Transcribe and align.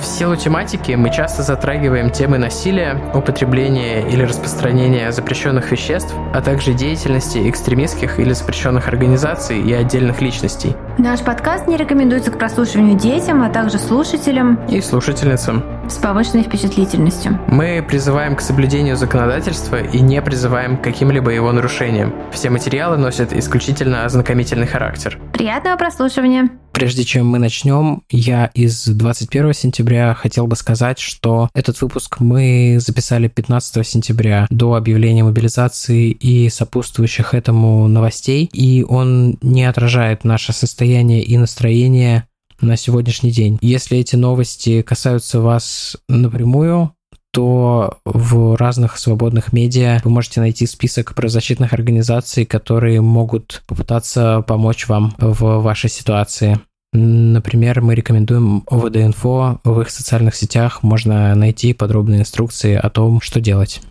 В 0.00 0.04
силу 0.04 0.36
тематики 0.36 0.92
мы 0.92 1.12
часто 1.12 1.42
затрагиваем 1.42 2.10
темы 2.10 2.38
насилия, 2.38 3.00
употребления 3.14 4.08
или 4.08 4.22
распространения 4.22 5.10
запрещенных 5.10 5.70
веществ, 5.72 6.14
а 6.32 6.40
также 6.40 6.72
деятельности 6.72 7.48
экстремистских 7.50 8.20
или 8.20 8.32
запрещенных 8.32 8.88
организаций 8.88 9.60
и 9.60 9.72
отдельных 9.72 10.20
личностей. 10.20 10.76
Наш 10.98 11.20
подкаст 11.20 11.66
не 11.66 11.76
рекомендуется 11.76 12.30
к 12.30 12.38
прослушиванию 12.38 12.96
детям, 12.96 13.42
а 13.42 13.50
также 13.50 13.78
слушателям 13.78 14.60
и 14.68 14.80
слушательницам 14.80 15.77
с 15.88 15.96
повышенной 15.96 16.44
впечатлительностью. 16.44 17.38
Мы 17.48 17.84
призываем 17.86 18.36
к 18.36 18.40
соблюдению 18.40 18.96
законодательства 18.96 19.76
и 19.76 20.00
не 20.00 20.20
призываем 20.22 20.76
к 20.76 20.84
каким-либо 20.84 21.30
его 21.30 21.52
нарушениям. 21.52 22.14
Все 22.32 22.50
материалы 22.50 22.96
носят 22.96 23.32
исключительно 23.32 24.04
ознакомительный 24.04 24.66
характер. 24.66 25.18
Приятного 25.32 25.76
прослушивания! 25.76 26.50
Прежде 26.78 27.02
чем 27.02 27.26
мы 27.26 27.40
начнем, 27.40 28.02
я 28.08 28.46
из 28.54 28.86
21 28.86 29.52
сентября 29.52 30.14
хотел 30.14 30.46
бы 30.46 30.54
сказать, 30.54 31.00
что 31.00 31.48
этот 31.52 31.80
выпуск 31.80 32.20
мы 32.20 32.78
записали 32.78 33.26
15 33.26 33.84
сентября 33.84 34.46
до 34.50 34.74
объявления 34.74 35.24
мобилизации 35.24 36.12
и 36.12 36.48
сопутствующих 36.48 37.34
этому 37.34 37.88
новостей, 37.88 38.48
и 38.52 38.84
он 38.88 39.38
не 39.42 39.64
отражает 39.64 40.22
наше 40.22 40.52
состояние 40.52 41.22
и 41.22 41.36
настроение 41.36 42.28
на 42.60 42.76
сегодняшний 42.76 43.30
день. 43.30 43.58
Если 43.60 43.98
эти 43.98 44.16
новости 44.16 44.82
касаются 44.82 45.40
вас 45.40 45.96
напрямую, 46.08 46.92
то 47.32 47.98
в 48.04 48.56
разных 48.56 48.98
свободных 48.98 49.52
медиа 49.52 50.00
вы 50.02 50.10
можете 50.10 50.40
найти 50.40 50.66
список 50.66 51.14
правозащитных 51.14 51.72
организаций, 51.72 52.46
которые 52.46 53.00
могут 53.00 53.62
попытаться 53.66 54.42
помочь 54.46 54.88
вам 54.88 55.14
в 55.18 55.60
вашей 55.60 55.90
ситуации. 55.90 56.58
Например, 56.92 57.82
мы 57.82 57.94
рекомендуем 57.94 58.64
ОВД-инфо. 58.66 59.60
В 59.62 59.80
их 59.82 59.90
социальных 59.90 60.34
сетях 60.34 60.82
можно 60.82 61.34
найти 61.34 61.74
подробные 61.74 62.20
инструкции 62.20 62.74
о 62.74 62.88
том, 62.88 63.20
что 63.20 63.40
делать. 63.40 63.82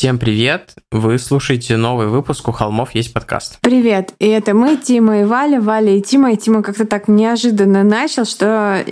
Всем 0.00 0.18
привет! 0.18 0.76
Вы 0.90 1.18
слушаете 1.18 1.76
новый 1.76 2.06
выпуск 2.06 2.48
«У 2.48 2.52
холмов 2.52 2.94
есть 2.94 3.12
подкаст». 3.12 3.58
Привет! 3.60 4.14
И 4.18 4.26
это 4.28 4.54
мы, 4.54 4.78
Тима 4.78 5.20
и 5.20 5.24
Валя, 5.24 5.60
Валя 5.60 5.94
и 5.94 6.00
Тима. 6.00 6.32
И 6.32 6.38
Тима 6.38 6.62
как-то 6.62 6.86
так 6.86 7.06
неожиданно 7.06 7.84
начал, 7.84 8.24
что 8.24 8.82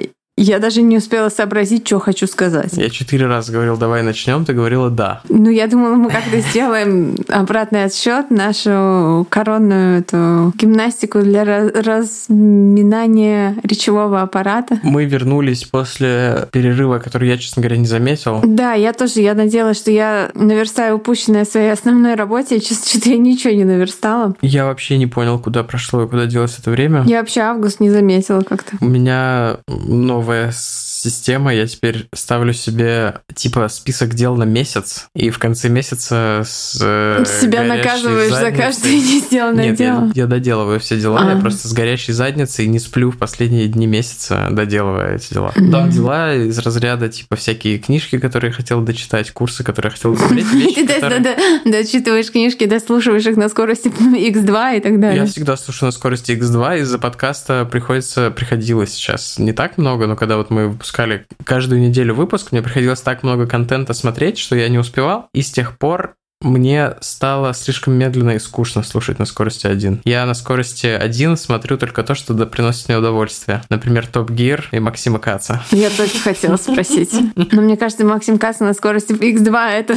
я 0.43 0.59
даже 0.59 0.83
не 0.83 0.97
успела 0.97 1.29
сообразить, 1.29 1.87
что 1.87 1.99
хочу 1.99 2.27
сказать. 2.27 2.73
Я 2.75 2.91
четыре 2.91 3.27
раза 3.27 3.53
говорил, 3.53 3.77
давай 3.77 4.03
начнем, 4.03 4.45
ты 4.45 4.53
говорила 4.53 4.91
да. 4.91 5.21
Ну, 5.29 5.51
я 5.51 5.67
думала, 5.67 5.95
мы 5.95 6.11
как-то 6.11 6.39
сделаем 6.41 7.17
обратный 7.29 7.85
отсчет, 7.85 8.31
нашу 8.31 9.27
коронную 9.31 10.01
эту 10.01 10.53
гимнастику 10.57 11.21
для 11.21 11.45
разминания 11.45 13.57
речевого 13.63 14.23
аппарата. 14.23 14.79
Мы 14.83 15.07
вернулись 15.07 15.65
после 15.65 16.49
перерыва, 16.53 16.99
который 16.99 17.29
я, 17.29 17.39
честно 17.39 17.63
говоря, 17.63 17.79
не 17.79 17.87
заметил. 17.87 18.41
Да, 18.45 18.75
я 18.75 18.93
тоже, 18.93 19.21
я 19.21 19.35
надеялась, 19.35 19.79
что 19.79 19.91
я 19.91 20.31
наверстаю 20.35 20.97
упущенное 20.97 21.45
в 21.45 21.49
своей 21.49 21.73
основной 21.73 22.15
работе, 22.15 22.57
и 22.57 22.61
честно, 22.61 22.87
что-то 22.87 23.11
я 23.11 23.19
ничего 23.19 23.55
не 23.55 23.65
наверстала. 23.65 24.35
Я 24.43 24.67
вообще 24.67 24.99
не 24.99 25.07
понял, 25.07 25.39
куда 25.39 25.65
прошло 25.65 26.05
и 26.05 26.09
куда 26.09 26.27
делось 26.27 26.59
это 26.59 26.71
время. 26.71 27.05
Я 27.07 27.21
вообще 27.21 27.41
август 27.41 27.81
не 27.81 27.91
заметила 27.91 28.43
как-то. 28.43 28.77
У 28.81 28.87
меня 28.87 29.59
новый 29.67 30.28
pues 30.29 30.88
система. 30.99 31.55
Я 31.55 31.67
теперь 31.67 32.09
ставлю 32.15 32.53
себе 32.53 33.21
типа 33.35 33.69
список 33.69 34.15
дел 34.15 34.37
на 34.37 34.45
месяц, 34.45 35.09
и 35.15 35.31
в 35.31 35.39
конце 35.39 35.69
месяца 35.69 36.43
с 36.45 36.79
э, 36.81 37.25
Себя 37.41 37.63
наказываешь 37.63 38.31
задницей... 38.33 38.57
за 38.57 38.63
каждое 38.63 38.93
не 38.95 39.21
сделанное 39.21 39.65
Нет, 39.67 39.77
дело. 39.77 40.13
Я, 40.15 40.23
я 40.23 40.27
доделываю 40.27 40.81
все 40.81 40.99
дела, 40.99 41.21
а. 41.21 41.35
я 41.35 41.41
просто 41.41 41.69
с 41.69 41.73
горящей 41.73 42.13
задницей 42.13 42.67
не 42.67 42.79
сплю 42.79 43.11
в 43.11 43.19
последние 43.19 43.69
дни 43.69 43.87
месяца, 43.87 44.49
доделывая 44.51 45.17
эти 45.17 45.35
дела. 45.35 45.53
Mm-hmm. 45.55 45.71
Там 45.71 45.91
дела 45.91 46.35
из 46.35 46.59
разряда 46.59 47.09
типа 47.09 47.37
всякие 47.37 47.79
книжки, 47.79 48.19
которые 48.19 48.51
я 48.51 48.57
хотел 48.57 48.81
дочитать, 48.81 49.31
курсы, 49.31 49.65
которые 49.65 49.91
я 49.91 49.97
хотел 49.97 50.13
досмотреть. 50.15 50.89
Ты 50.89 51.71
дочитываешь 51.71 52.31
книжки, 52.31 52.65
дослушиваешь 52.65 53.27
их 53.27 53.37
на 53.37 53.49
скорости 53.49 53.89
x2 53.99 54.79
и 54.79 54.81
так 54.81 55.01
далее. 55.01 55.23
Я 55.23 55.27
всегда 55.27 55.57
слушаю 55.57 55.89
на 55.89 55.93
скорости 55.93 56.33
x2, 56.33 56.81
из-за 56.81 56.99
подкаста 56.99 57.65
приходится, 57.71 58.31
приходилось 58.31 58.93
сейчас 58.93 59.39
не 59.39 59.53
так 59.53 59.79
много, 59.79 60.07
но 60.07 60.17
когда 60.17 60.37
вот 60.37 60.51
мы 60.51 60.77
выпускали 60.89 61.27
каждую 61.45 61.81
неделю 61.81 62.15
выпуск, 62.15 62.53
мне 62.53 62.63
приходилось 62.63 63.01
так 63.01 63.23
много 63.23 63.47
контента 63.47 63.93
смотреть, 63.93 64.39
что 64.39 64.57
я 64.57 64.69
не 64.69 64.79
успевал. 64.79 65.29
И 65.35 65.43
с 65.43 65.51
тех 65.51 65.79
пор 65.79 66.15
мне 66.41 66.95
стало 67.01 67.53
слишком 67.53 67.95
медленно 67.95 68.31
и 68.33 68.39
скучно 68.39 68.83
слушать 68.83 69.19
на 69.19 69.25
скорости 69.25 69.67
1. 69.67 70.03
Я 70.05 70.25
на 70.27 70.35
скорости 70.35 70.87
1 70.87 71.37
смотрю 71.37 71.77
только 71.79 72.03
то, 72.03 72.15
что 72.15 72.35
приносит 72.47 72.89
мне 72.89 72.99
удовольствие. 72.99 73.63
Например, 73.71 74.07
Топ 74.07 74.31
Гир 74.31 74.69
и 74.71 74.79
Максима 74.79 75.19
Каца. 75.19 75.63
Я 75.73 75.91
только 75.91 76.19
хотела 76.19 76.57
спросить. 76.57 77.13
Но 77.35 77.63
мне 77.63 77.77
кажется, 77.77 78.05
Максим 78.05 78.39
Каца 78.39 78.65
на 78.65 78.75
скорости 78.75 79.13
X2 79.13 79.71
это... 79.71 79.97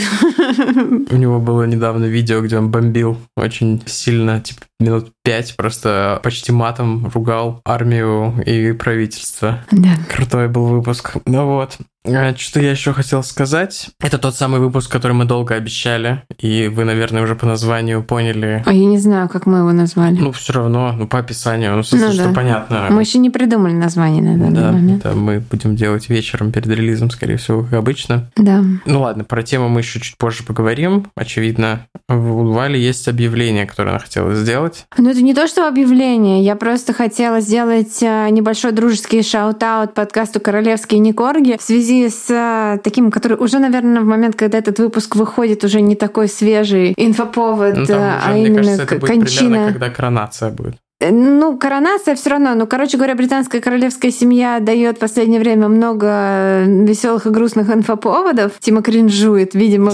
У 1.14 1.18
него 1.18 1.40
было 1.40 1.64
недавно 1.64 2.06
видео, 2.06 2.42
где 2.42 2.58
он 2.58 2.72
бомбил 2.72 3.18
очень 3.36 3.84
сильно, 3.86 4.42
типа 4.42 4.62
минут 4.82 5.12
пять 5.24 5.56
просто 5.56 6.20
почти 6.24 6.52
матом 6.52 7.10
ругал 7.14 7.62
армию 7.64 8.42
и 8.46 8.74
правительство. 8.74 9.64
Да. 9.72 9.96
Крутой 10.10 10.48
был 10.48 10.66
выпуск. 10.66 11.14
Ну 11.26 11.46
вот. 11.46 11.78
А, 12.04 12.36
что 12.36 12.60
я 12.60 12.72
еще 12.72 12.94
хотел 12.94 13.22
сказать? 13.24 13.90
Это 14.00 14.18
тот 14.18 14.36
самый 14.36 14.60
выпуск, 14.60 14.92
который 14.92 15.14
мы 15.14 15.26
долго 15.26 15.54
обещали, 15.54 16.24
и 16.40 16.68
вы, 16.68 16.84
наверное, 16.84 17.22
уже 17.22 17.36
по 17.36 17.46
названию 17.46 18.04
поняли. 18.04 18.64
А 18.66 18.74
я 18.74 18.86
не 18.86 18.98
знаю, 18.98 19.30
как 19.30 19.46
мы 19.46 19.60
его 19.60 19.72
назвали. 19.72 20.16
Ну, 20.20 20.32
все 20.32 20.54
равно, 20.54 20.94
ну, 20.94 21.08
по 21.08 21.20
описанию, 21.20 21.76
ну, 21.76 21.84
смысле, 21.84 22.08
ну, 22.08 22.16
да. 22.16 22.24
что 22.24 22.34
понятно. 22.34 22.88
Мы 22.90 23.02
еще 23.02 23.20
не 23.20 23.30
придумали 23.30 23.74
название 23.74 24.24
на 24.24 24.38
данный 24.38 24.62
да, 24.62 24.72
момент. 24.72 25.04
Да, 25.04 25.14
мы 25.14 25.40
будем 25.40 25.76
делать 25.76 26.10
вечером 26.10 26.52
перед 26.52 26.68
релизом, 26.68 27.12
скорее 27.12 27.38
всего, 27.38 27.64
как 27.64 27.74
обычно. 27.74 28.32
Да. 28.36 28.64
Ну 28.86 29.02
ладно, 29.02 29.24
про 29.24 29.44
тему 29.44 29.70
мы 29.70 29.82
еще 29.82 30.00
чуть 30.00 30.18
позже 30.18 30.44
поговорим. 30.44 31.06
Очевидно, 31.16 31.86
в 32.08 32.52
Вали 32.52 32.80
есть 32.80 33.08
объявление, 33.08 33.68
которое 33.68 33.92
она 33.92 34.00
хотела 34.00 34.34
сделать. 34.34 34.86
Ну, 34.98 35.10
это 35.10 35.22
не 35.22 35.36
то, 35.36 35.46
что 35.48 35.68
объявление. 35.68 36.44
Я 36.44 36.56
просто 36.56 36.94
хотела 36.94 37.42
сделать 37.42 38.02
э, 38.02 38.28
небольшой 38.32 38.72
дружеский 38.72 39.22
shout-out 39.22 39.94
подкасту 39.94 40.40
«Королевские 40.40 41.00
не 41.00 41.13
корги» 41.13 41.58
в 41.58 41.62
связи 41.62 41.91
связи 41.92 42.10
с 42.10 42.30
э, 42.30 42.80
таким, 42.84 43.12
который 43.12 43.38
уже, 43.38 43.60
наверное, 43.60 44.02
в 44.02 44.06
момент, 44.06 44.36
когда 44.36 44.58
этот 44.58 44.80
выпуск 44.80 45.16
выходит, 45.16 45.64
уже 45.64 45.82
не 45.82 45.96
такой 45.96 46.28
свежий 46.28 46.94
инфоповод, 46.98 47.76
ну, 47.76 47.82
э, 47.82 47.84
уже, 47.84 47.94
а 47.96 48.38
именно 48.38 48.56
кажется, 48.56 48.84
это 48.84 48.96
будет 48.96 49.08
кончина. 49.08 49.50
Примерно, 49.50 49.72
когда 49.72 49.90
коронация 49.90 50.52
будет. 50.52 50.76
Ну, 51.10 51.58
коронация 51.58 52.16
все 52.16 52.30
равно. 52.32 52.54
Ну, 52.56 52.68
короче 52.68 52.98
говоря, 52.98 53.16
британская 53.16 53.60
королевская 53.62 54.12
семья 54.12 54.60
дает 54.60 54.98
в 54.98 55.00
последнее 55.00 55.40
время 55.40 55.68
много 55.68 56.64
веселых 56.66 57.26
и 57.26 57.30
грустных 57.30 57.70
инфоповодов. 57.70 58.54
Тима 58.60 58.82
кринжует, 58.82 59.56
видимо, 59.56 59.94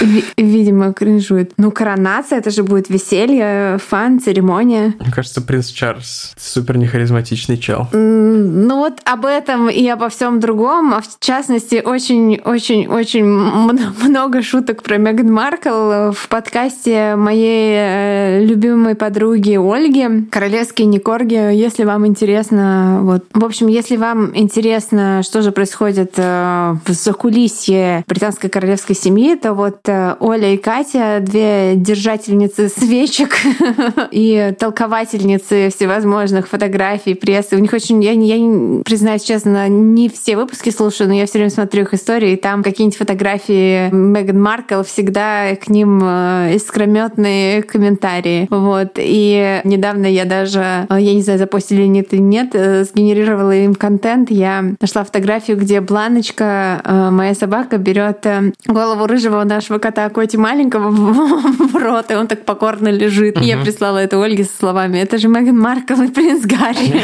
ви- 0.00 0.24
видимо, 0.36 0.92
кринжует. 0.92 1.52
Ну, 1.56 1.70
коронация, 1.70 2.38
это 2.38 2.50
же 2.50 2.62
будет 2.62 2.88
веселье, 2.88 3.78
фан, 3.78 4.20
церемония. 4.20 4.94
Мне 5.00 5.12
кажется, 5.12 5.40
принц 5.40 5.68
Чарльз 5.68 6.34
супер 6.38 6.76
нехаризматичный 6.78 7.58
чел. 7.58 7.88
Ну, 7.92 8.76
вот 8.78 9.00
об 9.04 9.26
этом 9.26 9.68
и 9.68 9.86
обо 9.88 10.08
всем 10.08 10.40
другом. 10.40 10.94
А 10.94 11.00
в 11.00 11.06
частности, 11.20 11.82
очень-очень-очень 11.84 13.24
много 13.24 14.42
шуток 14.42 14.82
про 14.82 14.98
Меган 14.98 15.32
Маркл 15.32 16.12
в 16.12 16.28
подкасте 16.28 17.16
моей 17.16 17.74
э, 17.76 18.44
любимой 18.44 18.94
подруги 18.94 19.56
Ольги 19.56 20.26
королевские 20.44 20.88
Никорги. 20.88 21.54
Если 21.54 21.84
вам 21.84 22.06
интересно, 22.06 22.98
вот, 23.00 23.24
в 23.32 23.42
общем, 23.46 23.66
если 23.66 23.96
вам 23.96 24.36
интересно, 24.36 25.22
что 25.22 25.40
же 25.40 25.52
происходит 25.52 26.12
э, 26.18 26.74
в 26.84 26.92
закулисье 26.92 28.04
британской 28.06 28.50
королевской 28.50 28.94
семьи, 28.94 29.36
то 29.36 29.54
вот 29.54 29.78
э, 29.88 30.16
Оля 30.20 30.52
и 30.52 30.58
Катя, 30.58 31.20
две 31.22 31.76
держательницы 31.76 32.68
свечек 32.68 33.38
и 34.10 34.54
толковательницы 34.58 35.70
всевозможных 35.74 36.46
фотографий, 36.46 37.14
прессы. 37.14 37.56
У 37.56 37.58
них 37.58 37.72
очень, 37.72 38.04
я, 38.04 38.12
я 38.12 38.82
признаюсь 38.84 39.22
честно, 39.22 39.66
не 39.70 40.10
все 40.10 40.36
выпуски 40.36 40.68
слушаю, 40.68 41.08
но 41.08 41.14
я 41.14 41.24
все 41.24 41.38
время 41.38 41.52
смотрю 41.52 41.84
их 41.84 41.94
истории, 41.94 42.32
и 42.32 42.36
там 42.36 42.62
какие-нибудь 42.62 42.98
фотографии 42.98 43.88
Меган 43.94 44.42
Маркл 44.42 44.82
всегда 44.82 45.56
к 45.56 45.70
ним 45.70 46.02
э, 46.04 46.56
искрометные 46.56 47.62
комментарии. 47.62 48.46
Вот. 48.50 48.98
И 48.98 49.62
недавно 49.64 50.04
я 50.04 50.26
даже, 50.40 50.86
э, 50.88 51.00
я 51.00 51.14
не 51.14 51.22
знаю, 51.22 51.38
запостили 51.38 51.82
или 51.82 51.88
нет, 51.88 52.12
или 52.12 52.20
нет, 52.20 52.50
э, 52.54 52.84
сгенерировала 52.84 53.54
им 53.54 53.74
контент. 53.74 54.30
Я 54.30 54.64
нашла 54.80 55.04
фотографию, 55.04 55.56
где 55.56 55.80
Бланочка, 55.80 56.80
моя 57.10 57.34
собака, 57.34 57.78
берет 57.78 58.26
голову 58.66 59.06
рыжего 59.06 59.42
нашего 59.44 59.78
кота 59.78 60.08
Коти 60.08 60.36
маленького 60.36 60.90
в 60.90 61.74
рот, 61.76 62.10
и 62.10 62.14
он 62.14 62.26
так 62.26 62.44
покорно 62.44 62.88
лежит. 62.88 63.40
И 63.40 63.44
я 63.44 63.58
прислала 63.58 63.98
это 63.98 64.22
Ольге 64.22 64.44
со 64.44 64.56
словами, 64.56 64.98
это 64.98 65.18
же 65.18 65.28
Меган 65.28 65.58
Маркл 65.58 66.00
и 66.02 66.08
принц 66.08 66.44
Гарри. 66.44 67.02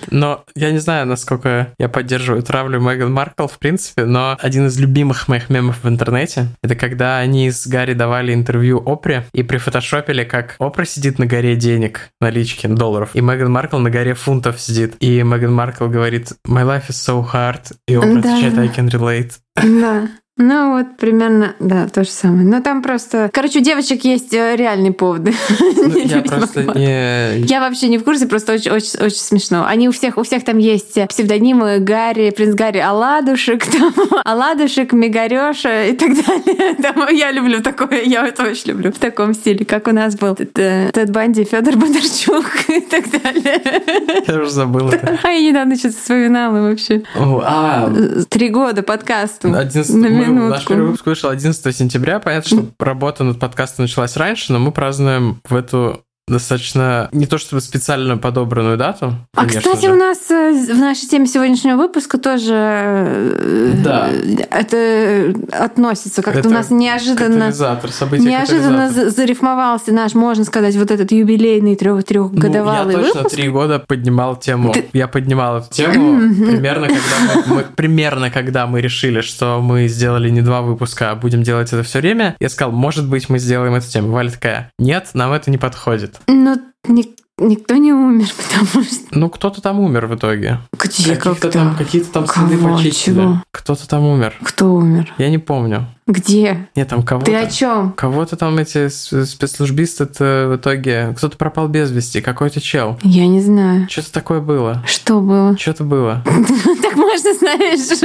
Но 0.10 0.44
я 0.54 0.70
не 0.70 0.78
знаю, 0.78 1.06
насколько 1.06 1.72
я 1.78 1.88
поддерживаю 1.88 2.42
травлю 2.42 2.80
Меган 2.80 3.12
Маркл, 3.12 3.46
в 3.46 3.58
принципе, 3.58 4.04
но 4.04 4.36
один 4.40 4.66
из 4.66 4.78
любимых 4.78 5.28
моих 5.28 5.48
мемов 5.48 5.82
в 5.82 5.88
интернете, 5.88 6.48
это 6.62 6.74
когда 6.74 7.18
они 7.18 7.50
с 7.50 7.66
Гарри 7.66 7.94
давали 7.94 8.34
интервью 8.34 8.82
Опре 8.84 9.24
и 9.32 9.42
прифотошопили, 9.42 10.24
как 10.24 10.56
Опра 10.58 10.84
сидит 10.84 11.18
на 11.18 11.26
горе 11.26 11.56
денег, 11.56 12.10
налички, 12.22 12.66
долларов, 12.66 13.10
и 13.14 13.20
Меган 13.20 13.50
Маркл 13.52 13.78
на 13.78 13.90
горе 13.90 14.14
фунтов 14.14 14.60
сидит. 14.60 14.96
И 15.00 15.22
Меган 15.22 15.52
Маркл 15.52 15.86
говорит 15.86 16.32
«My 16.46 16.64
life 16.64 16.88
is 16.88 16.92
so 16.92 17.24
hard», 17.32 17.72
и 17.86 17.96
да. 17.96 18.18
отвечает 18.18 18.58
«I 18.58 18.68
can 18.68 18.88
relate». 18.88 19.32
Да. 19.56 20.08
Ну 20.38 20.78
вот 20.78 20.96
примерно, 20.96 21.54
да, 21.60 21.86
то 21.88 22.04
же 22.04 22.10
самое. 22.10 22.46
Но 22.46 22.62
там 22.62 22.80
просто... 22.80 23.28
Короче, 23.32 23.58
у 23.58 23.62
девочек 23.62 24.04
есть 24.04 24.32
э, 24.32 24.56
реальные 24.56 24.92
поводы. 24.92 25.34
Ну, 25.82 25.98
я 25.98 26.20
просто 26.20 26.62
не... 26.78 27.40
Я 27.40 27.60
вообще 27.60 27.88
не 27.88 27.98
в 27.98 28.04
курсе, 28.04 28.26
просто 28.26 28.52
очень, 28.52 28.70
очень, 28.70 29.00
очень 29.00 29.18
смешно. 29.18 29.64
Они 29.66 29.88
у 29.88 29.92
всех, 29.92 30.16
у 30.16 30.22
всех 30.22 30.44
там 30.44 30.58
есть 30.58 30.96
псевдонимы 31.08 31.80
Гарри, 31.80 32.30
принц 32.30 32.54
Гарри 32.54 32.78
Аладушек, 32.78 33.66
там, 33.78 33.92
Аладушек, 34.24 34.92
Мегареша 34.92 35.86
и 35.86 35.92
так 35.96 36.10
далее. 36.10 36.74
Там, 36.82 37.08
я 37.10 37.32
люблю 37.32 37.60
такое, 37.62 38.02
я 38.02 38.26
это 38.26 38.44
очень 38.44 38.70
люблю 38.70 38.92
в 38.92 38.98
таком 38.98 39.34
стиле, 39.34 39.64
как 39.64 39.88
у 39.88 39.92
нас 39.92 40.14
был 40.14 40.36
э, 40.38 40.90
Тед 40.92 41.10
Банди, 41.10 41.44
Федор 41.44 41.76
Бондарчук 41.76 42.46
и 42.68 42.80
так 42.80 43.10
далее. 43.10 43.60
Я 44.26 44.40
уже 44.40 44.50
забыл 44.50 44.88
это. 44.88 45.18
А 45.22 45.30
я 45.30 45.50
недавно 45.50 45.76
что-то 45.76 45.96
вспоминала 45.96 46.68
вообще. 46.68 47.02
А. 47.16 47.92
Три 48.28 48.48
года 48.50 48.82
подкасту. 48.82 49.52
11 49.52 49.90
минутку. 50.30 50.50
Наш 50.50 50.66
первый 50.66 50.86
выпуск 50.86 51.06
вышел 51.06 51.30
11 51.30 51.76
сентября. 51.76 52.20
Понятно, 52.20 52.48
что 52.48 52.66
работа 52.78 53.24
над 53.24 53.38
подкастом 53.38 53.84
началась 53.84 54.16
раньше, 54.16 54.52
но 54.52 54.58
мы 54.58 54.72
празднуем 54.72 55.40
в 55.48 55.54
эту 55.54 56.04
достаточно 56.28 57.08
не 57.12 57.26
то 57.26 57.36
чтобы 57.38 57.60
специально 57.60 58.16
подобранную 58.16 58.76
дату. 58.76 59.14
А 59.34 59.46
кстати, 59.46 59.86
же. 59.86 59.92
у 59.92 59.96
нас 59.96 60.30
э, 60.30 60.52
в 60.72 60.78
нашей 60.78 61.08
теме 61.08 61.26
сегодняшнего 61.26 61.76
выпуска 61.76 62.16
тоже 62.16 62.54
э, 62.54 63.72
да. 63.82 64.08
это 64.50 65.34
относится 65.52 66.22
как-то 66.22 66.48
у 66.48 66.52
нас 66.52 66.70
неожиданно 66.70 67.52
события 67.52 68.24
неожиданно 68.24 68.90
зарифмовался 68.90 69.92
наш, 69.92 70.14
можно 70.14 70.44
сказать, 70.44 70.76
вот 70.76 70.90
этот 70.90 71.10
юбилейный 71.10 71.76
трех 71.76 72.04
трехгодовалый 72.04 72.96
ну, 72.96 73.04
я 73.04 73.12
точно 73.12 73.28
три 73.28 73.48
года 73.48 73.78
поднимал 73.80 74.36
тему. 74.36 74.72
Ты... 74.72 74.88
Я 74.92 75.08
поднимал 75.08 75.58
эту 75.58 75.70
тему 75.70 76.18
примерно 76.46 76.88
когда 76.88 77.42
мы, 77.46 77.54
мы 77.54 77.64
примерно 77.74 78.30
когда 78.30 78.66
мы 78.66 78.80
решили, 78.80 79.20
что 79.20 79.60
мы 79.60 79.88
сделали 79.88 80.30
не 80.30 80.42
два 80.42 80.62
выпуска, 80.62 81.10
а 81.10 81.14
будем 81.14 81.42
делать 81.42 81.72
это 81.72 81.82
все 81.82 81.98
время. 82.00 82.36
Я 82.40 82.48
сказал, 82.48 82.72
может 82.72 83.08
быть, 83.08 83.28
мы 83.28 83.38
сделаем 83.38 83.74
эту 83.74 83.88
тему. 83.88 84.12
Валя 84.12 84.30
такая, 84.30 84.70
нет, 84.78 85.10
нам 85.14 85.32
это 85.32 85.50
не 85.50 85.58
подходит. 85.58 86.11
Ну, 86.26 86.60
не, 86.88 87.14
никто 87.38 87.76
не 87.76 87.92
умер, 87.92 88.28
потому 88.64 88.84
что... 88.84 89.06
Ну, 89.10 89.30
кто-то 89.30 89.60
там 89.60 89.80
умер 89.80 90.06
в 90.06 90.16
итоге. 90.16 90.58
Где? 90.72 91.16
Какие-то 91.16 91.50
там, 91.50 91.76
какие-то 91.76 92.12
там 92.12 92.26
следы 92.26 92.58
почистили. 92.58 93.40
Кто-то 93.50 93.88
там 93.88 94.04
умер. 94.04 94.34
Кто 94.42 94.72
умер? 94.74 95.12
Я 95.18 95.30
не 95.30 95.38
помню. 95.38 95.86
Где? 96.12 96.68
Нет, 96.76 96.88
там 96.88 97.02
кого-то... 97.02 97.26
Ты 97.26 97.36
о 97.36 97.46
чем? 97.46 97.92
Кого-то 97.92 98.36
там 98.36 98.58
эти 98.58 98.88
спецслужбисты 98.88 100.04
в 100.04 100.56
итоге... 100.56 101.14
Кто-то 101.16 101.36
пропал 101.36 101.68
без 101.68 101.90
вести, 101.90 102.20
какой-то 102.20 102.60
чел. 102.60 102.98
Я 103.02 103.26
не 103.26 103.40
знаю. 103.40 103.86
Что-то 103.88 104.12
такое 104.12 104.40
было. 104.40 104.82
Что 104.86 105.20
было? 105.20 105.56
Что-то 105.58 105.84
было. 105.84 106.22
Так 106.82 106.96
можно, 106.96 107.32
знаешь, 107.34 108.02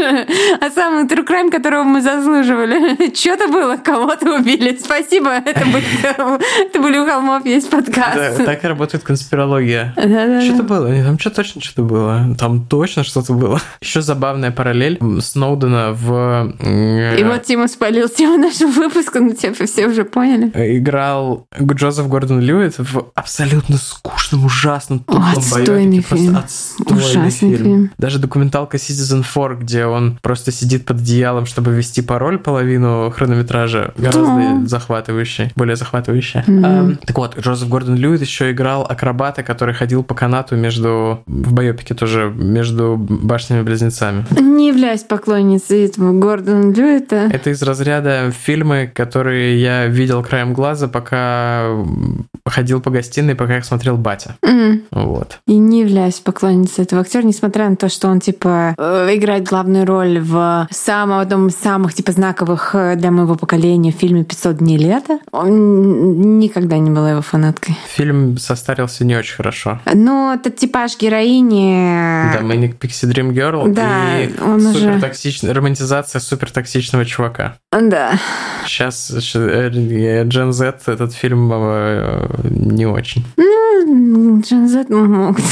а 0.61 0.69
самый 0.69 1.05
true 1.05 1.27
crime, 1.27 1.49
которого 1.51 1.83
мы 1.83 2.01
заслуживали. 2.01 3.13
Что-то 3.15 3.47
было, 3.47 3.75
кого-то 3.75 4.35
убили. 4.35 4.77
Спасибо, 4.81 5.29
это 5.45 6.79
были 6.79 6.97
у 6.99 7.05
холмов 7.05 7.45
есть 7.45 7.69
подкаст. 7.69 8.45
Так 8.45 8.63
и 8.63 8.67
работает 8.67 9.03
конспирология. 9.03 9.93
Что-то 9.95 10.63
было. 10.63 10.89
Там 11.03 11.19
что 11.19 11.31
точно 11.31 11.61
что-то 11.61 11.81
было. 11.81 12.35
Там 12.39 12.65
точно 12.65 13.03
что-то 13.03 13.33
было. 13.33 13.59
Еще 13.81 14.01
забавная 14.01 14.51
параллель 14.51 14.99
Сноудена 15.21 15.91
в... 15.93 16.53
И 17.17 17.23
вот 17.23 17.43
Тима 17.43 17.67
спалил 17.67 17.96
спалил 17.97 18.09
тему 18.09 18.37
нашего 18.37 18.69
выпуска, 18.69 19.19
но 19.19 19.33
типа 19.33 19.65
все 19.65 19.87
уже 19.87 20.03
поняли. 20.05 20.51
Играл 20.77 21.47
Джозеф 21.59 22.07
Гордон 22.07 22.39
Льюит 22.39 22.77
в 22.77 23.11
абсолютно 23.15 23.77
скучном, 23.77 24.45
ужасном, 24.45 24.99
тухлом 24.99 25.37
Отстойный 25.37 26.01
фильм. 26.01 26.33
Просто 26.33 26.37
отстойный 26.39 27.03
Ужасный 27.03 27.29
фильм. 27.31 27.57
фильм. 27.57 27.91
Даже 27.97 28.19
документалка 28.19 28.77
Citizen 28.77 29.23
4, 29.23 29.55
где 29.55 29.85
он 29.85 30.19
просто 30.21 30.51
сидит 30.51 30.85
под 30.85 30.97
одеялом, 30.97 31.45
чтобы 31.45 31.73
ввести 31.73 32.01
пароль 32.01 32.37
половину 32.37 33.11
хронометража, 33.15 33.93
гораздо 33.97 34.25
да. 34.25 34.61
захватывающий, 34.65 35.51
более 35.55 35.75
захватывающий. 35.75 36.41
Mm-hmm. 36.41 36.99
А, 37.01 37.05
так 37.05 37.17
вот, 37.17 37.39
Джозеф 37.39 37.67
Гордон 37.67 37.95
Льюит 37.95 38.21
еще 38.21 38.51
играл 38.51 38.85
акробата, 38.87 39.43
который 39.43 39.73
ходил 39.73 40.03
по 40.03 40.13
канату 40.13 40.55
между, 40.55 41.23
в 41.25 41.53
байопике 41.53 41.93
тоже, 41.93 42.31
между 42.35 42.95
башнями-близнецами. 42.97 44.25
Не 44.39 44.69
являюсь 44.69 45.01
поклонницей 45.01 45.85
этого 45.85 46.17
Гордона 46.17 46.71
Льюита. 46.71 47.29
Это 47.31 47.49
из 47.49 47.61
разряда 47.77 48.31
фильмы, 48.31 48.91
которые 48.93 49.61
я 49.61 49.85
видел 49.87 50.23
краем 50.23 50.53
глаза, 50.53 50.87
пока 50.87 51.69
ходил 52.45 52.81
по 52.81 52.89
гостиной, 52.89 53.35
пока 53.35 53.55
я 53.55 53.63
смотрел 53.63 53.97
«Батя». 53.97 54.35
Mm. 54.43 54.83
Вот. 54.91 55.39
И 55.47 55.57
не 55.57 55.81
являюсь 55.81 56.15
поклонницей 56.15 56.83
этого 56.83 57.01
актера, 57.01 57.23
несмотря 57.23 57.69
на 57.69 57.75
то, 57.75 57.89
что 57.89 58.07
он, 58.07 58.19
типа, 58.19 58.75
э, 58.77 59.15
играет 59.15 59.45
главную 59.45 59.85
роль 59.85 60.19
в 60.19 60.67
самом 60.71 61.19
одном 61.19 61.47
из 61.47 61.55
самых, 61.55 61.93
типа, 61.93 62.11
знаковых 62.11 62.75
э, 62.75 62.95
для 62.95 63.11
моего 63.11 63.35
поколения 63.35 63.91
фильме 63.91 64.23
«500 64.23 64.53
дней 64.55 64.77
лета». 64.77 65.19
Он 65.31 66.39
никогда 66.39 66.77
не 66.77 66.89
была 66.89 67.11
его 67.11 67.21
фанаткой. 67.21 67.75
Фильм 67.87 68.37
состарился 68.37 69.05
не 69.05 69.15
очень 69.15 69.35
хорошо. 69.35 69.79
Но 69.93 70.33
этот 70.33 70.57
типаж 70.57 70.97
героини... 70.97 72.31
Да, 72.33 72.41
Manic 72.41 72.77
Pixie 72.79 73.09
Dream 73.11 73.33
Girl 73.33 73.67
да, 73.73 74.19
и 74.19 74.29
он 74.41 74.61
супер 74.61 75.09
уже... 75.23 75.53
романтизация 75.53 76.19
супертоксичного 76.19 77.05
чувака. 77.05 77.57
Да. 77.71 78.13
Сейчас 78.65 79.11
Gen 79.11 80.51
Z 80.51 80.79
этот 80.85 81.13
фильм 81.13 81.51
э, 81.53 82.27
не 82.49 82.85
очень. 82.85 83.25
Ну, 83.37 83.66
Gen 83.87 84.67
Z 84.67 84.89
могут. 84.89 85.43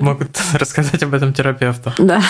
Могут 0.00 0.38
рассказать 0.54 1.02
об 1.02 1.14
этом 1.14 1.32
терапевту. 1.32 1.92
Да. 1.98 2.20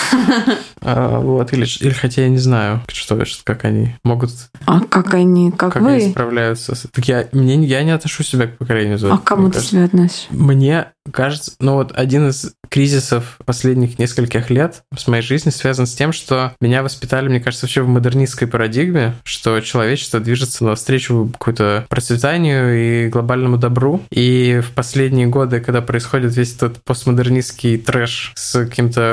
А, 0.81 1.19
вот, 1.19 1.53
или, 1.53 1.65
или 1.81 1.91
хотя 1.91 2.23
я 2.23 2.29
не 2.29 2.37
знаю, 2.37 2.81
что, 2.91 3.21
как 3.43 3.65
они 3.65 3.95
могут... 4.03 4.31
А 4.65 4.81
как 4.81 5.13
они, 5.13 5.51
как, 5.51 5.73
как 5.73 5.81
вы? 5.81 5.93
они 5.93 6.11
справляются. 6.11 6.73
Так 6.91 7.07
я, 7.07 7.27
мне, 7.31 7.55
я 7.65 7.83
не 7.83 7.91
отношу 7.91 8.23
себя 8.23 8.47
к 8.47 8.57
поколению 8.57 8.97
Z. 8.97 9.09
А 9.11 9.17
к 9.17 9.23
кому 9.23 9.49
ты 9.49 9.59
себя 9.59 9.85
относишь? 9.85 10.27
Мне 10.29 10.87
кажется, 11.11 11.53
ну 11.59 11.75
вот 11.75 11.93
один 11.95 12.29
из 12.29 12.53
кризисов 12.69 13.39
последних 13.45 13.97
нескольких 13.97 14.49
лет 14.49 14.83
с 14.95 15.07
моей 15.07 15.23
жизни 15.23 15.51
связан 15.51 15.87
с 15.87 15.93
тем, 15.93 16.11
что 16.11 16.53
меня 16.59 16.83
воспитали, 16.83 17.29
мне 17.29 17.39
кажется, 17.39 17.65
вообще 17.65 17.81
в 17.81 17.87
модернистской 17.87 18.47
парадигме, 18.47 19.15
что 19.23 19.59
человечество 19.61 20.19
движется 20.19 20.65
навстречу 20.65 21.31
какому-то 21.37 21.85
процветанию 21.89 23.05
и 23.05 23.09
глобальному 23.09 23.57
добру. 23.57 24.01
И 24.11 24.61
в 24.63 24.71
последние 24.73 24.96
годы, 25.27 25.59
когда 25.59 25.81
происходит 25.81 26.35
весь 26.35 26.55
этот 26.55 26.83
постмодернистский 26.83 27.77
трэш 27.77 28.33
с 28.35 28.65
каким-то 28.65 29.11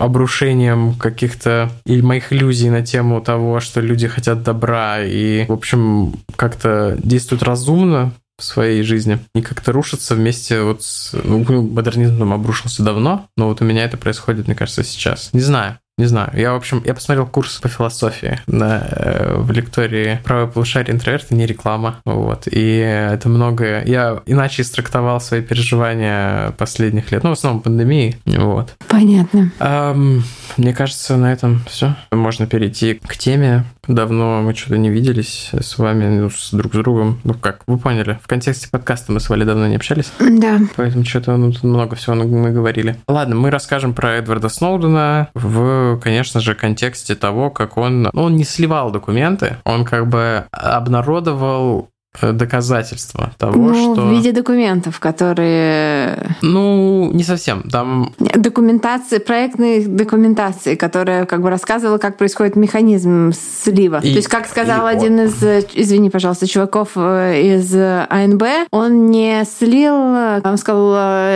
обрушением 0.00 0.94
каких-то 0.94 1.70
и 1.84 2.00
моих 2.02 2.32
иллюзий 2.32 2.70
на 2.70 2.84
тему 2.84 3.20
того, 3.20 3.60
что 3.60 3.80
люди 3.80 4.08
хотят 4.08 4.42
добра 4.42 5.02
и, 5.02 5.46
в 5.46 5.52
общем, 5.52 6.14
как-то 6.36 6.96
действуют 7.02 7.42
разумно, 7.42 8.14
в 8.38 8.44
своей 8.44 8.82
жизни 8.82 9.18
и 9.34 9.40
как-то 9.40 9.72
рушится 9.72 10.14
вместе 10.14 10.60
вот 10.60 10.82
с... 10.82 11.14
Ну, 11.24 11.38
модернизм 11.62 12.18
там 12.18 12.34
обрушился 12.34 12.82
давно, 12.82 13.28
но 13.36 13.48
вот 13.48 13.62
у 13.62 13.64
меня 13.64 13.84
это 13.84 13.96
происходит, 13.96 14.46
мне 14.46 14.54
кажется, 14.54 14.84
сейчас. 14.84 15.30
Не 15.32 15.40
знаю. 15.40 15.78
Не 15.98 16.04
знаю. 16.04 16.30
Я, 16.34 16.52
в 16.52 16.56
общем, 16.56 16.82
я 16.84 16.92
посмотрел 16.92 17.26
курс 17.26 17.58
по 17.58 17.68
философии 17.68 18.38
на, 18.46 18.86
э, 18.86 19.36
в 19.38 19.50
лектории 19.50 20.20
«Правое 20.24 20.46
полушарие 20.46 20.94
интроверта» 20.94 21.34
не 21.34 21.46
реклама. 21.46 22.00
Вот. 22.04 22.46
И 22.48 22.76
это 22.76 23.30
многое... 23.30 23.82
Я 23.86 24.20
иначе 24.26 24.60
истрактовал 24.60 25.22
свои 25.22 25.40
переживания 25.40 26.50
последних 26.58 27.12
лет. 27.12 27.24
Ну, 27.24 27.30
в 27.30 27.32
основном 27.32 27.62
пандемии. 27.62 28.18
Вот. 28.26 28.76
Понятно. 28.88 29.50
Um, 29.58 30.20
мне 30.58 30.74
кажется, 30.74 31.16
на 31.16 31.32
этом 31.32 31.64
все. 31.66 31.96
Можно 32.12 32.46
перейти 32.46 32.94
к 32.94 33.16
теме. 33.16 33.64
Давно 33.88 34.42
мы 34.42 34.54
что-то 34.54 34.78
не 34.78 34.90
виделись 34.90 35.50
с 35.52 35.78
вами, 35.78 36.20
ну, 36.20 36.30
с 36.30 36.52
друг 36.52 36.74
с 36.74 36.76
другом. 36.76 37.20
Ну, 37.24 37.34
как, 37.34 37.62
вы 37.66 37.78
поняли. 37.78 38.18
В 38.22 38.28
контексте 38.28 38.68
подкаста 38.70 39.12
мы 39.12 39.20
с 39.20 39.28
Валей 39.28 39.44
давно 39.44 39.66
не 39.68 39.76
общались. 39.76 40.12
Да. 40.18 40.60
Поэтому 40.76 41.04
что-то 41.04 41.36
ну, 41.36 41.52
много 41.62 41.96
всего 41.96 42.16
мы 42.16 42.50
говорили. 42.50 42.96
Ладно, 43.08 43.36
мы 43.36 43.50
расскажем 43.50 43.94
про 43.94 44.14
Эдварда 44.14 44.48
Сноудена 44.48 45.28
в 45.34 45.98
конечно 45.98 46.40
же, 46.40 46.54
контексте 46.54 47.14
того, 47.14 47.50
как 47.50 47.76
он... 47.76 48.10
Ну, 48.12 48.22
он 48.22 48.36
не 48.36 48.44
сливал 48.44 48.90
документы, 48.90 49.56
он 49.64 49.84
как 49.84 50.08
бы 50.08 50.44
обнародовал 50.50 51.90
доказательства 52.22 53.32
того, 53.38 53.54
ну, 53.54 53.94
что... 53.94 54.06
в 54.06 54.10
виде 54.10 54.32
документов, 54.32 55.00
которые... 55.00 56.36
Ну, 56.42 57.10
не 57.12 57.22
совсем. 57.22 57.62
Там... 57.70 58.12
Документации, 58.18 59.18
проектной 59.18 59.86
документации, 59.86 60.74
которая 60.74 61.26
как 61.26 61.42
бы 61.42 61.50
рассказывала, 61.50 61.98
как 61.98 62.16
происходит 62.16 62.56
механизм 62.56 63.32
слива. 63.32 64.00
И... 64.02 64.10
То 64.10 64.16
есть, 64.16 64.28
как 64.28 64.46
сказал 64.46 64.88
и... 64.88 64.92
один 64.92 65.20
из, 65.20 65.42
извини, 65.74 66.10
пожалуйста, 66.10 66.46
чуваков 66.46 66.90
э, 66.96 67.56
из 67.56 67.74
АНБ, 67.74 68.68
он 68.70 69.10
не 69.10 69.44
слил, 69.44 69.94
он 69.94 70.56
сказал, 70.58 70.94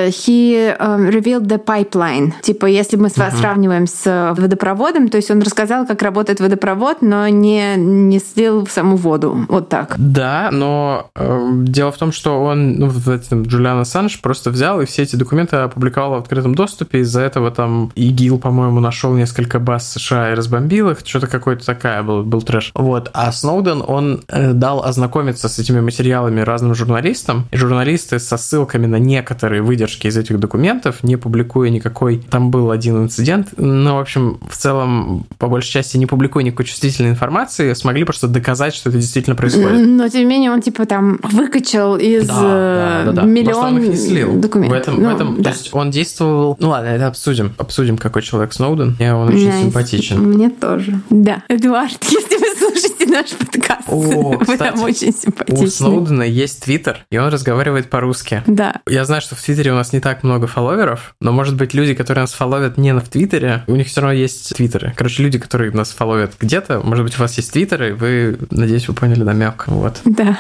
he 0.09 0.77
revealed 0.79 1.47
the 1.47 1.63
pipeline. 1.63 2.33
Типа, 2.43 2.67
если 2.67 2.97
мы 2.97 3.09
uh-huh. 3.09 3.37
сравниваем 3.37 3.87
с 3.87 4.35
водопроводом, 4.37 5.09
то 5.09 5.17
есть 5.17 5.31
он 5.31 5.43
рассказал, 5.43 5.87
как 5.87 6.03
работает 6.03 6.41
водопровод, 6.41 7.03
но 7.03 7.29
не, 7.29 7.77
не 7.77 8.19
слил 8.19 8.67
саму 8.67 8.97
воду. 8.97 9.47
Вот 9.49 9.69
так. 9.69 9.95
Да, 9.99 10.49
но 10.53 10.70
э, 11.15 11.51
дело 11.65 11.93
в 11.93 11.99
том, 11.99 12.13
что 12.13 12.43
он, 12.43 12.75
ну, 12.75 12.87
в 12.89 13.09
этом 13.09 13.43
Джулиан 13.43 13.81
Ассанж 13.81 14.21
просто 14.21 14.51
взял 14.51 14.81
и 14.81 14.87
все 14.87 15.03
эти 15.03 15.17
документы 15.17 15.57
опубликовал 15.57 16.13
в 16.13 16.23
открытом 16.23 16.55
доступе. 16.55 17.01
Из-за 17.01 17.23
этого 17.23 17.51
там 17.51 17.93
ИГИЛ, 17.95 18.39
по-моему, 18.39 18.81
нашел 18.81 19.15
несколько 19.15 19.59
баз 19.59 19.91
США 19.93 20.33
и 20.33 20.35
разбомбил 20.35 20.91
их. 20.91 20.99
Что-то 21.05 21.27
какой-то 21.27 21.65
такая 21.65 22.03
был, 22.03 22.23
был 22.23 22.43
трэш. 22.43 22.73
Вот. 22.75 23.11
А 23.13 23.33
Сноуден, 23.33 23.83
он 23.87 24.23
э, 24.29 24.53
дал 24.53 24.85
ознакомиться 24.85 25.49
с 25.49 25.59
этими 25.59 25.81
материалами 25.81 26.41
разным 26.41 26.75
журналистам. 26.75 27.47
И 27.51 27.57
журналисты 27.57 28.19
со 28.19 28.37
ссылками 28.37 28.87
на 28.87 28.97
некоторые 28.97 29.63
выдержки 29.63 30.07
из 30.07 30.17
этих 30.17 30.39
документов, 30.39 31.03
не 31.03 31.17
публикуя 31.17 31.71
никакой... 31.71 32.19
Там 32.19 32.51
был 32.51 32.71
один 32.71 33.05
инцидент, 33.05 33.49
но, 33.57 33.97
в 33.97 34.01
общем, 34.01 34.41
в 34.49 34.57
целом, 34.57 35.27
по 35.39 35.49
большей 35.49 35.71
части, 35.71 35.97
не 35.97 36.07
публикуя 36.07 36.45
никакой 36.45 36.67
чувствительной 36.67 37.11
информации, 37.11 37.73
смогли 37.75 38.05
просто 38.05 38.29
доказать, 38.29 38.75
что 38.75 38.91
это 38.91 38.99
действительно 38.99 39.37
происходит. 39.37 39.87
Но, 39.87 40.09
тем 40.09 40.21
не 40.21 40.27
менее, 40.27 40.51
он, 40.51 40.60
типа, 40.61 40.87
там 40.87 41.19
выкачал 41.23 41.97
из 41.97 42.27
да, 42.27 42.35
да, 42.35 43.03
да, 43.07 43.13
да. 43.13 43.23
миллион 43.23 43.77
он 43.77 43.79
их 43.79 43.89
не 43.91 43.97
слил. 43.97 44.35
документов. 44.37 44.79
В 44.79 44.81
этом, 44.81 45.03
ну, 45.03 45.11
в 45.11 45.15
этом 45.15 45.37
да. 45.37 45.51
то 45.51 45.57
есть 45.57 45.71
он 45.73 45.91
действовал... 45.91 46.57
Ну 46.61 46.71
ладно, 46.71 46.89
это 46.89 47.07
обсудим. 47.07 47.53
Обсудим, 47.59 47.99
какой 47.99 48.23
человек 48.23 48.53
Сноуден. 48.53 48.97
Мне 48.99 49.15
он 49.15 49.29
очень 49.29 49.49
nice. 49.49 49.63
симпатичен. 49.63 50.21
Мне 50.21 50.51
тоже. 50.51 51.01
Да. 51.11 51.43
Эдуард, 51.49 51.99
если 52.05 52.37
вы 52.37 52.59
слушаете 52.59 53.00
наш 53.11 53.31
подкаст, 53.31 53.89
О, 53.89 53.99
вы 54.39 54.39
кстати, 54.39 54.75
нам 54.75 54.83
очень 54.83 55.13
симпатичны. 55.13 55.65
У 55.65 55.69
Сноудена 55.69 56.23
есть 56.23 56.63
твиттер, 56.63 57.05
и 57.11 57.19
он 57.19 57.29
разговаривает 57.29 57.91
по-русски. 57.91 58.43
Да. 58.47 58.81
Я 58.89 59.05
знаю, 59.05 59.23
что 59.23 59.35
в 59.35 59.43
твиттере 59.43 59.73
у 59.73 59.75
нас 59.75 59.93
не 59.93 60.01
так 60.01 60.23
много 60.23 60.47
фолловеров, 60.47 61.15
но, 61.21 61.33
может 61.33 61.57
быть, 61.57 61.75
люди, 61.75 61.95
которые 61.95 62.23
нас 62.23 62.33
фолловят 62.33 62.79
не 62.79 62.95
в 62.95 63.09
твиттере, 63.09 63.65
у 63.67 63.77
них 63.77 63.89
все 63.89 64.01
равно 64.01 64.15
есть 64.15 64.55
твиттеры. 64.55 64.93
Короче, 64.97 65.23
люди, 65.23 65.39
которые 65.39 65.71
нас 65.73 65.91
фолловят 65.91 66.33
где-то, 66.39 66.81
может 66.81 67.05
быть, 67.05 67.17
у 67.19 67.21
вас 67.21 67.37
есть 67.37 67.53
твиттеры, 67.53 67.95
вы, 67.95 68.39
надеюсь, 68.51 68.89
вы 68.89 68.95
поняли 68.95 69.23
намек. 69.23 69.65
Вот. 69.67 70.01
Да. 70.05 70.39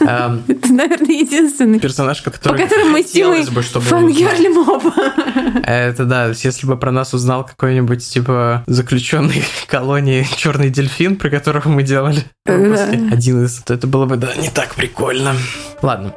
Um, 0.00 0.42
это, 0.48 0.72
наверное, 0.72 1.16
единственный 1.16 1.80
персонаж, 1.80 2.22
который 2.22 2.52
по 2.52 2.62
которому 2.62 2.90
мы 2.90 3.02
с 3.02 3.10
Тимой 3.10 3.44
фангерлим 3.44 4.68
оба. 4.68 4.94
Это 5.64 6.04
да, 6.04 6.28
если 6.28 6.66
бы 6.66 6.76
про 6.76 6.92
нас 6.92 7.14
узнал 7.14 7.44
какой-нибудь 7.44 8.06
типа 8.06 8.64
заключенный 8.66 9.44
колонии 9.68 10.26
черный 10.36 10.70
дельфин, 10.70 11.16
про 11.16 11.30
которого 11.30 11.68
мы 11.68 11.82
делали 11.86 12.22
один 12.44 13.44
из, 13.44 13.58
то 13.62 13.72
это 13.72 13.86
было 13.86 14.06
бы 14.06 14.16
да 14.16 14.34
не 14.36 14.50
так 14.50 14.74
прикольно. 14.74 15.34
Ладно. 15.82 16.14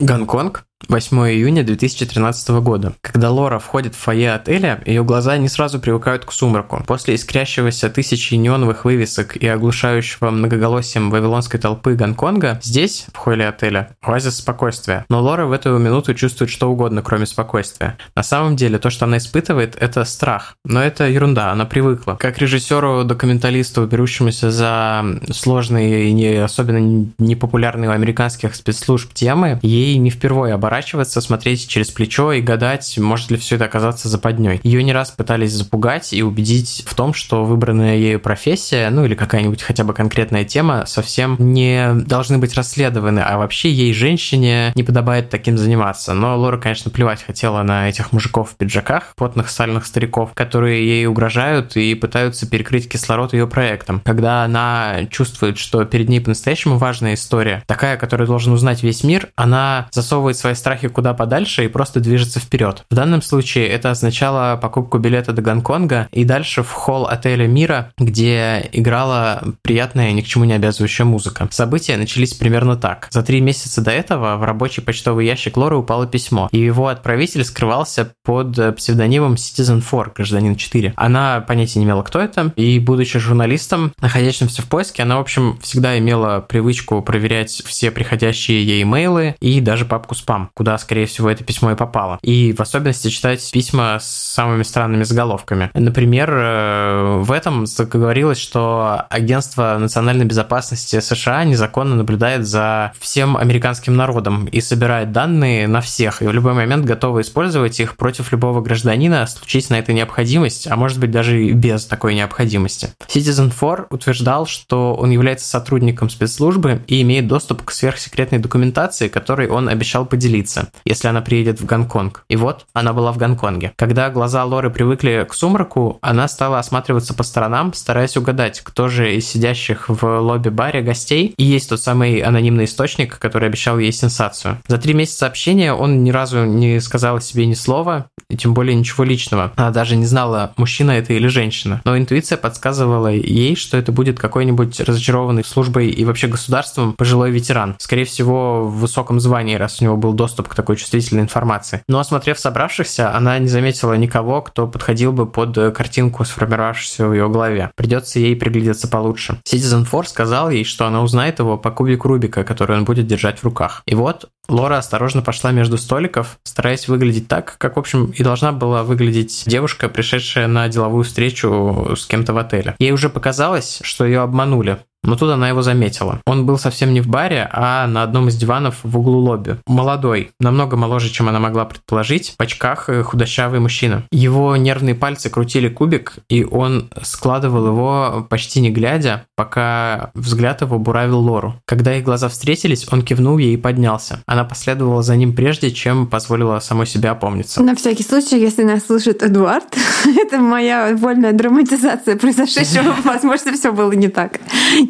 Гонконг 0.00 0.64
8 0.88 1.16
июня 1.28 1.64
2013 1.64 2.48
года. 2.60 2.92
Когда 3.00 3.30
Лора 3.30 3.58
входит 3.58 3.94
в 3.94 3.98
фойе 3.98 4.32
отеля, 4.32 4.82
ее 4.84 5.04
глаза 5.04 5.36
не 5.36 5.48
сразу 5.48 5.80
привыкают 5.80 6.24
к 6.24 6.32
сумраку. 6.32 6.82
После 6.86 7.14
искрящегося 7.14 7.88
тысячи 7.88 8.34
неоновых 8.34 8.84
вывесок 8.84 9.36
и 9.36 9.46
оглушающего 9.46 10.30
многоголосием 10.30 11.10
вавилонской 11.10 11.60
толпы 11.60 11.94
Гонконга, 11.94 12.60
здесь, 12.62 13.06
в 13.12 13.16
холле 13.16 13.48
отеля, 13.48 13.96
оазис 14.02 14.36
спокойствия. 14.36 15.04
Но 15.08 15.22
Лора 15.22 15.46
в 15.46 15.52
эту 15.52 15.78
минуту 15.78 16.14
чувствует 16.14 16.50
что 16.50 16.70
угодно, 16.70 17.02
кроме 17.02 17.26
спокойствия. 17.26 17.96
На 18.14 18.22
самом 18.22 18.56
деле, 18.56 18.78
то, 18.78 18.90
что 18.90 19.06
она 19.06 19.18
испытывает, 19.18 19.76
это 19.80 20.04
страх. 20.04 20.56
Но 20.64 20.82
это 20.82 21.08
ерунда, 21.08 21.52
она 21.52 21.64
привыкла. 21.64 22.14
Как 22.14 22.38
режиссеру-документалисту, 22.38 23.86
берущемуся 23.86 24.50
за 24.50 25.04
сложные 25.30 26.08
и 26.08 26.12
не 26.12 26.34
особенно 26.36 27.06
непопулярные 27.18 27.88
у 27.88 27.92
американских 27.92 28.54
спецслужб 28.54 29.12
темы, 29.14 29.58
ей 29.62 29.96
не 29.96 30.10
впервые 30.10 30.54
оборачиваться 30.54 30.71
оборачиваться, 30.72 31.20
смотреть 31.20 31.68
через 31.68 31.90
плечо 31.90 32.32
и 32.32 32.40
гадать, 32.40 32.96
может 32.96 33.30
ли 33.30 33.36
все 33.36 33.56
это 33.56 33.66
оказаться 33.66 34.08
западней. 34.08 34.58
Ее 34.62 34.82
не 34.82 34.94
раз 34.94 35.10
пытались 35.10 35.52
запугать 35.52 36.14
и 36.14 36.22
убедить 36.22 36.84
в 36.86 36.94
том, 36.94 37.12
что 37.12 37.44
выбранная 37.44 37.96
ею 37.96 38.18
профессия, 38.18 38.88
ну 38.88 39.04
или 39.04 39.14
какая-нибудь 39.14 39.62
хотя 39.62 39.84
бы 39.84 39.92
конкретная 39.92 40.44
тема, 40.44 40.84
совсем 40.86 41.36
не 41.38 41.92
должны 42.06 42.38
быть 42.38 42.54
расследованы, 42.54 43.20
а 43.20 43.36
вообще 43.36 43.70
ей, 43.70 43.92
женщине, 43.92 44.72
не 44.74 44.82
подобает 44.82 45.28
таким 45.28 45.58
заниматься. 45.58 46.14
Но 46.14 46.38
Лора, 46.38 46.56
конечно, 46.56 46.90
плевать 46.90 47.22
хотела 47.22 47.62
на 47.62 47.90
этих 47.90 48.12
мужиков 48.12 48.52
в 48.52 48.56
пиджаках, 48.56 49.12
потных 49.16 49.50
сальных 49.50 49.84
стариков, 49.84 50.30
которые 50.32 50.86
ей 50.86 51.06
угрожают 51.06 51.76
и 51.76 51.94
пытаются 51.94 52.48
перекрыть 52.48 52.88
кислород 52.88 53.34
ее 53.34 53.46
проектом. 53.46 54.00
Когда 54.06 54.44
она 54.44 55.00
чувствует, 55.10 55.58
что 55.58 55.84
перед 55.84 56.08
ней 56.08 56.20
по-настоящему 56.20 56.78
важная 56.78 57.12
история, 57.12 57.62
такая, 57.66 57.98
которую 57.98 58.26
должен 58.26 58.54
узнать 58.54 58.82
весь 58.82 59.04
мир, 59.04 59.28
она 59.36 59.88
засовывает 59.90 60.38
свои 60.38 60.54
страхи 60.62 60.86
куда 60.86 61.12
подальше 61.12 61.64
и 61.64 61.68
просто 61.68 61.98
движется 61.98 62.38
вперед. 62.38 62.84
В 62.88 62.94
данном 62.94 63.20
случае 63.20 63.66
это 63.68 63.90
означало 63.90 64.56
покупку 64.56 64.98
билета 64.98 65.32
до 65.32 65.42
Гонконга 65.42 66.08
и 66.12 66.24
дальше 66.24 66.62
в 66.62 66.70
холл 66.70 67.06
отеля 67.06 67.48
Мира, 67.48 67.92
где 67.98 68.68
играла 68.72 69.42
приятная, 69.62 70.12
ни 70.12 70.20
к 70.20 70.26
чему 70.26 70.44
не 70.44 70.52
обязывающая 70.52 71.04
музыка. 71.04 71.48
События 71.50 71.96
начались 71.96 72.34
примерно 72.34 72.76
так. 72.76 73.08
За 73.10 73.22
три 73.24 73.40
месяца 73.40 73.82
до 73.82 73.90
этого 73.90 74.36
в 74.36 74.44
рабочий 74.44 74.82
почтовый 74.82 75.26
ящик 75.26 75.56
Лоры 75.56 75.76
упало 75.76 76.06
письмо, 76.06 76.48
и 76.52 76.58
его 76.58 76.86
отправитель 76.86 77.44
скрывался 77.44 78.12
под 78.22 78.76
псевдонимом 78.76 79.34
Citizen 79.34 79.82
4, 79.82 80.12
гражданин 80.14 80.54
4. 80.54 80.94
Она 80.96 81.40
понятия 81.40 81.80
не 81.80 81.86
имела, 81.86 82.02
кто 82.02 82.20
это, 82.20 82.52
и, 82.54 82.78
будучи 82.78 83.18
журналистом, 83.18 83.92
находящимся 84.00 84.62
в 84.62 84.66
поиске, 84.66 85.02
она, 85.02 85.16
в 85.16 85.20
общем, 85.20 85.58
всегда 85.60 85.98
имела 85.98 86.40
привычку 86.40 87.02
проверять 87.02 87.62
все 87.66 87.90
приходящие 87.90 88.64
ей 88.64 88.82
имейлы 88.82 89.34
и 89.40 89.60
даже 89.60 89.84
папку 89.84 90.14
спам 90.14 90.50
куда, 90.54 90.78
скорее 90.78 91.06
всего, 91.06 91.30
это 91.30 91.44
письмо 91.44 91.72
и 91.72 91.76
попало. 91.76 92.18
И 92.22 92.52
в 92.52 92.60
особенности 92.60 93.08
читать 93.08 93.48
письма 93.52 93.98
с 94.00 94.06
самыми 94.06 94.62
странными 94.62 95.04
заголовками. 95.04 95.70
Например, 95.74 96.30
э, 96.32 97.16
в 97.20 97.32
этом 97.32 97.64
говорилось, 97.78 98.38
что 98.38 99.04
Агентство 99.10 99.76
национальной 99.78 100.24
безопасности 100.24 101.00
США 101.00 101.44
незаконно 101.44 101.96
наблюдает 101.96 102.46
за 102.46 102.92
всем 102.98 103.36
американским 103.36 103.96
народом 103.96 104.46
и 104.46 104.60
собирает 104.60 105.12
данные 105.12 105.68
на 105.68 105.80
всех, 105.80 106.22
и 106.22 106.26
в 106.26 106.32
любой 106.32 106.54
момент 106.54 106.84
готовы 106.84 107.22
использовать 107.22 107.80
их 107.80 107.96
против 107.96 108.32
любого 108.32 108.60
гражданина, 108.60 109.26
случись 109.26 109.70
на 109.70 109.78
это 109.78 109.92
необходимость, 109.92 110.66
а 110.66 110.76
может 110.76 110.98
быть 110.98 111.10
даже 111.10 111.44
и 111.44 111.52
без 111.52 111.86
такой 111.86 112.14
необходимости. 112.14 112.90
Citizen 113.08 113.52
4 113.52 113.86
утверждал, 113.90 114.46
что 114.46 114.94
он 114.94 115.10
является 115.10 115.46
сотрудником 115.46 116.10
спецслужбы 116.10 116.82
и 116.86 117.02
имеет 117.02 117.26
доступ 117.26 117.62
к 117.62 117.70
сверхсекретной 117.70 118.38
документации, 118.38 119.08
которой 119.08 119.48
он 119.48 119.68
обещал 119.68 120.06
поделиться 120.06 120.41
появиться, 120.42 120.70
если 120.84 121.08
она 121.08 121.20
приедет 121.20 121.60
в 121.60 121.64
Гонконг. 121.64 122.24
И 122.28 122.36
вот 122.36 122.66
она 122.72 122.92
была 122.92 123.12
в 123.12 123.18
Гонконге. 123.18 123.72
Когда 123.76 124.10
глаза 124.10 124.44
Лоры 124.44 124.70
привыкли 124.70 125.26
к 125.28 125.34
сумраку, 125.34 125.98
она 126.02 126.28
стала 126.28 126.58
осматриваться 126.58 127.14
по 127.14 127.22
сторонам, 127.22 127.72
стараясь 127.72 128.16
угадать, 128.16 128.60
кто 128.60 128.88
же 128.88 129.14
из 129.14 129.28
сидящих 129.28 129.88
в 129.88 130.02
лобби-баре 130.02 130.82
гостей 130.82 131.34
и 131.36 131.44
есть 131.44 131.68
тот 131.68 131.80
самый 131.80 132.20
анонимный 132.20 132.64
источник, 132.64 133.18
который 133.18 133.48
обещал 133.48 133.78
ей 133.78 133.92
сенсацию. 133.92 134.58
За 134.66 134.78
три 134.78 134.94
месяца 134.94 135.26
общения 135.26 135.72
он 135.72 136.02
ни 136.04 136.10
разу 136.10 136.44
не 136.44 136.80
сказал 136.80 137.20
себе 137.20 137.46
ни 137.46 137.54
слова, 137.54 138.06
и 138.28 138.36
тем 138.36 138.54
более 138.54 138.74
ничего 138.74 139.04
личного. 139.04 139.52
Она 139.56 139.70
даже 139.70 139.96
не 139.96 140.06
знала, 140.06 140.52
мужчина 140.56 140.92
это 140.92 141.12
или 141.12 141.28
женщина. 141.28 141.82
Но 141.84 141.96
интуиция 141.96 142.38
подсказывала 142.38 143.08
ей, 143.08 143.56
что 143.56 143.76
это 143.76 143.92
будет 143.92 144.18
какой-нибудь 144.18 144.80
разочарованный 144.80 145.44
службой 145.44 145.90
и 145.90 146.04
вообще 146.04 146.28
государством 146.28 146.94
пожилой 146.94 147.30
ветеран. 147.30 147.76
Скорее 147.78 148.04
всего, 148.04 148.64
в 148.64 148.80
высоком 148.80 149.20
звании, 149.20 149.54
раз 149.54 149.80
у 149.80 149.84
него 149.84 149.96
был 149.96 150.14
доступ 150.22 150.46
к 150.46 150.54
такой 150.54 150.76
чувствительной 150.76 151.24
информации. 151.24 151.82
Но 151.88 151.98
осмотрев 151.98 152.38
собравшихся, 152.38 153.12
она 153.12 153.40
не 153.40 153.48
заметила 153.48 153.94
никого, 153.94 154.40
кто 154.40 154.68
подходил 154.68 155.12
бы 155.12 155.26
под 155.26 155.58
э, 155.58 155.72
картинку, 155.72 156.24
сформировавшуюся 156.24 157.08
в 157.08 157.12
ее 157.12 157.28
голове. 157.28 157.72
Придется 157.74 158.20
ей 158.20 158.36
приглядеться 158.36 158.86
получше. 158.86 159.40
Citizen 159.44 159.84
4 159.84 160.04
сказал 160.04 160.48
ей, 160.48 160.62
что 160.64 160.86
она 160.86 161.02
узнает 161.02 161.40
его 161.40 161.58
по 161.58 161.72
кубику 161.72 162.06
Рубика, 162.06 162.44
который 162.44 162.76
он 162.76 162.84
будет 162.84 163.08
держать 163.08 163.40
в 163.40 163.44
руках. 163.44 163.82
И 163.86 163.96
вот 163.96 164.30
Лора 164.48 164.78
осторожно 164.78 165.22
пошла 165.22 165.50
между 165.50 165.76
столиков, 165.76 166.38
стараясь 166.44 166.86
выглядеть 166.86 167.26
так, 167.26 167.56
как, 167.58 167.74
в 167.74 167.78
общем, 167.80 168.06
и 168.06 168.22
должна 168.22 168.52
была 168.52 168.84
выглядеть 168.84 169.42
девушка, 169.46 169.88
пришедшая 169.88 170.46
на 170.46 170.68
деловую 170.68 171.02
встречу 171.02 171.96
с 171.96 172.06
кем-то 172.06 172.32
в 172.32 172.38
отеле. 172.38 172.76
Ей 172.78 172.92
уже 172.92 173.08
показалось, 173.08 173.80
что 173.82 174.04
ее 174.04 174.20
обманули, 174.20 174.78
но 175.02 175.16
тут 175.16 175.30
она 175.30 175.48
его 175.48 175.62
заметила. 175.62 176.20
Он 176.26 176.46
был 176.46 176.58
совсем 176.58 176.92
не 176.92 177.00
в 177.00 177.08
баре, 177.08 177.48
а 177.52 177.86
на 177.86 178.02
одном 178.02 178.28
из 178.28 178.36
диванов 178.36 178.76
в 178.82 178.98
углу 178.98 179.18
лобби. 179.18 179.58
Молодой, 179.66 180.30
намного 180.40 180.76
моложе, 180.76 181.10
чем 181.10 181.28
она 181.28 181.40
могла 181.40 181.64
предположить, 181.64 182.34
в 182.38 182.42
очках 182.42 182.88
худощавый 183.04 183.60
мужчина. 183.60 184.04
Его 184.10 184.56
нервные 184.56 184.94
пальцы 184.94 185.30
крутили 185.30 185.68
кубик, 185.68 186.14
и 186.28 186.44
он 186.44 186.90
складывал 187.02 187.66
его 187.66 188.26
почти 188.28 188.60
не 188.60 188.70
глядя, 188.70 189.26
пока 189.36 190.10
взгляд 190.14 190.62
его 190.62 190.78
буравил 190.78 191.18
Лору. 191.18 191.54
Когда 191.66 191.96
их 191.96 192.04
глаза 192.04 192.28
встретились, 192.28 192.86
он 192.90 193.02
кивнул 193.02 193.38
ей 193.38 193.54
и 193.54 193.56
поднялся. 193.56 194.22
Она 194.26 194.44
последовала 194.44 195.02
за 195.02 195.16
ним 195.16 195.34
прежде, 195.34 195.70
чем 195.70 196.06
позволила 196.06 196.58
самой 196.60 196.86
себе 196.86 197.10
опомниться. 197.10 197.62
На 197.62 197.74
всякий 197.74 198.02
случай, 198.02 198.40
если 198.40 198.62
нас 198.62 198.86
слушает 198.86 199.22
Эдуард, 199.22 199.76
это 200.04 200.38
моя 200.38 200.94
вольная 200.96 201.32
драматизация 201.32 202.16
произошедшего. 202.16 202.94
Возможно, 203.04 203.52
все 203.52 203.72
было 203.72 203.92
не 203.92 204.08
так. 204.08 204.40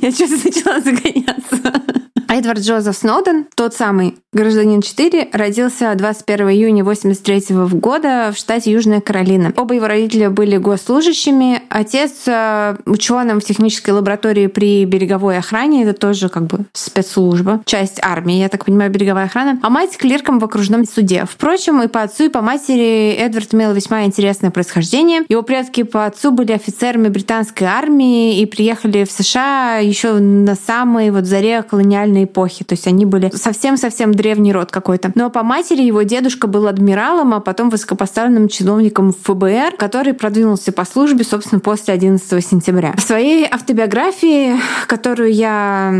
Я 0.02 0.10
что-то 0.10 0.36
начала 0.44 0.80
загоняться. 0.80 2.01
Эдвард 2.32 2.60
Джозеф 2.60 2.96
Сноуден, 2.96 3.46
тот 3.54 3.74
самый 3.74 4.14
гражданин 4.32 4.80
4, 4.80 5.28
родился 5.34 5.94
21 5.94 6.48
июня 6.48 6.80
1983 6.80 7.78
года 7.78 8.32
в 8.34 8.38
штате 8.38 8.72
Южная 8.72 9.02
Каролина. 9.02 9.52
Оба 9.54 9.74
его 9.74 9.86
родителя 9.86 10.30
были 10.30 10.56
госслужащими. 10.56 11.60
Отец 11.68 12.22
э, 12.26 12.76
ученым 12.86 13.40
в 13.40 13.44
технической 13.44 13.92
лаборатории 13.92 14.46
при 14.46 14.86
береговой 14.86 15.36
охране, 15.36 15.82
это 15.82 15.92
тоже 15.92 16.30
как 16.30 16.46
бы 16.46 16.60
спецслужба, 16.72 17.60
часть 17.66 18.00
армии, 18.02 18.38
я 18.38 18.48
так 18.48 18.64
понимаю, 18.64 18.90
береговая 18.90 19.26
охрана, 19.26 19.58
а 19.62 19.68
мать 19.68 19.98
клерком 19.98 20.38
в 20.38 20.44
окружном 20.44 20.86
суде. 20.86 21.26
Впрочем, 21.30 21.82
и 21.82 21.88
по 21.88 22.00
отцу, 22.00 22.24
и 22.24 22.28
по 22.30 22.40
матери 22.40 23.12
Эдвард 23.12 23.52
имел 23.52 23.74
весьма 23.74 24.04
интересное 24.04 24.50
происхождение. 24.50 25.24
Его 25.28 25.42
предки 25.42 25.82
по 25.82 26.06
отцу 26.06 26.30
были 26.30 26.52
офицерами 26.52 27.08
британской 27.08 27.66
армии 27.66 28.40
и 28.40 28.46
приехали 28.46 29.04
в 29.04 29.12
США 29.12 29.76
еще 29.76 30.14
на 30.14 30.54
самой 30.54 31.10
вот 31.10 31.26
заре 31.26 31.62
колониальной 31.62 32.21
эпохи. 32.24 32.64
То 32.64 32.74
есть 32.74 32.86
они 32.86 33.06
были 33.06 33.30
совсем-совсем 33.34 34.12
древний 34.12 34.52
род 34.52 34.70
какой-то. 34.70 35.12
Но 35.14 35.30
по 35.30 35.42
матери 35.42 35.82
его 35.82 36.02
дедушка 36.02 36.46
был 36.46 36.66
адмиралом, 36.66 37.34
а 37.34 37.40
потом 37.40 37.70
высокопоставленным 37.70 38.48
чиновником 38.48 39.12
ФБР, 39.12 39.76
который 39.78 40.14
продвинулся 40.14 40.72
по 40.72 40.84
службе, 40.84 41.24
собственно, 41.24 41.60
после 41.60 41.94
11 41.94 42.44
сентября. 42.44 42.94
В 42.96 43.00
своей 43.00 43.46
автобиографии, 43.46 44.56
которую 44.86 45.32
я 45.32 45.94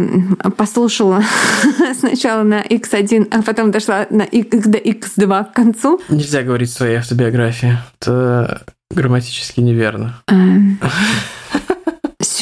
послушала 0.57 1.23
сначала 1.99 2.43
на 2.43 2.63
X1, 2.63 3.29
а 3.31 3.43
потом 3.43 3.71
дошла 3.71 4.07
на 4.11 4.23
X 4.23 4.67
до 4.67 4.79
X2 4.79 5.45
к 5.45 5.53
концу. 5.53 6.01
Нельзя 6.09 6.43
говорить 6.43 6.71
в 6.71 6.75
своей 6.75 6.97
автобиографии. 6.97 7.79
Это 8.01 8.63
грамматически 8.91 9.61
неверно. 9.61 10.23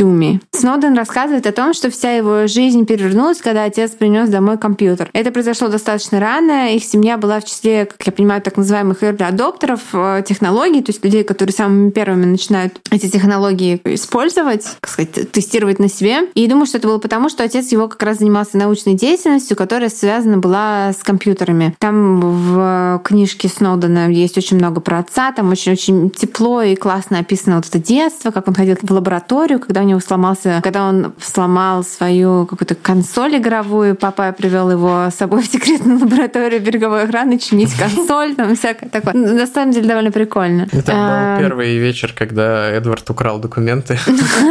Сюми. 0.01 0.41
Сноуден 0.53 0.97
рассказывает 0.97 1.47
о 1.47 1.53
том, 1.53 1.75
что 1.75 1.91
вся 1.91 2.13
его 2.13 2.47
жизнь 2.47 2.87
перевернулась, 2.87 3.43
когда 3.43 3.65
отец 3.65 3.91
принес 3.91 4.31
домой 4.31 4.57
компьютер. 4.57 5.11
Это 5.13 5.31
произошло 5.31 5.69
достаточно 5.69 6.19
рано. 6.19 6.75
Их 6.75 6.85
семья 6.85 7.19
была 7.19 7.39
в 7.39 7.45
числе, 7.45 7.85
как 7.85 8.07
я 8.07 8.11
понимаю, 8.11 8.41
так 8.41 8.57
называемых 8.57 9.03
early 9.03 9.23
адоптеров 9.23 9.81
э, 9.93 10.23
технологий, 10.27 10.81
то 10.81 10.91
есть 10.91 11.05
людей, 11.05 11.23
которые 11.23 11.53
самыми 11.53 11.91
первыми 11.91 12.25
начинают 12.25 12.81
эти 12.91 13.11
технологии 13.11 13.79
использовать, 13.85 14.65
как 14.81 14.91
сказать, 14.91 15.33
тестировать 15.33 15.79
на 15.79 15.91
себе. 15.91 16.31
И 16.35 16.47
думаю, 16.47 16.65
что 16.65 16.79
это 16.79 16.89
было 16.89 16.99
потому, 16.99 17.29
что 17.29 17.45
отец 17.45 17.71
его 17.71 17.87
как 17.87 18.03
раз 18.03 18.19
занимался 18.21 18.57
научной 18.57 18.95
деятельностью, 18.95 19.55
которая 19.55 19.91
связана 19.91 20.39
была 20.39 20.93
с 20.93 21.03
компьютерами. 21.03 21.75
Там 21.79 22.21
в 22.21 23.03
книжке 23.05 23.49
Сноудена 23.49 24.11
есть 24.11 24.39
очень 24.39 24.57
много 24.57 24.81
про 24.81 25.01
отца, 25.01 25.31
там 25.33 25.51
очень-очень 25.51 26.09
тепло 26.09 26.63
и 26.63 26.75
классно 26.75 27.19
описано 27.19 27.57
вот 27.57 27.67
это 27.67 27.79
детство, 27.79 28.31
как 28.31 28.49
он 28.49 28.55
ходил 28.55 28.77
в 28.81 28.91
лабораторию, 28.91 29.61
когда 29.61 29.83
у 29.83 29.90
него 29.91 30.01
сломался, 30.01 30.61
когда 30.63 30.89
он 30.89 31.13
сломал 31.21 31.85
свою 31.85 32.47
какую-то 32.47 32.75
консоль 32.75 33.37
игровую, 33.37 33.95
папа 33.95 34.33
привел 34.33 34.71
его 34.71 35.09
с 35.11 35.15
собой 35.15 35.43
в 35.43 35.47
секретную 35.47 36.01
лабораторию 36.01 36.61
береговой 36.61 37.05
охраны 37.05 37.39
чинить 37.39 37.75
консоль, 37.75 38.35
там 38.35 38.57
всякое 38.57 38.89
такое. 38.89 39.15
Ну, 39.15 39.35
на 39.35 39.47
самом 39.47 39.73
деле 39.73 39.89
довольно 39.89 40.11
прикольно. 40.11 40.69
Это 40.73 40.93
был 40.93 41.45
первый 41.45 41.79
вечер, 41.79 42.13
когда 42.17 42.71
Эдвард 42.71 43.09
украл 43.11 43.39
документы. 43.39 43.99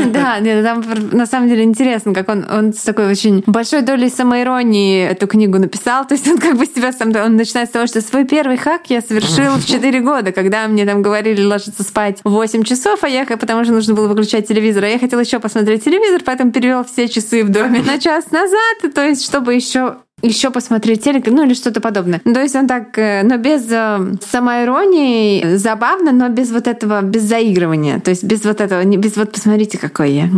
Да, 0.10 0.40
нет, 0.40 0.64
там 0.64 0.84
на 1.12 1.26
самом 1.26 1.50
деле 1.50 1.64
интересно, 1.64 2.14
как 2.14 2.30
он, 2.30 2.74
с 2.74 2.84
такой 2.84 3.08
очень 3.08 3.44
большой 3.46 3.82
долей 3.82 4.10
самоиронии 4.10 5.06
эту 5.06 5.28
книгу 5.28 5.58
написал. 5.58 6.06
То 6.06 6.16
есть 6.16 6.28
он 6.28 6.38
как 6.38 6.58
бы 6.58 6.66
себя 6.66 6.92
сам, 6.92 7.14
он 7.16 7.36
начинает 7.36 7.70
с 7.70 7.72
того, 7.72 7.88
что 7.88 8.02
свой 8.02 8.26
первый 8.26 8.58
хак 8.58 8.90
я 8.90 9.02
совершил 9.02 9.54
в 9.54 9.66
4 9.66 10.00
года, 10.02 10.32
когда 10.32 10.68
мне 10.68 10.86
там 10.86 11.02
говорили 11.02 11.44
ложиться 11.44 11.84
спать 11.84 12.20
в 12.24 12.32
8 12.32 12.64
часов, 12.64 13.04
а 13.04 13.10
я, 13.10 13.26
потому 13.26 13.64
что 13.64 13.74
нужно 13.74 13.94
было 13.94 14.08
выключать 14.08 14.48
телевизор, 14.48 14.84
а 14.84 14.88
я 14.88 15.00
хотел 15.20 15.22
еще 15.22 15.40
посмотреть 15.40 15.84
телевизор, 15.84 16.22
поэтому 16.26 16.52
перевел 16.52 16.84
все 16.84 17.08
часы 17.08 17.44
в 17.44 17.50
доме 17.50 17.82
на 17.82 18.00
час 18.00 18.32
назад, 18.32 18.94
то 18.94 19.06
есть 19.06 19.26
чтобы 19.26 19.54
еще 19.54 19.98
еще 20.22 20.52
посмотреть 20.52 21.02
телек, 21.02 21.28
ну 21.28 21.46
или 21.46 21.54
что-то 21.54 21.80
подобное. 21.80 22.20
То 22.20 22.42
есть 22.42 22.54
он 22.54 22.68
так, 22.68 22.98
э, 22.98 23.24
но 23.24 23.38
без 23.38 23.66
э, 23.72 24.16
самоиронии, 24.30 25.56
забавно, 25.56 26.12
но 26.12 26.28
без 26.28 26.52
вот 26.52 26.68
этого, 26.68 27.02
без 27.02 27.22
заигрывания. 27.22 28.02
То 28.02 28.10
есть 28.10 28.26
без 28.26 28.44
вот 28.44 28.60
этого, 28.60 28.84
без 28.84 29.16
вот 29.16 29.32
посмотрите, 29.32 29.78
какой 29.78 30.12
я. 30.12 30.30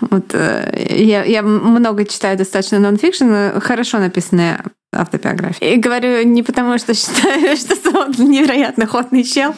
Вот 0.00 0.30
э, 0.32 0.86
я, 0.96 1.24
я 1.24 1.42
много 1.42 2.06
читаю 2.06 2.38
достаточно 2.38 2.78
нонфикшн, 2.78 3.58
хорошо 3.60 3.98
написанные 3.98 4.62
автобиографии. 4.92 5.74
И 5.74 5.76
говорю 5.76 6.26
не 6.26 6.42
потому, 6.42 6.78
что 6.78 6.94
считаю, 6.94 7.56
что 7.56 7.74
он 7.98 8.12
невероятно 8.18 8.86
ходный 8.86 9.22
чел. 9.22 9.54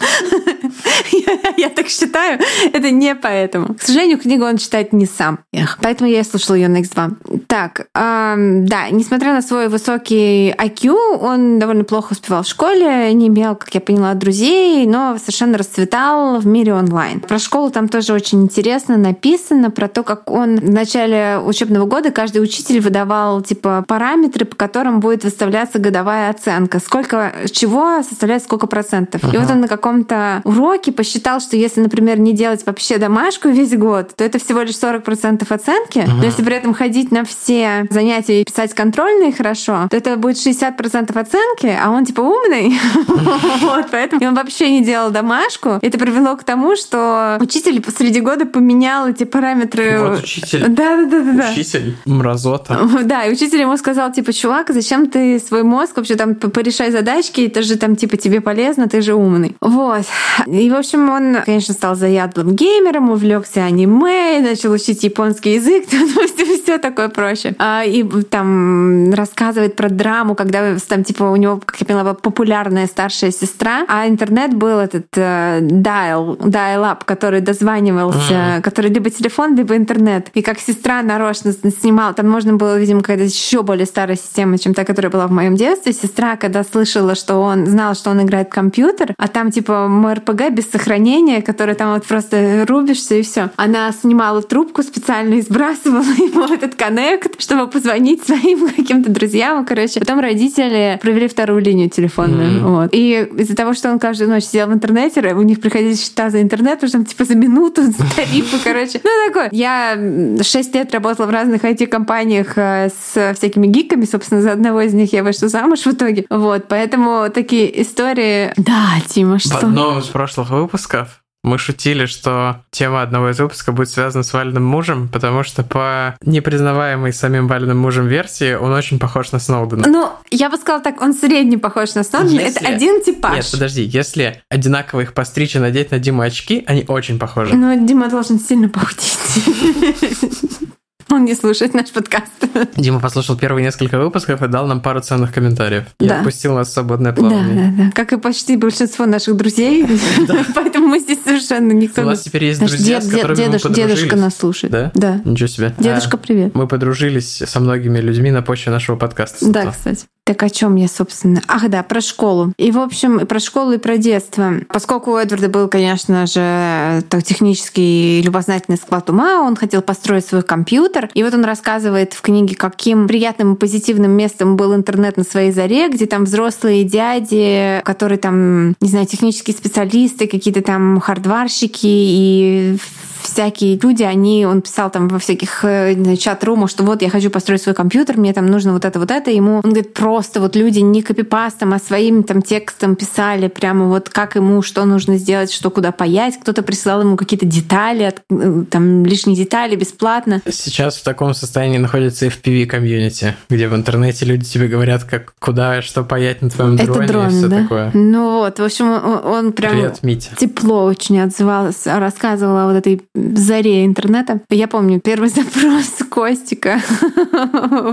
я, 1.57 1.69
так 1.69 1.89
считаю. 1.89 2.41
Это 2.73 2.91
не 2.91 3.15
поэтому. 3.15 3.75
К 3.75 3.83
сожалению, 3.83 4.19
книгу 4.19 4.45
он 4.45 4.57
читает 4.57 4.93
не 4.93 5.07
сам. 5.07 5.41
Поэтому 5.83 6.11
я 6.11 6.21
и 6.21 6.25
слушала 6.25 6.57
ее 6.57 6.69
на 6.69 6.79
X2. 6.79 7.43
Так, 7.47 7.89
да, 7.95 8.91
несмотря 8.91 9.33
на 9.33 9.43
свой 9.43 9.69
высокий 9.69 10.51
IQ, 10.51 11.19
он 11.21 11.59
довольно 11.59 11.85
плохо 11.85 12.13
успевал 12.13 12.43
в 12.43 12.49
школе, 12.49 13.13
не 13.13 13.29
имел, 13.29 13.57
как 13.57 13.75
я 13.75 13.81
поняла, 13.81 14.15
друзей, 14.15 14.87
но 14.87 15.17
совершенно 15.19 15.59
расцветал 15.59 16.39
в 16.39 16.47
мире 16.47 16.75
онлайн. 16.75 17.21
Про 17.21 17.39
школу 17.39 17.71
там 17.71 17.89
тоже 17.89 18.13
очень 18.13 18.43
интересно 18.43 18.97
написано, 18.97 19.71
про 19.71 19.89
то, 19.89 20.03
как 20.03 20.31
он 20.31 20.57
в 20.57 20.71
начале 20.71 21.39
учебного 21.39 21.87
года 21.87 22.11
каждый 22.11 22.43
учитель 22.43 22.81
выдавал 22.81 23.43
типа 23.43 23.85
параметры, 23.87 24.45
по 24.45 24.57
которым 24.57 25.01
будет 25.01 25.20
будет 25.21 25.25
выставляться 25.25 25.79
годовая 25.79 26.31
оценка. 26.31 26.81
Сколько 26.81 27.33
чего 27.53 28.03
составляет 28.03 28.43
сколько 28.43 28.67
процентов. 28.67 29.23
Ага. 29.25 29.37
И 29.37 29.39
вот 29.39 29.51
он 29.51 29.61
на 29.61 29.69
каком-то 29.69 30.41
уроке 30.45 30.93
посчитал, 30.93 31.41
что 31.41 31.57
если, 31.57 31.81
например, 31.81 32.19
не 32.19 32.33
делать 32.33 32.65
вообще 32.67 32.99
домашку 32.99 33.49
весь 33.49 33.77
год, 33.77 34.15
то 34.17 34.25
это 34.25 34.39
всего 34.39 34.63
лишь 34.63 34.77
40 34.77 35.05
процентов 35.05 35.53
оценки. 35.53 35.99
Ага. 35.99 36.13
Но 36.13 36.25
если 36.25 36.43
при 36.43 36.57
этом 36.57 36.75
ходить 36.75 37.11
на 37.11 37.25
все 37.25 37.87
занятия 37.91 38.41
и 38.41 38.45
писать 38.45 38.75
контрольные 38.75 39.33
хорошо, 39.33 39.89
то 39.91 39.97
это 39.97 40.17
будет 40.17 40.39
60 40.39 40.77
процентов 40.77 41.17
оценки, 41.17 41.67
а 41.67 41.91
он 41.91 42.05
типа 42.05 42.21
умный. 42.21 42.79
Вот, 43.61 43.87
поэтому 43.91 44.27
он 44.27 44.35
вообще 44.35 44.71
не 44.71 44.85
делал 44.85 45.11
домашку. 45.11 45.79
Это 45.83 45.99
привело 45.99 46.37
к 46.37 46.45
тому, 46.45 46.77
что 46.77 47.37
учитель 47.41 47.81
посреди 47.83 48.21
года 48.21 48.47
поменял 48.47 49.09
эти 49.09 49.25
параметры. 49.25 49.99
Вот 49.99 50.23
учитель. 50.23 50.67
Да, 50.69 50.97
да, 50.97 51.07
да, 51.07 51.33
да. 51.33 51.51
Учитель 51.53 51.97
мразота. 52.07 52.79
Да, 53.05 53.25
и 53.25 53.33
учитель 53.33 53.61
ему 53.61 53.77
сказал, 53.77 54.13
типа, 54.13 54.33
чувак, 54.33 54.71
зачем 54.71 55.10
ты 55.11 55.39
свой 55.39 55.63
мозг 55.63 55.97
вообще 55.97 56.17
там 56.17 56.35
порешай 56.35 56.91
задачки, 56.91 57.43
это 57.43 57.63
же 57.63 57.77
там 57.77 57.97
типа 57.97 58.17
тебе 58.17 58.41
полезно, 58.41 58.89
ты 58.89 59.01
же 59.01 59.15
умный. 59.15 59.57
Вот. 59.61 60.05
И, 60.47 60.71
в 60.71 60.75
общем, 60.75 61.09
он, 61.11 61.39
конечно, 61.45 61.75
стал 61.75 61.95
заядлым 61.95 62.55
геймером, 62.55 63.11
увлекся 63.11 63.65
аниме, 63.65 64.41
начал 64.41 64.73
учить 64.73 65.03
японский 65.03 65.55
язык, 65.55 65.87
все 66.63 66.79
такое 66.79 67.09
проще. 67.09 67.55
А, 67.59 67.85
и 67.85 68.03
там 68.23 69.13
рассказывает 69.13 69.77
про 69.77 69.89
драму, 69.89 70.35
когда 70.35 70.77
там 70.89 71.05
типа 71.05 71.25
у 71.25 71.37
него, 71.37 71.61
как 71.65 71.81
я 71.81 71.87
поняла, 71.87 72.15
популярная 72.15 72.87
старшая 72.87 73.31
сестра, 73.31 73.85
а 73.89 74.09
интернет 74.09 74.55
был 74.55 74.79
этот 74.79 75.07
э, 75.17 75.61
dial, 75.61 76.39
dial-up, 76.39 77.05
который 77.05 77.41
дозванивался, 77.41 78.61
который 78.63 78.91
либо 78.91 79.11
телефон, 79.11 79.57
либо 79.57 79.77
интернет. 79.77 80.29
И 80.35 80.43
как 80.43 80.59
сестра 80.61 81.03
нарочно 81.03 81.53
снимала, 81.53 82.13
там 82.15 82.29
можно 82.29 82.55
было, 82.55 82.79
видимо, 82.79 83.01
какая-то 83.01 83.25
еще 83.25 83.63
более 83.63 83.87
старая 83.87 84.17
система, 84.17 84.59
чем 84.59 84.75
та, 84.75 84.85
которая 84.85 85.00
была 85.09 85.27
в 85.27 85.33
моем 85.33 85.57
детстве. 85.57 85.93
Сестра, 85.93 86.37
когда 86.37 86.65
слышала, 86.65 87.15
что 87.15 87.37
он 87.37 87.67
знал, 87.67 87.95
что 87.95 88.11
он 88.11 88.23
играет 88.23 88.49
в 88.49 88.51
компьютер, 88.53 89.15
а 89.17 89.29
там 89.29 89.51
типа 89.51 89.89
МРПГ 89.89 90.51
без 90.51 90.71
сохранения, 90.71 91.43
который 91.43 91.75
там 91.75 91.95
вот 91.95 92.05
просто 92.05 92.65
рубишься 92.69 93.15
и 93.15 93.23
все. 93.23 93.51
Она 93.57 93.93
снимала 93.93 94.43
трубку 94.43 94.83
специально 94.83 95.35
и 95.35 95.43
сбрасывала 95.43 96.03
ему 96.19 96.45
этот 96.53 96.75
коннект, 96.75 97.41
чтобы 97.41 97.71
позвонить 97.71 98.25
своим 98.25 98.69
каким-то 98.77 99.11
друзьям. 99.11 99.65
Короче, 99.65 100.01
потом 100.01 100.21
родители 100.21 100.99
провели 101.01 101.29
вторую 101.29 101.63
линию 101.63 101.89
телефонную. 101.89 102.61
Mm. 102.61 102.65
Вот. 102.65 102.89
И 102.93 103.29
из-за 103.39 103.57
того, 103.57 103.75
что 103.75 103.91
он 103.91 103.99
каждую 103.99 104.31
ночь 104.31 104.45
сидел 104.45 104.69
в 104.69 104.73
интернете, 104.73 105.21
у 105.35 105.43
них 105.43 105.61
приходили 105.61 105.95
счета 105.95 106.31
за 106.31 106.43
интернет, 106.43 106.75
потому 106.75 106.89
что 106.89 106.99
там 106.99 107.05
типа 107.05 107.25
за 107.25 107.35
минуту, 107.35 107.83
за 107.87 108.05
тарифы, 108.17 108.57
короче. 108.63 109.01
Ну, 109.03 109.11
такое. 109.27 109.49
Я 109.53 109.99
шесть 110.43 110.75
лет 110.75 110.93
работала 110.93 111.27
в 111.27 111.31
разных 111.31 111.65
IT-компаниях 111.65 112.53
э, 112.57 112.89
с 112.89 113.35
всякими 113.35 113.67
гиками, 113.67 114.05
собственно, 114.05 114.43
за 114.43 114.53
одного 114.53 114.83
из 114.83 114.90
них 114.95 115.13
я 115.13 115.23
вышла 115.23 115.49
замуж 115.49 115.81
в 115.81 115.89
итоге. 115.89 116.27
Вот, 116.31 116.69
поэтому 116.69 117.29
такие 117.31 117.83
истории... 117.83 118.53
Да, 118.57 118.89
Тима, 119.09 119.39
что? 119.39 119.55
В 119.55 119.63
одном 119.65 119.99
из 119.99 120.07
прошлых 120.07 120.51
выпусков 120.51 121.23
Мы 121.43 121.57
шутили, 121.57 122.05
что 122.07 122.63
тема 122.71 123.01
одного 123.03 123.31
из 123.31 123.39
выпусков 123.41 123.75
будет 123.75 123.89
связана 123.89 124.23
с 124.23 124.33
Вальным 124.35 124.63
мужем, 124.65 125.09
потому 125.09 125.43
что 125.43 125.63
по 125.63 126.15
непризнаваемой 126.23 127.13
самим 127.15 127.49
Вальным 127.49 127.79
мужем 127.79 128.07
версии 128.09 128.53
он 128.55 128.73
очень 128.73 128.99
похож 128.99 129.33
на 129.33 129.39
Сноудена. 129.39 129.85
Ну, 129.89 130.11
я 130.31 130.51
бы 130.51 130.59
сказала 130.59 130.83
так, 130.83 131.01
он 131.01 131.15
средне 131.15 131.57
похож 131.57 131.95
на 131.95 132.05
Сноудена. 132.05 132.41
Если- 132.41 132.61
Это 132.61 132.69
один 132.75 133.03
типаж. 133.03 133.37
Нет, 133.37 133.49
подожди, 133.51 133.83
если 133.83 134.43
одинаково 134.51 135.01
их 135.01 135.15
постричь 135.15 135.57
и 135.57 135.59
надеть 135.59 135.91
на 135.93 135.99
Диму 135.99 136.21
очки, 136.23 136.63
они 136.67 136.85
очень 136.89 137.19
похожи. 137.19 137.55
Но 137.57 137.75
Дима 137.87 138.11
должен 138.11 138.39
сильно 138.39 138.69
похудеть. 138.69 139.19
Он 141.11 141.25
не 141.25 141.35
слушает 141.35 141.75
наш 141.75 141.91
подкаст. 141.91 142.31
Дима 142.77 143.01
послушал 143.01 143.37
первые 143.37 143.65
несколько 143.65 143.99
выпусков 143.99 144.43
и 144.43 144.49
дал 144.49 144.67
нам 144.67 144.81
пару 144.81 145.01
ценных 145.01 145.33
комментариев. 145.35 145.85
И 145.99 146.07
Да. 146.09 146.19
отпустил 146.19 146.55
нас 146.55 146.69
в 146.69 146.73
свободное 146.73 147.13
Да, 147.13 147.17
плавание. 147.21 147.75
да, 147.77 147.85
да. 147.85 147.91
Как 147.95 148.13
и 148.13 148.17
почти 148.19 148.57
большинство 148.57 149.07
наших 149.07 149.37
друзей. 149.37 149.87
Поэтому 150.55 150.87
мы 150.87 151.01
здесь 151.01 151.19
совершенно 151.25 151.73
никто... 151.73 152.03
У 152.03 152.05
нас 152.05 152.21
теперь 152.23 152.45
есть 152.45 152.61
друзья, 152.61 153.01
с 153.01 153.09
которыми 153.09 153.47
мы. 153.49 153.75
Дедушка 153.75 154.17
нас 154.17 154.37
слушает. 154.37 154.73
Да? 154.73 154.93
Да. 154.95 155.21
Ничего 155.25 155.49
себе. 155.49 155.75
Дедушка, 155.79 156.17
А, 156.17 156.19
привет. 156.19 156.55
мы 156.55 156.67
подружились 156.69 157.43
со 157.45 157.61
многими 157.61 157.99
людьми 157.99 158.31
на 158.31 158.43
почве 158.43 158.71
нашего 158.73 158.97
подкаста. 158.97 159.51
Да, 159.51 159.71
кстати. 159.73 160.07
Так 160.31 160.45
о 160.45 160.49
чем 160.49 160.77
я, 160.77 160.87
собственно? 160.87 161.43
Ах, 161.49 161.69
да, 161.69 161.83
про 161.83 162.01
школу. 162.01 162.53
И, 162.57 162.71
в 162.71 162.79
общем, 162.79 163.27
про 163.27 163.41
школу, 163.41 163.73
и 163.73 163.79
про 163.79 163.97
детство. 163.97 164.53
Поскольку 164.69 165.11
у 165.11 165.17
Эдварда 165.17 165.49
был, 165.49 165.67
конечно 165.67 166.25
же, 166.25 167.03
так, 167.09 167.25
технический 167.25 168.23
любознательный 168.23 168.79
склад 168.79 169.11
ума, 169.11 169.41
он 169.41 169.57
хотел 169.57 169.83
построить 169.83 170.25
свой 170.25 170.43
компьютер. 170.43 171.11
И 171.15 171.25
вот 171.25 171.35
он 171.35 171.45
рассказывает 171.45 172.13
в 172.13 172.21
книге, 172.21 172.55
каким 172.55 173.09
приятным 173.09 173.55
и 173.55 173.57
позитивным 173.57 174.13
местом 174.13 174.55
был 174.55 174.73
интернет 174.73 175.17
на 175.17 175.25
своей 175.25 175.51
заре, 175.51 175.89
где 175.89 176.07
там 176.07 176.23
взрослые 176.23 176.85
дяди, 176.85 177.83
которые 177.85 178.19
там, 178.19 178.77
не 178.81 178.89
знаю, 178.89 179.07
технические 179.07 179.57
специалисты, 179.57 180.29
какие-то 180.29 180.63
там 180.63 181.01
хардварщики 181.01 181.89
и 181.89 182.77
всякие 183.23 183.79
люди, 183.79 184.03
они, 184.03 184.47
он 184.47 184.63
писал 184.63 184.91
там 184.91 185.09
во 185.09 185.19
всяких 185.19 185.65
э, 185.65 186.17
чат-румах, 186.17 186.71
что 186.71 186.85
вот 186.85 187.03
я 187.03 187.11
хочу 187.11 187.31
построить 187.31 187.63
свой 187.63 187.75
компьютер, 187.75 188.17
мне 188.17 188.33
там 188.33 188.47
нужно 188.47 188.73
вот 188.73 188.85
это, 188.85 188.99
вот 188.99 189.11
это. 189.11 189.31
Ему, 189.31 189.61
он 189.63 189.71
говорит, 189.71 189.95
просто 189.95 190.41
вот 190.41 190.57
люди 190.57 190.81
не 190.81 191.03
копипастом, 191.03 191.73
а 191.73 191.79
своим 191.79 192.23
там 192.23 192.43
текстом 192.43 192.97
писали 192.97 193.49
прямо 193.49 193.87
вот 193.87 194.09
как 194.09 194.37
ему, 194.37 194.63
что 194.63 194.85
нужно 194.85 195.17
сделать, 195.17 195.53
что 195.53 195.71
куда 195.71 195.93
паять. 195.93 196.39
Кто-то 196.41 196.63
присылал 196.63 197.03
ему 197.03 197.17
какие-то 197.17 197.47
детали, 197.47 198.15
э, 198.31 198.65
там 198.71 199.05
лишние 199.05 199.37
детали 199.37 199.77
бесплатно. 199.77 200.43
Сейчас 200.51 200.97
в 200.97 201.05
таком 201.05 201.35
состоянии 201.35 201.79
находится 201.79 202.27
FPV 202.27 202.67
комьюнити, 202.67 203.37
где 203.49 203.69
в 203.69 203.75
интернете 203.75 204.25
люди 204.25 204.45
тебе 204.45 204.69
говорят, 204.69 205.05
как 205.05 205.35
куда 205.39 205.83
что 205.83 206.05
паять 206.05 206.43
на 206.43 206.51
твоем 206.51 206.75
это 206.75 206.87
дроне 206.87 207.05
и 207.05 207.09
дрон, 207.09 207.31
все 207.31 207.49
да? 207.49 207.63
такое. 207.63 207.91
Ну 207.95 208.39
вот, 208.39 208.59
в 208.59 208.63
общем, 208.63 208.91
он, 208.91 209.25
он 209.25 209.53
прям 209.53 209.73
Привет, 209.73 209.99
Митя. 210.03 210.31
тепло 210.37 210.85
очень 210.85 211.21
отзывался, 211.21 211.99
рассказывала 211.99 212.65
о 212.65 212.67
вот 212.67 212.77
этой 212.77 213.03
заре 213.15 213.85
интернета. 213.85 214.41
Я 214.51 214.69
помню 214.69 215.01
первый 215.01 215.29
запрос 215.31 215.99
Костика 216.09 216.81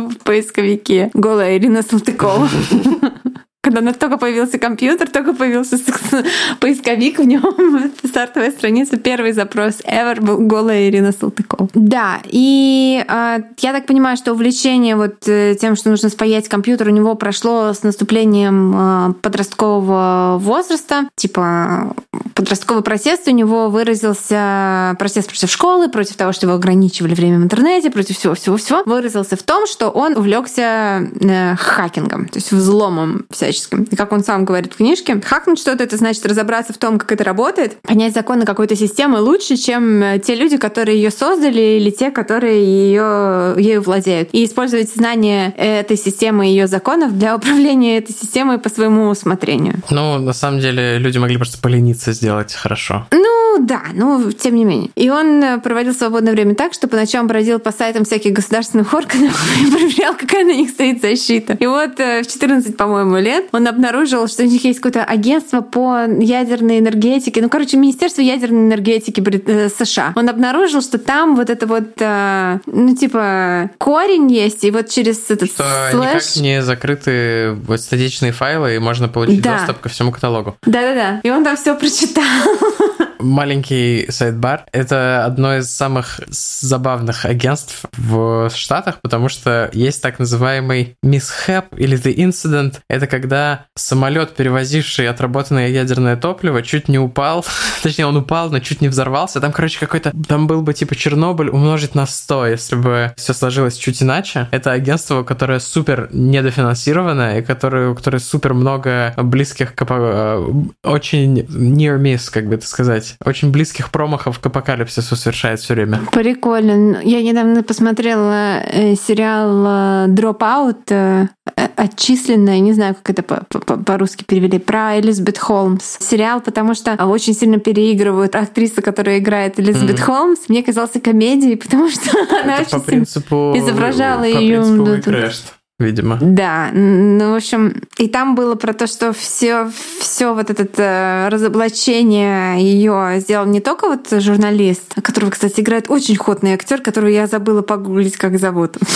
в 0.10 0.18
поисковике. 0.24 1.10
Голая 1.14 1.58
Ирина 1.58 1.82
Салтыкова. 1.82 2.50
Когда 3.62 3.82
у 3.82 3.84
нас 3.84 3.98
только 3.98 4.18
появился 4.18 4.60
компьютер, 4.60 5.10
только 5.10 5.34
появился 5.34 5.78
поисковик, 6.60 7.20
в 7.20 7.24
нем 7.24 7.92
стартовая 8.04 8.52
страница, 8.52 8.98
первый 8.98 9.34
запрос 9.34 9.82
ever 9.82 10.22
был 10.22 10.38
голая 10.38 10.88
Ирина 10.88 11.12
Салтыкова. 11.12 11.70
Да, 11.74 12.20
и 12.26 13.04
э, 13.06 13.40
я 13.58 13.74
так 13.74 13.86
понимаю, 13.86 14.16
что 14.16 14.34
увлечение 14.34 14.96
вот 14.96 15.28
э, 15.28 15.56
тем, 15.60 15.76
что 15.76 15.90
нужно 15.90 16.10
спаять 16.10 16.48
компьютер, 16.48 16.88
у 16.88 16.92
него 16.92 17.16
прошло 17.16 17.74
с 17.74 17.84
наступлением 17.84 18.74
э, 18.76 19.14
подросткового 19.22 20.38
возраста. 20.40 21.10
Типа 21.16 21.94
подростковый 22.36 22.84
протест 22.84 23.28
у 23.28 23.32
него 23.32 23.70
выразился, 23.70 24.96
протест 25.00 25.28
против 25.28 25.50
школы, 25.50 25.90
против 25.90 26.16
того, 26.16 26.32
что 26.32 26.46
его 26.46 26.56
ограничивали 26.56 27.16
время 27.16 27.40
в 27.40 27.44
интернете, 27.44 27.90
против 27.90 28.18
всего-всего-всего, 28.18 28.84
выразился 28.86 29.36
в 29.36 29.44
том, 29.44 29.68
что 29.68 29.90
он 29.90 30.16
увлекся 30.16 31.10
э, 31.20 31.56
хакингом, 31.58 32.28
то 32.28 32.38
есть 32.38 32.52
взломом 32.52 33.26
всяческим. 33.48 33.84
И 33.84 33.96
как 33.96 34.12
он 34.12 34.24
сам 34.24 34.46
говорит 34.46 34.74
в 34.74 34.78
книжке, 34.78 35.20
хакнуть 35.24 35.60
что-то, 35.60 35.84
это 35.84 35.98
значит 35.98 36.26
разобраться 36.26 36.74
в 36.74 36.78
том, 36.78 37.00
как 37.00 37.12
это 37.12 37.24
работает, 37.24 37.80
понять 37.82 38.14
законы 38.14 38.46
какой-то 38.46 38.76
системы 38.76 39.20
лучше, 39.20 39.56
чем 39.58 40.04
э, 40.04 40.20
те 40.20 40.36
люди, 40.36 40.58
которые 40.58 40.98
ее 40.98 41.12
создали, 41.12 41.78
или 41.78 41.90
те, 41.90 42.12
которые 42.12 42.64
ее, 42.64 43.56
ею 43.58 43.82
владеют. 43.82 44.30
И 44.32 44.46
использовать 44.46 44.94
знания 44.94 45.54
этой 45.58 45.98
системы 45.98 46.48
и 46.48 46.52
ее 46.52 46.68
законов 46.68 47.18
для 47.18 47.36
управления 47.36 47.98
этой 47.98 48.14
системой 48.14 48.58
по 48.58 48.70
своему 48.70 49.10
усмотрению. 49.10 49.76
Ну, 49.90 50.20
на 50.20 50.34
самом 50.34 50.60
деле, 50.60 50.98
люди 50.98 51.18
могли 51.18 51.38
просто 51.38 51.60
полениться 51.60 52.12
сделать 52.14 52.54
хорошо. 52.54 53.08
Ну 53.12 53.37
да, 53.60 53.82
ну 53.94 54.32
тем 54.32 54.56
не 54.56 54.66
менее. 54.66 54.90
И 54.96 55.10
он 55.10 55.44
э, 55.44 55.60
проводил 55.60 55.94
свободное 55.94 56.34
время 56.34 56.56
так, 56.56 56.74
что 56.74 56.88
по 56.88 56.96
ночам 56.96 57.28
бродил 57.28 57.60
по 57.60 57.72
сайтам 57.72 58.06
всяких 58.06 58.34
государственных 58.34 58.94
органов 58.94 59.40
и 59.62 59.72
проверял, 59.72 60.16
какая 60.16 60.44
на 60.46 60.54
них 60.54 60.70
стоит 60.70 61.02
защита. 61.02 61.54
И 61.60 61.66
вот 61.66 62.00
э, 62.00 62.24
в 62.24 62.28
14, 62.28 62.76
по-моему, 62.78 63.18
лет 63.18 63.46
он 63.52 63.68
обнаружил, 63.68 64.28
что 64.28 64.44
у 64.44 64.46
них 64.46 64.64
есть 64.64 64.80
какое-то 64.80 65.04
агентство 65.04 65.62
по 65.62 66.06
ядерной 66.20 66.80
энергетике. 66.80 67.42
Ну, 67.42 67.50
короче, 67.50 67.78
Министерство 67.78 68.22
ядерной 68.22 68.68
энергетики 68.68 69.24
э, 69.46 69.70
США. 69.70 70.14
Он 70.16 70.30
обнаружил, 70.30 70.82
что 70.82 70.98
там 70.98 71.36
вот 71.36 71.50
это 71.50 71.66
вот, 71.68 72.00
ну, 72.00 72.96
типа, 72.96 73.72
корень 73.78 74.32
есть, 74.32 74.64
и 74.64 74.72
вот 74.72 74.90
через 74.90 75.30
этот 75.30 75.50
Что 75.50 75.64
слэш... 75.92 76.36
никак 76.36 76.44
не 76.44 76.62
закрыты 76.62 77.58
статичные 77.78 78.32
файлы, 78.32 78.76
и 78.76 78.80
можно 78.80 79.08
получить 79.08 79.42
Да. 79.42 79.58
доступ 79.58 79.80
ко 79.80 79.90
всему 79.90 80.12
каталогу. 80.12 80.58
Да-да-да. 80.66 81.22
И 81.24 81.30
он 81.30 81.44
там 81.44 81.56
все 81.56 81.76
прочитал. 81.76 82.24
Маленький 83.20 84.06
sidebar— 84.10 84.66
это 84.72 85.26
одно 85.26 85.58
из 85.58 85.70
самых 85.74 86.22
забавных 86.28 87.26
агентств 87.26 87.86
в 87.98 88.50
Штатах, 88.54 89.00
потому 89.02 89.30
что 89.30 89.70
есть 89.74 90.02
так 90.02 90.20
называемый 90.20 90.96
mishap 91.04 91.66
или 91.78 91.98
the 91.98 92.16
incident. 92.16 92.80
Это 92.90 93.08
когда 93.08 93.66
самолет, 93.76 94.36
перевозивший 94.36 95.10
отработанное 95.10 95.70
ядерное 95.70 96.16
топливо, 96.18 96.62
чуть 96.62 96.88
не 96.88 97.00
упал. 97.00 97.46
Точнее, 97.84 98.06
он 98.06 98.18
упал, 98.18 98.50
но 98.50 98.60
чуть 98.60 98.82
не 98.82 98.88
взорвался. 98.88 99.42
Там, 99.42 99.52
короче, 99.52 99.80
какой-то... 99.80 100.12
Там 100.28 100.48
был 100.48 100.62
бы 100.62 100.74
типа 100.74 100.96
Чернобыль 100.96 101.50
умножить 101.50 101.96
на 101.96 102.06
100, 102.06 102.48
если 102.48 102.76
бы 102.76 103.14
все 103.18 103.34
сложилось 103.34 103.78
чуть 103.78 104.02
иначе. 104.02 104.48
Это 104.52 104.72
агентство, 104.72 105.24
которое 105.24 105.60
супер 105.60 106.10
недофинансировано 106.12 107.40
и 107.40 107.42
которое, 107.42 107.94
которое 107.94 108.20
супер 108.20 108.54
много 108.54 109.14
близких 109.18 109.74
к 109.76 109.86
э, 109.90 110.54
очень 110.84 111.40
near 111.40 112.00
miss, 112.00 112.30
как 112.32 112.48
бы 112.48 112.56
это 112.56 112.68
сказать. 112.68 113.07
Очень 113.26 113.52
близких 113.52 113.92
промахов 113.92 114.40
к 114.40 114.46
апокалипсису 114.46 115.16
совершает 115.16 115.60
все 115.60 115.74
время. 115.74 116.02
Прикольно. 116.12 117.00
Я 117.04 117.22
недавно 117.22 117.64
посмотрела 117.64 118.60
э, 118.64 118.96
сериал 118.96 119.66
э, 119.66 120.08
Dropout, 120.10 120.78
э, 120.90 121.28
отчисленная, 121.76 122.60
не 122.60 122.74
знаю, 122.74 122.96
как 122.96 123.10
это 123.12 123.24
по- 123.24 123.46
по- 123.60 123.78
по-русски 123.78 124.24
перевели, 124.24 124.60
про 124.60 125.00
Элизабет 125.00 125.38
Холмс. 125.38 125.98
Сериал, 126.00 126.42
потому 126.42 126.74
что 126.76 126.94
очень 127.06 127.34
сильно 127.34 127.60
переигрывают 127.60 128.36
актрису, 128.36 128.82
которая 128.82 129.20
играет 129.20 129.60
Элизабет 129.60 129.96
Мгм. 129.98 130.04
Холмс. 130.06 130.40
Мне 130.50 130.64
казался 130.64 131.00
комедией, 131.00 131.56
потому 131.64 131.90
что 131.90 132.12
она 132.44 132.58
это 132.60 132.70
по 132.72 132.76
очень 132.78 132.86
сильно... 132.86 132.86
принципу... 132.86 133.54
изображала 133.58 134.22
по 134.22 134.26
её, 134.26 134.62
принципу 134.64 135.12
да. 135.12 135.18
Crashed, 135.18 135.44
видимо. 135.80 136.18
Да, 136.20 136.70
ну, 136.74 137.34
в 137.34 137.36
общем, 137.36 137.82
и 137.98 138.08
там 138.08 138.36
было 138.36 138.56
про 138.56 138.74
то, 138.74 138.88
что 138.88 139.14
все, 139.14 139.70
все 140.00 140.34
вот 140.34 140.50
это 140.50 140.68
э, 140.78 141.30
разоблачение 141.30 142.60
ее 142.62 143.20
сделал 143.20 143.46
не 143.46 143.60
только 143.60 143.88
вот 143.88 144.10
журналист, 144.10 144.96
которого, 145.02 145.30
кстати, 145.30 145.62
играет 145.62 145.90
очень 145.90 146.16
ходный 146.16 146.54
актер, 146.54 146.82
которого 146.82 147.10
я 147.10 147.28
забыла 147.28 147.62
погуглить, 147.62 148.18
как 148.18 148.40
зовут. 148.40 148.78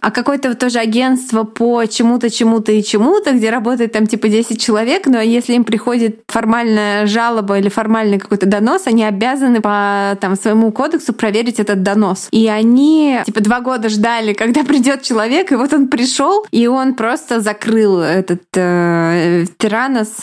А 0.00 0.10
какое-то 0.10 0.48
вот 0.48 0.58
тоже 0.58 0.78
агентство 0.78 1.44
по 1.44 1.84
чему-то, 1.84 2.30
чему-то 2.30 2.72
и 2.72 2.82
чему-то, 2.82 3.32
где 3.32 3.50
работает 3.50 3.92
там 3.92 4.06
типа 4.06 4.28
10 4.28 4.58
человек, 4.58 5.06
но 5.06 5.20
если 5.20 5.52
им 5.52 5.64
приходит 5.64 6.20
формальная 6.26 7.06
жалоба 7.06 7.58
или 7.58 7.68
формальный 7.68 8.18
какой-то 8.18 8.46
донос, 8.46 8.86
они 8.86 9.04
обязаны 9.04 9.60
по 9.60 10.16
там, 10.18 10.36
своему 10.36 10.72
кодексу 10.72 11.12
проверить 11.12 11.60
этот 11.60 11.82
донос. 11.82 12.28
И 12.30 12.48
они 12.48 13.20
типа 13.26 13.40
два 13.40 13.60
года 13.60 13.90
ждали, 13.90 14.32
когда 14.32 14.64
придет 14.64 15.02
человек, 15.02 15.39
и 15.48 15.54
вот 15.54 15.72
он 15.72 15.88
пришел, 15.88 16.44
и 16.50 16.66
он 16.66 16.94
просто 16.94 17.40
закрыл 17.40 18.00
этот 18.00 18.42
э, 18.54 19.44
Тиранос 19.58 20.16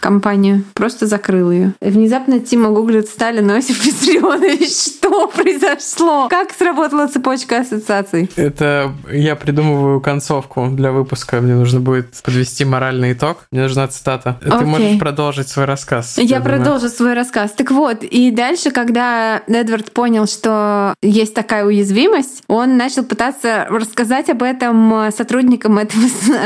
компанию, 0.00 0.64
просто 0.74 1.06
закрыл 1.06 1.50
ее. 1.50 1.74
Внезапно 1.80 2.40
Тима 2.40 2.70
гуглит 2.70 3.08
Сталин 3.08 3.50
Иосиф 3.50 3.84
Виссарионович. 3.84 4.68
Что 4.98 5.26
произошло? 5.28 6.28
Как 6.28 6.52
сработала 6.52 7.06
цепочка 7.06 7.60
ассоциаций? 7.60 8.30
Это 8.36 8.92
я 9.12 9.36
придумываю 9.36 10.00
концовку 10.00 10.68
для 10.70 10.92
выпуска. 10.92 11.40
Мне 11.40 11.54
нужно 11.54 11.80
будет 11.80 12.14
подвести 12.22 12.64
моральный 12.64 13.12
итог. 13.12 13.38
Мне 13.50 13.62
нужна 13.62 13.88
цитата. 13.88 14.38
Ты 14.42 14.48
Окей. 14.50 14.66
можешь 14.66 14.98
продолжить 14.98 15.48
свой 15.48 15.64
рассказ. 15.66 16.16
Я 16.18 16.40
думаю. 16.40 16.58
продолжу 16.58 16.88
свой 16.88 17.14
рассказ. 17.14 17.52
Так 17.52 17.70
вот, 17.70 18.02
и 18.04 18.30
дальше, 18.30 18.70
когда 18.70 19.42
Эдвард 19.46 19.92
понял, 19.92 20.26
что 20.26 20.94
есть 21.02 21.34
такая 21.34 21.64
уязвимость, 21.64 22.42
он 22.48 22.76
начал 22.76 23.04
пытаться 23.04 23.66
рассказать 23.68 24.28
об 24.30 24.42
этом 24.42 25.10
сотрудникам 25.16 25.78
этого, 25.78 26.04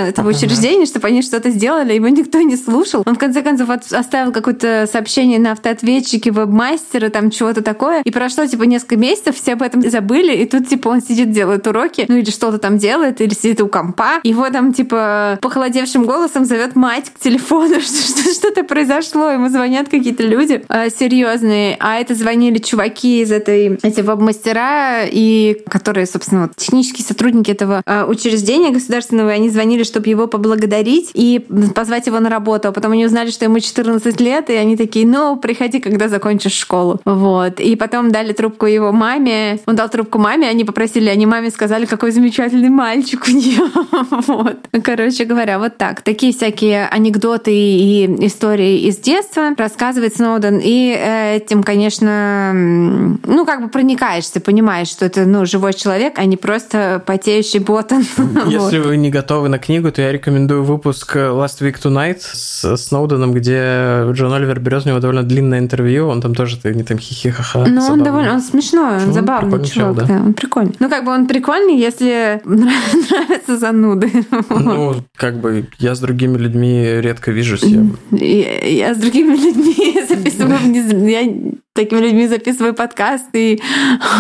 этого 0.09 0.31
Ага. 0.31 0.37
учреждения, 0.39 0.87
чтобы 0.87 1.09
они 1.09 1.23
что-то 1.23 1.51
сделали. 1.51 1.93
Его 1.95 2.09
никто 2.09 2.41
не 2.41 2.57
слушал. 2.57 3.03
Он 3.07 3.15
в 3.15 3.19
конце 3.19 3.42
концов 3.43 3.69
оставил 3.71 4.33
какое-то 4.33 4.89
сообщение 4.91 5.39
на 5.39 5.53
автоответчике 5.53 6.31
вебмастера, 6.31 7.11
там 7.11 7.31
чего-то 7.31 7.63
такое. 7.63 8.03
И 8.03 8.11
прошло, 8.11 8.47
типа, 8.47 8.65
несколько 8.65 8.97
месяцев, 8.97 9.37
все 9.37 9.53
об 9.53 9.63
этом 9.63 9.89
забыли, 9.89 10.35
и 10.37 10.47
тут, 10.47 10.69
типа, 10.69 10.89
он 10.89 11.03
сидит, 11.03 11.31
делает 11.31 11.67
уроки, 11.67 12.07
ну 12.09 12.17
или 12.17 12.31
что-то 12.31 12.59
там 12.59 12.79
делает, 12.79 13.21
или 13.21 13.35
сидит 13.35 13.61
у 13.61 13.69
компа. 13.69 14.21
Его 14.23 14.49
там, 14.51 14.73
типа, 14.73 15.39
похолодевшим 15.41 16.05
голосом 16.05 16.45
зовет 16.45 16.77
мать 16.77 17.11
к 17.11 17.19
телефону, 17.19 17.81
что 17.81 18.35
что-то 18.35 18.65
произошло, 18.65 19.31
ему 19.31 19.49
звонят 19.49 19.89
какие-то 19.89 20.23
люди 20.23 20.65
э, 20.69 20.91
серьезные, 20.91 21.77
а 21.81 21.97
это 21.97 22.15
звонили 22.15 22.59
чуваки 22.59 23.23
из 23.23 23.33
этой, 23.33 23.79
эти 23.83 24.01
веб-мастера, 24.01 25.05
и 25.05 25.63
которые, 25.69 26.07
собственно, 26.07 26.43
вот, 26.43 26.57
технические 26.57 27.05
сотрудники 27.05 27.51
этого 27.51 27.83
э, 27.85 28.05
учреждения 28.05 28.71
государственного, 28.71 29.31
и 29.31 29.35
они 29.35 29.49
звонили, 29.49 29.83
чтобы 29.83 30.09
его 30.09 30.27
поблагодарить 30.27 31.11
и 31.15 31.45
позвать 31.75 32.07
его 32.07 32.21
на 32.21 32.31
работу. 32.31 32.69
А 32.69 32.73
потом 32.73 32.93
они 32.93 33.07
узнали, 33.07 33.31
что 33.33 33.45
ему 33.45 33.61
14 33.61 34.21
лет, 34.21 34.51
и 34.51 34.55
они 34.55 34.77
такие, 34.77 35.07
ну, 35.07 35.37
приходи, 35.37 35.81
когда 35.81 36.09
закончишь 36.09 36.53
школу. 36.53 37.01
Вот. 37.05 37.61
И 37.61 37.77
потом 37.77 38.13
дали 38.13 38.33
трубку 38.33 38.67
его 38.67 38.93
маме. 38.93 39.59
Он 39.67 39.77
дал 39.77 39.89
трубку 39.89 40.19
маме, 40.19 40.49
они 40.49 40.65
попросили, 40.65 41.09
они 41.09 41.27
маме 41.27 41.51
сказали, 41.51 41.87
какой 41.87 42.13
замечательный 42.13 42.69
мальчик 42.69 43.25
у 43.29 43.31
нее. 43.31 43.63
вот. 44.27 44.57
Короче 44.83 45.25
говоря, 45.25 45.59
вот 45.59 45.77
так. 45.77 46.03
Такие 46.03 46.33
всякие 46.33 46.87
анекдоты 46.87 47.53
и 47.53 48.27
истории 48.27 48.81
из 48.83 48.99
детства 48.99 49.55
рассказывает 49.57 50.17
Сноуден. 50.17 50.61
И 50.63 50.95
э, 50.97 51.37
этим, 51.37 51.63
конечно, 51.63 52.53
ну, 52.53 53.45
как 53.47 53.63
бы 53.63 53.69
проникаешься, 53.69 54.41
понимаешь, 54.41 54.89
что 54.89 55.07
это, 55.07 55.25
ну, 55.25 55.47
живой 55.47 55.75
человек, 55.75 56.19
а 56.19 56.25
не 56.25 56.37
просто 56.37 57.03
потеющий 57.07 57.61
ботан. 57.61 58.05
Если 58.47 58.79
вы 58.79 58.97
не 58.97 59.11
готовы 59.11 59.49
на 59.49 59.59
книгу, 59.59 59.91
то 59.91 60.03
я 60.03 60.13
рекомендую 60.13 60.65
выпуск 60.65 61.17
Last 61.17 61.61
Week 61.61 61.77
Tonight 61.81 62.21
с 62.21 62.77
Сноуденом, 62.77 63.22
где 63.31 64.05
Джон 64.11 64.33
Оливер 64.33 64.59
берет 64.59 64.85
у 64.85 64.89
него 64.89 64.99
довольно 65.01 65.23
длинное 65.23 65.61
интервью, 65.61 66.09
он 66.09 66.21
там 66.21 66.35
тоже 66.35 66.59
не 66.65 66.83
там 66.83 66.99
хихи-ха-ха. 66.99 67.67
Ну, 67.69 67.81
он 67.87 68.03
довольно, 68.03 68.35
он 68.35 68.41
смешной, 68.41 68.97
он, 68.97 69.09
он 69.09 69.13
забавный 69.13 69.65
чувак, 69.65 69.95
да. 69.97 70.07
да, 70.07 70.15
он 70.17 70.35
прикольный. 70.35 70.75
Ну, 70.81 70.89
как 70.89 71.05
бы 71.05 71.13
он 71.13 71.27
прикольный, 71.27 71.79
если 71.79 72.41
нравятся 72.45 73.59
зануды. 73.59 74.11
Ну, 74.51 74.97
как 75.17 75.37
бы 75.37 75.69
я 75.79 75.95
с 75.95 76.01
другими 76.01 76.37
людьми 76.37 77.01
редко 77.01 77.31
вижусь. 77.31 77.63
Я, 78.11 78.67
я 78.67 78.95
с 78.95 78.99
другими 78.99 79.37
людьми 79.37 80.01
записываю, 80.09 81.09
я 81.09 81.33
такими 81.75 82.01
людьми 82.01 82.29
записываю 82.29 82.75
подкаст 82.75 83.29
и 83.35 83.61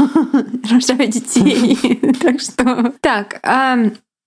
рожаю 0.70 1.10
детей. 1.10 2.00
Так 2.20 2.40
что... 2.40 2.92
Так, 3.00 3.40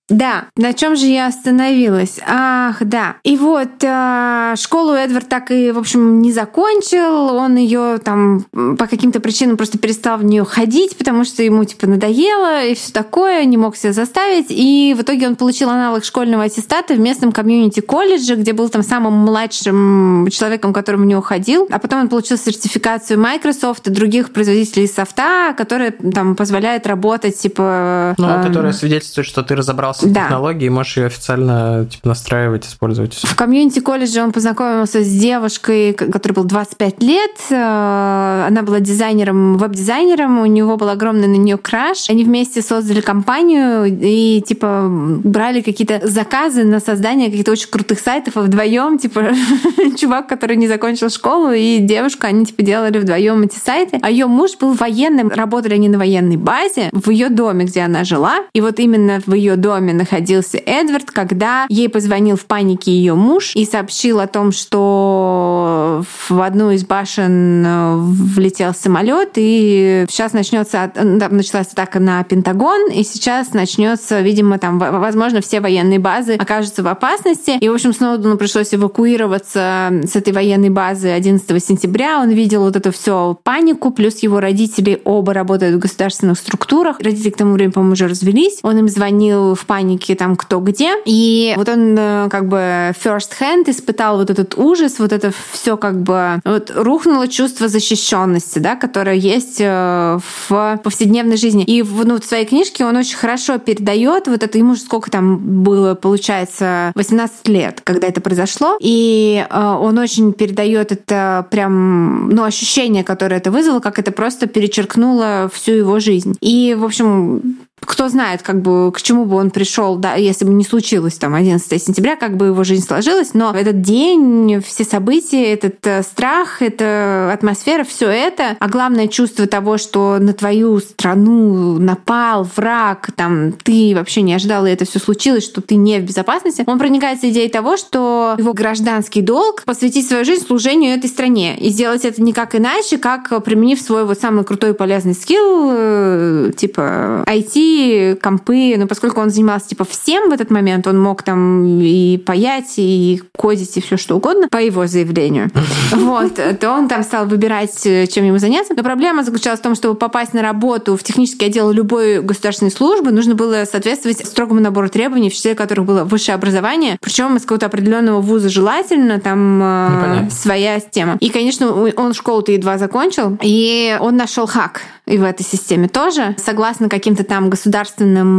да, 0.08 0.44
на 0.56 0.72
чем 0.72 0.94
же 0.94 1.06
я 1.06 1.26
остановилась? 1.26 2.20
Ах, 2.24 2.76
да. 2.80 3.16
И 3.24 3.36
вот 3.36 3.82
э, 3.82 4.54
школу 4.56 4.92
Эдвард 4.92 5.28
так 5.28 5.50
и, 5.50 5.72
в 5.72 5.78
общем, 5.78 6.22
не 6.22 6.32
закончил. 6.32 7.34
Он 7.34 7.56
ее 7.56 7.98
там 7.98 8.46
по 8.52 8.86
каким-то 8.86 9.18
причинам 9.18 9.56
просто 9.56 9.78
перестал 9.78 10.18
в 10.18 10.24
нее 10.24 10.44
ходить, 10.44 10.96
потому 10.96 11.24
что 11.24 11.42
ему 11.42 11.64
типа 11.64 11.88
надоело 11.88 12.64
и 12.64 12.76
все 12.76 12.92
такое, 12.92 13.44
не 13.46 13.56
мог 13.56 13.76
себя 13.76 13.92
заставить. 13.92 14.46
И 14.50 14.94
в 14.96 15.02
итоге 15.02 15.26
он 15.26 15.34
получил 15.34 15.70
аналог 15.70 16.04
школьного 16.04 16.44
аттестата 16.44 16.94
в 16.94 17.00
местном 17.00 17.32
комьюнити 17.32 17.80
колледже, 17.80 18.36
где 18.36 18.52
был 18.52 18.68
там 18.68 18.84
самым 18.84 19.12
младшим 19.14 20.28
человеком, 20.30 20.72
который 20.72 21.00
в 21.00 21.04
него 21.04 21.20
ходил. 21.20 21.66
А 21.72 21.80
потом 21.80 22.02
он 22.02 22.08
получил 22.08 22.38
сертификацию 22.38 23.18
Microsoft 23.18 23.88
и 23.88 23.90
других 23.90 24.32
производителей 24.32 24.86
софта, 24.86 25.52
которая 25.58 25.90
там 25.90 26.36
позволяет 26.36 26.86
работать 26.86 27.36
типа. 27.36 28.14
Ну, 28.18 28.28
э, 28.28 28.46
которая 28.46 28.72
свидетельствует, 28.72 29.26
что 29.26 29.42
ты 29.42 29.56
разобрался 29.56 29.95
разобрался 29.96 30.06
да. 30.06 30.20
в 30.20 30.24
технологии, 30.24 30.68
можешь 30.68 30.96
ее 30.96 31.06
официально 31.06 31.86
типа, 31.90 32.08
настраивать, 32.08 32.66
использовать. 32.66 33.14
В 33.14 33.36
комьюнити 33.36 33.80
колледже 33.80 34.22
он 34.22 34.32
познакомился 34.32 35.02
с 35.02 35.08
девушкой, 35.08 35.92
которой 35.92 36.32
был 36.32 36.44
25 36.44 37.02
лет. 37.02 37.30
Э, 37.50 38.44
она 38.46 38.62
была 38.62 38.80
дизайнером, 38.80 39.56
веб-дизайнером, 39.56 40.40
у 40.40 40.46
него 40.46 40.76
был 40.76 40.88
огромный 40.88 41.28
на 41.28 41.36
нее 41.36 41.56
краш. 41.56 42.10
Они 42.10 42.24
вместе 42.24 42.62
создали 42.62 43.00
компанию 43.00 43.84
и 43.86 44.42
типа 44.46 44.86
брали 44.88 45.60
какие-то 45.60 46.06
заказы 46.06 46.64
на 46.64 46.80
создание 46.80 47.30
каких-то 47.30 47.52
очень 47.52 47.70
крутых 47.70 48.00
сайтов, 48.00 48.36
а 48.36 48.42
вдвоем, 48.42 48.98
типа, 48.98 49.32
чувак, 49.98 50.28
который 50.28 50.56
не 50.56 50.68
закончил 50.68 51.10
школу, 51.10 51.52
и 51.52 51.78
девушка, 51.78 52.28
они 52.28 52.46
типа 52.46 52.62
делали 52.62 52.98
вдвоем 52.98 53.42
эти 53.42 53.58
сайты. 53.58 53.98
А 54.02 54.10
ее 54.10 54.26
муж 54.26 54.56
был 54.58 54.74
военным, 54.74 55.28
работали 55.28 55.74
они 55.74 55.88
на 55.88 55.98
военной 55.98 56.36
базе 56.36 56.90
в 56.92 57.10
ее 57.10 57.28
доме, 57.28 57.64
где 57.64 57.80
она 57.80 58.04
жила. 58.04 58.38
И 58.52 58.60
вот 58.60 58.78
именно 58.78 59.20
в 59.26 59.34
ее 59.34 59.56
доме 59.56 59.85
доме 59.86 59.92
находился 59.92 60.58
Эдвард, 60.58 61.10
когда 61.10 61.66
ей 61.68 61.88
позвонил 61.88 62.36
в 62.36 62.46
панике 62.46 62.90
ее 62.90 63.14
муж 63.14 63.52
и 63.54 63.64
сообщил 63.64 64.20
о 64.20 64.26
том, 64.26 64.52
что 64.52 65.85
в 66.28 66.40
одну 66.40 66.70
из 66.70 66.84
башен 66.84 67.64
э, 67.64 67.96
влетел 67.96 68.74
самолет, 68.74 69.30
и 69.36 70.04
сейчас 70.08 70.32
начнется, 70.32 70.90
началась 70.94 71.68
атака 71.72 72.00
на 72.00 72.22
Пентагон, 72.24 72.90
и 72.90 73.02
сейчас 73.02 73.52
начнется, 73.52 74.20
видимо, 74.20 74.58
там, 74.58 74.78
возможно, 74.78 75.40
все 75.40 75.60
военные 75.60 75.98
базы 75.98 76.34
окажутся 76.34 76.82
в 76.82 76.88
опасности. 76.88 77.58
И, 77.60 77.68
в 77.68 77.74
общем, 77.74 77.92
Сноудену 77.92 78.36
пришлось 78.36 78.74
эвакуироваться 78.74 79.90
с 80.04 80.16
этой 80.16 80.32
военной 80.32 80.70
базы 80.70 81.08
11 81.08 81.64
сентября. 81.64 82.20
Он 82.20 82.30
видел 82.30 82.62
вот 82.62 82.76
эту 82.76 82.92
всю 82.92 83.38
панику, 83.42 83.90
плюс 83.90 84.18
его 84.18 84.40
родители 84.40 85.00
оба 85.04 85.32
работают 85.32 85.76
в 85.76 85.78
государственных 85.78 86.38
структурах. 86.38 87.00
Родители 87.00 87.30
к 87.30 87.36
тому 87.36 87.54
времени, 87.54 87.72
по-моему, 87.72 87.92
уже 87.92 88.08
развелись. 88.08 88.58
Он 88.62 88.78
им 88.78 88.88
звонил 88.88 89.54
в 89.54 89.66
панике 89.66 90.14
там 90.14 90.36
кто 90.36 90.60
где. 90.60 90.94
И 91.04 91.54
вот 91.56 91.68
он 91.68 91.96
э, 91.98 92.28
как 92.30 92.48
бы 92.48 92.92
first 93.02 93.32
hand 93.40 93.70
испытал 93.70 94.18
вот 94.18 94.30
этот 94.30 94.56
ужас, 94.56 94.98
вот 94.98 95.12
это 95.12 95.32
все 95.52 95.75
как 95.76 96.02
бы 96.02 96.40
вот 96.44 96.72
рухнуло 96.74 97.28
чувство 97.28 97.68
защищенности, 97.68 98.58
да, 98.58 98.76
которое 98.76 99.16
есть 99.16 99.60
э, 99.60 100.18
в 100.48 100.80
повседневной 100.82 101.36
жизни. 101.36 101.64
И 101.64 101.82
ну, 101.82 102.20
в 102.20 102.24
своей 102.24 102.46
книжке 102.46 102.84
он 102.84 102.96
очень 102.96 103.16
хорошо 103.16 103.58
передает 103.58 104.28
вот 104.28 104.42
это, 104.42 104.58
ему 104.58 104.76
сколько 104.76 105.10
там 105.10 105.62
было, 105.62 105.94
получается, 105.94 106.92
18 106.94 107.48
лет, 107.48 107.80
когда 107.84 108.06
это 108.08 108.20
произошло. 108.20 108.76
И 108.80 109.46
э, 109.48 109.76
он 109.80 109.98
очень 109.98 110.32
передает 110.32 110.92
это 110.92 111.46
прям, 111.50 112.30
ну, 112.30 112.44
ощущение, 112.44 113.04
которое 113.04 113.36
это 113.36 113.50
вызвало, 113.50 113.80
как 113.80 113.98
это 113.98 114.12
просто 114.12 114.46
перечеркнуло 114.46 115.50
всю 115.52 115.72
его 115.72 115.98
жизнь. 116.00 116.36
И, 116.40 116.76
в 116.78 116.84
общем, 116.84 117.65
кто 117.86 118.08
знает, 118.08 118.42
как 118.42 118.60
бы 118.60 118.92
к 118.92 119.00
чему 119.00 119.24
бы 119.24 119.36
он 119.36 119.50
пришел, 119.50 119.96
да, 119.96 120.14
если 120.14 120.44
бы 120.44 120.52
не 120.52 120.64
случилось 120.64 121.14
там 121.14 121.34
11 121.34 121.82
сентября, 121.82 122.16
как 122.16 122.36
бы 122.36 122.46
его 122.46 122.64
жизнь 122.64 122.86
сложилась, 122.86 123.34
но 123.34 123.52
этот 123.52 123.80
день, 123.80 124.60
все 124.66 124.84
события, 124.84 125.52
этот 125.52 125.86
э, 125.86 126.02
страх, 126.02 126.60
эта 126.60 127.30
атмосфера, 127.32 127.84
все 127.84 128.08
это, 128.08 128.56
а 128.58 128.68
главное 128.68 129.08
чувство 129.08 129.46
того, 129.46 129.78
что 129.78 130.18
на 130.18 130.32
твою 130.32 130.80
страну 130.80 131.78
напал 131.78 132.48
враг, 132.56 133.10
там 133.14 133.52
ты 133.52 133.92
вообще 133.94 134.22
не 134.22 134.34
ожидал, 134.34 134.66
и 134.66 134.70
это 134.70 134.84
все 134.84 134.98
случилось, 134.98 135.44
что 135.44 135.60
ты 135.60 135.76
не 135.76 135.98
в 136.00 136.04
безопасности, 136.04 136.64
он 136.66 136.78
проникается 136.78 137.30
идеей 137.30 137.48
того, 137.48 137.76
что 137.76 138.34
его 138.38 138.52
гражданский 138.52 139.22
долг 139.22 139.62
посвятить 139.64 140.08
свою 140.08 140.24
жизнь 140.24 140.46
служению 140.46 140.96
этой 140.96 141.08
стране 141.08 141.56
и 141.58 141.68
сделать 141.68 142.04
это 142.04 142.20
никак 142.22 142.54
иначе, 142.54 142.98
как 142.98 143.44
применив 143.44 143.80
свой 143.80 144.04
вот 144.04 144.18
самый 144.18 144.44
крутой 144.44 144.70
и 144.70 144.74
полезный 144.74 145.14
скилл, 145.14 145.70
э, 145.72 146.52
типа 146.56 147.24
IT, 147.26 147.75
компы, 148.22 148.74
но 148.76 148.86
поскольку 148.86 149.20
он 149.20 149.30
занимался 149.30 149.68
типа 149.68 149.84
всем 149.84 150.30
в 150.30 150.32
этот 150.32 150.50
момент, 150.50 150.86
он 150.86 151.00
мог 151.00 151.22
там 151.22 151.80
и 151.80 152.18
паять, 152.18 152.74
и 152.76 153.22
кодить, 153.36 153.76
и 153.76 153.80
все 153.80 153.96
что 153.96 154.16
угодно, 154.16 154.48
по 154.48 154.58
его 154.58 154.86
заявлению, 154.86 155.50
вот, 155.92 156.34
то 156.34 156.70
он 156.70 156.88
там 156.88 157.02
стал 157.02 157.26
выбирать, 157.26 157.82
чем 157.82 158.24
ему 158.24 158.38
заняться. 158.38 158.74
Но 158.74 158.82
проблема 158.82 159.22
заключалась 159.22 159.60
в 159.60 159.62
том, 159.62 159.74
чтобы 159.74 159.94
попасть 159.94 160.34
на 160.34 160.42
работу 160.42 160.96
в 160.96 161.02
технический 161.02 161.46
отдел 161.46 161.70
любой 161.70 162.22
государственной 162.22 162.70
службы, 162.70 163.10
нужно 163.10 163.34
было 163.34 163.64
соответствовать 163.64 164.26
строгому 164.26 164.60
набору 164.60 164.88
требований, 164.88 165.30
в 165.30 165.34
числе 165.34 165.54
которых 165.54 165.86
было 165.86 166.04
высшее 166.04 166.34
образование, 166.34 166.98
причем 167.00 167.36
из 167.36 167.42
какого-то 167.42 167.66
определенного 167.66 168.20
вуза 168.20 168.48
желательно, 168.48 169.20
там 169.20 169.60
э, 169.62 170.30
своя 170.30 170.80
тема. 170.80 171.16
И, 171.20 171.30
конечно, 171.30 171.72
он 171.72 172.14
школу-то 172.14 172.52
едва 172.52 172.78
закончил, 172.78 173.38
и 173.42 173.96
он 174.00 174.16
нашел 174.16 174.46
хак 174.46 174.82
и 175.06 175.18
в 175.18 175.24
этой 175.24 175.44
системе 175.44 175.88
тоже. 175.88 176.34
Согласно 176.36 176.88
каким-то 176.88 177.24
там 177.24 177.48
государственным 177.48 177.65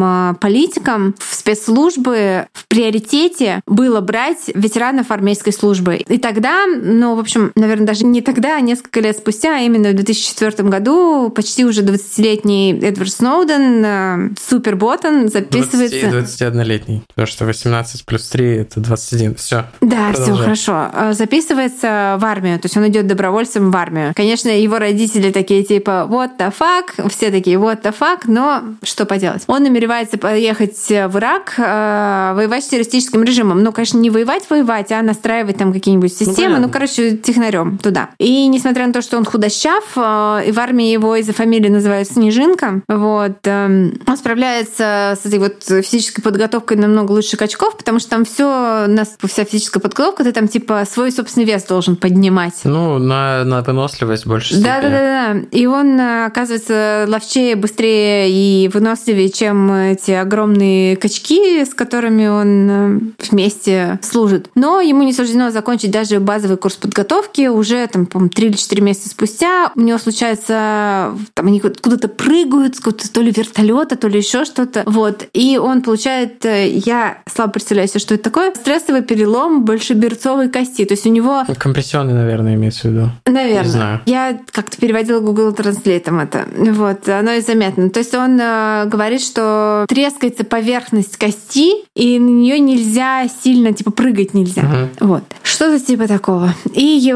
а, 0.03 0.33
политикам, 0.35 1.15
в 1.19 1.35
спецслужбы 1.35 2.47
в 2.53 2.67
приоритете 2.67 3.61
было 3.65 4.01
брать 4.01 4.49
ветеранов 4.53 5.11
армейской 5.11 5.53
службы. 5.53 5.95
И 5.95 6.17
тогда, 6.17 6.65
ну, 6.65 7.15
в 7.15 7.19
общем, 7.19 7.51
наверное, 7.55 7.87
даже 7.87 8.05
не 8.05 8.21
тогда, 8.21 8.57
а 8.57 8.61
несколько 8.61 8.99
лет 8.99 9.17
спустя, 9.17 9.57
а 9.57 9.59
именно 9.59 9.89
в 9.89 9.93
2004 9.93 10.67
году, 10.69 11.29
почти 11.29 11.65
уже 11.65 11.81
20-летний 11.83 12.79
Эдвард 12.81 13.11
Сноуден, 13.11 13.83
а, 13.85 14.29
супер 14.39 14.75
ботан, 14.75 15.29
записывается... 15.29 16.07
21-летний, 16.07 17.03
потому 17.07 17.27
что 17.27 17.45
18 17.45 18.05
плюс 18.05 18.27
3— 18.29 18.45
это 18.57 18.79
21. 18.79 19.35
Все. 19.35 19.65
Да, 19.81 20.13
все 20.13 20.33
хорошо. 20.33 20.89
А, 20.93 21.13
записывается 21.13 22.17
в 22.19 22.25
армию, 22.25 22.59
то 22.59 22.65
есть 22.65 22.77
он 22.77 22.87
идет 22.87 23.07
добровольцем 23.07 23.71
в 23.71 23.75
армию. 23.75 24.13
Конечно, 24.15 24.49
его 24.49 24.79
родители 24.79 25.31
такие 25.31 25.63
типа, 25.63 26.05
вот 26.07 26.31
the 26.39 26.53
fuck, 26.57 27.09
все 27.09 27.31
такие, 27.31 27.57
what 27.57 27.83
the 27.83 27.93
fuck, 27.97 28.21
но 28.25 28.63
что 28.83 29.05
поделать. 29.05 29.16
Он 29.47 29.63
намеревается 29.63 30.17
поехать 30.17 30.77
в 30.77 31.17
Ирак, 31.17 31.53
э, 31.57 32.33
воевать 32.35 32.63
с 32.63 32.67
террористическим 32.67 33.23
режимом. 33.23 33.63
Ну, 33.63 33.71
конечно, 33.71 33.97
не 33.97 34.09
воевать-воевать, 34.09 34.91
а 34.91 35.01
настраивать 35.01 35.57
там 35.57 35.73
какие-нибудь 35.73 36.13
ну, 36.19 36.25
системы. 36.25 36.55
Ну, 36.55 36.67
ну 36.67 36.69
короче, 36.69 37.17
технарем 37.17 37.77
туда. 37.77 38.09
И 38.17 38.47
несмотря 38.47 38.87
на 38.87 38.93
то, 38.93 39.01
что 39.01 39.17
он 39.17 39.25
худощав, 39.25 39.83
э, 39.95 40.43
и 40.47 40.51
в 40.51 40.59
армии 40.59 40.91
его 40.91 41.15
из-за 41.15 41.33
фамилии 41.33 41.69
называют 41.69 42.07
Снежинка, 42.07 42.81
вот, 42.87 43.45
э, 43.45 43.89
он 44.05 44.17
справляется 44.17 45.17
с 45.21 45.25
этой 45.25 45.39
вот 45.39 45.63
физической 45.63 46.21
подготовкой 46.21 46.77
намного 46.77 47.11
лучше 47.11 47.37
качков, 47.37 47.77
потому 47.77 47.99
что 47.99 48.09
там 48.09 48.25
все, 48.25 48.85
нас 48.87 49.17
вся 49.27 49.43
физическая 49.43 49.81
подготовка, 49.81 50.23
ты 50.23 50.31
там 50.31 50.47
типа 50.47 50.83
свой 50.89 51.11
собственный 51.11 51.45
вес 51.45 51.63
должен 51.63 51.95
поднимать. 51.95 52.61
Ну, 52.63 52.97
на, 52.97 53.43
на 53.43 53.61
выносливость 53.61 54.25
больше 54.25 54.55
Да, 54.61 54.81
да, 54.81 54.89
да, 54.89 55.33
да. 55.33 55.39
И 55.51 55.65
он 55.65 55.99
оказывается 55.99 57.05
ловчее, 57.07 57.55
быстрее 57.55 58.29
и 58.29 58.67
выносливее, 58.67 58.96
чем 59.29 59.71
эти 59.71 60.11
огромные 60.11 60.95
качки, 60.97 61.63
с 61.63 61.73
которыми 61.73 62.27
он 62.27 62.69
э, 62.69 62.99
вместе 63.29 63.99
служит. 64.01 64.49
Но 64.55 64.81
ему 64.81 65.03
не 65.03 65.13
суждено 65.13 65.51
закончить 65.51 65.91
даже 65.91 66.19
базовый 66.19 66.57
курс 66.57 66.75
подготовки. 66.75 67.47
Уже 67.47 67.87
там, 67.87 68.05
по 68.05 68.27
3 68.27 68.47
или 68.47 68.55
4 68.55 68.81
месяца 68.81 69.09
спустя 69.09 69.71
у 69.75 69.81
него 69.81 69.97
случается, 69.97 71.13
там 71.33 71.47
они 71.47 71.59
куда-то 71.59 72.07
прыгают, 72.07 72.75
с 72.75 73.09
то 73.09 73.21
ли 73.21 73.31
вертолета, 73.31 73.95
то 73.95 74.07
ли 74.07 74.17
еще 74.17 74.45
что-то. 74.45 74.83
Вот. 74.85 75.27
И 75.33 75.57
он 75.57 75.81
получает, 75.81 76.43
э, 76.45 76.69
я 76.69 77.19
слабо 77.31 77.53
представляю 77.53 77.87
себе, 77.87 77.99
что 77.99 78.15
это 78.15 78.23
такое, 78.23 78.53
стрессовый 78.53 79.03
перелом 79.03 79.65
большеберцовой 79.65 80.49
кости. 80.49 80.85
То 80.85 80.93
есть 80.93 81.05
у 81.05 81.09
него... 81.09 81.43
Компрессионный, 81.57 82.13
наверное, 82.13 82.55
имеется 82.55 82.87
в 82.87 82.91
виду. 82.91 83.09
Наверное. 83.25 83.63
Не 83.63 83.69
знаю. 83.69 84.01
Я 84.05 84.39
как-то 84.51 84.77
переводила 84.77 85.19
Google 85.19 85.51
Translate 85.51 86.07
это. 86.21 86.45
Вот. 86.73 87.07
Оно 87.09 87.33
и 87.33 87.41
заметно. 87.41 87.89
То 87.89 87.99
есть 87.99 88.13
он 88.13 88.39
э, 88.39 88.86
говорит, 88.87 89.21
что 89.21 89.85
трескается 89.87 90.43
поверхность 90.43 91.17
кости, 91.17 91.85
и 91.95 92.19
на 92.19 92.29
нее 92.29 92.59
нельзя 92.59 93.27
сильно, 93.43 93.73
типа, 93.73 93.91
прыгать 93.91 94.33
нельзя. 94.33 94.61
Угу. 94.61 95.07
Вот. 95.07 95.23
Что-то 95.43 95.79
типа 95.79 96.07
такого. 96.07 96.53
И 96.73 97.13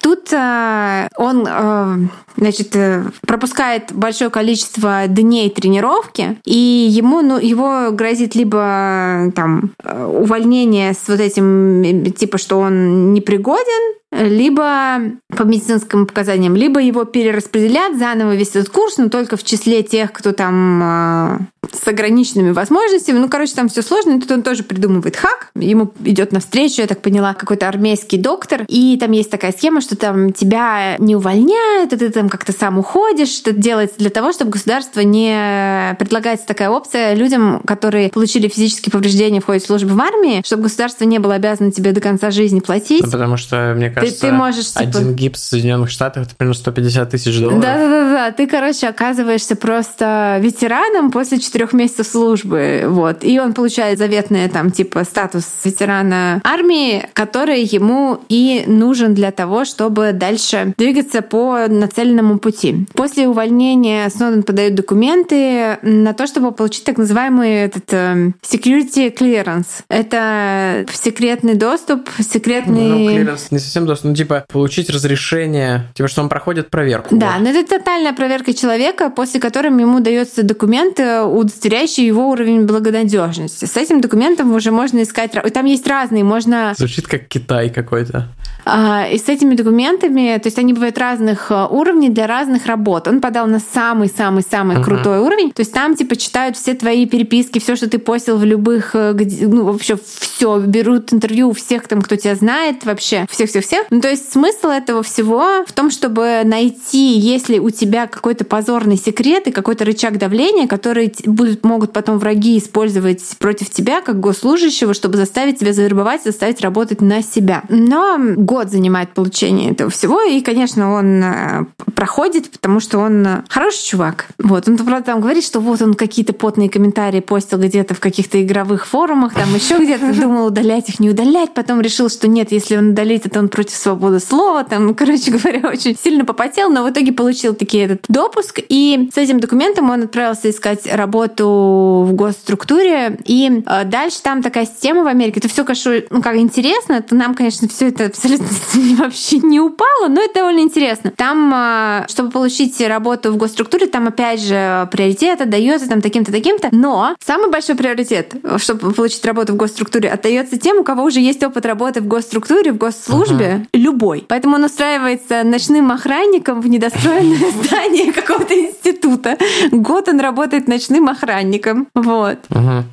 тут 0.00 0.32
э, 0.32 1.08
он 1.16 1.46
э, 1.48 1.96
значит, 2.36 2.76
э, 2.76 3.04
пропускает 3.26 3.92
большое 3.92 4.30
количество 4.30 5.06
дней 5.08 5.50
тренировки, 5.50 6.38
и 6.44 6.56
ему, 6.90 7.22
ну, 7.22 7.38
его 7.38 7.90
грозит 7.90 8.34
либо 8.34 9.32
там 9.34 9.72
увольнение 9.84 10.92
с 10.94 11.08
вот 11.08 11.20
этим, 11.20 12.04
типа, 12.12 12.38
что 12.38 12.58
он 12.58 13.12
непригоден, 13.12 13.96
либо 14.24 15.00
по 15.36 15.42
медицинским 15.42 16.06
показаниям, 16.06 16.56
либо 16.56 16.80
его 16.80 17.04
перераспределят 17.04 17.98
заново 17.98 18.34
весь 18.34 18.50
этот 18.50 18.70
курс, 18.70 18.98
но 18.98 19.08
только 19.08 19.36
в 19.36 19.44
числе 19.44 19.82
тех, 19.82 20.12
кто 20.12 20.32
там 20.32 20.82
э, 20.82 21.38
с 21.72 21.86
ограниченными 21.88 22.50
возможностями. 22.52 23.18
Ну, 23.18 23.28
короче, 23.28 23.54
там 23.54 23.68
все 23.68 23.82
сложно. 23.82 24.16
И 24.16 24.20
тут 24.20 24.30
он 24.30 24.42
тоже 24.42 24.62
придумывает 24.62 25.16
хак. 25.16 25.50
Ему 25.54 25.92
идет 26.04 26.32
навстречу, 26.32 26.80
я 26.82 26.86
так 26.86 27.02
поняла, 27.02 27.34
какой-то 27.34 27.68
армейский 27.68 28.18
доктор. 28.18 28.64
И 28.68 28.96
там 28.98 29.12
есть 29.12 29.30
такая 29.30 29.52
схема, 29.52 29.80
что 29.80 29.96
там 29.96 30.32
тебя 30.32 30.96
не 30.98 31.16
увольняют, 31.16 31.92
а 31.92 31.96
ты 31.96 32.10
там 32.10 32.28
как-то 32.28 32.52
сам 32.52 32.78
уходишь. 32.78 33.40
Это 33.40 33.52
делается 33.52 33.98
для 33.98 34.10
того, 34.10 34.32
чтобы 34.32 34.52
государство 34.52 35.00
не... 35.00 35.96
Предлагается 35.98 36.46
такая 36.46 36.70
опция 36.70 37.14
людям, 37.14 37.60
которые 37.66 38.10
получили 38.10 38.48
физические 38.48 38.90
повреждения 38.90 39.40
в 39.40 39.46
ходе 39.46 39.60
службы 39.60 39.94
в 39.94 40.00
армии, 40.00 40.42
чтобы 40.44 40.64
государство 40.64 41.04
не 41.04 41.18
было 41.18 41.34
обязано 41.34 41.72
тебе 41.72 41.92
до 41.92 42.00
конца 42.00 42.30
жизни 42.30 42.60
платить. 42.60 43.04
Ну, 43.04 43.10
потому 43.10 43.36
что, 43.36 43.74
мне 43.76 43.90
кажется, 43.90 44.20
ты, 44.20 44.26
ты 44.28 44.32
можешь, 44.32 44.72
типа... 44.72 44.80
один 44.80 45.14
гипс 45.14 45.40
в 45.40 45.44
Соединенных 45.44 45.90
Штатах 45.90 46.26
это 46.26 46.34
примерно 46.34 46.58
150 46.58 47.10
тысяч 47.10 47.38
долларов. 47.38 47.60
Да-да-да. 47.60 48.32
Ты, 48.32 48.46
короче, 48.46 48.88
оказываешься 48.88 49.56
просто 49.56 50.38
ветераном 50.40 51.10
после 51.10 51.38
четырех 51.56 51.72
месяцев 51.72 52.06
службы. 52.06 52.82
Вот. 52.86 53.24
И 53.24 53.40
он 53.40 53.54
получает 53.54 53.98
заветный 53.98 54.46
там 54.48 54.70
типа 54.70 55.04
статус 55.04 55.46
ветерана 55.64 56.42
армии, 56.44 57.08
который 57.14 57.62
ему 57.62 58.20
и 58.28 58.64
нужен 58.66 59.14
для 59.14 59.30
того, 59.30 59.64
чтобы 59.64 60.12
дальше 60.12 60.74
двигаться 60.76 61.22
по 61.22 61.66
нацеленному 61.66 62.38
пути. 62.38 62.86
После 62.92 63.26
увольнения 63.26 64.10
Сноуден 64.10 64.42
подает 64.42 64.74
документы 64.74 65.78
на 65.80 66.12
то, 66.12 66.26
чтобы 66.26 66.52
получить 66.52 66.84
так 66.84 66.98
называемый 66.98 67.50
этот 67.54 67.90
э, 67.90 68.32
security 68.42 69.14
clearance. 69.16 69.82
Это 69.88 70.84
секретный 70.92 71.54
доступ, 71.54 72.10
секретный... 72.18 72.88
Ну, 72.90 73.10
clearance 73.10 73.46
не 73.50 73.58
совсем 73.58 73.86
доступ, 73.86 74.10
ну 74.10 74.14
типа 74.14 74.44
получить 74.52 74.90
разрешение, 74.90 75.86
типа 75.94 76.08
что 76.08 76.20
он 76.20 76.28
проходит 76.28 76.68
проверку. 76.68 77.16
Да, 77.16 77.36
вот. 77.38 77.44
но 77.44 77.48
это 77.48 77.78
тотальная 77.78 78.12
проверка 78.12 78.52
человека, 78.52 79.08
после 79.08 79.40
которой 79.40 79.68
ему 79.68 80.00
дается 80.00 80.42
документ, 80.42 81.00
удостоверяющий 81.46 82.06
его 82.06 82.28
уровень 82.28 82.66
благонадежности. 82.66 83.64
С 83.64 83.76
этим 83.76 84.00
документом 84.00 84.54
уже 84.54 84.70
можно 84.70 85.02
искать... 85.02 85.32
Там 85.32 85.66
есть 85.66 85.86
разные, 85.86 86.24
можно... 86.24 86.74
Звучит 86.76 87.06
как 87.06 87.28
Китай 87.28 87.70
какой-то. 87.70 88.28
А, 88.68 89.06
и 89.06 89.16
с 89.16 89.28
этими 89.28 89.54
документами, 89.54 90.36
то 90.42 90.48
есть 90.48 90.58
они 90.58 90.72
бывают 90.72 90.98
разных 90.98 91.52
а, 91.52 91.68
уровней 91.68 92.10
для 92.10 92.26
разных 92.26 92.66
работ. 92.66 93.06
Он 93.06 93.20
подал 93.20 93.46
на 93.46 93.60
самый-самый-самый 93.60 94.76
uh-huh. 94.76 94.84
крутой 94.84 95.20
уровень. 95.20 95.52
То 95.52 95.60
есть 95.60 95.72
там 95.72 95.94
типа 95.94 96.16
читают 96.16 96.56
все 96.56 96.74
твои 96.74 97.06
переписки, 97.06 97.60
все, 97.60 97.76
что 97.76 97.88
ты 97.88 97.98
постил 97.98 98.38
в 98.38 98.44
любых, 98.44 98.90
э, 98.94 99.14
ну 99.42 99.66
вообще 99.66 99.96
все, 99.96 100.58
берут 100.58 101.12
интервью 101.12 101.50
у 101.50 101.52
всех 101.52 101.86
там, 101.86 102.02
кто 102.02 102.16
тебя 102.16 102.34
знает 102.34 102.84
вообще, 102.84 103.26
всех-всех-всех. 103.30 103.86
Ну 103.90 104.00
то 104.00 104.10
есть 104.10 104.32
смысл 104.32 104.68
этого 104.68 105.04
всего 105.04 105.64
в 105.64 105.72
том, 105.72 105.92
чтобы 105.92 106.42
найти, 106.44 107.18
если 107.18 107.60
у 107.60 107.70
тебя 107.70 108.08
какой-то 108.08 108.44
позорный 108.44 108.96
секрет 108.96 109.46
и 109.46 109.52
какой-то 109.52 109.84
рычаг 109.84 110.18
давления, 110.18 110.66
который 110.66 111.14
будут, 111.24 111.64
могут 111.64 111.92
потом 111.92 112.18
враги 112.18 112.58
использовать 112.58 113.22
против 113.38 113.70
тебя 113.70 114.00
как 114.00 114.18
госслужащего, 114.18 114.92
чтобы 114.92 115.16
заставить 115.16 115.60
тебя 115.60 115.72
завербовать, 115.72 116.24
заставить 116.24 116.60
работать 116.60 117.00
на 117.00 117.22
себя. 117.22 117.62
Но 117.68 118.18
год 118.56 118.70
занимает 118.70 119.12
получение 119.12 119.72
этого 119.72 119.90
всего, 119.90 120.22
и, 120.22 120.40
конечно, 120.40 120.94
он 120.94 121.22
э, 121.22 121.66
проходит, 121.94 122.50
потому 122.50 122.80
что 122.80 122.98
он 122.98 123.26
э, 123.26 123.42
хороший 123.50 123.84
чувак. 123.84 124.28
Вот. 124.38 124.66
Он, 124.66 124.78
правда, 124.78 125.12
там 125.12 125.20
говорит, 125.20 125.44
что 125.44 125.60
вот 125.60 125.82
он 125.82 125.92
какие-то 125.92 126.32
потные 126.32 126.70
комментарии 126.70 127.20
постил 127.20 127.58
где-то 127.58 127.94
в 127.94 128.00
каких-то 128.00 128.42
игровых 128.42 128.86
форумах, 128.86 129.34
там 129.34 129.54
еще 129.54 129.76
где-то 129.76 130.18
думал 130.18 130.46
удалять 130.46 130.88
их, 130.88 131.00
не 131.00 131.10
удалять, 131.10 131.52
потом 131.52 131.82
решил, 131.82 132.08
что 132.08 132.28
нет, 132.28 132.50
если 132.50 132.78
он 132.78 132.90
удалит, 132.90 133.26
это 133.26 133.40
он 133.40 133.50
против 133.50 133.76
свободы 133.76 134.20
слова, 134.20 134.64
там, 134.64 134.94
короче 135.00 135.32
говоря, 135.32 135.68
очень 135.68 135.94
сильно 136.02 136.24
попотел, 136.24 136.70
но 136.70 136.82
в 136.82 136.90
итоге 136.90 137.12
получил 137.12 137.54
таки 137.54 137.76
этот 137.76 138.06
допуск, 138.08 138.60
и 138.70 139.10
с 139.12 139.18
этим 139.18 139.38
документом 139.38 139.90
он 139.90 140.04
отправился 140.04 140.48
искать 140.48 140.86
работу 140.90 142.06
в 142.08 142.14
госструктуре, 142.14 143.18
и 143.26 143.62
э, 143.66 143.84
дальше 143.84 144.22
там 144.22 144.42
такая 144.42 144.64
система 144.64 145.02
в 145.02 145.08
Америке, 145.08 145.40
это 145.40 145.48
все, 145.48 145.62
конечно, 145.62 145.92
ну, 146.08 146.22
как 146.22 146.36
интересно, 146.36 146.94
это 146.94 147.14
нам, 147.14 147.34
конечно, 147.34 147.68
все 147.68 147.88
это 147.88 148.06
абсолютно 148.06 148.45
вообще 148.98 149.38
не 149.38 149.60
упало, 149.60 150.08
но 150.08 150.22
это 150.22 150.40
довольно 150.40 150.60
интересно. 150.60 151.12
Там, 151.16 151.52
а, 151.54 152.06
чтобы 152.08 152.30
получить 152.30 152.80
работу 152.80 153.32
в 153.32 153.36
госструктуре, 153.36 153.86
там 153.86 154.08
опять 154.08 154.40
же 154.40 154.88
приоритет 154.92 155.40
отдается 155.40 155.88
там 155.88 156.00
таким-то, 156.00 156.32
таким-то. 156.32 156.68
Но 156.72 157.14
самый 157.24 157.50
большой 157.50 157.76
приоритет, 157.76 158.34
чтобы 158.58 158.92
получить 158.92 159.24
работу 159.24 159.52
в 159.54 159.56
госструктуре, 159.56 160.10
отдается 160.10 160.58
тем, 160.58 160.78
у 160.78 160.84
кого 160.84 161.04
уже 161.04 161.20
есть 161.20 161.42
опыт 161.42 161.66
работы 161.66 162.00
в 162.00 162.06
госструктуре, 162.06 162.72
в 162.72 162.78
госслужбе, 162.78 163.66
uh-huh. 163.72 163.80
любой. 163.80 164.24
Поэтому 164.28 164.56
он 164.56 164.64
устраивается 164.64 165.42
ночным 165.44 165.90
охранником 165.90 166.60
в 166.60 166.68
недостроенное 166.68 167.50
здание 167.62 168.12
какого-то 168.12 168.54
института. 168.54 169.38
Год 169.70 170.08
он 170.08 170.20
работает 170.20 170.68
ночным 170.68 171.08
охранником. 171.08 171.88
Вот. 171.94 172.38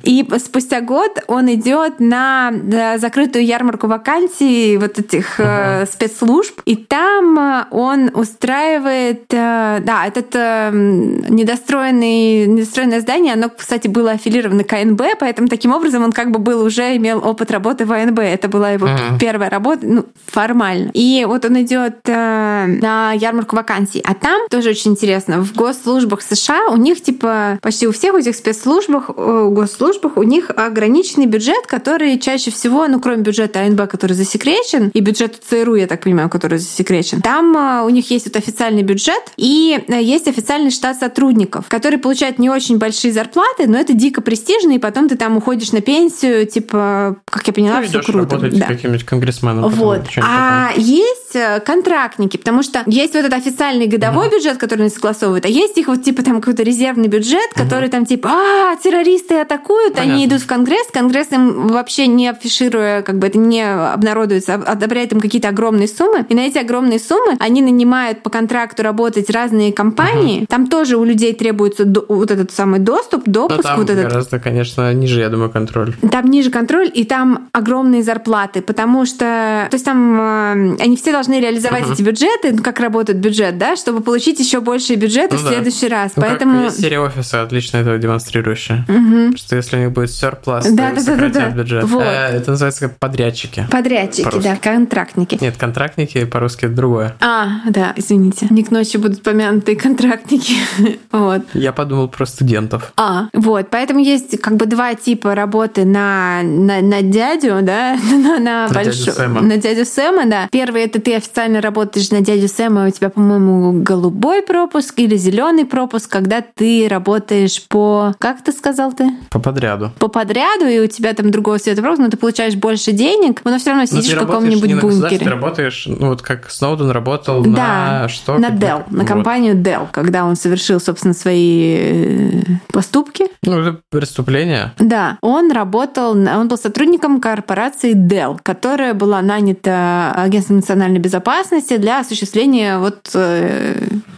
И 0.02 0.26
спустя 0.38 0.80
год 0.80 1.22
он 1.26 1.52
идет 1.52 2.00
на 2.00 2.52
закрытую 2.96 3.44
ярмарку 3.44 3.86
вакансий 3.86 4.76
вот 4.76 4.98
этих 4.98 5.40
uh-huh. 5.44 5.86
спецслужб, 5.86 6.60
и 6.64 6.76
там 6.76 7.38
э, 7.38 7.66
он 7.70 8.10
устраивает, 8.14 9.24
э, 9.32 9.80
да, 9.80 10.06
этот 10.06 10.34
недостроенный, 10.34 12.46
недостроенное 12.46 13.00
здание, 13.00 13.34
оно, 13.34 13.50
кстати, 13.50 13.88
было 13.88 14.12
аффилировано 14.12 14.64
к 14.64 14.72
АНБ, 14.72 15.02
поэтому 15.20 15.48
таким 15.48 15.72
образом 15.72 16.02
он 16.02 16.12
как 16.12 16.30
бы 16.30 16.38
был 16.38 16.62
уже 16.62 16.96
имел 16.96 17.20
опыт 17.24 17.50
работы 17.50 17.86
в 17.86 17.92
АНБ. 17.92 18.18
Это 18.18 18.48
была 18.48 18.70
его 18.70 18.86
uh-huh. 18.86 19.18
первая 19.20 19.50
работа, 19.50 19.86
ну, 19.86 20.06
формально. 20.26 20.90
И 20.94 21.24
вот 21.26 21.44
он 21.44 21.60
идет 21.62 21.98
на 22.06 23.12
ярмарку 23.12 23.56
вакансий. 23.56 24.00
А 24.04 24.14
там 24.14 24.48
тоже 24.48 24.70
очень 24.70 24.92
интересно, 24.92 25.42
в 25.42 25.52
госслужбах 25.54 26.22
США 26.22 26.68
у 26.70 26.76
них 26.76 27.02
типа 27.02 27.58
почти 27.62 27.86
у 27.86 27.92
всех 27.92 28.14
этих 28.14 28.36
спецслужбах, 28.36 29.10
госслужбах 29.10 30.16
у 30.16 30.22
них 30.22 30.50
ограниченный 30.54 31.26
бюджет, 31.26 31.66
который 31.66 32.18
чаще 32.18 32.50
всего, 32.50 32.86
ну, 32.86 33.00
кроме 33.00 33.22
бюджета 33.22 33.60
АНБ, 33.60 33.90
который 33.90 34.14
засекречен, 34.14 34.88
и 34.88 35.00
бюджета 35.24 35.38
ЦРУ, 35.48 35.74
я 35.76 35.86
так 35.86 36.02
понимаю, 36.02 36.28
который 36.28 36.58
засекречен. 36.58 37.20
Там 37.20 37.56
а, 37.56 37.84
у 37.84 37.88
них 37.88 38.10
есть 38.10 38.26
вот 38.26 38.36
официальный 38.36 38.82
бюджет 38.82 39.22
и 39.36 39.80
э, 39.88 40.02
есть 40.02 40.28
официальный 40.28 40.70
штат 40.70 40.98
сотрудников, 40.98 41.66
которые 41.68 41.98
получают 41.98 42.38
не 42.38 42.50
очень 42.50 42.78
большие 42.78 43.12
зарплаты, 43.12 43.66
но 43.66 43.78
это 43.78 43.92
дико 43.92 44.20
престижно, 44.20 44.72
и 44.72 44.78
потом 44.78 45.08
ты 45.08 45.16
там 45.16 45.36
уходишь 45.36 45.72
на 45.72 45.80
пенсию, 45.80 46.46
типа, 46.46 47.16
как 47.24 47.46
я 47.46 47.52
поняла, 47.52 47.82
все 47.82 48.02
круто. 48.02 48.38
Да. 48.38 48.66
каким-нибудь 48.66 49.04
конгрессменом. 49.04 49.70
Вот. 49.70 50.02
А 50.22 50.68
такое. 50.68 50.84
есть 50.84 51.34
э, 51.34 51.60
контрактники, 51.60 52.36
потому 52.36 52.62
что 52.62 52.82
есть 52.86 53.14
вот 53.14 53.20
этот 53.20 53.34
официальный 53.34 53.86
годовой 53.86 54.28
uh-huh. 54.28 54.32
бюджет, 54.32 54.58
который 54.58 54.82
они 54.82 54.90
согласовывают, 54.90 55.44
а 55.44 55.48
есть 55.48 55.78
их 55.78 55.88
вот 55.88 56.02
типа 56.02 56.22
там 56.22 56.40
какой-то 56.40 56.62
резервный 56.62 57.08
бюджет, 57.08 57.50
который 57.54 57.88
там 57.88 58.06
типа, 58.06 58.30
а, 58.30 58.76
террористы 58.76 59.36
атакуют, 59.40 59.94
Понятно. 59.94 60.14
они 60.14 60.26
идут 60.26 60.42
в 60.42 60.46
Конгресс, 60.46 60.86
Конгресс 60.92 61.32
им 61.32 61.68
вообще 61.68 62.06
не 62.06 62.28
афишируя, 62.28 63.02
как 63.02 63.18
бы 63.18 63.26
это 63.26 63.38
не 63.38 63.62
обнародуется, 63.64 64.54
а- 64.54 64.72
одобряет 64.74 65.12
им 65.14 65.20
какие-то 65.20 65.48
огромные 65.48 65.88
суммы, 65.88 66.24
и 66.28 66.34
на 66.34 66.40
эти 66.40 66.58
огромные 66.58 66.98
суммы 66.98 67.36
они 67.40 67.62
нанимают 67.62 68.22
по 68.22 68.30
контракту 68.30 68.82
работать 68.82 69.30
разные 69.30 69.72
компании, 69.72 70.44
там 70.48 70.66
тоже 70.66 70.96
у 70.96 71.04
людей 71.04 71.34
требуется 71.34 71.84
до- 71.84 72.04
вот 72.08 72.30
этот 72.30 72.50
самый 72.52 72.80
доступ, 72.80 73.26
Но 73.26 73.32
допуск, 73.48 73.62
там 73.62 73.78
вот 73.80 73.90
этот 73.90 74.04
гораздо, 74.08 74.38
конечно, 74.38 74.92
ниже, 74.92 75.20
я 75.20 75.28
думаю, 75.28 75.50
контроль. 75.50 75.94
там 76.10 76.30
ниже 76.30 76.50
контроль, 76.50 76.90
и 76.92 77.04
там 77.04 77.48
огромные 77.52 78.02
зарплаты, 78.02 78.60
потому 78.62 79.06
что, 79.06 79.24
то 79.70 79.74
есть 79.74 79.84
там 79.84 80.20
э, 80.20 80.76
они 80.82 80.96
все 80.96 81.12
должны 81.12 81.40
реализовать 81.40 81.90
эти 81.90 82.02
бюджеты, 82.02 82.52
ну, 82.52 82.62
как 82.62 82.80
работает 82.80 83.18
бюджет, 83.18 83.58
да, 83.58 83.76
чтобы 83.76 84.00
получить 84.00 84.40
еще 84.40 84.60
большие 84.60 84.96
бюджеты 84.96 85.34
Ну 85.36 85.40
в 85.40 85.44
да. 85.44 85.50
следующий 85.50 85.88
раз. 85.88 86.12
Ну, 86.16 86.22
Поэтому... 86.22 86.64
как 86.64 86.72
серия 86.74 87.00
офиса, 87.00 87.42
отлично 87.42 87.78
этого 87.78 87.98
демонстрирующая. 87.98 88.84
Мгм. 88.88 89.36
Что 89.36 89.56
если 89.56 89.76
у 89.76 89.80
них 89.80 89.92
будет 89.92 90.10
surplus, 90.10 90.64
Да, 90.72 90.90
то 90.90 91.04
да, 91.04 91.16
да, 91.16 91.16
да, 91.16 91.28
да. 91.28 91.48
бюджет. 91.50 91.84
Вот. 91.84 92.02
Э, 92.02 92.36
Это 92.36 92.50
называется 92.52 92.88
как 92.88 92.98
подрядчики. 92.98 93.66
Подрядчики, 93.70 94.24
По-русски. 94.24 94.48
да, 94.48 94.56
контрактники. 95.04 95.42
Нет, 95.42 95.56
контрактники 95.56 96.24
по-русски 96.24 96.66
это 96.66 96.74
другое. 96.74 97.16
А, 97.20 97.60
да, 97.68 97.92
извините. 97.96 98.46
Не 98.50 98.64
к 98.64 98.70
ночи 98.70 98.96
будут 98.96 99.22
помянуты 99.22 99.76
контрактники. 99.76 100.54
вот. 101.12 101.42
Я 101.54 101.72
подумал 101.72 102.08
про 102.08 102.26
студентов. 102.26 102.92
А, 102.96 103.28
вот, 103.32 103.68
поэтому 103.70 104.00
есть 104.00 104.40
как 104.40 104.56
бы 104.56 104.66
два 104.66 104.94
типа 104.94 105.34
работы 105.34 105.84
на, 105.84 106.42
на, 106.42 106.80
на 106.80 107.02
дядю, 107.02 107.60
да, 107.62 107.96
на, 108.10 108.38
на, 108.38 108.68
дядю 108.68 108.90
большо- 108.90 109.12
Сэма. 109.12 109.40
на 109.40 109.56
дядю 109.56 109.84
Сэма, 109.84 110.26
да. 110.26 110.48
Первый 110.50 110.82
это 110.82 111.00
ты 111.00 111.14
официально 111.14 111.60
работаешь 111.60 112.10
на 112.10 112.20
дядю 112.20 112.48
Сэма, 112.48 112.86
у 112.86 112.90
тебя, 112.90 113.10
по-моему, 113.10 113.82
голубой 113.82 114.42
пропуск 114.42 114.98
или 114.98 115.16
зеленый 115.16 115.64
пропуск, 115.64 116.10
когда 116.10 116.42
ты 116.42 116.86
работаешь 116.88 117.62
по, 117.68 118.14
как 118.18 118.42
ты 118.42 118.52
сказал 118.52 118.92
ты? 118.92 119.10
По 119.30 119.38
подряду. 119.38 119.92
По 119.98 120.08
подряду, 120.08 120.66
и 120.66 120.78
у 120.78 120.86
тебя 120.86 121.12
там 121.14 121.30
другого 121.30 121.58
цвета 121.58 121.82
пропуск, 121.82 122.00
но 122.02 122.08
ты 122.08 122.16
получаешь 122.16 122.54
больше 122.54 122.92
денег, 122.92 123.42
но 123.44 123.58
все 123.58 123.70
равно 123.70 123.82
Но 123.90 124.00
сидишь 124.00 124.14
в 124.14 124.18
каком-нибудь 124.18 124.68
не 124.68 124.74
на 124.94 125.00
бункере. 125.02 125.24
Ты 125.24 125.30
работаешь, 125.30 125.84
ну 125.86 126.08
вот 126.08 126.22
как 126.22 126.50
Сноуден 126.50 126.90
работал 126.90 127.42
Да, 127.42 128.00
на 128.02 128.08
что? 128.08 128.38
на 128.38 128.48
Как- 128.50 128.58
Dell, 128.58 128.82
на 128.90 128.98
вот. 129.00 129.08
компанию 129.08 129.54
Dell, 129.56 129.88
когда 129.92 130.24
он 130.24 130.36
совершил, 130.36 130.80
собственно, 130.80 131.14
свои 131.14 131.76
э, 131.78 132.42
поступки. 132.72 133.26
Ну, 133.42 133.58
это 133.60 133.80
преступление. 133.90 134.72
Да, 134.78 135.18
он 135.20 135.50
работал, 135.52 136.14
на- 136.14 136.38
он 136.40 136.48
был 136.48 136.58
сотрудником 136.58 137.20
корпорации 137.20 137.94
Dell, 137.94 138.38
которая 138.42 138.94
была 138.94 139.20
нанята 139.22 140.12
агентством 140.16 140.56
национальной 140.56 140.98
безопасности 141.00 141.76
для 141.76 142.00
осуществления 142.00 142.78
вот 142.78 143.10
э, 143.14 143.76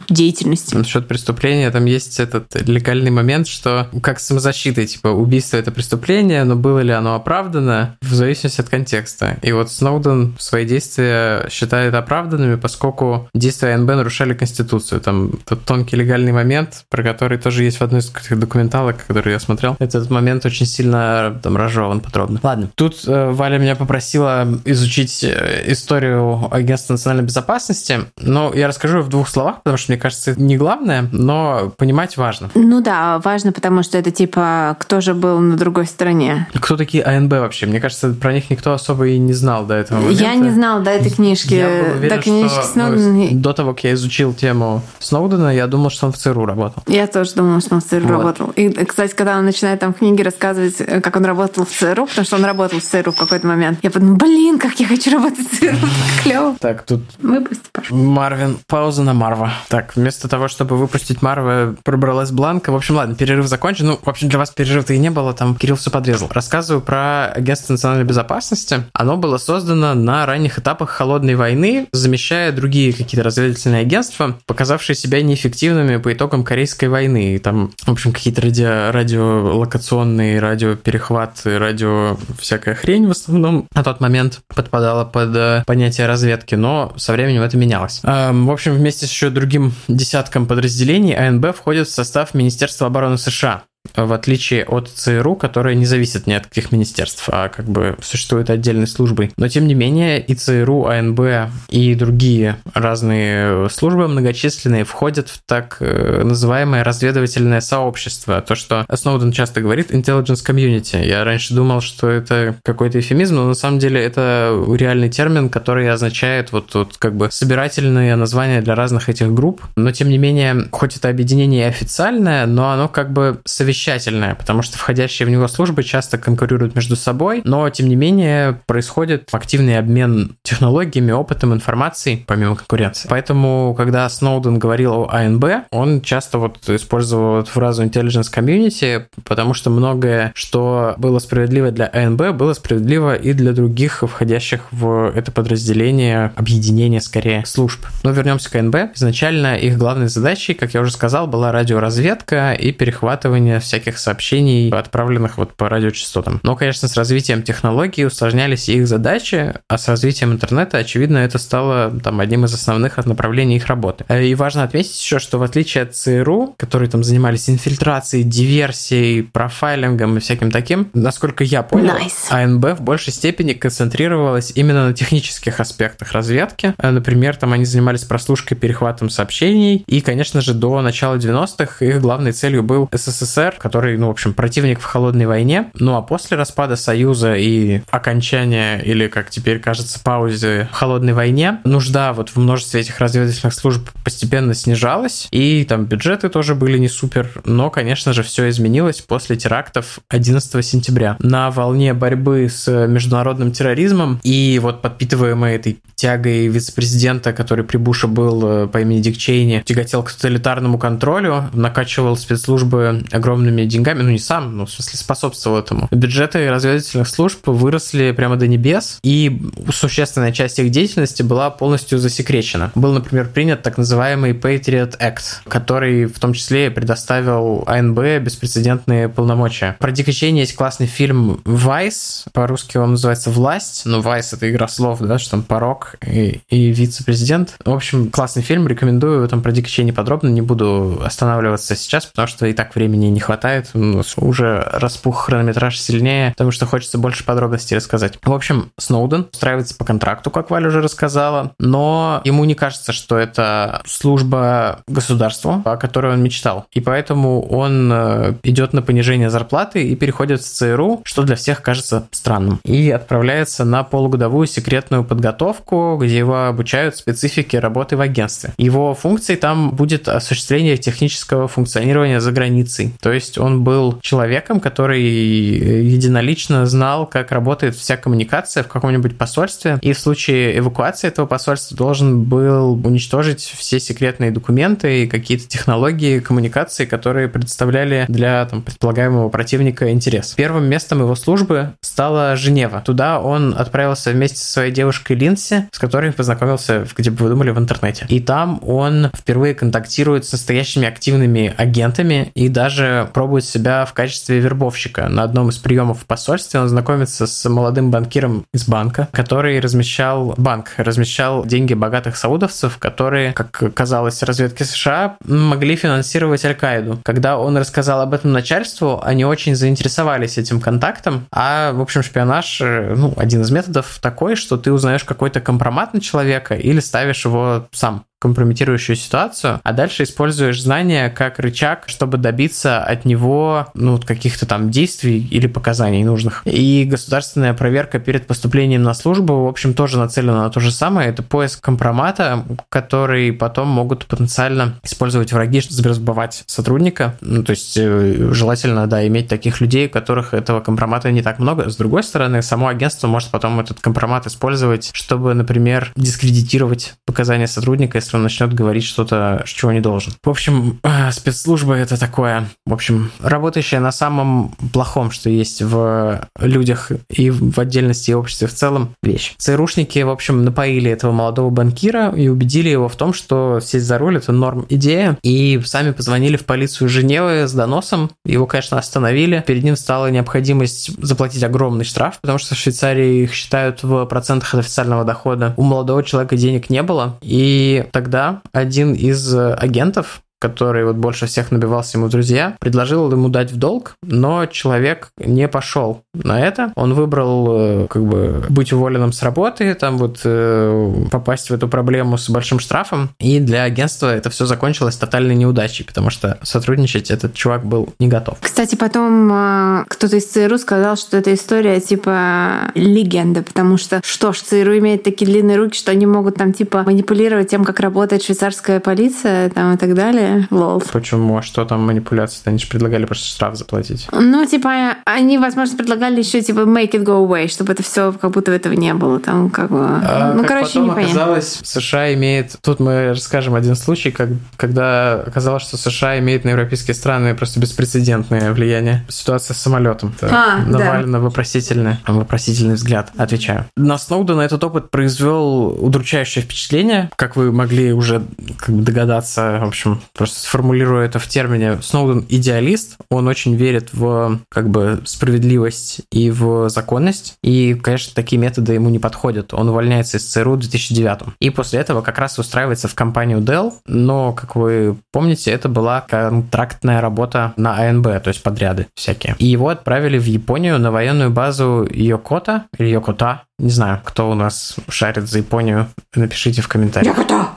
деятельности. 0.09 0.75
Насчет 0.75 1.09
преступления, 1.09 1.71
там 1.71 1.85
есть 1.85 2.21
этот 2.21 2.55
легальный 2.69 3.11
момент, 3.11 3.47
что 3.47 3.89
как 4.03 4.21
с 4.21 4.27
самозащитой, 4.27 4.87
типа, 4.87 5.09
убийство 5.09 5.57
это 5.57 5.71
преступление, 5.71 6.45
но 6.45 6.57
было 6.57 6.81
ли 6.81 6.93
оно 6.93 7.15
оправдано, 7.15 7.97
в 8.03 8.13
зависимости 8.13 8.61
от 8.61 8.69
контекста. 8.69 9.39
И 9.43 9.53
вот 9.53 9.71
Сноуден 9.71 10.37
свои 10.39 10.65
действия 10.65 11.49
считает 11.51 11.95
оправданными, 11.95 12.57
поскольку 12.57 13.29
действия 13.35 13.75
АНБ 13.75 13.89
нарушали 13.89 14.35
Конституцию. 14.35 15.01
Там 15.01 15.33
тот 15.45 15.65
тонкий 15.65 15.97
легальный 15.97 16.33
момент, 16.33 16.85
про 16.91 17.03
который 17.03 17.39
тоже 17.39 17.65
есть 17.65 17.79
в 17.79 17.83
одной 17.83 18.01
из 18.01 18.11
документалок, 18.31 19.05
которые 19.07 19.35
я 19.35 19.41
смотрел. 19.41 19.77
Этот 19.79 20.11
момент 20.11 20.45
очень 20.47 20.67
сильно 20.67 21.39
там 21.43 21.57
разжеван 21.57 22.01
подробно. 22.01 22.41
Ладно. 22.43 22.71
Тут 22.75 23.03
э, 23.07 23.31
Валя 23.31 23.59
меня 23.59 23.77
попросила 23.77 24.47
изучить 24.65 25.25
э, 25.25 25.65
историю 25.67 26.49
Агентства 26.53 26.95
национальной 26.95 27.25
безопасности, 27.25 28.01
но 28.21 28.53
я 28.55 28.69
расскажу 28.69 29.01
в 29.01 29.09
двух 29.09 29.29
словах, 29.29 29.63
потому 29.63 29.77
что 29.77 29.93
мне 29.93 29.96
кажется, 29.97 30.33
это 30.33 30.41
не 30.43 30.57
главное, 30.57 31.09
но 31.13 31.73
понимать 31.77 32.17
важно. 32.17 32.51
Ну 32.55 32.81
да, 32.83 33.19
важно, 33.25 33.53
потому 33.53 33.83
что 33.83 33.99
это 33.99 34.11
типа, 34.11 34.77
кто 34.81 35.01
же 35.01 35.15
был 35.15 35.39
на 35.41 35.57
другой 35.57 35.87
стороне. 35.87 36.49
Кто 36.55 36.77
такие 36.77 37.03
АНБ 37.05 37.33
вообще? 37.33 37.67
Мне 37.67 37.81
кажется, 37.81 38.11
про 38.11 38.33
них 38.33 38.51
никто 38.51 38.73
особо 38.73 39.09
и 39.09 39.19
не 39.19 39.33
знал 39.33 39.65
до 39.65 39.75
этого 39.75 40.01
момента. 40.01 40.23
Я 40.23 40.35
не 40.35 40.51
знал 40.51 40.81
до 40.83 40.91
этой 40.91 41.11
книжки. 41.11 41.55
Я 41.55 41.69
был 41.69 41.97
уверен, 41.99 42.17
до 42.17 42.23
книжки 42.23 42.55
что, 42.55 42.63
Сноудена. 42.63 43.13
ну, 43.13 43.29
до 43.33 43.53
того, 43.53 43.75
как 43.75 43.85
я 43.85 43.93
изучил 43.95 44.35
тему 44.35 44.83
Сноудена, 44.99 45.55
я 45.55 45.67
думал, 45.67 45.91
что 45.91 46.07
он 46.07 46.13
в 46.13 46.17
ЦРУ 46.19 46.47
работал. 46.47 46.83
Я 46.87 47.07
тоже 47.07 47.33
думала, 47.35 47.61
что 47.61 47.75
он 47.77 47.81
в 47.81 47.85
ЦРУ 47.85 48.01
Вот. 48.07 48.11
работал. 48.11 48.51
И, 48.57 48.69
кстати, 48.85 49.15
когда 49.15 49.39
он 49.39 49.45
начинает 49.45 49.81
там 49.81 49.93
в 49.95 49.99
книге 49.99 50.25
рассказывать, 50.25 50.77
э, 50.81 51.01
как 51.01 51.17
он 51.17 51.25
работал 51.25 51.65
в 51.65 51.71
ЦРУ, 51.71 52.07
потому 52.07 52.25
что 52.25 52.37
он 52.37 52.45
работал 52.45 52.79
в 52.81 52.83
ЦРУ 52.83 53.13
в 53.13 53.17
какой-то 53.17 53.47
момент, 53.47 53.79
я 53.83 53.91
подумала, 53.91 54.17
блин, 54.17 54.59
как 54.59 54.79
я 54.81 54.87
хочу 54.87 55.11
работать 55.13 55.47
в 55.51 55.59
ЦРУ, 55.59 55.71
так 55.81 56.23
клево. 56.23 56.57
Так, 56.61 56.83
тут 56.83 57.03
Выпусти, 57.21 57.65
пожалуйста. 57.73 57.95
Марвин, 57.95 58.59
пауза 58.67 59.03
на 59.03 59.15
Марва. 59.15 59.53
Так, 59.69 59.86
вместо 59.95 60.29
того, 60.29 60.49
чтобы 60.49 60.77
выпустить 60.77 61.23
Марва, 61.23 61.77
пробралась 61.85 62.31
Бланка. 62.31 62.73
В 62.73 62.77
общем, 62.77 62.97
ладно, 62.97 63.15
перерыв 63.15 63.47
закончен. 63.47 63.87
Ну, 63.87 64.01
в 64.03 64.09
общем, 64.09 64.29
для 64.29 64.39
вас 64.39 64.51
перерыва-то 64.51 64.95
и 64.95 64.99
не 64.99 65.11
было, 65.11 65.33
там 65.33 65.55
Кирилл 65.55 65.77
все 65.77 65.91
подрезал. 65.91 66.29
Рассказываю 66.33 66.81
про 66.81 67.27
Агентство 67.27 67.75
национальной 67.75 68.05
безопасности. 68.05 68.85
Оно 68.93 69.17
было 69.17 69.39
создано 69.39 69.95
на 69.95 70.27
ранних 70.27 70.59
этапах 70.59 70.91
Холодной 70.91 71.35
войны, 71.35 71.87
замещая 71.93 72.53
другие 72.53 72.93
какие-то 72.93 73.23
разведывательные 73.23 73.83
агентства, 73.83 74.39
показавшие 74.47 74.97
себя 74.97 75.23
неэффективными 75.23 75.99
по 75.99 76.13
итогам 76.13 76.45
Корейской 76.45 76.89
войны. 76.89 77.35
И 77.35 77.39
там, 77.39 77.73
в 77.85 77.93
общем, 77.93 78.13
какие-то 78.13 78.41
радио, 78.43 78.91
радиолокационные, 78.91 80.41
радиоперехваты, 80.41 81.59
радио 81.59 82.17
всякая 82.39 82.75
хрень 82.75 83.07
в 83.07 83.11
основном 83.11 83.69
на 83.75 83.83
тот 83.83 84.01
момент 84.01 84.41
подпадала 84.55 85.05
под 85.05 85.37
э, 85.37 85.63
понятие 85.67 86.07
разведки, 86.07 86.55
но 86.55 86.93
со 86.97 87.13
временем 87.13 87.43
это 87.43 87.57
менялось. 87.57 88.01
Эм, 88.05 88.47
в 88.47 88.51
общем, 88.51 88.75
вместе 88.75 89.07
с 89.07 89.11
еще 89.11 89.31
другим 89.31 89.73
десятком 89.89 90.47
подразделений 90.47 91.15
АНБ 91.15 91.57
входит 91.57 91.89
в 91.89 91.93
состав 91.93 92.35
Министерства 92.35 92.87
обороны 92.87 93.19
США 93.19 93.65
в 93.95 94.13
отличие 94.13 94.65
от 94.65 94.89
ЦРУ, 94.89 95.37
которая 95.37 95.75
не 95.75 95.87
зависит 95.87 96.27
ни 96.27 96.33
от 96.33 96.47
каких 96.47 96.73
министерств, 96.73 97.29
а 97.29 97.49
как 97.49 97.67
бы 97.67 97.97
существует 98.03 98.51
отдельной 98.51 98.87
службой. 98.87 99.33
Но 99.37 99.49
тем 99.49 99.67
не 99.67 99.75
менее 99.75 100.21
и 100.21 100.35
ЦРУ, 100.35 100.87
АНБ 100.87 101.21
и 101.69 101.95
другие 101.95 102.57
разные 102.75 103.69
службы 103.71 104.09
многочисленные 104.09 104.85
входят 104.85 105.29
в 105.29 105.41
так 105.47 105.77
э, 105.81 106.23
называемое 106.25 106.85
разведывательное 106.85 107.61
сообщество. 107.61 108.41
То, 108.41 108.55
что 108.55 108.85
Сноуден 108.93 109.33
часто 109.33 109.61
говорит 109.61 109.91
intelligence 109.91 110.45
community. 110.47 111.05
Я 111.07 111.25
раньше 111.25 111.55
думал, 111.55 111.81
что 111.81 112.09
это 112.09 112.57
какой-то 112.63 113.01
эфемизм, 113.01 113.37
но 113.37 113.49
на 113.49 113.55
самом 113.55 113.79
деле 113.79 114.03
это 114.03 114.57
реальный 114.75 115.09
термин, 115.09 115.49
который 115.49 115.91
означает 115.91 116.53
вот, 116.53 116.75
вот 116.75 116.97
как 116.99 117.17
бы 117.17 117.29
собирательные 117.31 118.17
названия 118.17 118.61
для 118.63 118.75
разных 118.75 119.09
этих 119.09 119.33
групп. 119.33 119.63
Но 119.77 119.93
тем 119.93 120.09
не 120.09 120.19
менее, 120.19 120.69
хоть 120.71 120.97
это 120.97 121.09
объединение 121.09 121.69
официальное, 121.69 122.47
но 122.47 122.71
оно 122.71 122.89
как 122.89 123.13
бы 123.13 123.41
совещательное, 123.77 124.35
потому 124.35 124.63
что 124.63 124.79
входящие 124.79 125.27
в 125.27 125.31
него 125.31 125.47
службы 125.49 125.83
часто 125.83 126.17
конкурируют 126.17 126.75
между 126.75 126.97
собой, 126.97 127.43
но 127.45 127.69
тем 127.69 127.89
не 127.89 127.97
менее 127.97 128.61
происходит 128.67 129.29
активный 129.33 129.79
обмен 129.79 130.37
технологиями, 130.43 131.13
опытом, 131.13 131.53
информацией, 131.53 132.25
помимо 132.27 132.57
конкуренции. 132.57 133.07
Поэтому, 133.09 133.75
когда 133.77 134.09
Сноуден 134.09 134.59
говорил 134.59 135.03
о 135.05 135.09
АНБ, 135.11 135.45
он 135.71 136.01
часто 136.01 136.39
вот 136.39 136.69
использовал 136.69 137.41
эту 137.41 137.51
фразу 137.51 137.85
intelligence 137.85 138.33
community, 138.35 139.05
потому 139.25 139.53
что 139.53 139.69
многое, 139.71 140.33
что 140.35 140.95
было 140.97 141.19
справедливо 141.19 141.71
для 141.71 141.91
АНБ, 141.93 142.31
было 142.37 142.55
справедливо 142.55 143.15
и 143.15 143.35
для 143.35 143.53
других 143.53 144.03
входящих 144.03 144.73
в 144.73 145.13
это 145.15 145.31
подразделение, 145.33 146.33
объединение 146.37 147.01
скорее 147.01 147.45
служб. 147.45 147.85
Но 148.03 148.11
вернемся 148.11 148.51
к 148.51 148.55
АНБ. 148.57 148.77
Изначально 148.95 149.57
их 149.57 149.77
главной 149.77 150.09
задачей, 150.09 150.55
как 150.55 150.73
я 150.73 150.81
уже 150.81 150.93
сказал, 150.93 151.27
была 151.27 151.53
радиоразведка 151.53 152.53
и 152.55 152.73
перехватывание 152.73 153.61
всяких 153.67 153.99
сообщений, 153.99 154.71
отправленных 154.71 155.39
вот 155.39 155.55
по 155.55 155.69
радиочастотам. 155.69 156.41
Но, 156.43 156.57
конечно, 156.57 156.89
с 156.89 156.97
развитием 156.97 157.43
технологий 157.43 158.07
усложнялись 158.07 158.69
их 158.69 158.87
задачи, 158.87 159.55
а 159.69 159.79
с 159.79 159.89
развитием 159.89 160.33
интернета, 160.33 160.79
очевидно, 160.79 161.19
это 161.19 161.39
стало 161.39 161.91
там 162.03 162.21
одним 162.21 162.45
из 162.45 162.55
основных 162.55 162.97
направлений 163.07 163.57
их 163.57 163.67
работы. 163.67 164.05
Э, 164.09 164.25
И 164.25 164.35
важно 164.35 164.63
отметить 164.63 164.99
еще, 165.01 165.19
что 165.19 165.39
в 165.39 165.43
отличие 165.43 165.83
от 165.85 165.95
ЦРУ, 165.95 166.55
которые 166.57 166.89
там 166.91 167.05
занимались 167.05 167.49
инфильтрацией, 167.51 168.25
диверсией, 168.25 169.23
профайлингом 169.23 170.17
и 170.17 170.21
всяким 170.21 170.51
таким, 170.51 170.89
насколько 170.95 171.45
я 171.45 171.63
понял, 171.63 171.95
Nice. 171.95 172.31
АНБ 172.31 172.79
в 172.79 172.83
большей 172.83 173.13
степени 173.13 173.53
концентрировалась 173.53 174.53
именно 174.55 174.87
на 174.89 174.93
технических 174.95 175.61
аспектах 175.61 176.13
разведки. 176.13 176.75
Э, 176.79 176.91
Например, 176.91 177.37
там 177.37 177.53
они 177.53 177.65
занимались 177.65 178.05
прослушкой, 178.05 178.57
перехватом 178.57 179.11
сообщений. 179.11 179.85
И, 179.87 180.01
конечно 180.01 180.41
же, 180.41 180.55
до 180.55 180.81
начала 180.81 181.17
90-х 181.17 181.85
их 181.85 182.01
главной 182.01 182.33
целью 182.33 182.63
был 182.63 182.89
СССР 182.93 183.56
который, 183.59 183.97
ну, 183.99 184.09
в 184.09 184.11
общем, 184.11 184.35
противник 184.35 184.81
в 184.81 184.85
холодной 184.85 185.27
войне. 185.27 185.71
Ну, 185.75 185.97
а 185.97 186.03
после 186.03 186.37
распада 186.37 186.77
Союза 186.77 187.35
и 187.35 187.83
окончания, 187.91 188.79
или, 188.79 189.09
как 189.09 189.31
теперь 189.31 189.59
кажется, 189.59 190.01
паузы 190.03 190.69
в 190.71 190.75
холодной 190.75 191.13
войне, 191.13 191.61
нужда 191.65 192.13
вот 192.13 192.31
в 192.31 192.37
множестве 192.37 192.81
этих 192.81 192.99
разведывательных 193.01 193.55
служб 193.55 193.89
постепенно 194.05 194.55
снижалась, 194.55 195.29
и 195.31 195.65
там 195.69 195.85
бюджеты 195.85 196.29
тоже 196.29 196.55
были 196.55 196.79
не 196.79 196.89
супер, 196.89 197.31
но, 197.45 197.71
конечно 197.71 198.13
же, 198.13 198.23
все 198.23 198.49
изменилось 198.49 199.01
после 199.01 199.37
терактов 199.37 200.01
11 200.09 200.65
сентября. 200.65 201.17
На 201.19 201.51
волне 201.51 201.95
борьбы 201.95 202.49
с 202.49 202.87
международным 202.87 203.53
терроризмом 203.53 204.21
и 204.23 204.59
вот 204.63 204.83
подпитываемой 204.83 205.55
этой 205.55 205.79
тягой 205.95 206.49
вице-президента, 206.49 207.33
который 207.33 207.65
при 207.65 207.77
Буше 207.77 208.07
был 208.07 208.65
э, 208.65 208.67
по 208.67 208.81
имени 208.81 209.01
Дик 209.01 209.17
Чейни, 209.17 209.63
тяготел 209.65 210.03
к 210.03 210.13
тоталитарному 210.13 210.79
контролю, 210.79 211.45
накачивал 211.53 212.17
спецслужбы 212.17 213.05
огромными 213.47 213.65
деньгами, 213.65 214.03
ну 214.03 214.11
не 214.11 214.19
сам, 214.19 214.57
ну 214.57 214.67
в 214.67 214.71
смысле 214.71 214.99
способствовал 214.99 215.59
этому. 215.59 215.89
Бюджеты 215.91 216.51
разведывательных 216.51 217.09
служб 217.09 217.47
выросли 217.47 218.13
прямо 218.13 218.37
до 218.37 218.47
небес, 218.47 218.99
и 219.03 219.41
существенная 219.73 220.33
часть 220.33 220.59
их 220.59 220.71
деятельности 220.71 221.23
была 221.23 221.51
полностью 221.51 221.99
засекречена. 221.99 222.73
Был, 222.75 222.93
например, 222.93 223.29
принят 223.29 223.63
так 223.63 223.79
называемый 223.79 224.33
Patriot 224.33 224.99
Act, 224.99 225.49
который 225.49 226.07
в 226.07 226.19
том 226.19 226.33
числе 226.33 226.71
предоставил 226.71 227.65
АНБ 227.67 228.23
беспрецедентные 228.23 229.09
полномочия. 229.09 229.77
Про 229.79 229.93
Дика 229.93 230.13
Чейни 230.13 230.41
есть 230.41 230.55
классный 230.55 230.87
фильм 230.87 231.41
«Vice», 231.45 232.27
по-русски 232.33 232.79
он 232.79 232.93
называется 232.93 233.31
«Власть», 233.31 233.83
ну 233.85 234.01
«Vice»— 234.01 234.29
это 234.33 234.51
игра 234.51 234.69
слов, 234.69 235.01
да, 235.01 235.19
что 235.19 235.33
там 235.33 235.43
порог 235.43 235.97
и, 236.07 236.41
и 236.49 236.73
вице-президент. 236.73 237.57
В 237.65 237.73
общем, 237.73 238.11
классный 238.11 238.43
фильм, 238.43 238.67
рекомендую, 238.67 239.29
там 239.29 239.43
про 239.43 239.53
Дика 239.53 239.69
Чейни 239.69 239.91
подробно, 239.91 240.29
не 240.29 240.43
буду 240.43 241.01
останавливаться 241.05 241.77
сейчас, 241.77 242.07
потому 242.07 242.29
что 242.29 242.47
и 242.47 242.53
так 242.53 242.75
времени 242.75 243.07
не 243.07 243.21
хватает, 243.27 243.71
уже 244.17 244.69
распух 244.73 245.27
хронометраж 245.27 245.79
сильнее, 245.79 246.31
потому 246.31 246.51
что 246.53 246.67
хочется 246.67 246.99
больше 246.99 247.25
подробностей 247.25 247.77
рассказать. 247.77 248.19
В 248.23 248.33
общем, 248.33 248.71
Сноуден 248.79 249.27
устраивается 249.33 249.75
по 249.77 249.85
контракту, 249.85 250.31
как 250.31 250.51
Валя 250.51 250.69
уже 250.69 250.81
рассказала, 250.81 251.53
но 251.59 252.21
ему 252.25 252.45
не 252.45 252.55
кажется, 252.55 252.93
что 252.93 253.19
это 253.19 253.83
служба 253.85 254.81
государству, 254.87 255.63
о 255.65 255.77
которой 255.77 256.15
он 256.15 256.23
мечтал. 256.23 256.67
И 256.73 256.81
поэтому 256.81 257.43
он 257.49 257.91
э, 257.93 258.35
идет 258.43 258.73
на 258.73 258.83
понижение 258.83 259.31
зарплаты 259.31 259.83
и 259.83 259.97
переходит 259.97 260.41
в 260.41 260.45
ЦРУ, 260.45 261.03
что 261.05 261.23
для 261.23 261.37
всех 261.37 261.63
кажется 261.63 262.07
странным. 262.13 262.61
И 262.65 262.91
отправляется 262.91 263.65
на 263.65 263.83
полугодовую 263.83 264.47
секретную 264.47 265.05
подготовку, 265.05 265.99
где 266.01 266.19
его 266.19 266.47
обучают 266.47 266.97
специфике 266.97 267.59
работы 267.59 267.97
в 267.97 268.01
агентстве. 268.01 268.53
Его 268.57 268.95
функцией 268.95 269.39
там 269.39 269.71
будет 269.71 270.09
осуществление 270.09 270.77
технического 270.77 271.49
функционирования 271.49 272.21
за 272.21 272.33
границей. 272.33 272.95
То 273.01 273.13
есть 273.17 273.39
он 273.39 273.65
был 273.65 273.99
человеком, 274.01 274.61
который 274.61 275.03
единолично 275.03 276.65
знал, 276.67 277.07
как 277.07 277.33
работает 277.33 277.75
вся 277.75 277.97
коммуникация 277.97 278.63
в 278.63 278.69
каком-нибудь 278.69 279.19
посольстве, 279.19 279.79
и 279.83 279.93
в 279.93 279.99
случае 279.99 280.59
эвакуации 280.59 281.09
этого 281.09 281.27
посольства 281.27 281.77
должен 281.77 282.23
был 282.23 282.75
уничтожить 282.87 283.41
все 283.41 283.81
секретные 283.81 284.31
документы 284.31 285.03
и 285.03 285.07
какие-то 285.07 285.49
технологии 285.49 286.21
коммуникации, 286.21 286.85
которые 286.85 287.29
представляли 287.29 288.05
для 288.09 288.45
там, 288.47 288.63
предполагаемого 288.63 289.29
противника 289.29 289.91
интерес. 289.91 290.35
Первым 290.37 290.65
местом 290.65 291.01
его 291.01 291.15
службы 291.15 291.73
стала 291.81 292.37
Женева. 292.37 292.81
Туда 292.85 293.21
он 293.21 293.55
отправился 293.57 294.11
вместе 294.11 294.39
со 294.39 294.53
своей 294.53 294.73
девушкой 294.73 295.17
Линси, 295.17 295.69
с 295.73 295.79
которой 295.79 296.13
познакомился, 296.13 296.87
где 296.97 297.11
бы 297.11 297.25
вы 297.25 297.31
думали, 297.31 297.51
в 297.51 297.59
интернете. 297.59 298.07
И 298.09 298.21
там 298.21 298.61
он 298.63 299.11
впервые 299.17 299.55
контактирует 299.55 300.25
с 300.25 300.33
настоящими 300.33 300.87
активными 300.87 301.55
агентами 301.57 302.31
и 302.35 302.49
даже 302.49 303.06
пробует 303.13 303.45
себя 303.45 303.85
в 303.85 303.93
качестве 303.93 304.39
вербовщика. 304.39 305.09
На 305.09 305.23
одном 305.23 305.49
из 305.49 305.59
приемов 305.59 306.01
в 306.01 306.07
посольстве 306.07 306.61
он 306.61 306.69
знакомится 306.69 307.27
с 307.27 307.49
молодым 307.49 307.91
банкиром 307.91 308.45
из 308.53 308.67
банка, 308.67 309.09
который 309.13 309.61
размещал 309.61 310.35
банк, 310.37 310.73
размещал 310.77 311.45
деньги 311.45 311.75
богатых 311.75 312.17
саудовцев, 312.17 312.79
которые, 312.79 313.33
как 313.33 313.75
казалось, 313.75 314.23
разведки 314.23 314.63
США 314.63 315.17
могли 315.25 315.77
финансировать 315.77 316.45
Аль-Каиду. 316.45 317.01
Когда 317.05 317.39
он 317.39 317.57
рассказал 317.57 318.01
об 318.01 318.15
этом 318.15 318.33
начальству, 318.33 319.01
они 319.03 319.25
очень 319.25 319.55
заинтересовались 319.55 320.39
этим 320.39 320.61
контактом, 320.61 321.27
а, 321.33 321.73
в 321.73 321.81
общем, 321.81 322.03
шпионаж, 322.03 322.61
э, 322.61 322.95
ну, 322.97 323.15
один 323.17 323.43
из 323.43 323.51
методов 323.51 323.99
такой, 324.01 324.37
что 324.37 324.57
ты 324.57 324.73
узнаешь 324.73 325.05
какой-то 325.05 325.41
компромат 325.41 325.95
на 325.95 326.01
человека 326.01 326.55
или 326.55 326.81
ставишь 326.81 327.25
его 327.25 327.67
сам 327.73 328.05
компрометирующую 328.27 328.97
ситуацию, 328.97 329.61
а 329.63 329.73
дальше 329.73 330.03
используешь 330.03 330.61
знания 330.61 331.11
как 331.11 331.39
рычаг, 331.39 331.85
чтобы 331.87 332.19
добиться 332.19 332.83
от 332.83 333.05
него 333.05 333.69
ну, 333.75 333.99
каких-то 333.99 334.47
там 334.47 334.71
действий 334.71 335.27
или 335.31 335.47
показаний 335.47 336.03
нужных. 336.03 336.43
И 336.45 336.85
государственная 336.91 337.55
проверка 337.55 337.99
перед 338.01 338.27
поступлением 338.27 338.83
на 338.83 338.95
службу, 338.95 339.45
в 339.45 339.49
общем, 339.49 339.75
тоже 339.75 339.99
нацелена 339.99 340.43
на 340.43 340.51
то 340.51 340.59
же 340.61 340.73
самое. 340.73 341.09
Это 341.09 341.23
поиск 341.23 341.61
компромата, 341.61 342.45
который 342.69 343.33
потом 343.33 343.69
могут 343.69 344.07
потенциально 344.07 344.75
использовать 344.83 345.33
враги, 345.33 345.61
чтобы 345.61 345.77
завербовать 345.77 346.43
сотрудника. 346.47 347.17
Ну, 347.21 347.45
то 347.45 347.51
есть 347.51 347.77
э, 347.77 348.31
желательно, 348.33 348.87
да, 348.87 349.07
иметь 349.07 349.29
таких 349.29 349.61
людей, 349.61 349.87
у 349.87 349.91
которых 349.91 350.35
этого 350.35 350.61
компромата 350.61 351.13
не 351.13 351.23
так 351.23 351.39
много. 351.39 351.71
С 351.71 351.77
другой 351.77 352.03
стороны, 352.03 352.43
само 352.43 352.69
агентство 352.69 353.07
может 353.07 353.31
потом 353.31 353.61
этот 353.61 353.81
компромат 353.81 354.27
использовать, 354.27 354.91
чтобы, 354.93 355.35
например, 355.35 355.93
дискредитировать 355.95 356.95
показания 357.05 357.47
сотрудника, 357.47 357.99
если 357.99 358.16
он 358.17 358.23
начнет 358.23 358.53
говорить 358.53 358.85
что-то, 358.85 359.43
чего 359.47 359.73
не 359.73 359.81
должен. 359.81 360.13
В 360.23 360.31
общем, 360.31 360.81
э, 360.83 361.11
спецслужба 361.13 361.75
это 361.75 361.99
такое, 361.99 362.49
в 362.65 362.73
общем, 362.73 363.11
работающая 363.21 363.81
на 363.81 363.93
самом 363.93 364.55
плохом, 364.73 365.11
что 365.11 365.31
есть 365.31 365.63
в 365.63 366.29
людях 366.41 366.91
и 367.09 367.31
в 367.31 367.59
отдельности 367.59 368.11
и 368.11 368.15
обществе 368.15 368.49
в 368.49 368.55
целом 368.55 368.95
вещь. 369.03 369.35
ЦРУшники, 369.39 369.99
в 370.01 370.11
общем, 370.11 370.45
напоили 370.45 370.91
этого 370.91 371.13
молодого 371.13 371.51
банкира 371.51 372.11
и 372.11 372.29
убедили 372.29 372.69
его 372.69 372.89
в 372.89 372.97
том, 372.97 373.13
что 373.13 373.61
сесть 373.61 373.87
за 373.87 373.99
руль– 373.99 374.17
это 374.19 374.33
норм 374.33 374.67
идея, 374.69 375.19
и 375.23 375.61
сами 375.65 375.93
позвонили 375.93 376.37
в 376.37 376.45
полицию 376.45 376.89
Женевы 376.89 377.47
с 377.47 377.53
доносом. 377.53 378.11
Его, 378.25 378.47
конечно, 378.47 378.79
остановили. 378.79 379.45
Перед 379.47 379.65
ним 379.65 379.77
стала 379.77 380.11
необходимость 380.11 380.91
заплатить 381.03 381.43
огромный 381.43 381.85
штраф, 381.85 382.19
потому 382.21 382.39
что 382.39 382.55
в 382.55 382.59
Швейцарии 382.59 383.25
их 383.25 383.35
считают 383.35 383.83
в 383.83 384.05
процентах 384.07 384.55
от 384.55 384.61
официального 384.61 385.05
дохода. 385.05 385.55
У 385.57 385.63
молодого 385.63 386.03
человека 386.03 386.37
денег 386.37 386.71
не 386.71 386.83
было, 386.83 387.19
и 387.21 387.85
тогда 387.97 388.43
один 388.53 388.93
из 388.93 389.35
агентов 389.35 390.21
который 390.39 390.85
вот 390.85 390.97
больше 390.97 391.27
всех 391.27 391.51
набивался 391.51 391.99
ему 391.99 392.09
друзья, 392.09 392.57
предложил 392.61 393.11
ему 393.11 393.29
дать 393.29 393.51
в 393.51 393.57
долг, 393.57 393.95
но 394.03 394.47
человек 394.47 395.09
не 395.19 395.49
пошел 395.49 396.03
на 396.15 396.41
это. 396.41 396.73
Он 396.77 396.95
выбрал 396.95 397.47
э, 397.51 397.87
как 397.89 398.05
бы 398.05 398.45
быть 398.49 398.73
уволенным 398.73 399.13
с 399.13 399.23
работы, 399.23 399.75
там 399.75 399.99
вот 399.99 400.21
э, 400.25 400.95
попасть 401.11 401.51
в 401.51 401.55
эту 401.55 401.69
проблему 401.69 402.19
с 402.19 402.29
большим 402.29 402.59
штрафом, 402.59 403.11
и 403.19 403.41
для 403.41 403.63
агентства 403.63 404.15
это 404.15 404.31
все 404.31 404.47
закончилось 404.47 404.97
тотальной 404.97 405.35
неудачей, 405.35 405.85
потому 405.85 406.11
что 406.11 406.39
сотрудничать 406.43 407.11
этот 407.11 407.35
чувак 407.35 407.65
был 407.65 407.95
не 407.99 408.09
готов. 408.09 408.39
Кстати, 408.41 408.75
потом 408.75 409.31
э, 409.33 409.85
кто-то 409.89 410.17
из 410.17 410.27
ЦРУ 410.27 410.59
сказал, 410.59 410.97
что 410.97 411.17
эта 411.17 411.33
история 411.33 411.81
типа 411.81 412.73
легенда, 412.75 413.43
потому 413.43 413.79
что 413.79 414.01
что 414.05 414.33
ж, 414.33 414.41
ЦРУ 414.41 414.79
имеет 414.79 415.03
такие 415.03 415.27
длинные 415.27 415.57
руки, 415.57 415.79
что 415.79 415.93
они 415.93 416.07
могут 416.07 416.37
там 416.37 416.53
типа 416.53 416.83
манипулировать 416.83 417.49
тем, 417.49 417.65
как 417.65 417.81
работает 417.81 418.23
швейцарская 418.23 418.81
полиция 418.81 419.49
там 419.51 419.75
и 419.75 419.77
так 419.77 419.95
далее 419.95 420.26
лол. 420.51 420.83
Почему? 420.93 421.39
А 421.39 421.43
что 421.43 421.65
там 421.65 421.87
манипуляции? 421.87 422.41
Они 422.45 422.59
же 422.59 422.67
предлагали 422.67 423.05
просто 423.05 423.27
штраф 423.27 423.57
заплатить. 423.57 424.09
Ну, 424.13 424.45
типа, 424.47 424.97
они, 425.05 425.39
возможно, 425.39 425.77
предлагали 425.77 426.19
еще, 426.21 426.41
типа, 426.41 426.61
make 426.61 426.93
it 426.93 427.05
go 427.05 427.27
away, 427.27 427.49
чтобы 427.49 427.73
это 427.73 427.83
все, 427.83 428.13
как 428.13 428.31
будто 428.33 428.53
этого 428.53 428.75
не 428.75 428.95
было. 428.95 429.19
Там, 429.21 429.51
как 429.51 429.71
бы... 429.71 429.85
А, 429.85 430.33
ну, 430.35 430.41
как 430.41 430.49
короче, 430.49 430.67
потом 430.75 430.85
непонятно. 430.85 431.21
оказалось, 431.21 431.61
США 431.63 432.15
имеет... 432.15 432.57
Тут 432.63 432.81
мы 432.81 433.09
расскажем 433.11 433.55
один 433.55 433.77
случай, 433.77 434.11
как, 434.11 434.29
когда 434.57 435.15
оказалось, 435.15 435.63
что 435.63 435.77
США 435.77 436.19
имеет 436.19 436.45
на 436.45 436.51
европейские 436.51 436.95
страны 436.95 437.35
просто 437.35 437.61
беспрецедентное 437.61 438.53
влияние. 438.53 439.05
Ситуация 439.09 439.55
с 439.55 439.59
самолетом. 439.59 440.15
А, 440.23 440.59
Навалено 440.59 441.19
да. 441.19 441.25
вопросительный, 441.25 441.97
вопросительный 442.07 442.75
взгляд. 442.75 443.11
Отвечаю. 443.17 443.67
На 443.77 443.99
Сноудена 443.99 444.43
этот 444.43 444.63
опыт 444.65 444.91
произвел 444.91 445.69
удручающее 445.69 446.43
впечатление, 446.43 447.11
как 447.17 447.37
вы 447.37 447.53
могли 447.53 447.93
уже 447.93 448.23
как 448.59 448.75
бы 448.75 448.83
догадаться, 448.83 449.59
в 449.63 449.69
общем, 449.69 450.01
просто 450.17 450.41
сформулирую 450.41 451.05
это 451.05 451.19
в 451.19 451.27
термине, 451.29 451.81
Сноуден 451.83 452.25
идеалист, 452.29 452.97
он 453.11 453.29
очень 453.29 453.55
верит 453.55 453.91
в 453.93 454.41
как 454.51 454.69
бы 454.69 455.01
справедливость 455.05 456.01
и 456.11 456.31
в 456.31 456.69
законность, 456.69 457.35
и, 457.43 457.75
конечно, 457.75 458.13
такие 458.15 458.41
методы 458.41 458.75
ему 458.75 458.89
не 458.89 458.99
подходят. 458.99 459.55
Он 459.55 459.69
увольняется 459.69 460.17
из 460.17 460.25
ЦРУ 460.25 460.55
в 460.55 460.59
2009. 460.61 461.35
И 461.41 461.51
после 461.51 461.81
этого 461.81 462.03
как 462.03 462.19
раз 462.19 462.39
устраивается 462.39 462.89
в 462.89 462.95
компанию 462.95 463.39
Dell, 463.41 463.75
но, 463.87 464.33
как 464.33 464.57
вы 464.57 464.97
помните, 465.13 465.51
это 465.51 465.69
была 465.69 466.01
контрактная 466.01 467.01
работа 467.01 467.53
на 467.57 467.77
АНБ, 467.77 468.23
то 468.23 468.29
есть 468.29 468.43
подряды 468.43 468.87
всякие. 468.95 469.37
И 469.39 469.47
его 469.47 469.69
отправили 469.69 470.19
в 470.19 470.25
Японию 470.25 470.79
на 470.79 470.91
военную 470.91 471.31
базу 471.31 471.87
Йокота, 471.91 472.65
или 472.79 472.89
Йокота, 472.89 473.43
не 473.59 473.71
знаю, 473.71 474.01
кто 474.05 474.31
у 474.31 474.35
нас 474.35 474.77
шарит 474.89 475.29
за 475.29 475.39
Японию, 475.39 475.89
напишите 476.15 476.63
в 476.63 476.69
комментариях. 476.69 477.17
Йокота! 477.17 477.49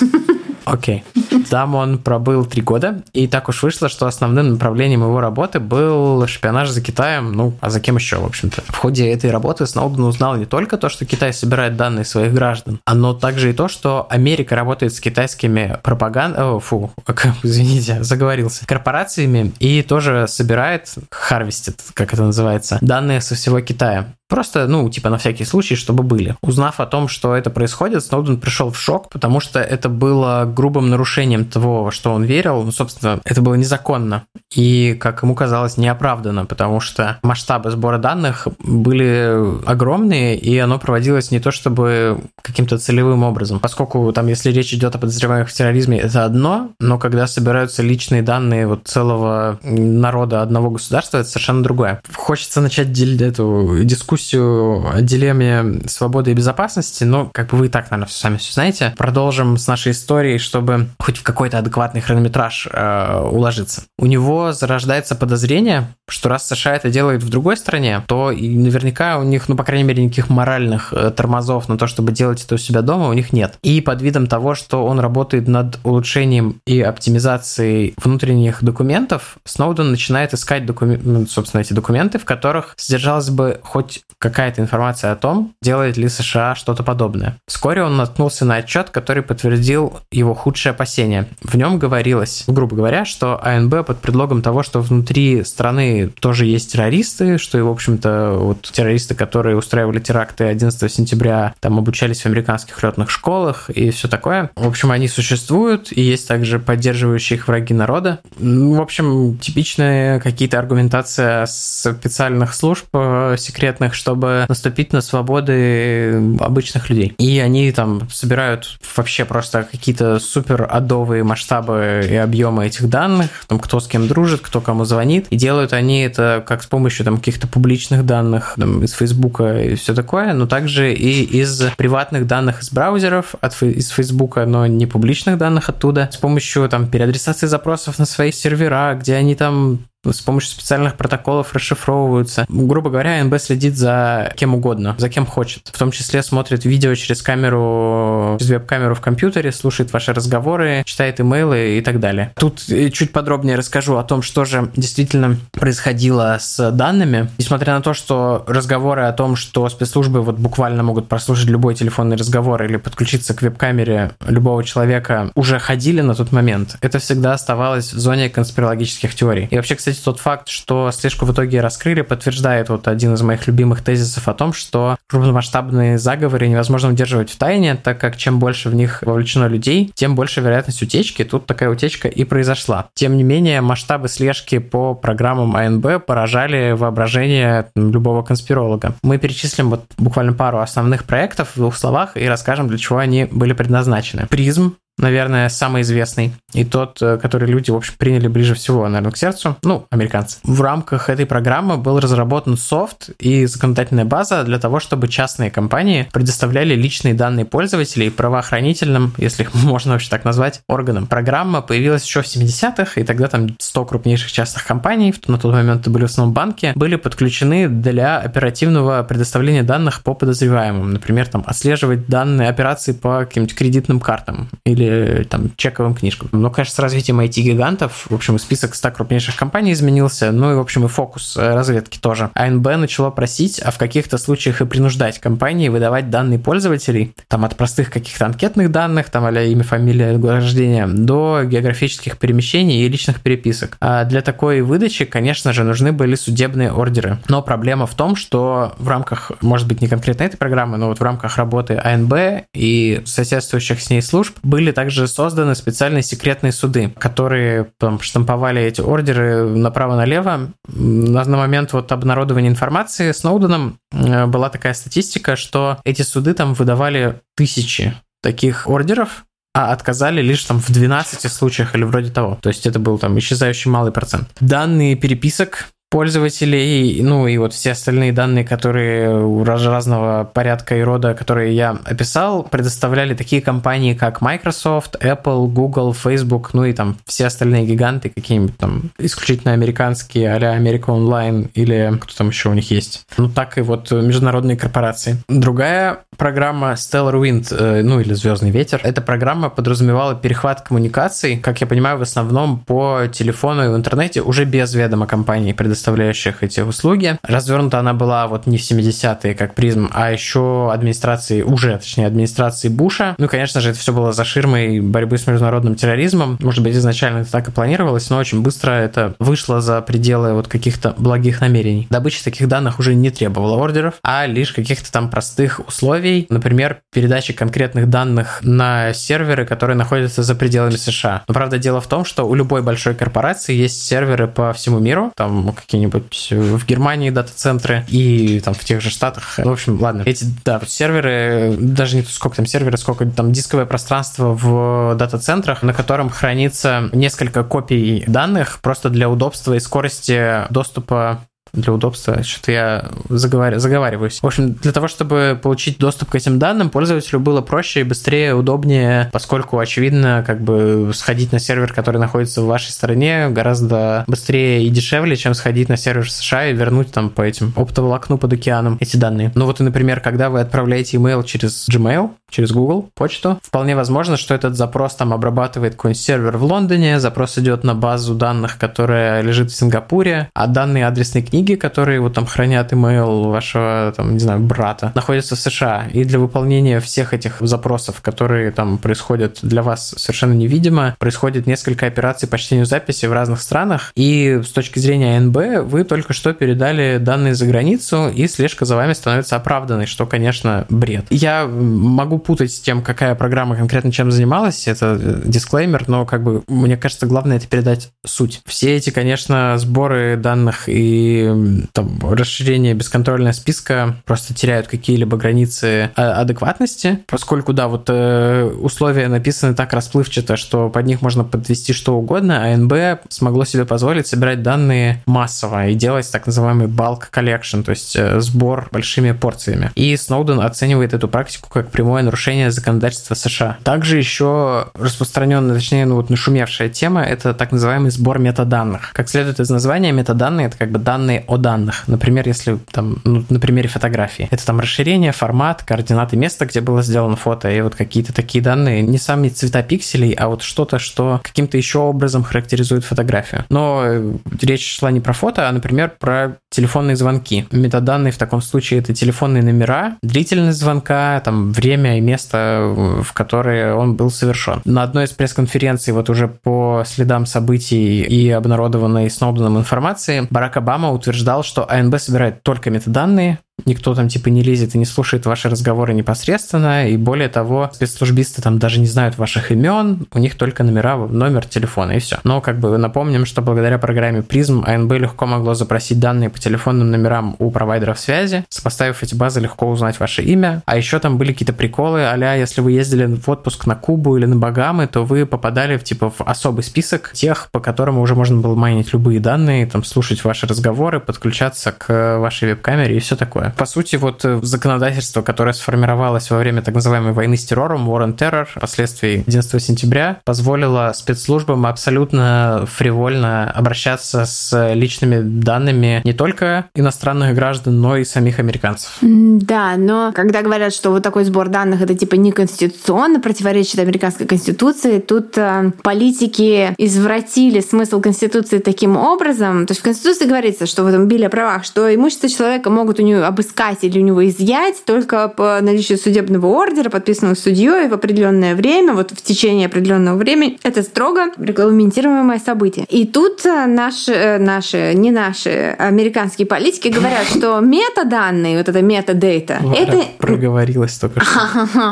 Окей. 0.64 1.04
Там 1.48 1.74
он 1.74 1.98
пробыл 1.98 2.44
три 2.44 2.62
года, 2.62 3.02
и 3.12 3.26
так 3.26 3.48
уж 3.48 3.62
вышло, 3.62 3.88
что 3.88 4.06
основным 4.06 4.50
направлением 4.50 5.02
его 5.02 5.20
работы 5.20 5.58
был 5.58 6.26
шпионаж 6.26 6.68
за 6.68 6.80
Китаем, 6.80 7.32
ну, 7.32 7.54
а 7.60 7.70
за 7.70 7.80
кем 7.80 7.96
еще, 7.96 8.16
в 8.16 8.24
общем-то. 8.24 8.62
В 8.68 8.76
ходе 8.76 9.10
этой 9.10 9.30
работы 9.30 9.66
Сноуден 9.66 10.04
узнал 10.04 10.36
не 10.36 10.46
только 10.46 10.76
то, 10.76 10.88
что 10.88 11.04
Китай 11.04 11.32
собирает 11.32 11.76
данные 11.76 12.04
своих 12.04 12.32
граждан, 12.32 12.80
но 12.86 13.14
также 13.14 13.50
и 13.50 13.52
то, 13.52 13.68
что 13.68 14.06
Америка 14.10 14.54
работает 14.54 14.94
с 14.94 15.00
китайскими 15.00 15.78
пропагандой, 15.82 16.60
фу, 16.60 16.92
извините, 17.42 18.02
заговорился, 18.02 18.66
корпорациями 18.66 19.52
и 19.58 19.82
тоже 19.82 20.26
собирает, 20.28 20.88
harvest 21.10 21.59
ит, 21.59 21.80
как 21.94 22.12
это 22.12 22.22
называется, 22.22 22.78
данные 22.80 23.20
со 23.20 23.34
всего 23.34 23.60
Китая. 23.60 24.14
Просто, 24.30 24.68
ну, 24.68 24.88
типа 24.88 25.10
на 25.10 25.18
всякий 25.18 25.44
случай, 25.44 25.74
чтобы 25.74 26.04
были. 26.04 26.36
Узнав 26.40 26.78
о 26.78 26.86
том, 26.86 27.08
что 27.08 27.34
это 27.34 27.50
происходит, 27.50 28.04
Сноуден 28.04 28.38
пришел 28.38 28.70
в 28.70 28.78
шок, 28.78 29.10
потому 29.10 29.40
что 29.40 29.58
это 29.58 29.88
было 29.88 30.44
грубым 30.46 30.88
нарушением 30.88 31.44
того, 31.44 31.82
во 31.82 31.90
что 31.90 32.12
он 32.12 32.22
верил. 32.22 32.62
Ну, 32.62 32.70
собственно, 32.70 33.20
это 33.24 33.42
было 33.42 33.54
незаконно 33.54 34.22
и, 34.54 34.96
как 35.00 35.24
ему 35.24 35.34
казалось, 35.34 35.76
неоправданно, 35.76 36.44
потому 36.46 36.78
что 36.78 37.18
масштабы 37.22 37.72
сбора 37.72 37.98
данных 37.98 38.46
были 38.60 39.66
огромные, 39.66 40.38
и 40.38 40.56
оно 40.58 40.78
проводилось 40.78 41.32
не 41.32 41.40
то 41.40 41.50
чтобы 41.50 42.20
каким-то 42.40 42.78
целевым 42.78 43.24
образом. 43.24 43.58
Поскольку 43.58 44.12
там, 44.12 44.28
если 44.28 44.52
речь 44.52 44.72
идет 44.72 44.94
о 44.94 44.98
подозреваемых 44.98 45.50
в 45.50 45.52
терроризме, 45.52 45.98
это 45.98 46.24
одно, 46.24 46.70
но 46.78 46.98
когда 46.98 47.26
собираются 47.26 47.82
личные 47.82 48.22
данные 48.22 48.68
вот 48.68 48.86
целого 48.86 49.58
народа 49.64 50.42
одного 50.42 50.70
государства, 50.70 51.18
это 51.18 51.28
совершенно 51.28 51.64
другое. 51.64 52.00
Хочется 52.14 52.60
начать 52.60 52.96
эту 53.20 53.80
дискуссию 53.82 54.19
дискуссию 54.20 54.86
о 54.92 55.00
дилемме 55.00 55.88
свободы 55.88 56.30
и 56.30 56.34
безопасности, 56.34 57.04
но 57.04 57.30
как 57.32 57.48
бы 57.48 57.58
вы 57.58 57.66
и 57.66 57.68
так, 57.68 57.90
наверное, 57.90 58.10
сами 58.10 58.36
все 58.36 58.52
знаете. 58.52 58.94
Продолжим 58.96 59.56
с 59.56 59.66
нашей 59.66 59.92
историей, 59.92 60.38
чтобы 60.38 60.88
хоть 60.98 61.16
в 61.16 61.22
какой-то 61.22 61.58
адекватный 61.58 62.00
хронометраж 62.00 62.68
э, 62.70 63.28
уложиться. 63.30 63.82
У 63.98 64.06
него 64.06 64.52
зарождается 64.52 65.14
подозрение, 65.14 65.88
что 66.08 66.28
раз 66.28 66.46
США 66.46 66.76
это 66.76 66.90
делает 66.90 67.22
в 67.22 67.28
другой 67.28 67.56
стране, 67.56 68.02
то 68.06 68.30
и 68.30 68.56
наверняка 68.56 69.18
у 69.18 69.22
них, 69.22 69.48
ну, 69.48 69.56
по 69.56 69.64
крайней 69.64 69.84
мере, 69.84 70.04
никаких 70.04 70.28
моральных 70.28 70.92
э, 70.92 71.10
тормозов 71.10 71.68
на 71.68 71.78
то, 71.78 71.86
чтобы 71.86 72.12
делать 72.12 72.44
это 72.44 72.56
у 72.56 72.58
себя 72.58 72.82
дома, 72.82 73.08
у 73.08 73.12
них 73.12 73.32
нет. 73.32 73.58
И 73.62 73.80
под 73.80 74.02
видом 74.02 74.26
того, 74.26 74.54
что 74.54 74.84
он 74.84 75.00
работает 75.00 75.48
над 75.48 75.78
улучшением 75.84 76.60
и 76.66 76.80
оптимизацией 76.80 77.94
внутренних 78.02 78.62
документов, 78.62 79.38
Сноуден 79.44 79.90
начинает 79.90 80.34
искать 80.34 80.66
документы, 80.66 81.08
ну, 81.08 81.26
собственно, 81.26 81.60
эти 81.60 81.72
документы, 81.72 82.18
в 82.18 82.24
которых 82.24 82.74
содержалось 82.76 83.30
бы 83.30 83.60
хоть 83.62 84.02
какая-то 84.18 84.60
информация 84.60 85.12
о 85.12 85.16
том, 85.16 85.54
делает 85.62 85.96
ли 85.96 86.08
США 86.08 86.54
что-то 86.54 86.82
подобное. 86.82 87.36
Вскоре 87.46 87.82
он 87.82 87.96
наткнулся 87.96 88.44
на 88.44 88.56
отчет, 88.56 88.90
который 88.90 89.22
подтвердил 89.22 90.00
его 90.10 90.34
худшие 90.34 90.70
опасения. 90.70 91.26
В 91.42 91.56
нем 91.56 91.78
говорилось, 91.78 92.44
грубо 92.46 92.76
говоря, 92.76 93.04
что 93.04 93.40
АНБ 93.42 93.86
под 93.86 93.98
предлогом 94.00 94.42
того, 94.42 94.62
что 94.62 94.80
внутри 94.80 95.44
страны 95.44 96.08
тоже 96.20 96.46
есть 96.46 96.72
террористы, 96.72 97.38
что 97.38 97.58
и, 97.58 97.62
в 97.62 97.68
общем-то, 97.68 98.36
вот 98.38 98.62
террористы, 98.62 99.14
которые 99.14 99.56
устраивали 99.56 99.98
теракты 100.00 100.44
11 100.44 100.92
сентября, 100.92 101.54
там 101.60 101.78
обучались 101.78 102.22
в 102.22 102.26
американских 102.26 102.82
летных 102.82 103.10
школах 103.10 103.70
и 103.70 103.90
все 103.90 104.08
такое. 104.08 104.50
В 104.56 104.66
общем, 104.66 104.90
они 104.90 105.08
существуют, 105.08 105.92
и 105.92 106.00
есть 106.00 106.28
также 106.28 106.58
поддерживающие 106.58 107.36
их 107.36 107.48
враги 107.48 107.74
народа. 107.74 108.20
Ну, 108.38 108.74
в 108.74 108.80
общем, 108.80 109.38
типичная 109.38 110.20
какие-то 110.20 110.58
аргументация 110.58 111.46
специальных 111.46 112.54
служб 112.54 112.86
э, 112.92 113.36
секретных, 113.38 113.94
чтобы 114.00 114.46
наступить 114.48 114.92
на 114.92 115.02
свободы 115.02 116.36
обычных 116.40 116.88
людей. 116.88 117.14
И 117.18 117.38
они 117.38 117.70
там 117.72 118.08
собирают 118.10 118.78
вообще 118.96 119.24
просто 119.24 119.68
какие-то 119.70 120.18
супер 120.18 120.66
адовые 120.70 121.22
масштабы 121.22 122.06
и 122.10 122.14
объемы 122.14 122.66
этих 122.66 122.88
данных, 122.88 123.44
там 123.46 123.58
кто 123.58 123.78
с 123.78 123.86
кем 123.86 124.08
дружит, 124.08 124.40
кто 124.40 124.60
кому 124.60 124.84
звонит, 124.84 125.26
и 125.28 125.36
делают 125.36 125.72
они 125.72 126.00
это 126.00 126.42
как 126.46 126.62
с 126.62 126.66
помощью 126.66 127.04
там 127.04 127.18
каких-то 127.18 127.46
публичных 127.46 128.06
данных 128.06 128.54
там, 128.56 128.82
из 128.82 128.92
Фейсбука 128.92 129.62
и 129.62 129.74
все 129.74 129.94
такое, 129.94 130.32
но 130.32 130.46
также 130.46 130.94
и 130.94 131.22
из 131.22 131.62
приватных 131.76 132.26
данных 132.26 132.62
из 132.62 132.70
браузеров, 132.70 133.34
от, 133.40 133.60
из 133.62 133.88
Фейсбука, 133.90 134.46
но 134.46 134.66
не 134.66 134.86
публичных 134.86 135.36
данных 135.36 135.68
оттуда, 135.68 136.08
с 136.10 136.16
помощью 136.16 136.68
там 136.68 136.86
переадресации 136.86 137.46
запросов 137.46 137.98
на 137.98 138.06
свои 138.06 138.32
сервера, 138.32 138.96
где 138.98 139.14
они 139.14 139.34
там 139.34 139.80
с 140.08 140.20
помощью 140.20 140.52
специальных 140.52 140.96
протоколов 140.96 141.52
расшифровываются. 141.54 142.46
Грубо 142.48 142.90
говоря, 142.90 143.22
НБ 143.22 143.38
следит 143.38 143.76
за 143.76 144.32
кем 144.36 144.54
угодно, 144.54 144.94
за 144.98 145.08
кем 145.08 145.26
хочет. 145.26 145.68
В 145.72 145.78
том 145.78 145.90
числе 145.90 146.22
смотрит 146.22 146.64
видео 146.64 146.94
через 146.94 147.22
камеру, 147.22 148.36
через 148.38 148.50
веб-камеру 148.50 148.94
в 148.94 149.00
компьютере, 149.00 149.52
слушает 149.52 149.92
ваши 149.92 150.12
разговоры, 150.12 150.82
читает 150.86 151.20
имейлы 151.20 151.78
и 151.78 151.80
так 151.82 152.00
далее. 152.00 152.32
Тут 152.36 152.68
э, 152.68 152.90
чуть 152.90 153.12
подробнее 153.12 153.56
расскажу 153.56 153.96
о 153.96 154.04
том, 154.04 154.22
что 154.22 154.44
же 154.44 154.70
действительно 154.74 155.36
происходило 155.52 156.38
с 156.40 156.70
данными. 156.70 157.28
Несмотря 157.38 157.74
на 157.74 157.82
то, 157.82 157.92
что 157.92 158.44
разговоры 158.46 159.02
о 159.02 159.12
том, 159.12 159.36
что 159.36 159.68
спецслужбы 159.68 160.22
вот 160.22 160.36
буквально 160.36 160.82
могут 160.82 161.08
прослушать 161.08 161.48
любой 161.48 161.74
телефонный 161.74 162.16
разговор 162.16 162.62
или 162.64 162.76
подключиться 162.76 163.34
к 163.34 163.42
веб-камере 163.42 164.12
любого 164.26 164.64
человека, 164.64 165.30
уже 165.34 165.58
ходили 165.58 166.00
на 166.00 166.14
тот 166.14 166.32
момент, 166.32 166.76
это 166.80 166.98
всегда 166.98 167.34
оставалось 167.34 167.92
в 167.92 167.98
зоне 167.98 168.30
конспирологических 168.30 169.14
теорий. 169.14 169.48
И 169.50 169.56
вообще, 169.56 169.74
кстати, 169.74 169.89
кстати, 169.90 170.04
тот 170.04 170.20
факт, 170.20 170.48
что 170.48 170.90
слежку 170.90 171.24
в 171.26 171.32
итоге 171.32 171.60
раскрыли, 171.60 172.02
подтверждает 172.02 172.68
вот 172.68 172.88
один 172.88 173.14
из 173.14 173.22
моих 173.22 173.46
любимых 173.46 173.82
тезисов 173.82 174.28
о 174.28 174.34
том, 174.34 174.52
что 174.52 174.96
крупномасштабные 175.08 175.98
заговоры 175.98 176.48
невозможно 176.48 176.90
удерживать 176.90 177.30
в 177.30 177.36
тайне, 177.36 177.74
так 177.74 177.98
как 177.98 178.16
чем 178.16 178.38
больше 178.38 178.68
в 178.68 178.74
них 178.74 179.02
вовлечено 179.02 179.46
людей, 179.46 179.90
тем 179.94 180.14
больше 180.14 180.40
вероятность 180.40 180.82
утечки. 180.82 181.24
Тут 181.24 181.46
такая 181.46 181.70
утечка 181.70 182.08
и 182.08 182.24
произошла. 182.24 182.88
Тем 182.94 183.16
не 183.16 183.22
менее, 183.22 183.60
масштабы 183.60 184.08
слежки 184.08 184.58
по 184.58 184.94
программам 184.94 185.56
АНБ 185.56 186.04
поражали 186.06 186.72
воображение 186.72 187.70
любого 187.74 188.22
конспиролога. 188.22 188.94
Мы 189.02 189.18
перечислим 189.18 189.70
вот 189.70 189.84
буквально 189.98 190.32
пару 190.32 190.58
основных 190.58 191.04
проектов 191.04 191.50
в 191.54 191.56
двух 191.56 191.76
словах 191.76 192.16
и 192.16 192.26
расскажем, 192.26 192.68
для 192.68 192.78
чего 192.78 192.98
они 192.98 193.24
были 193.24 193.52
предназначены. 193.52 194.26
Призм 194.28 194.76
наверное, 195.00 195.48
самый 195.48 195.82
известный 195.82 196.32
и 196.52 196.64
тот, 196.64 197.00
э, 197.00 197.18
который 197.18 197.48
люди, 197.48 197.70
в 197.70 197.76
общем, 197.76 197.94
приняли 197.96 198.28
ближе 198.28 198.54
всего, 198.54 198.88
наверное, 198.88 199.12
к 199.12 199.16
сердцу, 199.16 199.56
ну, 199.62 199.86
американцы. 199.90 200.38
В 200.42 200.60
рамках 200.60 201.08
этой 201.08 201.26
программы 201.26 201.76
был 201.76 201.98
разработан 202.00 202.56
софт 202.56 203.10
и 203.18 203.46
законодательная 203.46 204.04
база 204.04 204.42
для 204.44 204.58
того, 204.58 204.80
чтобы 204.80 205.08
частные 205.08 205.50
компании 205.50 206.08
предоставляли 206.12 206.74
личные 206.74 207.14
данные 207.14 207.44
пользователей 207.44 208.10
правоохранительным, 208.10 209.14
если 209.16 209.44
их 209.44 209.54
можно 209.64 209.92
вообще 209.92 210.10
так 210.10 210.24
назвать, 210.24 210.62
органам. 210.68 211.06
Программа 211.06 211.62
появилась 211.62 212.04
еще 212.04 212.22
в 212.22 212.26
70-х, 212.26 213.00
и 213.00 213.04
тогда 213.04 213.28
там 213.28 213.56
100 213.58 213.84
крупнейших 213.84 214.30
частных 214.30 214.66
компаний, 214.66 215.14
на 215.26 215.38
тот 215.38 215.52
момент 215.52 215.82
это 215.82 215.90
были 215.90 216.02
в 216.02 216.10
основном 216.10 216.34
банки, 216.34 216.72
были 216.74 216.96
подключены 216.96 217.68
для 217.68 218.18
оперативного 218.18 219.02
предоставления 219.02 219.62
данных 219.62 220.02
по 220.02 220.14
подозреваемым. 220.14 220.92
Например, 220.92 221.26
там 221.26 221.42
отслеживать 221.46 222.06
данные 222.06 222.48
операции 222.48 222.92
по 222.92 223.20
каким-нибудь 223.20 223.54
кредитным 223.54 224.00
картам 224.00 224.48
или 224.64 224.89
там 225.28 225.50
чековым 225.56 225.94
книжкам. 225.94 226.28
Но, 226.32 226.50
конечно, 226.50 226.74
с 226.74 226.78
развитием 226.78 227.20
IT-гигантов, 227.20 228.06
в 228.08 228.14
общем, 228.14 228.38
список 228.38 228.74
100 228.74 228.90
крупнейших 228.92 229.36
компаний 229.36 229.72
изменился, 229.72 230.32
ну 230.32 230.52
и, 230.52 230.54
в 230.54 230.60
общем, 230.60 230.84
и 230.84 230.88
фокус 230.88 231.36
э, 231.36 231.54
разведки 231.54 231.98
тоже. 231.98 232.30
АНБ 232.34 232.66
начало 232.76 233.10
просить, 233.10 233.60
а 233.60 233.70
в 233.70 233.78
каких-то 233.78 234.18
случаях 234.18 234.60
и 234.60 234.66
принуждать 234.66 235.18
компании 235.18 235.68
выдавать 235.68 236.10
данные 236.10 236.38
пользователей, 236.38 237.14
там 237.28 237.44
от 237.44 237.56
простых 237.56 237.90
каких-то 237.90 238.26
анкетных 238.26 238.70
данных, 238.70 239.10
там 239.10 239.24
а 239.24 239.32
имя, 239.32 239.64
фамилия, 239.64 240.16
год 240.18 240.30
рождения, 240.30 240.86
до 240.86 241.42
географических 241.44 242.18
перемещений 242.18 242.84
и 242.84 242.88
личных 242.88 243.20
переписок. 243.20 243.76
А 243.80 244.04
для 244.04 244.22
такой 244.22 244.62
выдачи, 244.62 245.04
конечно 245.04 245.52
же, 245.52 245.64
нужны 245.64 245.92
были 245.92 246.14
судебные 246.14 246.72
ордеры. 246.72 247.18
Но 247.28 247.42
проблема 247.42 247.86
в 247.86 247.94
том, 247.94 248.16
что 248.16 248.74
в 248.78 248.88
рамках, 248.88 249.32
может 249.40 249.68
быть, 249.68 249.80
не 249.80 249.88
конкретно 249.88 250.24
этой 250.24 250.36
программы, 250.36 250.78
но 250.78 250.88
вот 250.88 250.98
в 250.98 251.02
рамках 251.02 251.36
работы 251.36 251.74
АНБ 251.74 252.46
и 252.54 253.02
соседствующих 253.04 253.80
с 253.80 253.90
ней 253.90 254.02
служб 254.02 254.36
были 254.42 254.69
также 254.72 255.08
созданы 255.08 255.54
специальные 255.54 256.02
секретные 256.02 256.52
суды, 256.52 256.90
которые 256.98 257.72
там, 257.78 258.00
штамповали 258.00 258.62
эти 258.62 258.80
ордеры 258.80 259.48
направо-налево. 259.48 260.52
На, 260.68 261.24
на 261.24 261.36
момент 261.36 261.72
вот 261.72 261.92
обнародования 261.92 262.50
информации 262.50 263.12
Сноуденом 263.12 263.78
э, 263.92 264.26
была 264.26 264.50
такая 264.50 264.74
статистика, 264.74 265.36
что 265.36 265.78
эти 265.84 266.02
суды 266.02 266.34
там 266.34 266.54
выдавали 266.54 267.20
тысячи 267.36 267.94
таких 268.22 268.68
ордеров, 268.68 269.24
а 269.54 269.72
отказали 269.72 270.22
лишь 270.22 270.44
там 270.44 270.60
в 270.60 270.70
12 270.70 271.30
случаях 271.30 271.74
или 271.74 271.84
вроде 271.84 272.10
того. 272.10 272.38
То 272.40 272.48
есть 272.50 272.66
это 272.66 272.78
был 272.78 272.98
там 272.98 273.18
исчезающий 273.18 273.70
малый 273.70 273.92
процент. 273.92 274.28
Данные 274.40 274.96
переписок 274.96 275.68
пользователей, 275.90 277.02
ну 277.02 277.26
и 277.26 277.36
вот 277.36 277.52
все 277.52 277.72
остальные 277.72 278.12
данные, 278.12 278.44
которые 278.44 279.10
разного 279.44 280.24
порядка 280.24 280.76
и 280.76 280.82
рода, 280.82 281.14
которые 281.14 281.54
я 281.54 281.78
описал, 281.84 282.44
предоставляли 282.44 283.14
такие 283.14 283.42
компании, 283.42 283.94
как 283.94 284.20
Microsoft, 284.20 284.96
Apple, 285.00 285.48
Google, 285.48 285.92
Facebook, 285.92 286.54
ну 286.54 286.64
и 286.64 286.72
там 286.72 286.96
все 287.06 287.26
остальные 287.26 287.66
гиганты, 287.66 288.08
какие-нибудь 288.08 288.56
там 288.56 288.90
исключительно 288.98 289.52
американские, 289.52 290.32
а-ля 290.32 290.52
Америка 290.52 290.90
Онлайн 290.90 291.50
или 291.54 291.98
кто 292.00 292.14
там 292.14 292.28
еще 292.28 292.50
у 292.50 292.54
них 292.54 292.70
есть. 292.70 293.04
Ну 293.18 293.28
так 293.28 293.58
и 293.58 293.60
вот 293.60 293.90
международные 293.90 294.56
корпорации. 294.56 295.16
Другая 295.28 296.04
программа 296.16 296.72
Stellar 296.72 297.14
Wind, 297.14 297.46
э, 297.50 297.82
ну 297.82 297.98
или 297.98 298.12
Звездный 298.12 298.50
ветер, 298.50 298.80
эта 298.84 299.00
программа 299.00 299.48
подразумевала 299.48 300.14
перехват 300.14 300.60
коммуникаций, 300.60 301.36
как 301.36 301.60
я 301.60 301.66
понимаю, 301.66 301.98
в 301.98 302.02
основном 302.02 302.58
по 302.60 303.06
телефону 303.10 303.64
и 303.64 303.68
в 303.68 303.74
интернете 303.76 304.20
уже 304.20 304.44
без 304.44 304.74
ведома 304.74 305.06
компании, 305.06 305.52
предоставляющих 305.80 306.42
эти 306.42 306.60
услуги. 306.60 307.18
Развернута 307.22 307.78
она 307.78 307.94
была 307.94 308.26
вот 308.26 308.46
не 308.46 308.58
в 308.58 308.60
70-е, 308.60 309.34
как 309.34 309.54
призм, 309.54 309.88
а 309.92 310.12
еще 310.12 310.70
администрации, 310.72 311.42
уже, 311.42 311.78
точнее, 311.78 312.06
администрации 312.06 312.68
Буша. 312.68 313.14
Ну, 313.16 313.28
конечно 313.28 313.60
же, 313.60 313.70
это 313.70 313.78
все 313.78 313.92
было 313.92 314.12
за 314.12 314.24
ширмой 314.24 314.80
борьбы 314.80 315.16
с 315.16 315.26
международным 315.26 315.74
терроризмом. 315.74 316.36
Может 316.40 316.62
быть, 316.62 316.74
изначально 316.76 317.20
это 317.20 317.30
так 317.30 317.48
и 317.48 317.50
планировалось, 317.50 318.10
но 318.10 318.18
очень 318.18 318.42
быстро 318.42 318.72
это 318.72 319.14
вышло 319.18 319.60
за 319.60 319.80
пределы 319.80 320.34
вот 320.34 320.48
каких-то 320.48 320.94
благих 320.98 321.40
намерений. 321.40 321.86
Добыча 321.88 322.22
таких 322.22 322.46
данных 322.48 322.78
уже 322.78 322.94
не 322.94 323.10
требовала 323.10 323.56
ордеров, 323.56 323.94
а 324.02 324.26
лишь 324.26 324.52
каких-то 324.52 324.92
там 324.92 325.08
простых 325.08 325.60
условий, 325.66 326.26
например, 326.28 326.80
передачи 326.92 327.32
конкретных 327.32 327.88
данных 327.88 328.40
на 328.42 328.92
серверы, 328.92 329.46
которые 329.46 329.76
находятся 329.76 330.22
за 330.22 330.34
пределами 330.34 330.76
США. 330.76 331.22
Но 331.26 331.32
правда 331.32 331.58
дело 331.58 331.80
в 331.80 331.86
том, 331.86 332.04
что 332.04 332.24
у 332.24 332.34
любой 332.34 332.62
большой 332.62 332.94
корпорации 332.94 333.54
есть 333.54 333.82
серверы 333.82 334.28
по 334.28 334.52
всему 334.52 334.78
миру, 334.78 335.12
там 335.16 335.54
какие-нибудь 335.70 336.32
в 336.32 336.66
Германии 336.66 337.10
дата-центры 337.10 337.84
и 337.86 338.40
там 338.40 338.54
в 338.54 338.64
тех 338.64 338.80
же 338.80 338.90
штатах. 338.90 339.38
Ну, 339.38 339.50
в 339.50 339.52
общем, 339.52 339.80
ладно, 339.80 340.02
эти 340.04 340.24
да, 340.44 340.60
серверы, 340.66 341.56
даже 341.60 341.94
не 341.94 342.02
сколько 342.02 342.38
там 342.38 342.46
серверы, 342.46 342.76
сколько 342.76 343.06
там 343.06 343.30
дисковое 343.30 343.66
пространство 343.66 344.32
в 344.34 344.96
дата-центрах, 344.96 345.62
на 345.62 345.72
котором 345.72 346.10
хранится 346.10 346.90
несколько 346.92 347.44
копий 347.44 348.02
данных 348.08 348.58
просто 348.60 348.90
для 348.90 349.08
удобства 349.08 349.54
и 349.54 349.60
скорости 349.60 350.50
доступа 350.50 351.20
для 351.52 351.72
удобства. 351.72 352.22
Что-то 352.22 352.52
я 352.52 352.90
заговар... 353.08 353.58
заговариваюсь. 353.58 354.20
В 354.20 354.26
общем, 354.26 354.54
для 354.54 354.72
того, 354.72 354.88
чтобы 354.88 355.38
получить 355.40 355.78
доступ 355.78 356.10
к 356.10 356.14
этим 356.14 356.38
данным, 356.38 356.70
пользователю 356.70 357.20
было 357.20 357.40
проще 357.40 357.80
и 357.80 357.84
быстрее, 357.84 358.34
удобнее, 358.34 359.10
поскольку, 359.12 359.58
очевидно, 359.58 360.24
как 360.26 360.40
бы 360.40 360.90
сходить 360.94 361.32
на 361.32 361.38
сервер, 361.38 361.72
который 361.72 361.98
находится 361.98 362.42
в 362.42 362.46
вашей 362.46 362.70
стране, 362.70 363.28
гораздо 363.30 364.04
быстрее 364.06 364.64
и 364.64 364.68
дешевле, 364.70 365.16
чем 365.16 365.34
сходить 365.34 365.68
на 365.68 365.76
сервер 365.76 366.10
США 366.10 366.48
и 366.48 366.52
вернуть 366.52 366.92
там 366.92 367.10
по 367.10 367.22
этим 367.22 367.52
оптоволокну 367.56 368.18
под 368.18 368.32
океаном 368.32 368.76
эти 368.80 368.96
данные. 368.96 369.32
Ну 369.34 369.46
вот 369.46 369.60
и, 369.60 369.62
например, 369.62 370.00
когда 370.00 370.30
вы 370.30 370.40
отправляете 370.40 370.96
email 370.96 371.24
через 371.24 371.68
Gmail, 371.68 372.10
через 372.30 372.52
Google 372.52 372.90
почту, 372.94 373.40
вполне 373.42 373.74
возможно, 373.74 374.16
что 374.16 374.34
этот 374.34 374.56
запрос 374.56 374.94
там 374.94 375.12
обрабатывает 375.12 375.74
какой-нибудь 375.74 376.00
сервер 376.00 376.36
в 376.36 376.44
Лондоне, 376.44 377.00
запрос 377.00 377.38
идет 377.38 377.64
на 377.64 377.74
базу 377.74 378.14
данных, 378.14 378.58
которая 378.58 379.22
лежит 379.22 379.50
в 379.50 379.56
Сингапуре, 379.56 380.30
а 380.34 380.46
данные 380.46 380.86
адресной 380.86 381.22
книги 381.22 381.39
книги, 381.40 381.54
которые 381.54 382.00
вот 382.00 382.14
там 382.14 382.26
хранят 382.26 382.72
email 382.72 383.30
вашего, 383.30 383.92
там, 383.96 384.12
не 384.12 384.18
знаю, 384.18 384.40
брата, 384.40 384.92
находятся 384.94 385.36
в 385.36 385.38
США. 385.38 385.86
И 385.92 386.04
для 386.04 386.18
выполнения 386.18 386.80
всех 386.80 387.14
этих 387.14 387.36
запросов, 387.40 388.02
которые 388.02 388.50
там 388.50 388.76
происходят 388.76 389.38
для 389.42 389.62
вас 389.62 389.94
совершенно 389.96 390.34
невидимо, 390.34 390.96
происходит 390.98 391.46
несколько 391.46 391.86
операций 391.86 392.28
по 392.28 392.36
чтению 392.36 392.66
записи 392.66 393.06
в 393.06 393.12
разных 393.12 393.40
странах. 393.40 393.92
И 393.96 394.40
с 394.44 394.50
точки 394.50 394.78
зрения 394.78 395.18
НБ 395.18 395.70
вы 395.70 395.84
только 395.84 396.12
что 396.12 396.34
передали 396.34 396.98
данные 396.98 397.34
за 397.34 397.46
границу, 397.46 398.10
и 398.14 398.28
слежка 398.28 398.66
за 398.66 398.76
вами 398.76 398.92
становится 398.92 399.36
оправданной, 399.36 399.86
что, 399.86 400.06
конечно, 400.06 400.66
бред. 400.68 401.06
Я 401.08 401.46
могу 401.46 402.18
путать 402.18 402.52
с 402.52 402.60
тем, 402.60 402.82
какая 402.82 403.14
программа 403.14 403.56
конкретно 403.56 403.90
чем 403.92 404.10
занималась, 404.10 404.68
это 404.68 404.98
дисклеймер, 405.24 405.84
но 405.88 406.04
как 406.04 406.22
бы 406.22 406.42
мне 406.48 406.76
кажется, 406.76 407.06
главное 407.06 407.38
это 407.38 407.46
передать 407.46 407.90
суть. 408.04 408.42
Все 408.44 408.76
эти, 408.76 408.90
конечно, 408.90 409.54
сборы 409.56 410.16
данных 410.16 410.64
и 410.66 411.29
там, 411.72 411.98
расширение 412.02 412.74
бесконтрольного 412.74 413.32
списка 413.32 413.96
просто 414.04 414.34
теряют 414.34 414.66
какие-либо 414.66 415.16
границы 415.16 415.90
а, 415.96 416.20
адекватности, 416.20 417.00
поскольку, 417.06 417.52
да, 417.52 417.68
вот 417.68 417.86
э, 417.88 418.44
условия 418.44 419.08
написаны 419.08 419.54
так 419.54 419.72
расплывчато, 419.72 420.36
что 420.36 420.68
под 420.68 420.86
них 420.86 421.02
можно 421.02 421.24
подвести 421.24 421.72
что 421.72 421.96
угодно, 421.96 422.44
а 422.44 422.56
НБ 422.56 423.02
смогло 423.08 423.44
себе 423.44 423.64
позволить 423.64 424.06
собирать 424.06 424.42
данные 424.42 425.02
массово 425.06 425.68
и 425.68 425.74
делать 425.74 426.10
так 426.10 426.26
называемый 426.26 426.66
bulk 426.66 427.04
collection, 427.12 427.62
то 427.62 427.70
есть 427.70 427.96
э, 427.96 428.20
сбор 428.20 428.68
большими 428.72 429.12
порциями. 429.12 429.70
И 429.74 429.96
Сноуден 429.96 430.40
оценивает 430.40 430.94
эту 430.94 431.08
практику 431.08 431.48
как 431.50 431.70
прямое 431.70 432.02
нарушение 432.02 432.50
законодательства 432.50 433.14
США. 433.14 433.58
Также 433.62 433.98
еще 433.98 434.68
распространенная, 434.74 435.54
точнее, 435.54 435.86
ну 435.86 435.96
вот 435.96 436.10
нашумевшая 436.10 436.68
тема— 436.68 437.02
это 437.04 437.34
так 437.34 437.52
называемый 437.52 437.90
сбор 437.90 438.18
метаданных. 438.18 438.92
Как 438.92 439.08
следует 439.08 439.40
из 439.40 439.50
названия, 439.50 439.92
метаданные— 439.92 440.46
это 440.48 440.58
как 440.58 440.70
бы 440.70 440.78
данные 440.78 441.19
о 441.26 441.36
данных. 441.36 441.84
Например, 441.86 442.26
если 442.26 442.58
там, 442.72 443.00
ну, 443.04 443.24
на 443.28 443.40
примере 443.40 443.68
фотографии. 443.68 444.28
Это 444.30 444.44
там 444.44 444.60
расширение, 444.60 445.12
формат, 445.12 445.62
координаты 445.62 446.16
места, 446.16 446.46
где 446.46 446.60
было 446.60 446.82
сделано 446.82 447.16
фото, 447.16 447.50
и 447.50 447.60
вот 447.60 447.74
какие-то 447.74 448.12
такие 448.12 448.42
данные. 448.42 448.82
Не 448.82 448.98
сами 448.98 449.28
цвета 449.28 449.62
пикселей, 449.62 450.12
а 450.12 450.28
вот 450.28 450.42
что-то, 450.42 450.78
что 450.78 451.20
каким-то 451.22 451.56
еще 451.56 451.78
образом 451.78 452.22
характеризует 452.22 452.84
фотографию. 452.84 453.44
Но 453.48 453.82
э, 453.84 454.12
речь 454.42 454.78
шла 454.78 454.90
не 454.90 455.00
про 455.00 455.12
фото, 455.12 455.48
а, 455.48 455.52
например, 455.52 455.92
про 455.98 456.36
телефонные 456.50 456.96
звонки. 456.96 457.46
Метаданные 457.50 458.12
в 458.12 458.18
таком 458.18 458.42
случае 458.42 458.80
это 458.80 458.94
телефонные 458.94 459.42
номера, 459.42 459.96
длительность 460.02 460.58
звонка, 460.58 461.20
там 461.24 461.52
время 461.52 461.98
и 461.98 462.00
место, 462.00 462.74
в 463.02 463.12
которое 463.12 463.74
он 463.74 463.94
был 463.94 464.10
совершен. 464.10 464.60
На 464.64 464.82
одной 464.82 465.04
из 465.04 465.10
пресс-конференций 465.10 465.92
вот 465.92 466.10
уже 466.10 466.28
по 466.28 466.82
следам 466.86 467.26
событий 467.26 468.02
и 468.02 468.30
обнародованной 468.30 469.10
Сноуденом 469.10 469.58
информации 469.58 470.26
Барак 470.30 470.56
Обама 470.56 470.90
утверждал, 470.90 471.09
утверждал, 471.10 471.42
что 471.42 471.68
АНБ 471.68 471.98
собирает 471.98 472.42
только 472.42 472.70
метаданные, 472.70 473.40
никто 473.66 473.94
там 473.94 474.08
типа 474.08 474.28
не 474.28 474.42
лезет 474.42 474.74
и 474.74 474.78
не 474.78 474.84
слушает 474.84 475.26
ваши 475.26 475.48
разговоры 475.48 475.94
непосредственно, 475.94 476.88
и 476.88 476.96
более 476.96 477.28
того, 477.28 477.70
спецслужбисты 477.72 478.42
там 478.42 478.58
даже 478.58 478.80
не 478.80 478.86
знают 478.86 479.18
ваших 479.18 479.52
имен, 479.52 480.06
у 480.12 480.18
них 480.18 480.36
только 480.36 480.62
номера, 480.64 480.96
номер 480.96 481.46
телефона 481.46 481.92
и 481.92 481.98
все. 481.98 482.18
Но 482.24 482.40
как 482.40 482.58
бы 482.58 482.76
напомним, 482.78 483.26
что 483.26 483.42
благодаря 483.42 483.78
программе 483.78 484.22
Призм 484.22 484.64
АНБ 484.66 484.92
легко 484.92 485.26
могло 485.26 485.54
запросить 485.54 485.98
данные 485.98 486.30
по 486.30 486.38
телефонным 486.38 486.90
номерам 486.90 487.36
у 487.38 487.50
провайдеров 487.50 487.98
связи, 487.98 488.44
сопоставив 488.48 489.02
эти 489.02 489.14
базы, 489.14 489.40
легко 489.40 489.68
узнать 489.68 489.98
ваше 490.00 490.22
имя, 490.22 490.62
а 490.66 490.76
еще 490.76 490.98
там 490.98 491.18
были 491.18 491.32
какие-то 491.32 491.52
приколы, 491.52 492.02
а 492.02 492.34
если 492.36 492.60
вы 492.60 492.72
ездили 492.72 493.06
в 493.06 493.28
отпуск 493.28 493.66
на 493.66 493.74
Кубу 493.74 494.16
или 494.16 494.26
на 494.26 494.36
Багамы, 494.36 494.86
то 494.86 495.04
вы 495.04 495.26
попадали 495.26 495.76
в 495.76 495.84
типа 495.84 496.10
в 496.10 496.20
особый 496.20 496.62
список 496.62 497.12
тех, 497.12 497.48
по 497.50 497.60
которым 497.60 497.98
уже 497.98 498.14
можно 498.14 498.40
было 498.40 498.54
майнить 498.54 498.92
любые 498.92 499.20
данные, 499.20 499.66
там 499.66 499.84
слушать 499.84 500.24
ваши 500.24 500.46
разговоры, 500.46 501.00
подключаться 501.00 501.72
к 501.72 502.18
вашей 502.18 502.50
веб-камере 502.50 502.96
и 502.96 503.00
все 503.00 503.16
такое. 503.16 503.49
По 503.56 503.66
сути, 503.66 503.96
вот 503.96 504.24
э, 504.24 504.40
законодательство, 504.42 505.22
которое 505.22 505.52
сформировалось 505.52 506.30
во 506.30 506.38
время 506.38 506.62
так 506.62 506.74
называемой 506.74 507.12
войны 507.12 507.36
с 507.36 507.44
террором, 507.44 507.88
War 507.88 508.06
on 508.06 508.16
Terror, 508.16 508.46
последствий 508.58 509.24
11 509.26 509.62
сентября, 509.62 510.20
позволило 510.24 510.92
спецслужбам 510.94 511.66
абсолютно 511.66 512.66
фривольно 512.70 513.50
обращаться 513.50 514.24
с 514.24 514.72
личными 514.74 515.20
данными 515.20 516.00
не 516.04 516.12
только 516.12 516.66
иностранных 516.74 517.34
граждан, 517.34 517.80
но 517.80 517.96
и 517.96 518.04
самих 518.04 518.38
американцев. 518.38 518.98
Да, 519.00 519.76
но 519.76 520.12
когда 520.14 520.42
говорят, 520.42 520.72
что 520.72 520.90
вот 520.90 521.02
такой 521.02 521.24
сбор 521.24 521.48
данных 521.48 521.82
это 521.82 521.94
типа 521.94 522.14
неконституционно, 522.14 523.20
противоречит 523.20 523.78
американской 523.78 524.26
конституции, 524.26 524.98
тут 524.98 525.36
э, 525.38 525.72
политики 525.82 526.74
извратили 526.78 527.60
смысл 527.60 528.00
конституции 528.00 528.58
таким 528.58 528.96
образом. 528.96 529.66
То 529.66 529.72
есть 529.72 529.80
в 529.80 529.84
конституции 529.84 530.26
говорится, 530.26 530.66
что 530.66 530.84
в 530.84 530.86
этом 530.86 531.06
биле 531.08 531.26
о 531.26 531.30
правах, 531.30 531.64
что 531.64 531.92
имущество 531.94 532.28
человека 532.28 532.70
могут 532.70 533.00
у 533.00 533.02
нее 533.02 533.24
обыскать 533.40 533.78
или 533.82 533.98
у 533.98 534.02
него 534.02 534.26
изъять 534.28 534.84
только 534.84 535.28
по 535.28 535.58
наличию 535.60 535.98
судебного 535.98 536.46
ордера, 536.46 536.90
подписанного 536.90 537.34
судьей 537.34 537.88
в 537.88 537.94
определенное 537.94 538.54
время, 538.54 538.92
вот 538.92 539.12
в 539.12 539.22
течение 539.22 539.66
определенного 539.66 540.16
времени. 540.16 540.58
Это 540.62 540.82
строго 540.82 541.30
регламентируемое 541.38 542.38
событие. 542.38 542.86
И 542.88 543.06
тут 543.06 543.44
э, 543.46 543.66
наши, 543.66 544.12
э, 544.12 544.38
наши, 544.38 544.92
не 544.94 545.10
наши 545.10 545.74
американские 545.78 546.46
политики 546.46 546.88
говорят, 546.88 547.26
что 547.26 547.60
метаданные, 547.60 548.58
вот 548.58 548.68
это 548.68 548.82
метадейта, 548.82 549.60
это... 549.74 550.04
Проговорилась 550.18 550.98
только 550.98 551.24
что. 551.24 551.86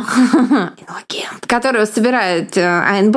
Которую 1.46 1.86
собирает 1.86 2.56
э, 2.56 2.64
АНБ. 2.64 3.14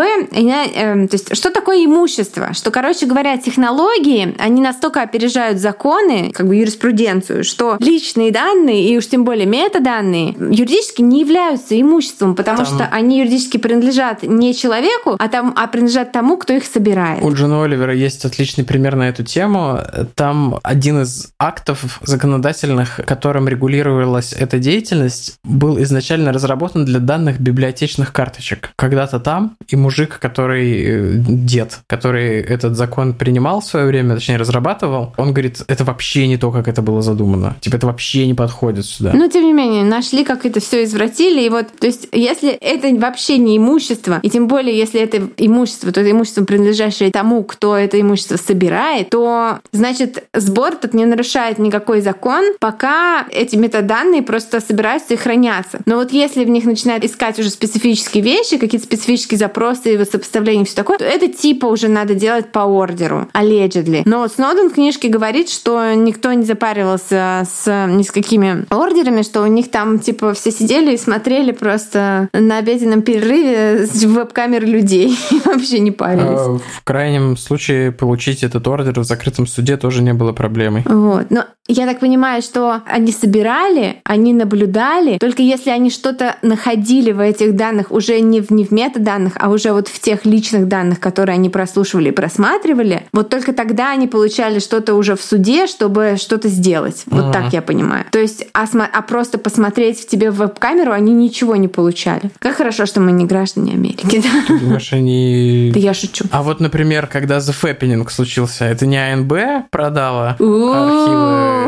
То 1.09 1.15
есть, 1.15 1.35
что 1.35 1.51
такое 1.51 1.85
имущество? 1.85 2.53
Что, 2.53 2.71
короче 2.71 3.05
говоря, 3.05 3.37
технологии, 3.37 4.35
они 4.39 4.61
настолько 4.61 5.01
опережают 5.01 5.59
законы, 5.59 6.31
как 6.33 6.47
бы 6.47 6.55
юриспруденцию, 6.55 7.43
что 7.43 7.77
личные 7.79 8.20
личные 8.21 8.31
данные, 8.31 8.89
и 8.89 8.97
уж 8.97 9.07
тем 9.07 9.23
более 9.23 9.45
метаданные, 9.45 10.35
юридически 10.39 11.01
не 11.01 11.21
являются 11.21 11.79
имуществом, 11.79 12.35
потому 12.35 12.57
там... 12.59 12.65
что 12.65 12.85
они 12.91 13.19
юридически 13.19 13.57
принадлежат 13.57 14.23
не 14.23 14.53
человеку, 14.53 15.15
а, 15.17 15.27
там, 15.27 15.53
а 15.55 15.67
принадлежат 15.67 16.11
тому, 16.11 16.37
кто 16.37 16.53
их 16.53 16.65
собирает. 16.65 17.23
У 17.23 17.33
Джона 17.33 17.63
Оливера 17.63 17.93
есть 17.93 18.25
отличный 18.25 18.63
пример 18.63 18.95
на 18.95 19.09
эту 19.09 19.23
тему. 19.23 19.79
Там 20.15 20.59
один 20.63 21.01
из 21.01 21.31
актов 21.39 21.99
законодательных, 22.03 22.99
которым 23.05 23.47
регулировалась 23.47 24.33
эта 24.33 24.59
деятельность, 24.59 25.35
был 25.43 25.81
изначально 25.81 26.31
разработан 26.31 26.85
для 26.85 26.99
данных 26.99 27.39
библиотечных 27.39 28.13
карточек. 28.13 28.71
Когда-то 28.75 29.19
там 29.19 29.55
и 29.67 29.75
мужик, 29.75 30.19
который 30.19 30.83
э, 30.83 31.13
дед, 31.17 31.79
который 31.87 32.41
этот 32.41 32.75
закон 32.75 33.13
принимал 33.13 33.61
в 33.61 33.65
свое 33.65 33.85
время, 33.85 34.15
точнее 34.15 34.37
разрабатывал, 34.37 35.13
он 35.17 35.33
говорит, 35.33 35.63
это 35.67 35.83
вообще 35.83 36.27
не 36.27 36.37
то, 36.37 36.51
как 36.51 36.67
это 36.67 36.81
было 36.81 37.01
задумано. 37.01 37.55
Типа 37.61 37.77
это 37.77 37.87
вообще 37.87 38.00
не 38.27 38.33
подходит 38.33 38.85
сюда. 38.85 39.11
Но 39.13 39.27
тем 39.27 39.43
не 39.43 39.53
менее, 39.53 39.83
нашли, 39.83 40.23
как 40.23 40.45
это 40.45 40.59
все 40.59 40.83
извратили. 40.83 41.41
И 41.41 41.49
вот, 41.49 41.67
то 41.79 41.87
есть, 41.87 42.07
если 42.11 42.51
это 42.51 42.87
вообще 42.99 43.37
не 43.37 43.57
имущество, 43.57 44.19
и 44.21 44.29
тем 44.29 44.47
более, 44.47 44.77
если 44.77 44.99
это 44.99 45.29
имущество, 45.37 45.91
то 45.91 46.01
это 46.01 46.11
имущество, 46.11 46.43
принадлежащее 46.43 47.11
тому, 47.11 47.43
кто 47.43 47.75
это 47.75 47.99
имущество 47.99 48.37
собирает, 48.37 49.09
то, 49.09 49.59
значит, 49.71 50.23
сбор 50.33 50.75
тут 50.75 50.93
не 50.93 51.05
нарушает 51.05 51.59
никакой 51.59 52.01
закон, 52.01 52.53
пока 52.59 53.25
эти 53.31 53.55
метаданные 53.55 54.21
просто 54.21 54.59
собираются 54.59 55.13
и 55.13 55.17
хранятся. 55.17 55.79
Но 55.85 55.95
вот 55.95 56.11
если 56.11 56.45
в 56.45 56.49
них 56.49 56.65
начинают 56.65 57.03
искать 57.03 57.39
уже 57.39 57.49
специфические 57.49 58.23
вещи, 58.23 58.57
какие-то 58.57 58.85
специфические 58.85 59.37
запросы, 59.37 60.03
сопоставления, 60.05 60.65
все 60.65 60.75
такое, 60.75 60.97
то 60.97 61.05
это 61.05 61.27
типа 61.27 61.65
уже 61.65 61.87
надо 61.87 62.15
делать 62.15 62.51
по 62.51 62.59
ордеру, 62.59 63.27
allegedly. 63.33 64.03
Но 64.05 64.27
Сноуден 64.27 64.69
в 64.69 64.73
книжке 64.73 65.09
говорит, 65.09 65.49
что 65.49 65.93
никто 65.93 66.31
не 66.33 66.43
запаривался 66.43 67.43
с 67.45 67.87
ни 67.97 68.03
с 68.03 68.11
какими 68.11 68.65
ордерами, 68.69 69.21
что 69.21 69.41
у 69.41 69.47
них 69.47 69.71
там 69.71 69.99
типа 69.99 70.33
все 70.33 70.51
сидели 70.51 70.93
и 70.93 70.97
смотрели 70.97 71.51
просто 71.51 72.29
на 72.33 72.57
обеденном 72.57 73.01
перерыве 73.01 73.85
с 73.85 74.03
веб-камер 74.03 74.65
людей. 74.65 75.17
Вообще 75.45 75.79
не 75.79 75.91
парились. 75.91 76.39
А, 76.39 76.57
в 76.57 76.83
крайнем 76.83 77.37
случае 77.37 77.91
получить 77.91 78.43
этот 78.43 78.67
ордер 78.67 78.99
в 78.99 79.03
закрытом 79.03 79.47
суде 79.47 79.77
тоже 79.77 80.01
не 80.01 80.13
было 80.13 80.33
проблемой. 80.33 80.83
Вот. 80.85 81.29
Но 81.29 81.45
я 81.67 81.85
так 81.85 81.99
понимаю, 81.99 82.41
что 82.41 82.81
они 82.85 83.11
собирали, 83.11 84.01
они 84.03 84.33
наблюдали, 84.33 85.17
только 85.19 85.41
если 85.41 85.69
они 85.69 85.89
что-то 85.89 86.35
находили 86.41 87.11
в 87.11 87.19
этих 87.19 87.55
данных 87.55 87.91
уже 87.91 88.19
не 88.19 88.41
в, 88.41 88.51
не 88.51 88.65
в 88.65 88.71
метаданных, 88.71 89.33
а 89.39 89.49
уже 89.49 89.71
вот 89.71 89.87
в 89.87 89.99
тех 89.99 90.25
личных 90.25 90.67
данных, 90.67 90.99
которые 90.99 91.35
они 91.35 91.49
прослушивали 91.49 92.09
и 92.09 92.11
просматривали, 92.11 93.03
вот 93.13 93.29
только 93.29 93.53
тогда 93.53 93.91
они 93.91 94.07
получали 94.07 94.59
что-то 94.59 94.95
уже 94.95 95.15
в 95.15 95.21
суде, 95.21 95.67
чтобы 95.67 96.15
что-то 96.17 96.49
сделать. 96.49 97.03
Вот 97.05 97.25
uh-huh. 97.25 97.33
так 97.33 97.53
я 97.53 97.61
понимаю. 97.61 97.80
То 98.11 98.19
есть, 98.19 98.45
а, 98.53 98.65
а 98.93 99.01
просто 99.01 99.37
посмотреть 99.37 99.99
в 99.99 100.07
тебе 100.07 100.31
в 100.31 100.35
веб-камеру 100.35 100.91
они 100.91 101.13
ничего 101.13 101.55
не 101.55 101.67
получали. 101.67 102.31
Как 102.39 102.55
хорошо, 102.55 102.85
что 102.85 102.99
мы 102.99 103.11
не 103.11 103.25
граждане 103.25 103.73
Америки. 103.73 104.05
Ты 104.47 104.59
думаешь, 104.59 104.93
они... 104.93 105.71
Да 105.73 105.79
я 105.79 105.93
шучу. 105.93 106.25
А 106.31 106.43
вот, 106.43 106.59
например, 106.59 107.07
когда 107.07 107.37
The 107.37 107.55
Fappening 107.61 108.09
случился, 108.09 108.65
это 108.65 108.85
не 108.85 108.97
АНБ 108.97 109.69
продала 109.69 110.37
архивы 110.39 111.61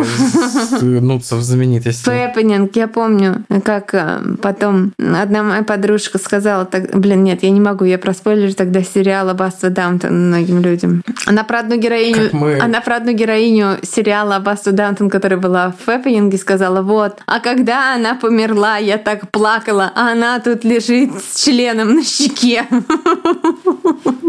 нюдсов 1.01 1.41
знаменитостей. 1.41 2.03
Fappening, 2.03 2.75
я 2.75 2.87
помню, 2.87 3.43
как 3.63 3.93
э, 3.93 4.19
потом 4.41 4.93
одна 4.97 5.43
моя 5.43 5.63
подружка 5.63 6.17
сказала, 6.17 6.65
так, 6.65 6.97
блин, 6.97 7.23
нет, 7.23 7.43
я 7.43 7.49
не 7.49 7.59
могу, 7.59 7.85
я 7.85 7.97
проспойлерю 7.97 8.53
тогда 8.53 8.81
сериал 8.83 9.29
Аббатство 9.29 9.69
Даунтон 9.69 10.27
многим 10.27 10.61
людям. 10.61 11.03
Она 11.25 11.43
про 11.43 11.59
одну 11.59 11.77
героиню, 11.77 12.61
она 12.61 12.81
про 12.81 12.97
одну 12.97 13.13
героиню 13.13 13.77
сериала 13.83 14.37
Аббатство 14.37 14.71
Даунтон, 14.71 15.09
которая 15.09 15.39
была 15.39 15.73
в 15.85 15.89
Fappening 16.03 16.31
е, 16.31 16.37
сказала, 16.37 16.81
вот, 16.81 17.21
а 17.25 17.39
когда 17.39 17.95
она 17.95 18.15
померла, 18.15 18.77
я 18.77 18.97
так 18.97 19.31
плакала, 19.31 19.91
а 19.95 20.11
она 20.11 20.39
тут 20.39 20.65
лежит 20.65 21.11
с 21.15 21.43
членом 21.43 21.95
на 21.95 22.03
щеке. 22.03 22.67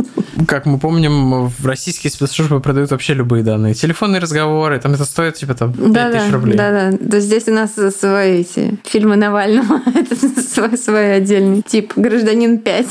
Как 0.46 0.66
мы 0.66 0.78
помним, 0.78 1.48
в 1.48 1.66
российские 1.66 2.10
спецслужбы 2.10 2.60
продают 2.60 2.90
вообще 2.90 3.14
любые 3.14 3.42
данные. 3.42 3.74
Телефонные 3.74 4.20
разговоры, 4.20 4.78
там 4.80 4.92
это 4.94 5.04
стоит 5.04 5.34
типа 5.34 5.54
там 5.54 5.72
5000 5.72 5.92
да, 5.92 6.10
да, 6.10 6.30
рублей. 6.30 6.56
Да, 6.56 6.90
да. 6.90 6.96
То 6.96 7.20
здесь 7.20 7.48
у 7.48 7.52
нас 7.52 7.72
свои 7.98 8.40
эти 8.40 8.78
фильмы 8.84 9.16
Навального. 9.16 9.80
это 9.94 10.16
свой, 10.16 10.76
свой 10.76 11.16
отдельный 11.16 11.62
тип. 11.62 11.92
Гражданин 11.96 12.58
5. 12.58 12.86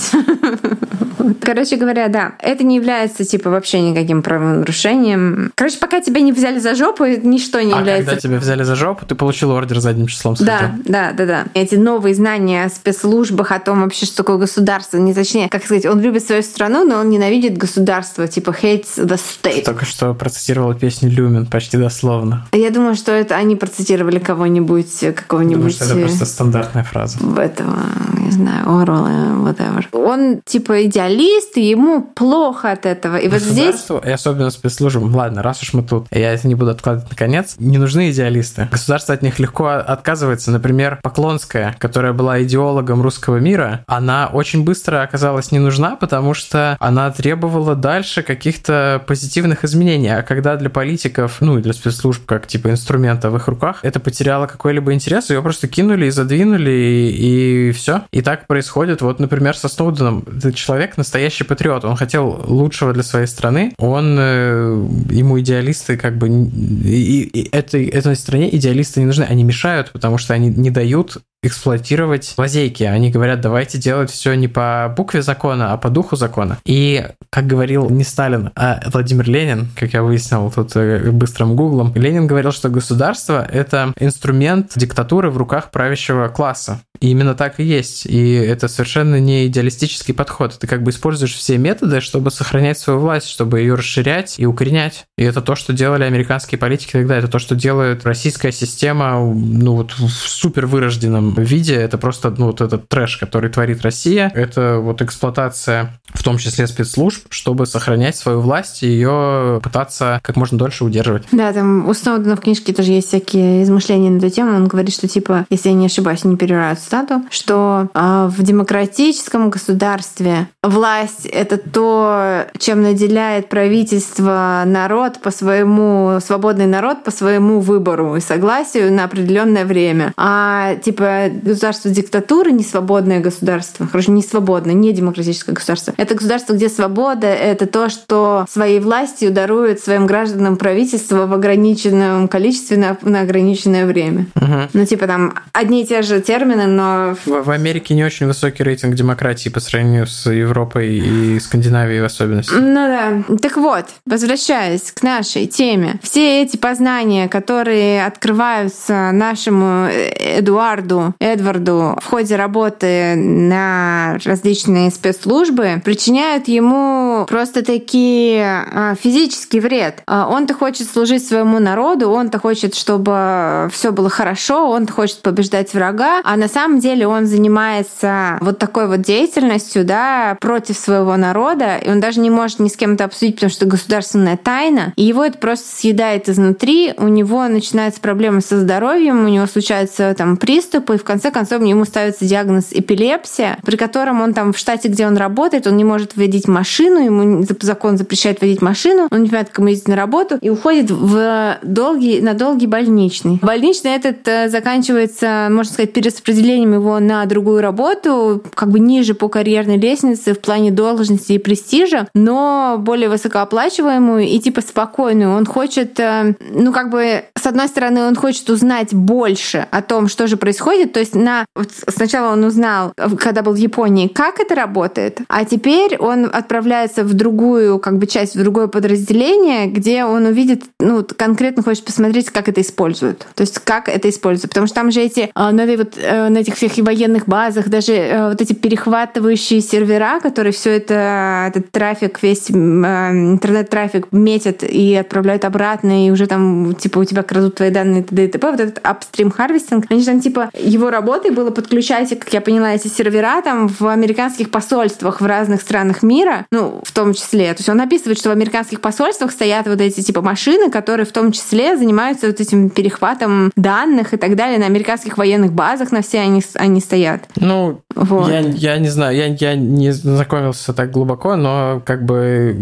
Короче 1.41 1.77
говоря, 1.77 2.07
да, 2.07 2.33
это 2.39 2.63
не 2.63 2.75
является 2.75 3.23
типа 3.25 3.49
вообще 3.49 3.81
никаким 3.81 4.23
правонарушением. 4.23 5.51
Короче, 5.55 5.77
пока 5.77 6.01
тебя 6.01 6.21
не 6.21 6.31
взяли 6.31 6.59
за 6.59 6.75
жопу, 6.75 7.05
ничто 7.05 7.61
не 7.61 7.73
а 7.73 7.79
является. 7.79 8.09
когда 8.09 8.21
тебя 8.21 8.37
взяли 8.39 8.63
за 8.63 8.75
жопу, 8.75 9.05
ты 9.05 9.15
получил 9.15 9.51
ордер 9.51 9.79
задним 9.79 10.07
числом. 10.07 10.35
Да, 10.39 10.75
да, 10.85 11.11
да, 11.11 11.25
да. 11.25 11.45
Эти 11.53 11.75
новые 11.75 12.15
знания 12.15 12.65
о 12.65 12.69
спецслужбах, 12.69 13.51
о 13.51 13.59
том 13.59 13.81
вообще, 13.81 14.05
что 14.05 14.17
такое 14.17 14.37
государство, 14.37 14.97
не 14.97 15.13
точнее, 15.13 15.49
как 15.49 15.63
сказать, 15.63 15.85
он 15.85 15.99
любит 16.01 16.25
свою 16.25 16.41
страну, 16.43 16.85
но 16.85 16.99
он 16.99 17.09
ненавидит 17.09 17.32
государство, 17.41 18.27
типа 18.27 18.51
hates 18.51 18.97
the 18.97 19.19
state. 19.19 19.59
Ты 19.59 19.61
только 19.61 19.85
что 19.85 20.13
процитировала 20.13 20.75
песню 20.75 21.09
Люмен 21.09 21.45
почти 21.45 21.77
дословно. 21.77 22.45
Я 22.51 22.71
думаю, 22.71 22.95
что 22.95 23.11
это 23.11 23.35
они 23.35 23.55
процитировали 23.55 24.19
кого-нибудь, 24.19 24.99
какого-нибудь... 25.15 25.79
Думаю, 25.79 25.97
это 25.97 26.07
просто 26.07 26.25
стандартная 26.25 26.83
фраза. 26.83 27.19
Этого, 27.37 27.75
не 28.19 28.31
знаю, 28.31 28.69
Орвелла, 28.69 29.07
whatever. 29.47 29.85
Он 29.91 30.41
типа 30.45 30.85
идеалист, 30.85 31.57
и 31.57 31.69
ему 31.69 32.01
плохо 32.01 32.71
от 32.71 32.85
этого. 32.85 33.17
И 33.17 33.27
вот 33.27 33.41
здесь... 33.41 33.85
И 34.05 34.09
особенно 34.09 34.49
спецслужбам. 34.49 35.13
Ладно, 35.15 35.43
раз 35.43 35.61
уж 35.61 35.73
мы 35.73 35.83
тут, 35.83 36.07
я 36.11 36.33
это 36.33 36.47
не 36.47 36.55
буду 36.55 36.71
откладывать 36.71 37.09
наконец, 37.09 37.55
не 37.59 37.77
нужны 37.77 38.11
идеалисты. 38.11 38.67
Государство 38.71 39.13
от 39.13 39.21
них 39.21 39.39
легко 39.39 39.67
отказывается. 39.67 40.51
Например, 40.51 40.99
Поклонская, 41.01 41.75
которая 41.79 42.13
была 42.13 42.41
идеологом 42.43 43.01
русского 43.01 43.37
мира, 43.37 43.83
она 43.87 44.29
очень 44.31 44.63
быстро 44.63 45.01
оказалась 45.01 45.51
не 45.51 45.59
нужна, 45.59 45.95
потому 45.95 46.33
что 46.33 46.77
она 46.79 47.07
требовала 47.23 47.73
дальше 47.73 48.21
каких-то 48.21 49.01
позитивных 49.07 49.63
изменений. 49.63 50.09
А 50.09 50.23
когда 50.23 50.57
для 50.57 50.69
политиков, 50.69 51.37
ну 51.39 51.57
и 51.57 51.61
для 51.61 51.71
спецслужб, 51.71 52.25
как 52.25 52.47
типа 52.47 52.69
инструмента 52.69 53.29
в 53.29 53.37
их 53.37 53.47
руках, 53.47 53.79
это 53.81 54.01
потеряло 54.01 54.45
какой-либо 54.45 54.93
интерес, 54.93 55.29
ее 55.29 55.41
просто 55.41 55.69
кинули 55.69 56.07
и 56.07 56.09
задвинули, 56.09 56.69
и, 56.69 57.69
и 57.69 57.71
все. 57.71 58.03
И 58.11 58.21
так 58.21 58.45
происходит, 58.45 59.01
вот, 59.01 59.19
например, 59.19 59.55
со 59.55 59.69
Сноуденом. 59.69 60.25
Человек 60.53 60.97
настоящий 60.97 61.45
патриот. 61.45 61.85
Он 61.85 61.95
хотел 61.95 62.43
лучшего 62.45 62.91
для 62.91 63.03
своей 63.03 63.27
страны. 63.27 63.73
Он, 63.77 64.17
э, 64.19 64.87
ему 65.09 65.39
идеалисты 65.39 65.95
как 65.95 66.17
бы... 66.17 66.27
И, 66.27 67.21
и 67.21 67.55
этой, 67.55 67.85
этой 67.85 68.17
стране 68.17 68.53
идеалисты 68.53 68.99
не 68.99 69.05
нужны. 69.05 69.23
Они 69.23 69.45
мешают, 69.45 69.91
потому 69.91 70.17
что 70.17 70.33
они 70.33 70.49
не 70.49 70.71
дают 70.71 71.19
эксплуатировать 71.43 72.33
лазейки. 72.37 72.83
Они 72.83 73.11
говорят, 73.11 73.41
давайте 73.41 73.77
делать 73.77 74.09
все 74.09 74.33
не 74.33 74.47
по 74.47 74.93
букве 74.95 75.21
закона, 75.21 75.73
а 75.73 75.77
по 75.77 75.89
духу 75.89 76.15
закона. 76.15 76.57
И, 76.65 77.05
как 77.29 77.45
говорил 77.45 77.89
не 77.89 78.03
Сталин, 78.03 78.49
а 78.55 78.81
Владимир 78.87 79.29
Ленин, 79.29 79.67
как 79.75 79.93
я 79.93 80.01
выяснил 80.01 80.49
тут 80.51 80.75
э, 80.75 81.11
быстрым 81.11 81.55
гуглом, 81.55 81.93
Ленин 81.95 82.25
говорил, 82.25 82.51
что 82.51 82.69
государство— 82.69 83.45
это 83.51 83.93
инструмент 83.99 84.71
диктатуры 84.75 85.29
в 85.29 85.37
руках 85.37 85.69
правящего 85.69 86.29
класса. 86.29 86.81
И 87.03 87.09
именно 87.09 87.35
так 87.35 87.59
и 87.59 87.63
есть. 87.63 88.05
И 88.05 88.31
это 88.31 88.69
совершенно 88.69 89.19
не 89.19 89.47
идеалистический 89.47 90.13
подход. 90.13 90.57
Ты 90.57 90.67
как 90.67 90.83
бы 90.83 90.91
используешь 90.91 91.35
все 91.35 91.57
методы, 91.57 91.99
чтобы 91.99 92.31
сохранять 92.31 92.79
свою 92.79 92.99
власть, 92.99 93.27
чтобы 93.27 93.59
ее 93.59 93.75
расширять 93.75 94.35
и 94.37 94.45
укоренять. 94.45 95.03
И 95.17 95.23
это 95.25 95.41
то, 95.41 95.55
что 95.55 95.73
делали 95.73 96.05
американские 96.05 96.57
политики 96.57 96.93
тогда. 96.93 97.17
Это 97.17 97.27
то, 97.27 97.39
что 97.39 97.55
делает 97.55 98.05
российская 98.05 98.53
система 98.53 99.19
ну, 99.19 99.75
вот 99.75 99.91
в 99.91 100.07
супер 100.07 100.65
вырожденном 100.65 101.33
виде. 101.33 101.75
Это 101.75 101.97
просто 101.97 102.33
ну, 102.37 102.45
вот 102.45 102.61
этот 102.61 102.87
трэш, 102.87 103.17
который 103.17 103.49
творит 103.49 103.81
Россия. 103.81 104.31
Это 104.33 104.77
вот 104.77 105.01
эксплуатация, 105.01 105.99
в 106.13 106.23
том 106.23 106.37
числе 106.37 106.67
спецслужб, 106.67 107.25
чтобы 107.31 107.65
сохранять 107.65 108.15
свою 108.15 108.39
власть 108.39 108.81
и 108.81 108.87
ее 108.87 109.59
пытаться 109.61 110.21
как 110.23 110.37
можно 110.37 110.57
дольше 110.57 110.85
удерживать. 110.85 111.23
Да, 111.33 111.51
там 111.51 111.85
у 111.89 111.93
Сноудена 111.93 112.37
в 112.37 112.39
книжке 112.39 112.71
тоже 112.71 112.93
есть 112.93 113.09
всякие 113.09 113.63
измышления 113.63 114.09
на 114.09 114.19
эту 114.19 114.29
тему. 114.29 114.55
Он 114.55 114.69
говорит, 114.69 114.93
что 114.93 115.09
типа, 115.09 115.45
если 115.49 115.67
я 115.67 115.75
не 115.75 115.87
ошибаюсь, 115.87 116.23
не 116.23 116.37
перевирают 116.37 116.79
цитату, 116.93 117.23
что 117.29 117.87
э, 117.93 118.27
в 118.29 118.43
демократическом 118.43 119.49
государстве 119.49 120.47
власть— 120.61 121.25
это 121.31 121.57
то, 121.57 122.45
чем 122.59 122.83
наделяет 122.83 123.49
правительство 123.49 124.63
народ 124.65 125.19
по 125.19 125.31
своему, 125.31 126.19
свободный 126.23 126.67
народ 126.67 127.03
по 127.03 127.11
своему 127.11 127.59
выбору 127.59 128.15
и 128.15 128.19
согласию 128.19 128.93
на 128.93 129.05
определенное 129.05 129.65
время. 129.65 130.13
А 130.17 130.75
типа 130.75 131.29
государство 131.31 131.89
диктатуры, 131.89 132.51
не 132.51 132.63
свободное 132.63 133.19
государство. 133.19 133.87
Хорошо, 133.87 134.11
не 134.11 134.21
свободное, 134.21 134.73
не 134.73 134.93
демократическое 134.93 135.53
государство. 135.53 135.93
Это 135.97 136.15
государство, 136.15 136.53
где 136.53 136.69
свобода— 136.69 137.27
это 137.27 137.65
то, 137.65 137.89
что 137.89 138.45
своей 138.49 138.79
властью 138.79 139.31
дарует 139.31 139.79
своим 139.79 140.05
гражданам 140.05 140.57
правительство 140.57 141.25
в 141.25 141.33
ограниченном 141.33 142.27
количестве 142.27 142.77
на, 142.77 142.97
на 143.01 143.21
ограниченное 143.21 143.85
время. 143.85 144.27
Угу. 144.35 144.69
Ну, 144.73 144.85
типа 144.85 145.07
там 145.07 145.33
одни 145.53 145.81
и 145.81 145.85
те 145.85 146.01
же 146.01 146.21
термины, 146.21 146.67
но... 146.75 147.15
В, 147.25 147.43
в 147.43 147.49
Америке 147.49 147.93
не 147.93 148.03
очень 148.03 148.27
высокий 148.27 148.63
рейтинг 148.63 148.95
демократии 148.95 149.49
по 149.49 149.59
сравнению 149.59 150.07
с 150.07 150.29
Европой 150.29 150.97
и 150.97 151.39
Скандинавией 151.39 152.01
в 152.01 152.05
особенности. 152.05 152.53
Ну 152.53 152.73
да. 152.73 153.23
Так 153.41 153.57
вот, 153.57 153.85
возвращаясь 154.05 154.91
к 154.91 155.03
нашей 155.03 155.47
теме. 155.47 155.99
Все 156.01 156.41
эти 156.41 156.57
познания, 156.57 157.27
которые 157.27 158.05
открываются 158.05 159.11
нашему 159.11 159.87
Эдуарду, 159.87 161.13
Эдварду 161.19 161.97
в 162.01 162.05
ходе 162.05 162.35
работы 162.35 163.15
на 163.15 164.17
различные 164.23 164.91
спецслужбы, 164.91 165.81
причиняют 165.83 166.47
ему 166.47 167.25
просто 167.29 167.63
такие 167.63 168.65
а, 168.71 168.95
физический 168.95 169.59
вред. 169.59 170.01
А, 170.07 170.27
он-то 170.27 170.53
хочет 170.53 170.89
служить 170.89 171.25
своему 171.25 171.59
народу, 171.59 172.09
он-то 172.09 172.39
хочет, 172.39 172.75
чтобы 172.75 173.69
все 173.71 173.91
было 173.91 174.09
хорошо, 174.09 174.69
он-то 174.69 174.93
хочет 174.93 175.21
побеждать 175.21 175.73
врага, 175.73 176.21
а 176.23 176.35
на 176.37 176.47
самом 176.47 176.62
деле 176.79 177.07
он 177.07 177.25
занимается 177.25 178.37
вот 178.41 178.59
такой 178.59 178.87
вот 178.87 179.01
деятельностью, 179.01 179.85
да, 179.85 180.37
против 180.39 180.77
своего 180.77 181.15
народа, 181.17 181.77
и 181.77 181.89
он 181.89 181.99
даже 181.99 182.19
не 182.19 182.29
может 182.29 182.59
ни 182.59 182.67
с 182.67 182.75
кем 182.75 182.93
это 182.93 183.05
обсудить, 183.05 183.35
потому 183.35 183.51
что 183.51 183.65
государственная 183.65 184.37
тайна, 184.37 184.93
и 184.95 185.03
его 185.03 185.23
это 185.23 185.37
просто 185.37 185.67
съедает 185.75 186.29
изнутри, 186.29 186.93
у 186.97 187.07
него 187.07 187.47
начинаются 187.47 188.01
проблемы 188.01 188.41
со 188.41 188.59
здоровьем, 188.59 189.25
у 189.25 189.27
него 189.27 189.45
случаются 189.47 190.13
там 190.17 190.37
приступы, 190.37 190.95
и 190.95 190.97
в 190.97 191.03
конце 191.03 191.31
концов 191.31 191.63
ему 191.63 191.85
ставится 191.85 192.25
диагноз 192.25 192.67
эпилепсия, 192.71 193.57
при 193.63 193.75
котором 193.75 194.21
он 194.21 194.33
там 194.33 194.53
в 194.53 194.57
штате, 194.57 194.87
где 194.87 195.07
он 195.07 195.17
работает, 195.17 195.67
он 195.67 195.77
не 195.77 195.83
может 195.83 196.15
водить 196.15 196.47
машину, 196.47 196.99
ему 197.03 197.45
закон 197.61 197.97
запрещает 197.97 198.41
водить 198.41 198.61
машину, 198.61 199.07
он 199.11 199.23
не 199.23 199.27
понимает, 199.27 199.49
как 199.49 199.59
ему 199.59 199.67
ездить 199.69 199.87
на 199.87 199.95
работу, 199.95 200.37
и 200.41 200.49
уходит 200.49 200.91
в 200.91 201.57
долгий, 201.61 202.21
на 202.21 202.33
долгий 202.33 202.67
больничный. 202.67 203.39
Больничный 203.41 203.91
этот 203.91 204.27
э, 204.27 204.49
заканчивается, 204.49 205.47
можно 205.49 205.73
сказать, 205.73 205.93
перераспределением 205.93 206.52
его 206.53 206.99
на 206.99 207.25
другую 207.25 207.61
работу, 207.61 208.43
как 208.53 208.69
бы 208.69 208.79
ниже 208.79 209.13
по 209.13 209.29
карьерной 209.29 209.77
лестнице 209.77 210.33
в 210.33 210.39
плане 210.39 210.71
должности 210.71 211.33
и 211.33 211.37
престижа, 211.37 212.07
но 212.13 212.77
более 212.79 213.09
высокооплачиваемую 213.09 214.27
и 214.27 214.39
типа 214.39 214.61
спокойную. 214.61 215.35
Он 215.35 215.45
хочет, 215.45 215.99
э, 215.99 216.35
ну 216.51 216.71
как 216.71 216.89
бы, 216.89 217.23
с 217.39 217.45
одной 217.45 217.67
стороны, 217.67 218.03
он 218.03 218.15
хочет 218.15 218.49
узнать 218.49 218.93
больше 218.93 219.67
о 219.71 219.81
том, 219.81 220.07
что 220.07 220.27
же 220.27 220.37
происходит. 220.37 220.93
То 220.93 220.99
есть 220.99 221.15
на 221.15 221.45
вот 221.55 221.69
сначала 221.87 222.33
он 222.33 222.43
узнал, 222.43 222.93
когда 223.19 223.41
был 223.41 223.53
в 223.53 223.57
Японии, 223.57 224.07
как 224.07 224.39
это 224.39 224.55
работает, 224.55 225.19
а 225.27 225.45
теперь 225.45 225.97
он 225.97 226.29
отправляется 226.31 227.03
в 227.03 227.13
другую 227.13 227.79
как 227.79 227.97
бы 227.97 228.07
часть, 228.07 228.35
в 228.35 228.39
другое 228.39 228.67
подразделение, 228.67 229.67
где 229.67 230.03
он 230.05 230.25
увидит, 230.25 230.63
ну 230.79 231.05
конкретно 231.17 231.63
хочет 231.63 231.85
посмотреть, 231.85 232.29
как 232.29 232.47
это 232.49 232.61
используют. 232.61 233.27
То 233.35 233.41
есть 233.41 233.59
как 233.59 233.89
это 233.89 234.09
используется. 234.09 234.47
Потому 234.47 234.67
что 234.67 234.75
там 234.75 234.91
же 234.91 235.01
эти 235.01 235.31
э, 235.33 235.51
на, 235.51 235.61
этой 235.61 235.77
вот, 235.77 235.97
э, 235.97 236.29
этих 236.43 236.55
всех 236.55 236.77
военных 236.77 237.27
базах 237.27 237.69
даже 237.69 238.29
вот 238.29 238.41
эти 238.41 238.53
перехватывающие 238.53 239.61
сервера, 239.61 240.19
которые 240.21 240.53
все 240.53 240.77
это 240.77 241.45
этот 241.47 241.71
трафик 241.71 242.21
весь 242.21 242.51
интернет-трафик 242.51 244.07
метят 244.11 244.63
и 244.63 244.95
отправляют 244.95 245.45
обратно, 245.45 246.05
и 246.05 246.11
уже 246.11 246.27
там, 246.27 246.75
типа, 246.75 246.99
у 246.99 247.05
тебя 247.05 247.23
крадут 247.23 247.55
твои 247.55 247.69
данные, 247.69 248.03
т.д. 248.03 248.25
и 248.25 248.27
т.п. 248.27 248.51
Вот 248.51 248.59
этот 248.59 248.79
upstream 248.83 249.35
harvesting, 249.35 249.85
они 249.89 249.99
же 249.99 250.05
там, 250.07 250.19
типа, 250.19 250.49
его 250.57 250.89
работой 250.89 251.31
было 251.31 251.51
подключать, 251.51 252.09
как 252.19 252.33
я 252.33 252.41
поняла, 252.41 252.73
эти 252.73 252.87
сервера 252.87 253.41
там 253.41 253.67
в 253.67 253.87
американских 253.87 254.51
посольствах 254.51 255.21
в 255.21 255.25
разных 255.25 255.61
странах 255.61 256.03
мира, 256.03 256.45
ну, 256.51 256.81
в 256.83 256.91
том 256.91 257.13
числе. 257.13 257.53
То 257.53 257.59
есть 257.59 257.69
он 257.69 257.81
описывает, 257.81 258.17
что 258.17 258.29
в 258.29 258.31
американских 258.31 258.81
посольствах 258.81 259.31
стоят 259.31 259.67
вот 259.67 259.81
эти, 259.81 260.01
типа, 260.01 260.21
машины, 260.21 260.69
которые 260.69 261.05
в 261.05 261.11
том 261.11 261.31
числе 261.31 261.77
занимаются 261.77 262.27
вот 262.27 262.39
этим 262.39 262.69
перехватом 262.69 263.51
данных 263.55 264.13
и 264.13 264.17
так 264.17 264.35
далее. 264.35 264.59
На 264.59 264.65
американских 264.65 265.17
военных 265.17 265.53
базах 265.53 265.91
на 265.91 266.01
все 266.01 266.19
они, 266.19 266.32
они 266.55 266.79
стоят. 266.79 267.29
Ну, 267.35 267.81
вот. 267.95 268.29
я, 268.29 268.39
я 268.39 268.77
не 268.77 268.89
знаю, 268.89 269.15
я, 269.15 269.27
я 269.27 269.55
не 269.55 269.91
знакомился 269.91 270.73
так 270.73 270.91
глубоко, 270.91 271.35
но 271.35 271.81
как 271.85 272.05
бы 272.05 272.55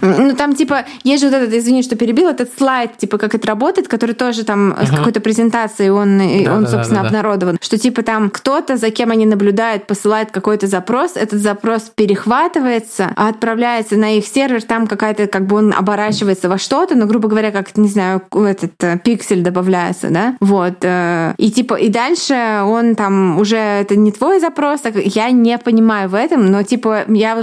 ну, 0.00 0.34
там, 0.34 0.54
типа, 0.54 0.84
есть 1.04 1.22
же 1.22 1.30
вот 1.30 1.36
этот, 1.36 1.54
извини, 1.54 1.82
что 1.82 1.96
перебил, 1.96 2.28
этот 2.28 2.50
слайд, 2.56 2.96
типа, 2.96 3.18
как 3.18 3.34
это 3.34 3.46
работает, 3.46 3.88
который 3.88 4.14
тоже 4.14 4.44
там 4.44 4.72
uh-huh. 4.72 4.86
с 4.86 4.90
какой-то 4.90 5.20
презентацией, 5.20 5.90
он, 5.90 6.18
да, 6.18 6.54
он 6.54 6.64
да, 6.64 6.70
собственно, 6.70 7.02
да, 7.02 7.02
да, 7.02 7.06
обнародован. 7.08 7.58
Что, 7.60 7.78
типа, 7.78 8.02
там 8.02 8.30
кто-то, 8.30 8.76
за 8.76 8.90
кем 8.90 9.10
они 9.10 9.26
наблюдают, 9.26 9.86
посылает 9.86 10.30
какой-то 10.30 10.66
запрос, 10.66 11.12
этот 11.16 11.40
запрос 11.40 11.82
перехватывается, 11.94 13.12
а 13.16 13.28
отправляется 13.28 13.96
на 13.96 14.16
их 14.16 14.26
сервер, 14.26 14.62
там 14.62 14.86
какая-то, 14.86 15.26
как 15.26 15.46
бы 15.46 15.56
он 15.56 15.72
оборачивается 15.72 16.48
во 16.48 16.58
что-то, 16.58 16.94
ну, 16.94 17.06
грубо 17.06 17.28
говоря, 17.28 17.50
как, 17.50 17.76
не 17.76 17.88
знаю, 17.88 18.22
этот 18.32 18.72
э, 18.82 18.98
пиксель 18.98 19.42
добавляется, 19.42 20.08
да, 20.10 20.36
вот. 20.40 20.78
Э, 20.82 21.34
и, 21.38 21.50
типа, 21.50 21.74
и 21.74 21.88
дальше 21.88 22.62
он 22.64 22.94
там 22.94 23.38
уже, 23.38 23.56
это 23.56 23.96
не 23.96 24.12
твой 24.12 24.40
запрос, 24.40 24.71
так 24.80 24.94
я 24.96 25.30
не 25.30 25.58
понимаю 25.58 26.08
в 26.08 26.14
этом, 26.14 26.50
но, 26.50 26.62
типа, 26.62 27.04
я, 27.08 27.40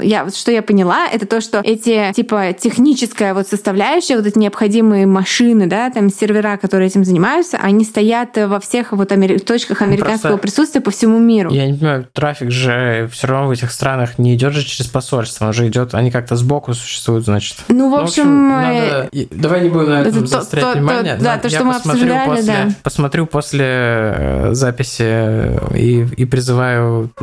я 0.00 0.30
что 0.30 0.52
я 0.52 0.62
поняла, 0.62 1.06
это 1.06 1.26
то, 1.26 1.40
что 1.40 1.60
эти 1.64 2.12
типа 2.14 2.52
техническая 2.58 3.34
вот 3.34 3.48
составляющая, 3.48 4.16
вот 4.16 4.26
эти 4.26 4.38
необходимые 4.38 5.06
машины, 5.06 5.66
да, 5.66 5.90
там 5.90 6.10
сервера, 6.10 6.56
которые 6.56 6.88
этим 6.88 7.04
занимаются, 7.04 7.58
они 7.58 7.84
стоят 7.84 8.36
во 8.36 8.60
всех 8.60 8.92
вот 8.92 9.12
амер... 9.12 9.40
точках 9.40 9.82
американского 9.82 10.32
Просто 10.32 10.42
присутствия 10.42 10.80
по 10.80 10.90
всему 10.90 11.18
миру. 11.18 11.50
Я 11.50 11.66
не 11.66 11.76
понимаю, 11.76 12.08
трафик 12.12 12.50
же 12.50 13.08
все 13.12 13.26
равно 13.26 13.48
в 13.48 13.50
этих 13.50 13.70
странах 13.70 14.18
не 14.18 14.34
идет 14.34 14.52
же 14.52 14.64
через 14.64 14.86
посольство, 14.90 15.46
он 15.46 15.52
же 15.52 15.66
идет, 15.68 15.94
они 15.94 16.10
как-то 16.10 16.36
сбоку 16.36 16.74
существуют, 16.74 17.24
значит. 17.24 17.58
Ну, 17.68 17.90
в 17.90 17.94
общем, 17.94 18.48
ну, 18.48 18.54
в 18.54 18.58
общем 18.58 18.82
надо... 18.88 19.08
Э, 19.12 19.26
давай 19.30 19.62
не 19.62 19.68
будем 19.68 19.90
на 19.90 20.00
этом 20.02 20.26
заострять 20.26 20.64
то, 20.64 20.72
внимание. 20.72 21.16
То, 21.16 21.24
да, 21.24 21.38
то, 21.38 21.48
что 21.48 21.64
мы 21.64 21.74
обсуждали, 21.76 22.28
после, 22.28 22.46
да. 22.46 22.68
Посмотрю 22.82 23.26
после 23.26 23.64
э, 23.66 24.48
записи 24.52 25.76
и, 25.76 26.06
и 26.16 26.24
призываю 26.24 26.71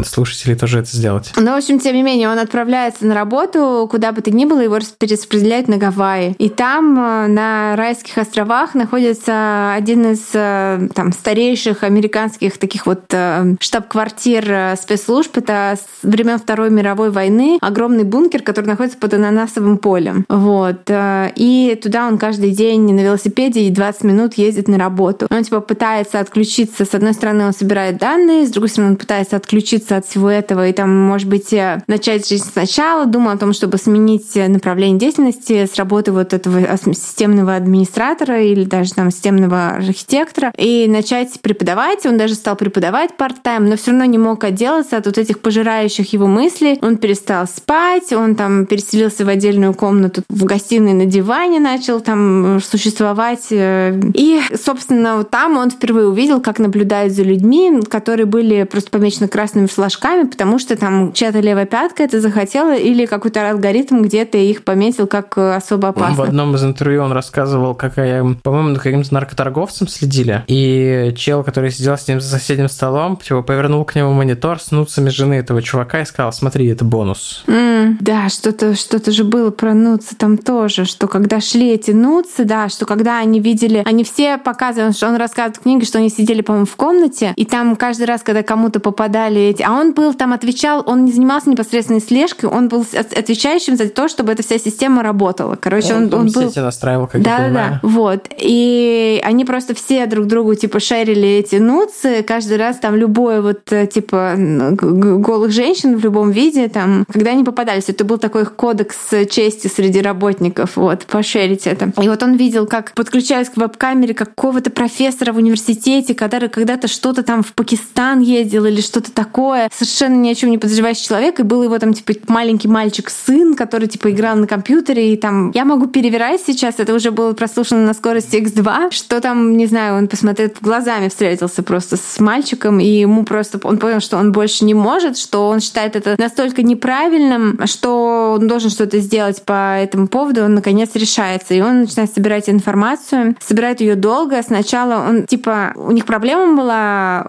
слушателей 0.06 0.56
тоже 0.56 0.80
это 0.80 0.95
сделать. 0.95 1.32
Ну, 1.36 1.52
в 1.54 1.58
общем, 1.58 1.80
тем 1.80 1.95
не 1.95 2.04
менее, 2.04 2.30
он 2.30 2.39
отправляется 2.39 3.06
на 3.06 3.16
работу, 3.16 3.88
куда 3.89 4.12
бы 4.12 4.22
то 4.22 4.32
ни 4.32 4.45
было, 4.45 4.60
его 4.60 4.78
перераспределяют 4.97 5.68
на 5.68 5.78
Гавайи. 5.78 6.36
И 6.38 6.50
там, 6.50 6.97
э, 6.97 7.28
на 7.28 7.76
райских 7.76 8.18
островах, 8.18 8.76
находится 8.76 9.74
один 9.74 10.12
из 10.12 10.30
э, 10.34 10.89
там, 10.93 11.12
старейших 11.12 11.84
американских 11.84 12.58
таких 12.58 12.86
вот 12.86 13.04
э, 13.12 13.56
штаб-квартир 13.60 14.78
спецслужб. 14.82 15.38
Это 15.38 15.78
с 15.78 16.08
времен 16.08 16.38
Второй 16.38 16.70
мировой 16.70 17.12
войны 17.12 17.58
огромный 17.62 18.04
бункер, 18.04 18.41
который 18.41 18.68
находится 18.68 18.97
под 18.97 19.14
ананасовым 19.14 19.78
полем. 19.78 20.26
Вот. 20.30 20.89
И 20.89 21.80
туда 21.82 22.08
он 22.08 22.18
каждый 22.18 22.52
день 22.52 22.93
на 22.93 23.00
велосипеде 23.00 23.62
и 23.62 23.70
20 23.70 24.04
минут 24.04 24.34
ездит 24.36 24.68
на 24.68 24.78
работу. 24.78 25.28
Он 25.30 25.43
типа 25.43 25.62
пытается 25.62 26.20
отключиться. 26.20 26.86
С 26.86 26.93
одной 26.93 27.14
стороны, 27.14 27.45
он 27.45 27.54
собирает 27.54 27.97
данные, 27.97 28.45
с 28.45 28.52
другой 28.52 28.70
стороны, 28.70 28.91
он 28.91 28.97
пытается 28.97 29.36
отключиться 29.39 29.97
от 29.97 30.05
всего 30.05 30.29
этого 30.29 30.67
и 30.67 30.73
там, 30.73 30.95
может 30.95 31.27
быть, 31.27 31.53
начать 31.87 32.27
жизнь 32.27 32.49
сначала, 32.51 33.05
думал 33.05 33.31
о 33.31 33.37
том, 33.37 33.53
чтобы 33.53 33.77
сменить 33.77 34.35
направление 34.35 34.99
деятельности 34.99 35.65
с 35.65 35.75
работы 35.77 36.11
вот 36.11 36.33
этого 36.33 36.61
системного 36.77 37.55
администратора 37.55 38.41
или 38.41 38.63
даже 38.63 38.93
там 38.93 39.11
системного 39.11 39.69
архитектора 39.69 40.51
и 40.57 40.87
начать 40.87 41.39
преподавать. 41.41 42.05
Он 42.05 42.17
даже 42.17 42.35
стал 42.35 42.55
преподавать 42.55 43.11
part-time, 43.17 43.69
но 43.69 43.77
все 43.77 43.91
равно 43.91 44.05
не 44.05 44.17
мог 44.17 44.43
отделаться 44.43 44.97
от 44.97 45.05
вот 45.05 45.17
этих 45.17 45.39
пожирающих 45.39 46.11
его 46.13 46.27
мыслей. 46.27 46.77
Он 46.81 46.97
перестал 46.97 47.47
спать, 47.47 48.11
он 48.11 48.35
там 48.35 48.65
переселился 48.65 49.23
в 49.23 49.29
отдельную 49.29 49.73
комнату 49.73 50.23
в 50.27 50.43
гостиной 50.43 50.93
на 50.93 51.05
диване, 51.05 51.59
начал 51.59 52.01
там 52.01 52.59
существовать. 52.61 53.47
И, 53.51 54.41
собственно, 54.61 55.23
там 55.23 55.57
он 55.57 55.71
впервые 55.71 56.07
увидел, 56.07 56.41
как 56.41 56.59
наблюдают 56.59 57.13
за 57.13 57.23
людьми, 57.23 57.81
которые 57.89 58.25
были 58.25 58.63
просто 58.63 58.91
помечены 58.91 59.28
красными 59.30 59.67
флажками, 59.67 60.27
потому 60.27 60.59
что 60.59 60.75
там 60.75 61.13
чья-то 61.13 61.39
левая 61.39 61.65
пятка 61.65 62.03
это 62.03 62.19
захотела 62.19 62.75
или 62.75 63.05
какой-то 63.05 63.49
алгоритм 63.49 64.01
где-то 64.01 64.38
их 64.38 64.63
пометил 64.63 65.07
как 65.07 65.38
э, 65.38 65.55
особо 65.55 65.89
опасно. 65.89 66.15
В 66.15 66.21
одном 66.21 66.55
из 66.55 66.63
интервью 66.63 67.03
он 67.03 67.11
рассказывал, 67.11 67.75
какая, 67.75 68.23
по-моему, 68.43 68.75
каким-то 68.75 69.13
наркоторговцем 69.13 69.88
следили, 69.88 70.43
и 70.47 71.13
чел, 71.17 71.43
который 71.43 71.71
сидел 71.71 71.97
с 71.97 72.07
ним 72.07 72.21
за 72.21 72.30
соседним 72.30 72.69
столом, 72.69 73.17
типа, 73.17 73.41
повернул 73.41 73.86
к 73.86 73.95
нему 73.95 74.13
монитор 74.13 74.59
с 74.59 74.71
нуцами 74.71 75.09
жены 75.09 75.36
этого 75.36 75.61
чувака 75.61 76.01
и 76.01 76.05
сказал, 76.05 76.34
смотри, 76.34 76.67
это 76.67 76.86
бонус. 76.86 77.43
Mm, 77.47 77.97
да, 77.99 78.30
что-то 78.30 78.75
что 78.75 78.99
же 79.11 79.23
было 79.23 79.51
про 79.51 79.73
нуцы 79.73 80.15
там 80.15 80.38
тоже, 80.38 80.86
что 80.86 81.07
когда 81.07 81.39
шли 81.39 81.71
эти 81.71 81.91
нуцы, 81.91 82.43
да, 82.43 82.69
что 82.69 82.86
когда 82.86 83.19
они 83.19 83.39
видели, 83.39 83.84
они 83.86 84.03
все 84.03 84.38
показывают, 84.38 84.95
что 84.95 85.07
он 85.07 85.15
рассказывает 85.15 85.57
в 85.57 85.61
книге, 85.61 85.86
что 85.86 85.97
они 85.97 86.09
сидели, 86.09 86.41
по-моему, 86.41 86.65
в 86.65 86.75
комнате, 86.75 87.34
и 87.36 87.45
там 87.45 87.75
каждый 87.75 88.05
раз, 88.05 88.21
когда 88.23 88.43
кому-то 88.43 88.80
попадали 88.80 89.18
эти. 89.28 89.63
А 89.63 89.74
он 89.74 89.93
был 89.93 90.13
там, 90.13 90.34
отвечал, 90.34 90.84
он 90.86 91.05
не 91.05 91.11
занимался 91.11 91.49
непосредственной 91.49 92.01
слежкой, 92.01 92.49
он 92.49 92.67
был 92.67 92.86
отвечающим 92.93 93.76
за 93.76 93.89
то, 93.89 94.07
чтобы 94.07 94.32
эта 94.32 94.43
вся 94.43 94.57
система 94.57 95.03
работала. 95.03 95.55
Короче, 95.55 95.93
он, 95.93 96.05
он, 96.05 96.13
он 96.13 96.32
был... 96.32 96.51
настраивал, 96.55 97.07
как 97.07 97.22
да, 97.22 97.39
да, 97.39 97.49
да, 97.49 97.80
вот. 97.84 98.28
И 98.39 99.22
они 99.24 99.45
просто 99.45 99.74
все 99.76 100.05
друг 100.05 100.28
другу, 100.28 100.55
типа, 100.55 100.80
шерили 100.80 101.28
эти 101.28 101.55
нуцы, 101.55 102.24
каждый 102.24 102.57
раз 102.57 102.78
там 102.78 102.95
любое 102.95 103.41
вот, 103.41 103.72
э, 103.72 103.88
типа, 103.88 104.36
голых 104.38 105.51
женщин 105.51 105.97
в 105.97 106.03
любом 106.03 106.32
виде, 106.32 106.67
там, 106.67 107.05
когда 107.11 107.32
они 107.32 107.43
попадались, 107.43 107.89
это 107.89 108.05
был 108.05 108.17
такой 108.17 108.45
кодекс 108.45 108.95
чести 109.30 109.67
среди 109.67 110.01
работников, 110.01 110.76
вот, 110.76 111.05
пошерить 111.05 111.67
это. 111.67 111.91
И 112.01 112.07
вот 112.07 112.22
он 112.24 112.36
видел, 112.36 112.65
как 112.65 112.93
подключаясь 112.93 113.49
к 113.49 113.57
веб-камере 113.57 114.13
какого-то 114.13 114.70
профессора 114.70 115.34
в 115.34 115.38
университете, 115.38 116.13
который 116.13 116.49
когда-то 116.49 116.88
что-то 116.88 117.24
там 117.24 117.43
в 117.43 117.53
Пакистан 117.53 118.20
ездил 118.20 118.65
или 118.65 118.82
что-то 118.82 119.09
такое, 119.10 119.70
совершенно 119.74 120.16
ни 120.16 120.30
о 120.30 120.36
чем 120.36 120.51
не 120.51 120.57
подозревающий 120.57 121.05
человек, 121.05 121.39
и 121.39 121.43
был 121.43 121.64
его 121.64 121.78
там, 121.80 121.93
типа, 121.93 122.14
маленький 122.28 122.68
мальчик-сын, 122.68 123.55
который, 123.55 123.88
типа, 123.88 124.12
играл 124.12 124.38
на 124.38 124.47
компьютере, 124.47 125.14
и 125.14 125.18
там, 125.18 125.51
я 125.53 125.66
могу 125.66 125.88
перевирать 125.88 126.41
сейчас, 126.45 126.76
это 126.78 126.93
уже 126.93 127.12
было 127.12 127.34
прослушано 127.34 127.86
на 127.86 127.93
скорости 127.93 128.38
X2, 128.38 128.91
что 128.91 129.22
там, 129.22 129.57
не 129.57 129.66
знаю, 129.66 129.97
он 129.97 130.07
посмотрел, 130.07 130.49
глазами 130.62 131.10
встретился 131.10 131.64
просто 131.64 131.97
с 131.97 132.20
мальчиком, 132.20 132.80
и 132.80 132.88
ему 132.88 133.24
просто, 133.24 133.60
он 133.64 133.78
понял, 133.78 133.99
что 133.99 134.18
он 134.18 134.32
больше 134.32 134.66
не 134.66 134.74
может, 134.74 135.18
что 135.18 135.47
он 135.47 135.60
считает 135.60 135.95
это 135.95 136.16
настолько 136.18 136.64
неправильным, 136.64 137.60
что 137.66 138.38
он 138.39 138.47
должен 138.47 138.70
что-то 138.70 138.99
сделать 138.99 139.43
по 139.43 139.78
этому 139.78 140.07
поводу, 140.07 140.43
он 140.43 140.53
наконец 140.53 140.91
решается, 140.95 141.53
и 141.53 141.62
он 141.62 141.82
начинает 141.82 142.14
собирать 142.14 142.49
информацию, 142.49 143.36
собирает 143.39 143.82
ее 143.82 143.95
долго, 143.95 144.41
сначала 144.43 145.05
он, 145.07 145.26
типа, 145.26 145.74
у 145.76 145.91
них 145.91 146.05
проблема 146.05 146.55
была, 146.55 147.26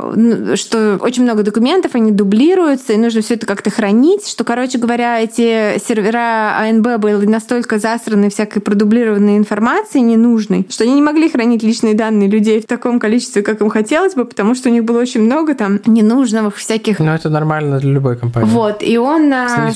что 0.56 0.98
очень 1.00 1.22
много 1.22 1.42
документов, 1.42 1.59
они 1.94 2.12
дублируются, 2.12 2.92
и 2.92 2.96
нужно 2.96 3.22
все 3.22 3.34
это 3.34 3.46
как-то 3.46 3.70
хранить, 3.70 4.26
что, 4.26 4.44
короче 4.44 4.78
говоря, 4.78 5.20
эти 5.20 5.78
сервера 5.78 6.56
АНБ 6.58 6.98
были 6.98 7.26
настолько 7.26 7.78
засраны 7.78 8.30
всякой 8.30 8.60
продублированной 8.60 9.36
информацией 9.36 10.02
ненужной, 10.02 10.66
что 10.70 10.84
они 10.84 10.94
не 10.94 11.02
могли 11.02 11.28
хранить 11.28 11.62
личные 11.62 11.94
данные 11.94 12.28
людей 12.28 12.60
в 12.60 12.66
таком 12.66 12.98
количестве, 12.98 13.42
как 13.42 13.60
им 13.60 13.70
хотелось 13.70 14.14
бы, 14.14 14.24
потому 14.24 14.54
что 14.54 14.68
у 14.68 14.72
них 14.72 14.84
было 14.84 15.00
очень 15.00 15.22
много 15.22 15.54
там 15.54 15.80
ненужных 15.86 16.56
всяких... 16.56 16.98
Ну, 16.98 17.12
это 17.12 17.28
нормально 17.30 17.78
для 17.78 17.92
любой 17.92 18.16
компании. 18.16 18.48
Вот, 18.48 18.82
и 18.82 18.98
он 18.98 19.32
а, 19.32 19.70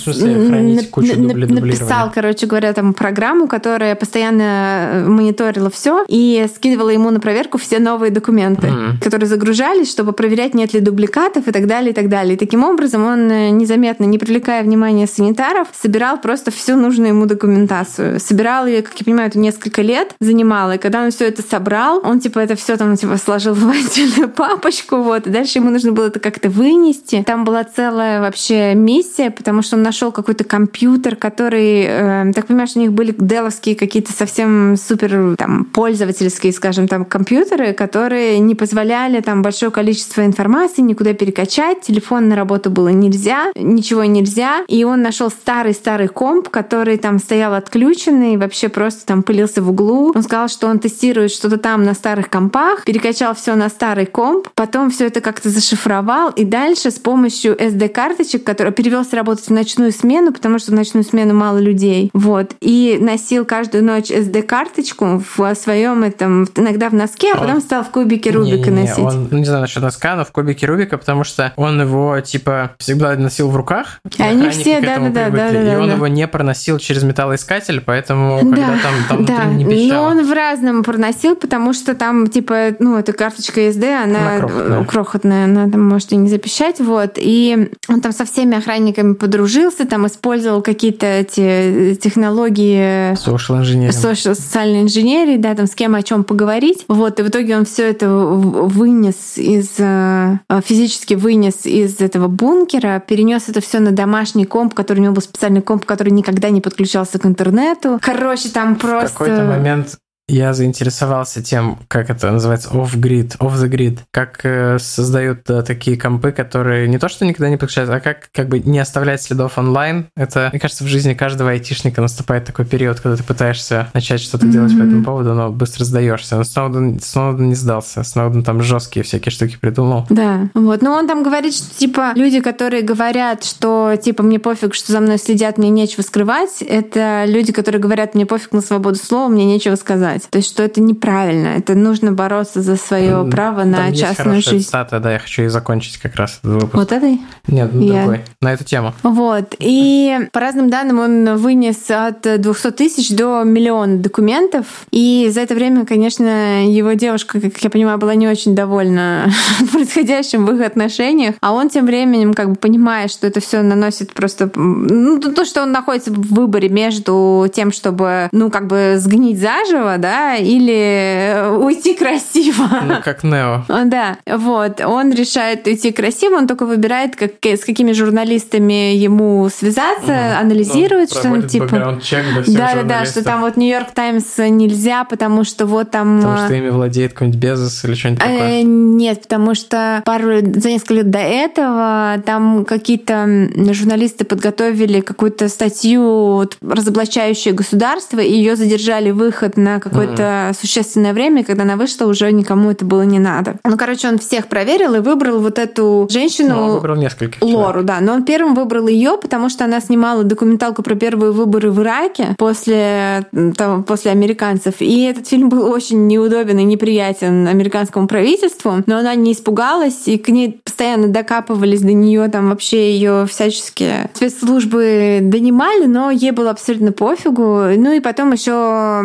написал, 1.49 2.11
короче 2.15 2.47
говоря, 2.47 2.73
там 2.73 2.95
программу, 2.95 3.47
которая 3.49 3.95
постоянно 3.95 4.43
э, 4.43 5.09
мониторила 5.09 5.71
все 5.71 6.05
и 6.09 6.47
скидывала 6.55 6.91
ему 6.91 7.11
на 7.11 7.21
проверку 7.21 7.59
все 7.59 7.79
новые 7.79 8.11
документы, 8.11 8.69
mm-hmm. 8.69 9.03
которые 9.03 9.29
загружались, 9.29 9.91
чтобы 9.91 10.13
проверять, 10.13 10.55
нет 10.55 10.73
ли 10.73 10.81
дубликатов 10.81 11.49
и 11.49 11.53
так 11.53 11.67
далее, 11.67 11.74
и 11.83 11.93
так 11.93 12.09
далее. 12.09 12.35
И 12.35 12.39
таким 12.39 12.65
образом 12.65 13.05
он 13.05 13.31
э, 13.31 13.51
незаметно, 13.51 14.05
не 14.05 14.19
привлекая 14.19 14.63
внимания 14.63 15.07
санитаров, 15.07 15.69
собирал 15.73 16.21
просто 16.21 16.51
всю 16.51 16.77
нужную 16.77 17.09
ему 17.11 17.27
документацию. 17.27 18.21
Собирал 18.21 18.67
ее, 18.67 18.83
как 18.83 18.99
я 18.99 19.05
понимаю, 19.05 19.29
это 19.29 19.39
несколько 19.39 19.83
лет 19.83 20.15
занимало. 20.21 20.77
И 20.77 20.79
когда 20.79 21.03
он 21.03 21.11
все 21.11 21.27
это 21.27 21.43
собрал, 21.43 22.01
он 22.05 22.21
типа 22.21 22.39
это 22.39 22.57
все 22.57 22.77
там 22.77 22.97
типа 22.97 23.17
сложил 23.17 23.55
в 23.55 23.69
отдельную 23.69 24.29
папочку, 24.29 24.97
вот. 24.97 25.27
И 25.27 25.31
дальше 25.31 25.59
ему 25.59 25.71
нужно 25.71 25.93
было 25.93 26.07
это 26.07 26.21
как-то 26.21 26.49
вынести. 26.49 27.23
Там 27.27 27.45
была 27.45 27.65
целая 27.65 28.21
вообще 28.21 28.75
миссия, 28.75 29.31
потому 29.31 29.63
что 29.63 29.77
он 29.77 29.83
нашел 29.83 30.13
какой-то 30.13 30.45
компьютер, 30.45 31.17
который, 31.17 31.85
э, 31.85 32.33
так 32.35 32.47
понимаешь, 32.47 32.77
у 32.77 32.81
них 32.81 32.93
были 32.93 33.15
деловские 33.17 33.77
какие-то 33.77 34.13
совсем 34.13 34.77
супер 34.77 35.37
там 35.37 35.65
пользовательские, 35.65 36.53
скажем, 36.53 36.89
там 36.89 37.05
компьютеры, 37.05 37.73
которые 37.73 38.39
не 38.39 38.55
позволяли 38.55 39.21
там 39.21 39.43
большое 39.43 39.71
количество 39.71 40.25
информации 40.25 40.83
никуда 40.83 41.15
перекачать, 41.15 41.64
телефон 41.75 42.29
на 42.29 42.37
работу 42.37 42.71
было 42.71 42.89
нельзя, 42.89 43.53
ничего 43.55 44.05
нельзя, 44.05 44.65
и 44.69 44.85
он 44.85 45.03
нашел 45.03 45.31
старый-старый 45.31 46.09
комп, 46.09 46.49
который 46.49 46.99
там 46.99 47.19
стоял 47.19 47.55
отключенный, 47.55 48.37
вообще 48.37 48.69
просто 48.69 49.07
там 49.07 49.23
пылился 49.23 49.63
в 49.63 49.71
углу. 49.71 50.13
Он 50.15 50.23
сказал, 50.23 50.49
что 50.49 50.67
он 50.67 50.79
тестирует 50.79 51.31
что-то 51.31 51.57
там 51.57 51.85
на 51.85 51.95
старых 51.95 52.29
компах, 52.29 52.85
перекачал 52.85 53.35
все 53.35 53.55
на 53.55 53.69
старый 53.69 54.07
комп, 54.07 54.49
потом 54.55 54.91
все 54.91 55.07
это 55.07 55.21
как-то 55.21 55.49
зашифровал, 55.49 56.31
и 56.31 56.45
дальше 56.45 56.91
с 56.91 56.99
помощью 56.99 57.57
SD-карточек, 57.57 58.45
который 58.45 58.73
перевелся 58.73 59.17
работать 59.17 59.47
в 59.47 59.53
ночную 59.53 59.93
смену, 59.93 60.33
потому 60.33 60.59
что 60.59 60.73
в 60.73 60.75
ночную 60.75 61.05
смену 61.05 61.35
мало 61.35 61.59
людей, 61.59 62.11
вот, 62.13 62.55
и 62.61 62.99
носил 63.01 63.45
каждую 63.45 63.85
ночь 63.85 64.11
SD-карточку 64.11 65.23
в 65.37 65.55
своем 65.55 66.03
этом, 66.03 66.47
иногда 66.57 66.89
в 66.89 66.95
носке, 66.95 67.33
а 67.33 67.39
потом 67.39 67.61
стал 67.61 67.85
в 67.85 67.91
кубике 67.91 68.31
Рубика 68.31 68.71
не, 68.71 68.83
не, 68.83 68.89
носить. 68.89 68.99
Он, 68.99 69.29
ну, 69.31 69.39
не 69.39 69.45
знаю 69.45 69.63
насчет 69.63 69.83
носка, 69.83 70.17
но 70.17 70.25
в 70.25 70.33
кубике 70.33 70.67
Рубика, 70.67 70.99
потому 70.99 71.25
что 71.25 71.53
он 71.57 71.81
его, 71.81 72.21
типа, 72.21 72.73
всегда 72.79 73.15
носил 73.17 73.51
в 73.51 73.57
руках. 73.57 74.01
Они 74.19 74.49
все, 74.51 74.81
да-да-да. 74.81 75.31
да, 75.31 75.51
да, 75.53 75.75
И 75.75 75.77
он 75.77 75.89
да. 75.89 75.95
его 75.95 76.07
не 76.07 76.27
проносил 76.27 76.79
через 76.79 77.03
металлоискатель, 77.03 77.81
поэтому 77.81 78.41
да, 78.43 78.57
когда 78.57 78.79
там, 78.83 78.95
там 79.09 79.25
да. 79.25 79.45
не 79.47 79.65
пищало. 79.65 80.11
Но 80.15 80.21
он 80.21 80.27
в 80.27 80.33
разном 80.33 80.83
проносил, 80.83 81.37
потому 81.37 81.73
что 81.73 81.95
там, 81.95 82.27
типа, 82.27 82.77
ну, 82.79 82.99
эта 82.99 83.13
карточка 83.13 83.61
SD, 83.61 84.05
она, 84.05 84.19
она 84.19 84.39
крохотная. 84.39 84.85
крохотная, 84.85 85.45
она 85.45 85.71
там 85.71 85.83
может 85.83 86.13
и 86.13 86.17
не 86.17 86.29
запищать, 86.29 86.81
вот. 86.81 87.13
И 87.17 87.71
он 87.89 88.01
там 88.01 88.13
со 88.13 88.25
всеми 88.25 88.57
охранниками 88.57 89.15
подружился, 89.15 89.87
там 89.87 90.07
использовал 90.07 90.63
какие-то 90.63 91.07
эти 91.07 91.95
технологии... 91.95 93.13
Social 93.15 93.61
engineering. 93.61 93.91
Social, 93.91 94.35
социальной 94.35 94.83
инженерии, 94.83 95.37
да, 95.37 95.55
там 95.55 95.67
с 95.67 95.75
кем 95.75 95.95
о 95.95 96.03
чем 96.03 96.25
поговорить. 96.25 96.85
Вот, 96.89 97.21
и 97.21 97.23
в 97.23 97.29
итоге 97.29 97.57
он 97.57 97.65
все 97.65 97.89
это 97.91 98.09
вынес 98.09 99.37
из... 99.37 99.75
Э, 99.79 100.39
физически 100.65 101.15
вынес 101.15 101.44
из 101.49 102.01
этого 102.01 102.29
бункера, 102.29 103.03
перенес 103.07 103.49
это 103.49 103.61
все 103.61 103.81
на 103.81 103.91
домашний 103.91 104.45
комп, 104.45 104.75
который 104.75 105.01
у 105.01 105.03
него 105.03 105.15
был 105.15 105.23
специальный 105.23 105.63
комп, 105.63 105.85
который 105.85 106.11
никогда 106.11 106.51
не 106.51 106.61
подключался 106.61 107.19
к 107.19 107.27
интернету. 107.27 107.99
Короче, 108.03 108.49
там 108.51 108.77
просто... 108.77 109.09
В 109.09 109.19
какой-то 109.19 109.45
момент 109.45 109.99
я 110.27 110.55
заинтересовался 110.55 111.43
тем, 111.43 111.79
как 111.89 112.09
это 112.09 112.31
называется, 112.31 112.71
off-grid, 112.71 113.37
off-the-grid, 113.39 113.99
как 114.11 114.41
э, 114.45 114.79
создают 114.79 115.41
да, 115.47 115.63
такие 115.63 115.99
компы, 115.99 116.33
которые 116.33 116.89
не 116.89 116.99
то 116.99 117.09
что 117.09 117.27
никогда 117.27 117.51
не 117.51 117.59
подключаются, 117.59 117.97
а 117.97 118.01
как 118.01 118.31
как 118.33 118.49
бы 118.49 118.59
не 118.59 118.79
оставлять 118.79 119.23
следов 119.23 119.59
онлайн. 119.59 120.07
Это, 120.17 120.49
мне 120.51 120.61
кажется, 120.61 120.85
в 120.85 120.87
жизни 120.87 121.13
каждого 121.13 121.51
айтишника 121.51 122.01
наступает 122.01 122.47
такой 122.47 122.65
период, 122.65 123.01
когда 123.01 123.17
ты 123.17 123.23
пытаешься 123.23 123.89
начать 123.93 124.21
что-то 124.21 124.47
mm-hmm. 124.47 124.51
делать 124.51 124.73
по 124.73 124.83
этому 124.83 125.05
поводу, 125.05 125.35
но 125.35 125.51
быстро 125.51 125.85
сдаешься. 125.85 126.37
Но 126.37 126.45
Сноуден, 126.45 127.01
Сноуден 127.01 127.51
не 127.51 127.55
сдался. 127.55 128.03
Сноуден 128.03 128.43
там 128.43 128.63
жесткие 128.63 129.05
всякие 129.05 129.31
штуки 129.31 129.59
придумал. 129.61 130.07
Да, 130.09 130.49
вот. 130.55 130.81
Но 130.81 130.93
он 130.95 131.07
там 131.07 131.23
говорит, 131.23 131.55
что 131.55 131.75
типа 131.75 132.13
люди, 132.15 132.41
которые 132.41 132.83
говорят, 132.83 133.45
что 133.45 133.95
типа 134.03 134.23
мне 134.23 134.39
пофиг, 134.39 134.75
что 134.75 134.93
за 134.93 135.01
мной 135.01 135.19
следят, 135.19 135.59
мне 135.59 135.69
нечего 135.69 136.01
скрывать, 136.03 136.63
это 136.63 137.25
люди, 137.27 137.53
которые 137.53 137.81
говорят, 137.81 138.15
мне 138.15 138.25
пофиг 138.25 138.53
на 138.53 138.63
свободу 138.63 138.97
слова, 138.97 139.29
мне 139.29 139.45
нечего 139.45 139.75
сказать 139.75 140.14
делать. 140.15 140.31
То 140.31 140.39
есть, 140.39 140.49
что 140.49 140.63
это 140.63 140.81
неправильно. 140.81 141.49
Это 141.49 141.75
нужно 141.75 142.13
бороться 142.13 142.63
за 142.63 142.77
свое 142.77 143.27
право 143.31 143.61
Там 143.61 143.71
на 143.71 143.95
частную 143.95 144.41
жизнь. 144.41 144.65
Цитата, 144.65 145.01
да, 145.01 145.13
я 145.13 145.19
хочу 145.19 145.43
и 145.43 145.49
закончить 145.49 145.99
как 145.99 146.17
раз 146.17 146.39
этот 146.43 146.63
выпуск. 146.63 146.75
Вот 146.75 146.93
этой? 146.93 147.21
Нет, 147.47 147.71
ну, 147.73 147.83
я... 147.83 148.03
другой. 148.03 148.21
На 148.41 148.53
эту 148.53 148.65
тему. 148.65 148.93
Вот. 149.03 149.55
И 149.59 150.29
по 150.33 150.41
разным 150.41 150.71
данным 150.71 150.99
он 150.99 151.37
вынес 151.37 151.91
от 151.91 152.23
200 152.23 152.71
тысяч 152.73 153.11
до 153.11 153.43
миллиона 153.45 153.99
документов. 153.99 154.67
И 154.91 155.31
за 155.33 155.41
это 155.41 155.55
время, 155.55 155.85
конечно, 155.87 156.67
его 156.67 156.93
девушка, 156.93 157.41
как 157.41 157.59
я 157.59 157.71
понимаю, 157.71 157.99
была 157.99 158.15
не 158.15 158.29
очень 158.29 158.55
довольна 158.55 159.31
происходящим 159.73 160.47
в 160.47 160.55
их 160.55 160.67
отношениях. 160.67 161.35
А 161.41 161.53
он 161.53 161.69
тем 161.69 161.87
временем, 161.87 162.35
как 162.35 162.51
бы 162.51 162.55
понимая, 162.57 163.09
что 163.09 163.27
это 163.27 163.41
все 163.41 163.63
наносит 163.63 164.13
просто... 164.13 164.51
Ну, 164.55 165.21
то, 165.21 165.45
что 165.45 165.63
он 165.63 165.73
находится 165.73 166.11
в 166.13 166.35
выборе 166.35 166.69
между 166.69 167.47
тем, 167.53 167.73
чтобы, 167.73 168.29
ну, 168.33 168.51
как 168.51 168.67
бы 168.67 168.95
сгнить 168.97 169.41
заживо, 169.41 169.99
да, 170.05 170.37
или 170.37 171.33
э, 171.33 171.57
уйти 171.57 171.95
красиво. 171.95 172.69
Ну, 172.85 172.97
как 173.03 173.25
Нео. 173.25 173.65
Да, 173.95 174.19
вот. 174.27 174.81
Он 174.81 175.13
решает 175.13 175.67
уйти 175.67 175.93
красиво, 175.93 176.35
он 176.35 176.47
только 176.47 176.67
выбирает, 176.67 177.17
как, 177.17 177.33
с 177.43 177.65
какими 177.65 177.93
журналистами 177.93 178.95
ему 178.95 179.49
связаться, 179.49 180.13
угу. 180.13 180.41
анализирует, 180.41 181.11
ну, 181.15 181.21
что 181.21 181.31
он 181.31 181.49
типа... 181.49 181.99
Да, 182.47 182.75
да, 182.75 182.83
да, 182.83 183.05
что 183.07 183.25
там 183.25 183.41
вот 183.41 183.57
Нью-Йорк 183.57 183.93
Таймс 183.93 184.37
нельзя, 184.37 185.05
потому 185.05 185.45
что 185.45 185.65
вот 185.65 185.91
там... 185.91 186.21
Потому 186.21 186.39
что 186.39 186.55
ими 186.55 186.69
владеет 186.69 187.13
какой-нибудь 187.13 187.41
Безос 187.41 187.85
или 187.85 187.95
что-нибудь 187.95 188.23
э, 188.23 188.27
такое? 188.27 188.63
Нет, 188.63 189.23
потому 189.23 189.55
что 189.55 190.03
пару 190.05 190.41
за 190.41 190.69
несколько 190.69 190.95
лет 190.95 191.11
до 191.11 191.19
этого 191.19 192.23
там 192.27 192.67
какие-то 192.67 193.49
журналисты 193.73 194.27
подготовили 194.27 195.01
какую-то 195.01 195.49
статью 195.49 196.49
разоблачающую 196.61 197.55
государство, 197.55 198.19
и 198.19 198.33
ее 198.33 198.57
задержали 198.57 199.11
выход 199.11 199.57
на 199.57 199.81
как 199.81 199.94
какое-то 199.95 200.23
mm. 200.23 200.61
существенное 200.61 201.13
время, 201.13 201.45
когда 201.45 201.63
она 201.63 201.77
вышла, 201.77 202.07
уже 202.07 202.31
никому 202.33 202.71
это 202.71 202.85
было 202.85 203.03
не 203.03 203.19
надо. 203.19 203.57
Ну, 203.65 203.77
короче, 203.77 204.09
он 204.09 204.19
всех 204.19 204.49
проверил 204.49 204.95
и 204.95 205.01
выбрал 205.01 205.41
вот 205.41 205.59
эту 205.59 206.09
женщину. 206.11 206.55
Ну, 206.55 206.63
он 206.63 206.71
выбрал 206.73 206.97
нескольких. 206.97 207.41
Лору, 207.43 207.55
человек. 207.55 207.87
да. 207.87 208.01
Но 208.01 208.15
он 208.15 208.25
первым 208.25 208.55
выбрал 208.55 208.89
ее, 208.89 209.19
потому 209.21 209.49
что 209.49 209.65
она 209.65 209.81
снимала 209.81 210.25
документалку 210.25 210.83
про 210.83 210.95
первые 210.95 211.33
выборы 211.33 211.71
в 211.71 211.81
Ираке 211.81 212.35
после, 212.39 213.27
там, 213.57 213.85
после 213.85 214.11
американцев. 214.11 214.75
И 214.81 215.05
этот 215.05 215.27
фильм 215.29 215.49
был 215.49 215.71
очень 215.71 216.07
неудобен 216.07 216.59
и 216.59 216.65
неприятен 216.65 217.47
американскому 217.47 218.09
правительству, 218.09 218.83
но 218.87 218.99
она 218.99 219.15
не 219.15 219.33
испугалась, 219.33 220.07
и 220.07 220.19
к 220.19 220.29
ней 220.29 220.61
постоянно 220.65 221.09
докапывались 221.09 221.83
до 221.83 221.93
нее, 221.93 222.29
там 222.29 222.51
вообще 222.51 222.93
ее 222.95 223.27
всяческие 223.27 224.11
спецслужбы 224.15 225.21
донимали, 225.23 225.87
но 225.87 226.11
ей 226.11 226.33
было 226.33 226.51
абсолютно 226.51 226.93
пофигу. 226.93 227.63
Ну 227.77 227.93
и 227.93 228.01
потом 228.01 228.33
еще 228.33 228.99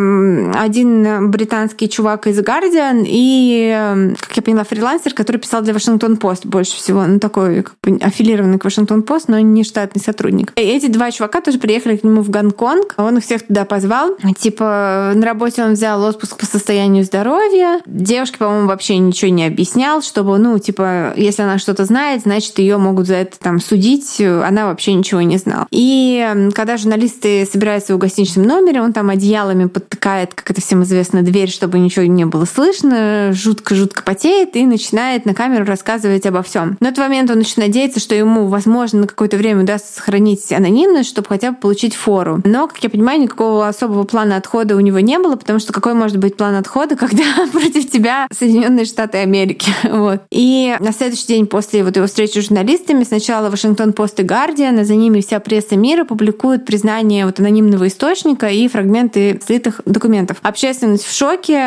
один 0.57 0.78
британский 0.83 1.89
чувак 1.89 2.27
из 2.27 2.39
Guardian 2.39 3.03
и, 3.05 4.13
как 4.19 4.37
я 4.37 4.41
поняла, 4.41 4.63
фрилансер, 4.63 5.13
который 5.13 5.37
писал 5.37 5.61
для 5.61 5.73
Вашингтон 5.73 6.17
Пост 6.17 6.45
больше 6.45 6.75
всего. 6.75 7.05
Ну, 7.05 7.19
такой 7.19 7.63
как 7.63 7.75
бы 7.83 7.97
аффилированный 7.97 8.59
к 8.59 8.63
Вашингтон 8.63 9.03
Пост, 9.03 9.27
но 9.27 9.39
не 9.39 9.63
штатный 9.63 10.01
сотрудник. 10.01 10.51
И 10.55 10.61
эти 10.61 10.87
два 10.87 11.11
чувака 11.11 11.41
тоже 11.41 11.59
приехали 11.59 11.97
к 11.97 12.03
нему 12.03 12.21
в 12.21 12.29
Гонконг. 12.29 12.95
Он 12.97 13.17
их 13.17 13.23
всех 13.23 13.47
туда 13.47 13.65
позвал. 13.65 14.17
Типа, 14.37 15.13
на 15.15 15.25
работе 15.25 15.63
он 15.63 15.73
взял 15.73 16.03
отпуск 16.03 16.37
по 16.37 16.45
состоянию 16.45 17.03
здоровья. 17.03 17.81
Девушке, 17.85 18.37
по-моему, 18.37 18.67
вообще 18.67 18.97
ничего 18.97 19.31
не 19.31 19.45
объяснял, 19.45 20.01
чтобы, 20.01 20.37
ну, 20.37 20.57
типа, 20.59 21.13
если 21.15 21.43
она 21.43 21.57
что-то 21.59 21.85
знает, 21.85 22.23
значит, 22.23 22.59
ее 22.59 22.77
могут 22.77 23.07
за 23.07 23.15
это 23.15 23.39
там 23.39 23.59
судить. 23.59 24.21
Она 24.21 24.67
вообще 24.67 24.93
ничего 24.93 25.21
не 25.21 25.37
знала. 25.37 25.67
И 25.71 26.49
когда 26.53 26.77
журналисты 26.77 27.47
собираются 27.51 27.95
в 27.95 27.97
гостиничном 27.97 28.45
номере, 28.45 28.81
он 28.81 28.93
там 28.93 29.09
одеялами 29.09 29.65
подтыкает, 29.65 30.33
как 30.33 30.51
это 30.51 30.61
всем 30.69 30.83
известно, 30.83 31.23
дверь, 31.23 31.49
чтобы 31.49 31.79
ничего 31.79 32.05
не 32.05 32.25
было 32.25 32.45
слышно, 32.45 33.31
жутко-жутко 33.33 34.03
потеет 34.03 34.55
и 34.55 34.67
начинает 34.67 35.25
на 35.25 35.33
камеру 35.33 35.65
рассказывать 35.65 36.27
обо 36.27 36.43
всем. 36.43 36.77
На 36.79 36.89
этот 36.89 36.99
момент 36.99 37.31
он 37.31 37.39
очень 37.39 37.63
надеется, 37.63 37.99
что 37.99 38.13
ему, 38.13 38.45
возможно, 38.45 38.99
на 38.99 39.07
какое-то 39.07 39.35
время 39.35 39.63
удастся 39.63 39.95
сохранить 39.95 40.51
анонимность, 40.51 41.09
чтобы 41.09 41.27
хотя 41.27 41.53
бы 41.53 41.57
получить 41.57 41.95
фору. 41.95 42.39
Но, 42.45 42.67
как 42.67 42.83
я 42.83 42.91
понимаю, 42.91 43.19
никакого 43.19 43.67
особого 43.67 44.03
плана 44.03 44.35
отхода 44.35 44.75
у 44.75 44.79
него 44.79 44.99
не 44.99 45.17
было, 45.17 45.37
потому 45.37 45.57
что 45.57 45.73
какой 45.73 45.95
может 45.95 46.17
быть 46.17 46.37
план 46.37 46.53
отхода, 46.53 46.95
когда 46.95 47.23
против 47.51 47.89
тебя 47.89 48.27
Соединенные 48.31 48.85
Штаты 48.85 49.17
Америки. 49.17 49.71
Вот. 49.89 50.21
И 50.29 50.75
на 50.79 50.93
следующий 50.93 51.27
день 51.27 51.47
после 51.47 51.83
вот 51.83 51.95
его 51.95 52.05
встречи 52.05 52.39
с 52.39 52.45
журналистами 52.45 53.03
сначала 53.03 53.49
Вашингтон 53.49 53.91
Пост 53.91 54.19
и 54.19 54.23
Гардиан, 54.23 54.77
а 54.77 54.85
за 54.85 54.95
ними 54.95 55.21
вся 55.21 55.39
пресса 55.39 55.75
мира 55.75 56.05
публикуют 56.05 56.65
признание 56.65 57.25
вот 57.25 57.39
анонимного 57.39 57.87
источника 57.87 58.47
и 58.49 58.67
фрагменты 58.67 59.41
слитых 59.43 59.81
документов. 59.85 60.37
Общественность 60.59 61.05
в 61.05 61.15
шоке, 61.15 61.57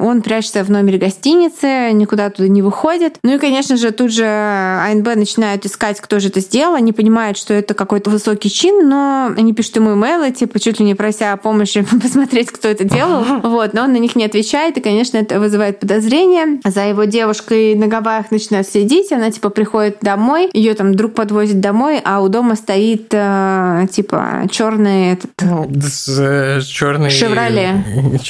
он 0.00 0.22
прячется 0.22 0.62
в 0.62 0.70
номере 0.70 0.98
гостиницы, 0.98 1.90
никуда 1.90 2.30
туда 2.30 2.46
не 2.46 2.62
выходит. 2.62 3.18
Ну 3.24 3.34
и, 3.34 3.38
конечно 3.38 3.76
же, 3.76 3.90
тут 3.90 4.12
же 4.12 4.24
АНБ 4.24 5.16
начинают 5.16 5.66
искать, 5.66 6.00
кто 6.00 6.20
же 6.20 6.28
это 6.28 6.38
сделал. 6.38 6.76
Они 6.76 6.92
понимают, 6.92 7.38
что 7.38 7.52
это 7.54 7.74
какой-то 7.74 8.08
высокий 8.08 8.48
чин, 8.48 8.88
но 8.88 9.32
они 9.36 9.52
пишут 9.52 9.74
ему 9.74 9.94
имейлы, 9.94 10.30
типа, 10.30 10.60
чуть 10.60 10.78
ли 10.78 10.86
не 10.86 10.94
прося 10.94 11.32
о 11.32 11.36
помощи 11.36 11.84
посмотреть, 12.02 12.52
кто 12.52 12.68
это 12.68 12.84
делал. 12.84 13.24
Вот, 13.42 13.74
но 13.74 13.82
он 13.82 13.92
на 13.92 13.96
них 13.96 14.14
не 14.14 14.24
отвечает, 14.24 14.76
и, 14.78 14.80
конечно, 14.80 15.16
это 15.16 15.40
вызывает 15.40 15.80
подозрения. 15.80 16.60
За 16.64 16.82
его 16.82 17.02
девушкой 17.02 17.74
на 17.74 17.88
Гавайях 17.88 18.30
начинают 18.30 18.68
следить, 18.68 19.10
она, 19.10 19.32
типа, 19.32 19.50
приходит 19.50 19.98
домой, 20.02 20.50
ее 20.52 20.74
там 20.74 20.94
друг 20.94 21.14
подвозит 21.14 21.60
домой, 21.60 22.00
а 22.04 22.20
у 22.20 22.28
дома 22.28 22.54
стоит, 22.54 23.08
э, 23.10 23.86
типа, 23.90 24.46
черный 24.52 25.14
этот... 25.14 25.32
Э, 25.42 26.60
черный... 26.60 27.10
Шевроле. 27.10 27.84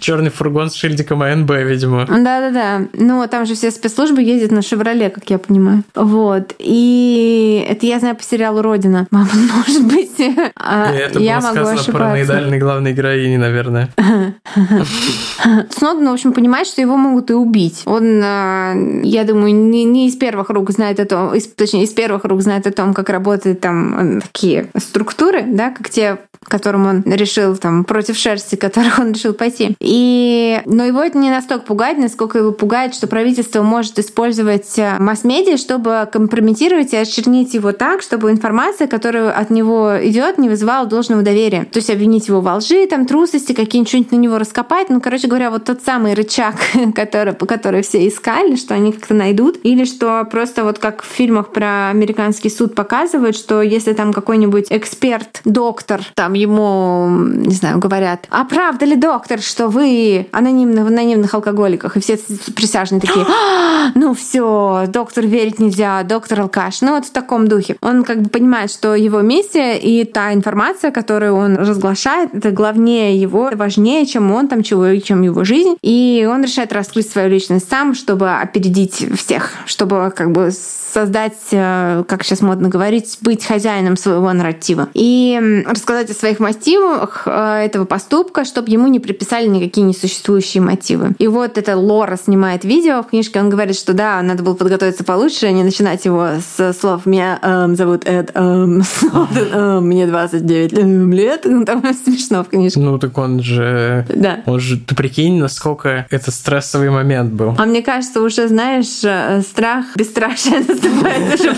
Черный 0.00 0.30
фургон 0.30 0.70
с 0.70 0.74
шильдиком 0.74 1.22
АНБ, 1.22 1.50
видимо. 1.50 2.06
Да-да-да. 2.06 2.86
Ну, 2.92 3.26
там 3.28 3.46
же 3.46 3.54
все 3.54 3.70
спецслужбы 3.70 4.22
ездят 4.22 4.50
на 4.50 4.62
Шевроле, 4.62 5.10
как 5.10 5.28
я 5.30 5.38
понимаю. 5.38 5.84
Вот. 5.94 6.54
И 6.58 7.66
это 7.68 7.86
я 7.86 7.98
знаю 7.98 8.16
по 8.16 8.22
сериалу 8.22 8.62
«Родина». 8.62 9.06
Мама, 9.10 9.28
может 9.54 9.84
быть, 9.86 10.10
а, 10.56 10.92
это 10.92 11.18
я 11.18 11.40
было 11.40 11.48
могу 11.48 11.60
ошибаться. 11.60 11.92
параноидальной 11.92 12.58
главной 12.58 12.92
героини, 12.92 13.36
наверное. 13.36 13.90
Сноуден, 15.70 16.08
в 16.08 16.12
общем, 16.12 16.32
понимает, 16.32 16.66
что 16.66 16.80
его 16.80 16.96
могут 16.96 17.30
и 17.30 17.34
убить. 17.34 17.82
Он, 17.86 18.20
а, 18.22 18.74
я 19.02 19.24
думаю, 19.24 19.54
не, 19.54 19.84
не 19.84 20.08
из 20.08 20.16
первых 20.16 20.50
рук 20.50 20.70
знает 20.70 21.00
о 21.00 21.04
том, 21.04 21.34
из, 21.34 21.46
точнее, 21.46 21.84
из 21.84 21.90
первых 21.90 22.24
рук 22.24 22.42
знает 22.42 22.66
о 22.66 22.72
том, 22.72 22.94
как 22.94 23.08
работают 23.10 23.60
там 23.60 24.20
такие 24.20 24.68
структуры, 24.76 25.42
да, 25.46 25.70
как 25.70 25.90
те, 25.90 26.18
которым 26.44 26.86
он 26.86 27.02
решил 27.06 27.56
там 27.56 27.84
против 27.84 28.16
шерсти, 28.16 28.56
которых 28.56 28.98
он 28.98 29.13
решил 29.14 29.34
пойти. 29.34 29.74
И, 29.80 30.60
но 30.66 30.84
его 30.84 31.02
это 31.02 31.18
не 31.18 31.30
настолько 31.30 31.66
пугает, 31.66 31.98
насколько 31.98 32.38
его 32.38 32.52
пугает, 32.52 32.94
что 32.94 33.06
правительство 33.06 33.62
может 33.62 33.98
использовать 33.98 34.78
а, 34.78 34.96
масс-медиа, 34.98 35.56
чтобы 35.56 36.08
компрометировать 36.12 36.92
и 36.92 36.96
очернить 36.96 37.54
его 37.54 37.72
так, 37.72 38.02
чтобы 38.02 38.30
информация, 38.30 38.86
которая 38.86 39.30
от 39.30 39.50
него 39.50 39.94
идет, 40.02 40.38
не 40.38 40.48
вызывала 40.48 40.86
должного 40.86 41.22
доверия. 41.22 41.64
То 41.64 41.78
есть 41.78 41.90
обвинить 41.90 42.28
его 42.28 42.40
во 42.40 42.56
лжи, 42.56 42.86
там, 42.86 43.06
трусости, 43.06 43.52
какие-нибудь 43.52 44.12
на 44.12 44.16
него 44.16 44.38
раскопать. 44.38 44.90
Ну, 44.90 45.00
короче 45.00 45.28
говоря, 45.28 45.50
вот 45.50 45.64
тот 45.64 45.82
самый 45.82 46.14
рычаг, 46.14 46.56
который, 46.94 47.32
по 47.32 47.46
который 47.46 47.82
все 47.82 48.06
искали, 48.06 48.56
что 48.56 48.74
они 48.74 48.92
как-то 48.92 49.14
найдут. 49.14 49.58
Или 49.62 49.84
что 49.84 50.24
просто 50.30 50.64
вот 50.64 50.78
как 50.78 51.02
в 51.02 51.06
фильмах 51.06 51.52
про 51.52 51.90
американский 51.90 52.50
суд 52.50 52.74
показывают, 52.74 53.36
что 53.36 53.62
если 53.62 53.92
там 53.92 54.12
какой-нибудь 54.12 54.66
эксперт, 54.70 55.40
доктор, 55.44 56.02
там 56.14 56.34
ему, 56.34 57.08
не 57.10 57.54
знаю, 57.54 57.78
говорят, 57.78 58.26
а 58.30 58.44
правда 58.44 58.84
ли, 58.84 58.96
доктор, 59.04 59.40
что 59.40 59.68
вы 59.68 60.28
анонимны 60.32 60.82
в 60.82 60.86
анонимных 60.86 61.34
алкоголиках? 61.34 61.98
И 61.98 62.00
все 62.00 62.18
присяжные 62.56 63.02
такие, 63.02 63.26
а, 63.28 63.92
ну 63.94 64.14
все, 64.14 64.86
доктор 64.88 65.26
верить 65.26 65.58
нельзя, 65.58 66.02
доктор 66.04 66.40
алкаш. 66.40 66.80
Ну 66.80 66.94
вот 66.94 67.04
в 67.04 67.10
таком 67.10 67.46
духе. 67.46 67.76
Он 67.82 68.02
как 68.02 68.22
бы 68.22 68.30
понимает, 68.30 68.70
что 68.70 68.94
его 68.94 69.20
миссия 69.20 69.76
и 69.76 70.04
та 70.04 70.32
информация, 70.32 70.90
которую 70.90 71.34
он 71.34 71.56
разглашает, 71.56 72.34
это 72.34 72.50
главнее 72.50 73.20
его, 73.20 73.50
важнее, 73.52 74.06
чем 74.06 74.32
он 74.32 74.48
там, 74.48 74.62
чего, 74.62 74.96
чем 75.00 75.20
его 75.20 75.44
жизнь. 75.44 75.76
И 75.82 76.26
он 76.30 76.42
решает 76.42 76.72
раскрыть 76.72 77.10
свою 77.10 77.28
личность 77.28 77.68
сам, 77.68 77.94
чтобы 77.94 78.30
опередить 78.32 79.06
всех, 79.18 79.50
чтобы 79.66 80.10
как 80.16 80.32
бы 80.32 80.50
создать, 80.94 81.48
э, 81.50 82.04
как 82.06 82.22
сейчас 82.22 82.40
модно 82.40 82.68
говорить, 82.68 83.18
быть 83.20 83.44
хозяином 83.44 83.96
своего 83.96 84.32
нарратива. 84.32 84.88
И 84.94 85.64
рассказать 85.66 86.10
о 86.10 86.14
своих 86.14 86.38
мотивах 86.38 87.24
э, 87.26 87.64
этого 87.66 87.84
поступка, 87.84 88.44
чтобы 88.44 88.70
ему 88.70 88.86
не 88.94 89.00
приписали 89.00 89.46
никакие 89.46 89.86
несуществующие 89.86 90.62
мотивы. 90.62 91.14
И 91.18 91.26
вот 91.26 91.58
это 91.58 91.76
Лора 91.76 92.16
снимает 92.16 92.64
видео 92.64 93.02
в 93.02 93.08
книжке, 93.08 93.40
он 93.40 93.50
говорит, 93.50 93.76
что 93.76 93.92
да, 93.92 94.22
надо 94.22 94.42
было 94.42 94.54
подготовиться 94.54 95.04
получше, 95.04 95.50
не 95.50 95.64
начинать 95.64 96.04
его 96.04 96.28
с 96.40 96.72
слов 96.72 97.06
«меня 97.06 97.38
эм, 97.42 97.74
зовут 97.74 98.06
Эд, 98.06 98.30
эм, 98.34 98.82
эм, 99.52 99.86
мне 99.86 100.06
29 100.06 100.72
эм, 100.72 101.12
лет». 101.12 101.44
Ну, 101.54 101.64
там 101.64 101.84
смешно 102.04 102.42
в 102.42 102.48
книжке. 102.48 102.80
Ну, 102.80 102.98
так 102.98 103.16
он 103.16 103.40
же... 103.40 104.04
Да. 104.08 104.40
Он 104.46 104.58
же, 104.58 104.78
ты 104.78 104.94
прикинь, 104.94 105.38
насколько 105.38 106.06
это 106.10 106.30
стрессовый 106.30 106.90
момент 106.90 107.32
был. 107.32 107.54
А 107.58 107.64
мне 107.64 107.80
кажется, 107.82 108.20
уже, 108.22 108.48
знаешь, 108.48 109.04
э, 109.04 109.40
страх, 109.42 109.96
бесстрашие 109.96 110.64
наступает 110.66 111.40
уже 111.40 111.54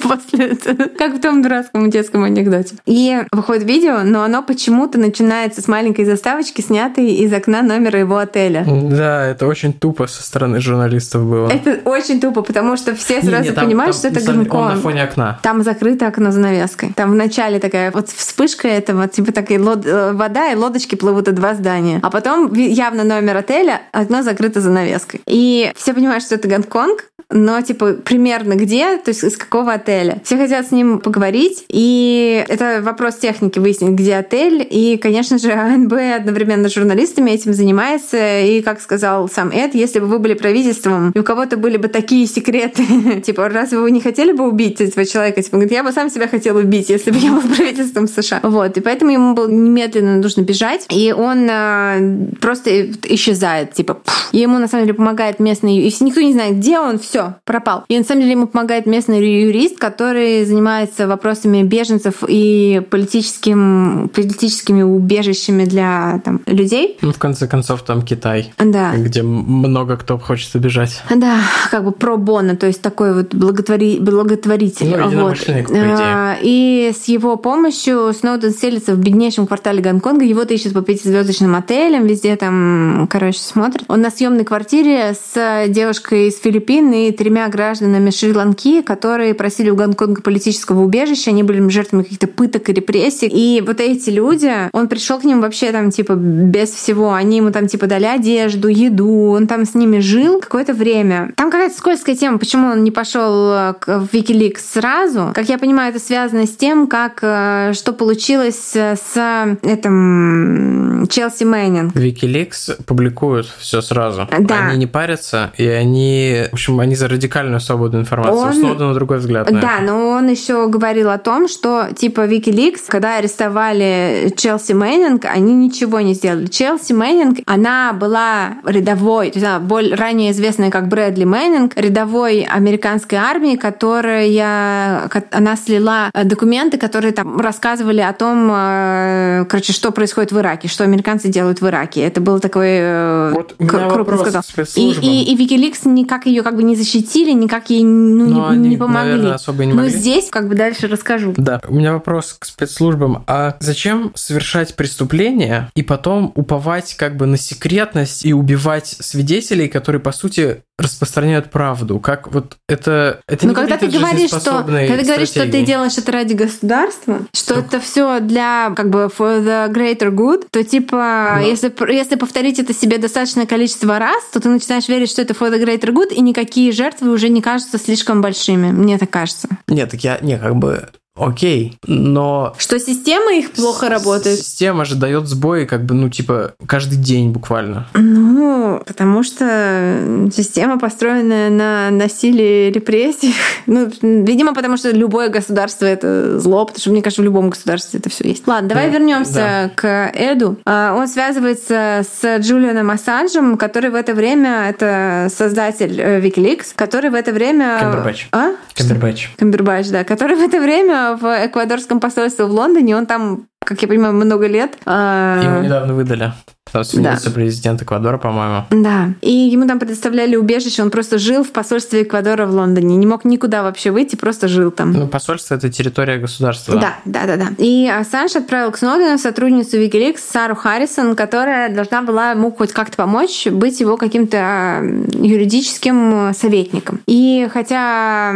после 0.00 0.46
этого. 0.46 0.88
Как 0.96 1.16
в 1.16 1.20
том 1.20 1.42
дурацком 1.42 1.90
детском 1.90 2.24
анекдоте. 2.24 2.76
И 2.86 3.18
выходит 3.32 3.64
видео, 3.64 4.02
но 4.04 4.22
оно 4.22 4.42
почему-то 4.42 4.98
начинается 4.98 5.60
с 5.60 5.68
маленькой 5.68 6.04
заставочки, 6.04 6.60
снятой 6.72 7.12
из 7.12 7.32
окна 7.34 7.60
номера 7.60 7.98
его 7.98 8.16
отеля. 8.16 8.64
Да, 8.66 9.26
это 9.26 9.46
очень 9.46 9.74
тупо 9.74 10.06
со 10.06 10.22
стороны 10.22 10.58
журналистов 10.58 11.22
было. 11.28 11.50
Это 11.50 11.80
очень 11.84 12.18
тупо, 12.18 12.40
потому 12.40 12.78
что 12.78 12.94
все 12.94 13.20
сразу 13.20 13.50
не, 13.50 13.50
там, 13.50 13.66
понимают, 13.66 13.94
там, 14.00 14.10
что 14.10 14.20
это 14.20 14.32
Гонконг. 14.32 14.54
Он 14.54 14.74
на 14.76 14.80
фоне 14.80 15.04
окна. 15.04 15.38
Там 15.42 15.62
закрыто 15.62 16.06
окно 16.06 16.32
занавеской. 16.32 16.92
Там 16.96 17.10
вначале 17.10 17.58
такая 17.58 17.90
вот 17.90 18.08
вспышка 18.08 18.68
этого, 18.68 19.06
типа 19.06 19.32
такая 19.32 19.60
лод... 19.60 19.84
Э, 19.84 20.12
вода 20.12 20.50
и 20.50 20.54
лодочки 20.54 20.94
плывут 20.94 21.28
и 21.28 21.32
два 21.32 21.54
здания. 21.54 22.00
А 22.02 22.10
потом 22.10 22.50
явно 22.54 23.04
номер 23.04 23.36
отеля, 23.36 23.82
окно 23.92 24.22
закрыто 24.22 24.62
занавеской. 24.62 25.20
И 25.26 25.70
все 25.76 25.92
понимают, 25.92 26.24
что 26.24 26.36
это 26.36 26.48
Гонконг, 26.48 27.04
но 27.32 27.60
типа 27.60 27.94
примерно 27.94 28.54
где, 28.54 28.98
то 28.98 29.10
есть 29.10 29.24
из 29.24 29.36
какого 29.36 29.74
отеля. 29.74 30.20
Все 30.24 30.36
хотят 30.36 30.66
с 30.66 30.70
ним 30.70 31.00
поговорить, 31.00 31.64
и 31.68 32.44
это 32.48 32.80
вопрос 32.82 33.16
техники 33.16 33.58
выяснить, 33.58 33.92
где 33.92 34.16
отель. 34.16 34.66
И, 34.68 34.96
конечно 34.98 35.38
же, 35.38 35.52
АНБ 35.52 35.92
одновременно 36.16 36.61
с 36.68 36.74
журналистами 36.74 37.30
этим 37.30 37.52
занимается. 37.52 38.40
И, 38.40 38.62
как 38.62 38.80
сказал 38.80 39.28
сам 39.28 39.50
Эд, 39.50 39.74
если 39.74 40.00
бы 40.00 40.06
вы 40.06 40.18
были 40.18 40.34
правительством, 40.34 41.10
и 41.10 41.18
у 41.18 41.22
кого-то 41.24 41.56
были 41.56 41.76
бы 41.76 41.88
такие 41.88 42.26
секреты, 42.26 43.20
типа, 43.24 43.48
разве 43.48 43.78
вы 43.78 43.90
не 43.90 44.00
хотели 44.00 44.32
бы 44.32 44.48
убить 44.48 44.80
этого 44.80 45.06
человека? 45.06 45.42
Типа, 45.42 45.56
говорит, 45.56 45.72
я 45.72 45.82
бы 45.82 45.92
сам 45.92 46.10
себя 46.10 46.28
хотел 46.28 46.56
убить, 46.56 46.90
если 46.90 47.10
бы 47.10 47.18
я 47.18 47.32
был 47.32 47.42
правительством 47.56 48.08
США. 48.08 48.40
Вот, 48.42 48.76
и 48.76 48.80
поэтому 48.80 49.10
ему 49.10 49.34
было 49.34 49.48
немедленно 49.48 50.16
нужно 50.16 50.42
бежать, 50.42 50.86
и 50.90 51.12
он 51.12 51.48
э, 51.50 52.26
просто 52.40 52.90
исчезает, 53.04 53.72
типа, 53.72 53.94
пфф, 53.94 54.28
И 54.32 54.38
ему 54.38 54.58
на 54.58 54.68
самом 54.68 54.84
деле 54.84 54.94
помогает 54.94 55.40
местный... 55.40 55.78
Если 55.78 56.04
никто 56.04 56.20
не 56.20 56.32
знает, 56.32 56.56
где 56.56 56.78
он, 56.78 56.98
все, 56.98 57.36
пропал. 57.44 57.84
И 57.88 57.98
на 57.98 58.04
самом 58.04 58.22
деле 58.22 58.32
ему 58.32 58.46
помогает 58.46 58.86
местный 58.86 59.20
юрист, 59.20 59.78
который 59.78 60.44
занимается 60.44 61.06
вопросами 61.06 61.62
беженцев 61.62 62.22
и 62.26 62.82
политическим, 62.90 64.10
политическими 64.14 64.82
убежищами 64.82 65.64
для 65.64 66.20
там, 66.24 66.40
людей. 66.52 66.96
Ну, 67.00 67.12
в 67.12 67.18
конце 67.18 67.46
концов, 67.46 67.82
там 67.82 68.02
Китай. 68.02 68.52
Да. 68.58 68.94
Где 68.96 69.22
много 69.22 69.96
кто 69.96 70.18
хочет 70.18 70.54
убежать. 70.54 71.02
Да, 71.14 71.38
как 71.70 71.84
бы 71.84 71.92
про 71.92 72.16
бона, 72.16 72.56
то 72.56 72.66
есть 72.66 72.82
такой 72.82 73.14
вот 73.14 73.34
благотвори... 73.34 73.98
благотворитель. 73.98 74.96
Ну, 74.96 75.10
вот. 75.10 75.38
по 75.38 75.50
идее. 75.50 75.66
А, 75.70 76.36
и 76.40 76.92
с 76.94 77.08
его 77.08 77.36
помощью 77.36 78.12
Сноуден 78.12 78.52
селится 78.52 78.94
в 78.94 78.98
беднейшем 78.98 79.46
квартале 79.46 79.82
Гонконга. 79.82 80.24
Его 80.24 80.42
ищут 80.42 80.74
по 80.74 80.82
пятизвездочным 80.82 81.54
отелям, 81.54 82.06
везде 82.06 82.36
там, 82.36 83.08
короче, 83.10 83.38
смотрит. 83.38 83.84
Он 83.88 84.00
на 84.00 84.10
съемной 84.10 84.44
квартире 84.44 85.14
с 85.14 85.66
девушкой 85.68 86.28
из 86.28 86.38
Филиппин 86.38 86.92
и 86.92 87.12
тремя 87.12 87.48
гражданами 87.48 88.10
Шри-Ланки, 88.10 88.82
которые 88.82 89.34
просили 89.34 89.70
у 89.70 89.76
Гонконга 89.76 90.22
политического 90.22 90.82
убежища. 90.82 91.30
Они 91.30 91.42
были 91.42 91.66
жертвами 91.68 92.02
каких-то 92.02 92.26
пыток 92.26 92.68
и 92.68 92.72
репрессий. 92.72 93.28
И 93.28 93.60
вот 93.60 93.80
эти 93.80 94.10
люди, 94.10 94.52
он 94.72 94.88
пришел 94.88 95.18
к 95.18 95.24
ним 95.24 95.40
вообще 95.40 95.72
там 95.72 95.90
типа 95.90 96.14
без 96.42 96.70
всего. 96.70 97.12
Они 97.14 97.38
ему 97.38 97.50
там 97.50 97.66
типа 97.66 97.86
дали 97.86 98.04
одежду, 98.04 98.68
еду. 98.68 99.30
Он 99.30 99.46
там 99.46 99.64
с 99.64 99.74
ними 99.74 99.98
жил 100.00 100.40
какое-то 100.40 100.74
время. 100.74 101.32
Там 101.36 101.50
какая-то 101.50 101.76
скользкая 101.76 102.16
тема, 102.16 102.38
почему 102.38 102.68
он 102.68 102.84
не 102.84 102.90
пошел 102.90 103.52
э, 103.52 103.74
в 103.86 104.08
Wikileaks 104.12 104.60
сразу. 104.72 105.32
Как 105.34 105.48
я 105.48 105.58
понимаю, 105.58 105.90
это 105.90 105.98
связано 105.98 106.46
с 106.46 106.56
тем, 106.56 106.86
как 106.86 107.20
э, 107.22 107.72
что 107.74 107.92
получилось 107.92 108.74
с 108.74 109.58
этим 109.62 111.06
Челси 111.08 111.44
Мэннинг. 111.44 111.94
Wikileaks 111.94 112.82
публикуют 112.84 113.46
все 113.58 113.80
сразу. 113.80 114.28
Да. 114.38 114.68
Они 114.68 114.78
не 114.78 114.86
парятся, 114.86 115.52
и 115.56 115.66
они, 115.66 116.44
в 116.50 116.54
общем, 116.54 116.80
они 116.80 116.94
за 116.94 117.08
радикальную 117.08 117.60
свободную 117.60 118.02
информацию. 118.02 118.36
Он... 118.36 118.50
У 118.50 118.52
Сноудена 118.52 118.94
другой 118.94 119.18
взгляд. 119.18 119.50
На 119.50 119.60
да, 119.60 119.76
это. 119.76 119.84
но 119.84 120.08
он 120.10 120.28
еще 120.28 120.68
говорил 120.68 121.10
о 121.10 121.18
том, 121.18 121.48
что 121.48 121.88
типа 121.94 122.26
Wikileaks, 122.26 122.82
когда 122.88 123.16
арестовали 123.16 124.32
Челси 124.36 124.72
Мэннинг, 124.72 125.24
они 125.24 125.54
ничего 125.54 126.00
не 126.00 126.14
сделали. 126.22 126.46
Челси 126.46 126.92
Мэннинг, 126.92 127.38
она 127.46 127.92
была 127.92 128.58
рядовой, 128.64 129.30
то 129.30 129.38
есть 129.38 129.46
она 129.46 129.58
более 129.58 129.94
ранее 129.96 130.30
известная 130.30 130.70
как 130.70 130.88
Брэдли 130.88 131.24
Мэннинг, 131.24 131.76
рядовой 131.76 132.42
американской 132.42 133.18
армии, 133.18 133.56
которая 133.56 135.10
она 135.30 135.56
слила 135.56 136.10
документы, 136.24 136.78
которые 136.78 137.12
там 137.12 137.40
рассказывали 137.40 138.00
о 138.00 138.12
том, 138.12 138.50
э, 138.52 139.44
короче, 139.48 139.72
что 139.72 139.90
происходит 139.90 140.32
в 140.32 140.38
Ираке, 140.38 140.68
что 140.68 140.84
американцы 140.84 141.28
делают 141.28 141.60
в 141.60 141.66
Ираке. 141.66 142.02
Это 142.02 142.20
был 142.20 142.38
такой 142.38 142.68
э, 142.70 143.32
вот 143.34 143.54
крупный 143.58 144.18
сказал. 144.18 144.42
И, 144.76 144.92
и, 144.92 145.32
и 145.32 145.36
Wikileaks 145.36 145.88
никак 145.88 146.26
ее 146.26 146.42
как 146.42 146.56
бы 146.56 146.62
не 146.62 146.76
защитили, 146.76 147.32
никак 147.32 147.70
ей 147.70 147.82
ну, 147.82 148.26
не, 148.26 148.40
они, 148.40 148.68
не 148.70 148.76
помогли. 148.76 149.12
Наверное, 149.12 149.34
особо 149.34 149.64
не 149.64 149.72
могли. 149.72 149.90
Но 149.90 149.96
здесь 149.96 150.30
как 150.30 150.48
бы 150.48 150.54
дальше 150.54 150.86
расскажу. 150.86 151.34
Да, 151.36 151.60
у 151.68 151.74
меня 151.74 151.92
вопрос 151.92 152.36
к 152.38 152.44
спецслужбам. 152.44 153.24
А 153.26 153.56
зачем 153.60 154.12
совершать 154.14 154.76
преступление 154.76 155.70
и 155.74 155.82
потом 155.82 156.11
уповать 156.34 156.94
как 156.94 157.16
бы 157.16 157.26
на 157.26 157.36
секретность 157.36 158.24
и 158.24 158.32
убивать 158.32 158.86
свидетелей, 158.86 159.68
которые, 159.68 160.00
по 160.00 160.12
сути, 160.12 160.62
распространяют 160.78 161.50
правду? 161.50 161.98
Как 161.98 162.32
вот 162.32 162.56
это... 162.68 163.20
это 163.26 163.46
Но 163.46 163.54
когда 163.54 163.76
ты 163.76 163.88
говоришь, 163.88 164.30
что, 164.30 164.62
когда 164.64 164.96
ты 164.96 165.04
говоришь, 165.04 165.28
что 165.28 165.46
ты 165.46 165.62
делаешь 165.64 165.96
это 165.98 166.12
ради 166.12 166.34
государства, 166.34 167.20
что 167.34 167.54
это 167.54 167.80
все 167.80 168.20
для 168.20 168.72
как 168.74 168.90
бы 168.90 169.10
for 169.16 169.44
the 169.44 169.72
greater 169.72 170.10
good, 170.10 170.46
то 170.50 170.62
типа, 170.62 171.36
Но... 171.36 171.46
если, 171.46 171.72
если 171.92 172.16
повторить 172.16 172.58
это 172.58 172.74
себе 172.74 172.98
достаточное 172.98 173.46
количество 173.46 173.98
раз, 173.98 174.24
то 174.32 174.40
ты 174.40 174.48
начинаешь 174.48 174.88
верить, 174.88 175.10
что 175.10 175.22
это 175.22 175.34
for 175.34 175.50
the 175.52 175.62
greater 175.62 175.92
good, 175.92 176.12
и 176.12 176.20
никакие 176.20 176.72
жертвы 176.72 177.10
уже 177.10 177.28
не 177.28 177.42
кажутся 177.42 177.78
слишком 177.78 178.20
большими. 178.20 178.72
Мне 178.72 178.98
так 178.98 179.10
кажется. 179.10 179.48
Нет, 179.68 179.90
так 179.90 180.00
я, 180.00 180.18
не, 180.20 180.38
как 180.38 180.56
бы 180.56 180.88
Окей, 181.14 181.76
но... 181.86 182.54
Что 182.56 182.78
система 182.78 183.34
их 183.34 183.52
плохо 183.52 183.90
работает? 183.90 184.38
Система 184.38 184.86
же 184.86 184.94
дает 184.94 185.26
сбои 185.26 185.66
как 185.66 185.84
бы, 185.84 185.94
ну, 185.94 186.08
типа, 186.08 186.54
каждый 186.66 186.96
день 186.96 187.30
буквально. 187.30 187.86
Ну, 187.92 188.82
потому 188.86 189.22
что 189.22 190.28
система 190.34 190.78
построена 190.78 191.50
на 191.50 191.90
насилии 191.90 192.68
и 192.68 192.72
репрессиях. 192.72 193.34
Ну, 193.64 193.90
видимо, 194.02 194.54
потому 194.54 194.76
что 194.76 194.90
любое 194.90 195.28
государство— 195.28 195.86
это 195.86 196.38
зло, 196.40 196.64
потому 196.66 196.80
что, 196.80 196.90
мне 196.90 197.00
кажется, 197.00 197.22
в 197.22 197.24
любом 197.24 197.48
государстве 197.48 198.00
это 198.00 198.10
все 198.10 198.28
есть. 198.28 198.46
Ладно, 198.46 198.70
давай 198.70 198.88
ну, 198.88 198.94
вернемся 198.94 199.34
да. 199.34 199.70
к 199.74 200.12
Эду. 200.14 200.58
А, 200.66 200.94
он 200.94 201.06
связывается 201.06 202.02
с 202.02 202.38
Джулианом 202.38 202.90
Ассанжем, 202.90 203.56
который 203.56 203.90
в 203.90 203.94
это 203.94 204.14
время, 204.14 204.68
это 204.68 205.28
создатель 205.34 206.00
э, 206.00 206.20
Wikileaks, 206.20 206.72
который 206.74 207.10
в 207.10 207.14
это 207.14 207.32
время... 207.32 207.78
Камбербэтч. 207.80 208.28
А? 208.32 208.50
Камбербэтч. 208.74 209.30
Камбербэтч, 209.38 209.88
да. 209.90 210.04
Который 210.04 210.36
в 210.36 210.40
это 210.40 210.60
время 210.60 211.01
в 211.20 211.46
эквадорском 211.46 212.00
посольстве 212.00 212.44
в 212.44 212.50
Лондоне, 212.50 212.96
он 212.96 213.06
там 213.06 213.46
как 213.64 213.80
я 213.82 213.88
понимаю, 213.88 214.14
много 214.14 214.46
лет. 214.46 214.76
А, 214.86 215.40
Его 215.42 215.62
недавно 215.64 215.94
выдали. 215.94 216.32
Да. 216.72 217.18
президент 217.34 217.82
Эквадора, 217.82 218.18
по-моему. 218.18 218.64
Да. 218.70 219.10
И 219.20 219.30
ему 219.30 219.66
там 219.66 219.78
предоставляли 219.78 220.36
убежище. 220.36 220.82
Он 220.82 220.90
просто 220.90 221.18
жил 221.18 221.44
в 221.44 221.50
посольстве 221.50 222.02
Эквадора 222.02 222.46
в 222.46 222.54
Лондоне. 222.54 222.96
Не 222.96 223.06
мог 223.06 223.24
никуда 223.24 223.62
вообще 223.62 223.90
выйти, 223.90 224.16
просто 224.16 224.48
жил 224.48 224.70
там. 224.70 224.92
Ну, 224.92 225.06
посольство— 225.06 225.54
это 225.56 225.70
территория 225.70 226.18
государства. 226.18 226.76
Да, 226.76 226.94
да, 227.04 227.26
да. 227.26 227.36
да. 227.36 227.48
И 227.58 227.88
Ассанж 227.88 228.36
отправил 228.36 228.70
к 228.70 228.78
Сноудену 228.78 229.18
сотрудницу 229.18 229.76
Wikileaks 229.78 230.18
Сару 230.18 230.54
Харрисон, 230.54 231.14
которая 231.14 231.74
должна 231.74 232.02
была 232.02 232.30
ему 232.30 232.50
хоть 232.50 232.72
как-то 232.72 232.96
помочь 232.96 233.46
быть 233.48 233.80
его 233.80 233.96
каким-то 233.96 234.38
а, 234.40 234.82
юридическим 235.14 236.32
советником. 236.34 237.00
И 237.06 237.48
хотя 237.52 238.32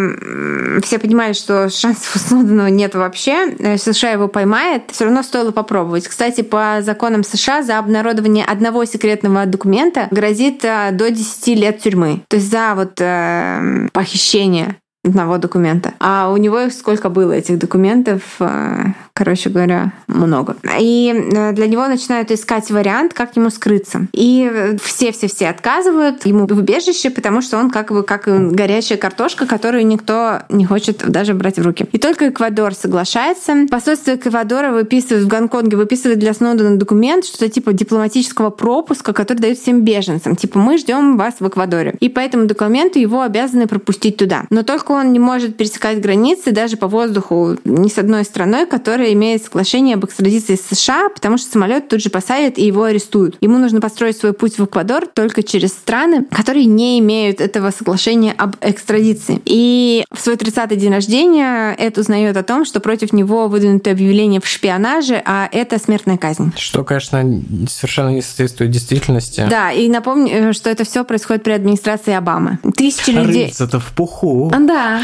все 0.82 0.98
понимали, 0.98 1.32
что 1.32 1.70
шансов 1.70 2.16
у 2.16 2.18
Сноудена 2.18 2.68
нет 2.68 2.94
вообще, 2.94 3.54
э, 3.58 3.78
США 3.78 4.10
его 4.10 4.28
поймает, 4.28 4.82
все 4.90 5.04
равно 5.04 5.22
стоило 5.22 5.52
попробовать. 5.52 6.06
Кстати, 6.06 6.42
по 6.42 6.80
законам 6.82 7.24
США 7.24 7.62
за 7.62 7.78
обнародование 7.78 8.15
одного 8.18 8.84
секретного 8.84 9.46
документа 9.46 10.08
грозит 10.10 10.64
э, 10.64 10.90
до 10.92 11.10
10 11.10 11.46
лет 11.58 11.80
тюрьмы. 11.80 12.22
То 12.28 12.36
есть 12.36 12.50
за 12.50 12.74
вот 12.74 13.00
э, 13.00 13.88
похищение 13.92 14.76
одного 15.04 15.38
документа. 15.38 15.94
А 16.00 16.30
у 16.32 16.36
него 16.36 16.68
сколько 16.70 17.08
было 17.08 17.32
этих 17.32 17.58
документов? 17.58 18.22
Э, 19.16 19.26
короче 19.26 19.50
говоря, 19.50 19.92
много. 20.06 20.56
И 20.78 21.12
э, 21.12 21.52
для 21.52 21.66
него 21.66 21.86
начинают 21.86 22.30
искать 22.30 22.70
вариант, 22.70 23.14
как 23.14 23.36
ему 23.36 23.50
скрыться. 23.50 24.06
И 24.12 24.76
все-все-все 24.82 25.48
отказывают 25.48 26.26
ему 26.26 26.46
в 26.46 26.52
убежище, 26.52 27.10
потому 27.10 27.42
что 27.42 27.58
он 27.58 27.70
как 27.70 27.92
бы 27.92 28.02
как 28.02 28.24
горячая 28.26 28.98
картошка, 28.98 29.46
которую 29.46 29.86
никто 29.86 30.40
не 30.48 30.64
хочет 30.64 31.08
даже 31.08 31.34
брать 31.34 31.58
в 31.58 31.62
руки. 31.62 31.86
И 31.92 31.98
только 31.98 32.28
Эквадор 32.28 32.74
соглашается. 32.74 33.66
Посольство 33.70 34.14
Эквадора 34.14 34.72
выписывает 34.72 35.24
в 35.24 35.28
Гонконге, 35.28 35.76
выписывает 35.76 36.18
для 36.18 36.32
Сноудена 36.34 36.76
документ, 36.76 37.24
что-то 37.24 37.48
типа 37.48 37.72
дипломатического 37.72 38.50
пропуска, 38.50 39.12
который 39.12 39.38
дают 39.38 39.58
всем 39.58 39.82
беженцам. 39.82 40.36
Типа, 40.36 40.58
мы 40.58 40.78
ждем 40.78 41.16
вас 41.16 41.34
в 41.40 41.48
Эквадоре. 41.48 41.94
И 42.00 42.08
по 42.08 42.20
этому 42.20 42.46
документу 42.46 42.98
его 42.98 43.22
обязаны 43.22 43.66
пропустить 43.66 44.16
туда. 44.16 44.44
Но 44.50 44.62
только 44.62 44.92
он 44.92 45.12
не 45.12 45.18
может 45.18 45.56
пересекать 45.56 46.00
границы 46.00 46.52
даже 46.52 46.76
по 46.76 46.86
воздуху 46.86 47.56
ни 47.64 47.88
с 47.88 47.98
одной 47.98 48.24
страной, 48.24 48.66
которая 48.66 49.05
которая 49.06 49.12
имеет 49.12 49.44
соглашение 49.44 49.94
об 49.94 50.04
экстрадиции 50.04 50.56
с 50.56 50.74
США, 50.74 51.08
потому 51.10 51.38
что 51.38 51.50
самолет 51.50 51.88
тут 51.88 52.02
же 52.02 52.10
посадят 52.10 52.58
и 52.58 52.66
его 52.66 52.82
арестуют. 52.82 53.36
Ему 53.40 53.58
нужно 53.58 53.80
построить 53.80 54.16
свой 54.16 54.32
путь 54.32 54.58
в 54.58 54.64
Эквадор 54.64 55.06
только 55.06 55.44
через 55.44 55.70
страны, 55.70 56.24
которые 56.24 56.64
не 56.64 56.98
имеют 56.98 57.40
этого 57.40 57.70
соглашения 57.70 58.34
об 58.36 58.56
экстрадиции. 58.60 59.40
И 59.44 60.04
в 60.12 60.20
свой 60.20 60.34
30-й 60.34 60.76
день 60.76 60.92
рождения 60.92 61.72
Эд 61.78 61.98
узнает 61.98 62.36
о 62.36 62.42
том, 62.42 62.64
что 62.64 62.80
против 62.80 63.12
него 63.12 63.46
выдвинуто 63.46 63.92
объявление 63.92 64.40
в 64.40 64.46
шпионаже, 64.46 65.22
а 65.24 65.48
это 65.52 65.78
смертная 65.78 66.16
казнь. 66.16 66.52
Что, 66.56 66.82
конечно, 66.82 67.22
совершенно 67.68 68.08
не 68.08 68.22
соответствует 68.22 68.72
действительности. 68.72 69.46
Да, 69.48 69.70
и 69.70 69.88
напомню, 69.88 70.52
что 70.52 70.68
это 70.68 70.84
все 70.84 71.04
происходит 71.04 71.44
при 71.44 71.52
администрации 71.52 72.12
Обамы. 72.12 72.58
Тысячи 72.76 73.10
людей... 73.10 73.46
Рыться-то 73.46 73.78
в 73.78 73.92
пуху. 73.92 74.52
Да. 74.58 75.02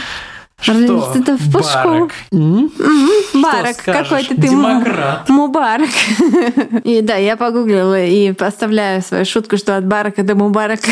Что? 0.62 1.12
Это 1.14 1.36
в 1.36 1.52
пушку. 1.52 2.10
Барак. 2.30 3.76
Какой-то 3.84 4.34
ты 4.34 4.48
Демократ. 4.48 5.28
Мубарак. 5.28 5.90
И 6.84 7.00
да, 7.02 7.16
я 7.16 7.36
погуглила 7.36 8.04
и 8.04 8.32
поставляю 8.32 9.02
свою 9.02 9.24
шутку, 9.24 9.56
что 9.56 9.76
от 9.76 9.86
Барака 9.86 10.22
до 10.22 10.34
Мубарака 10.34 10.90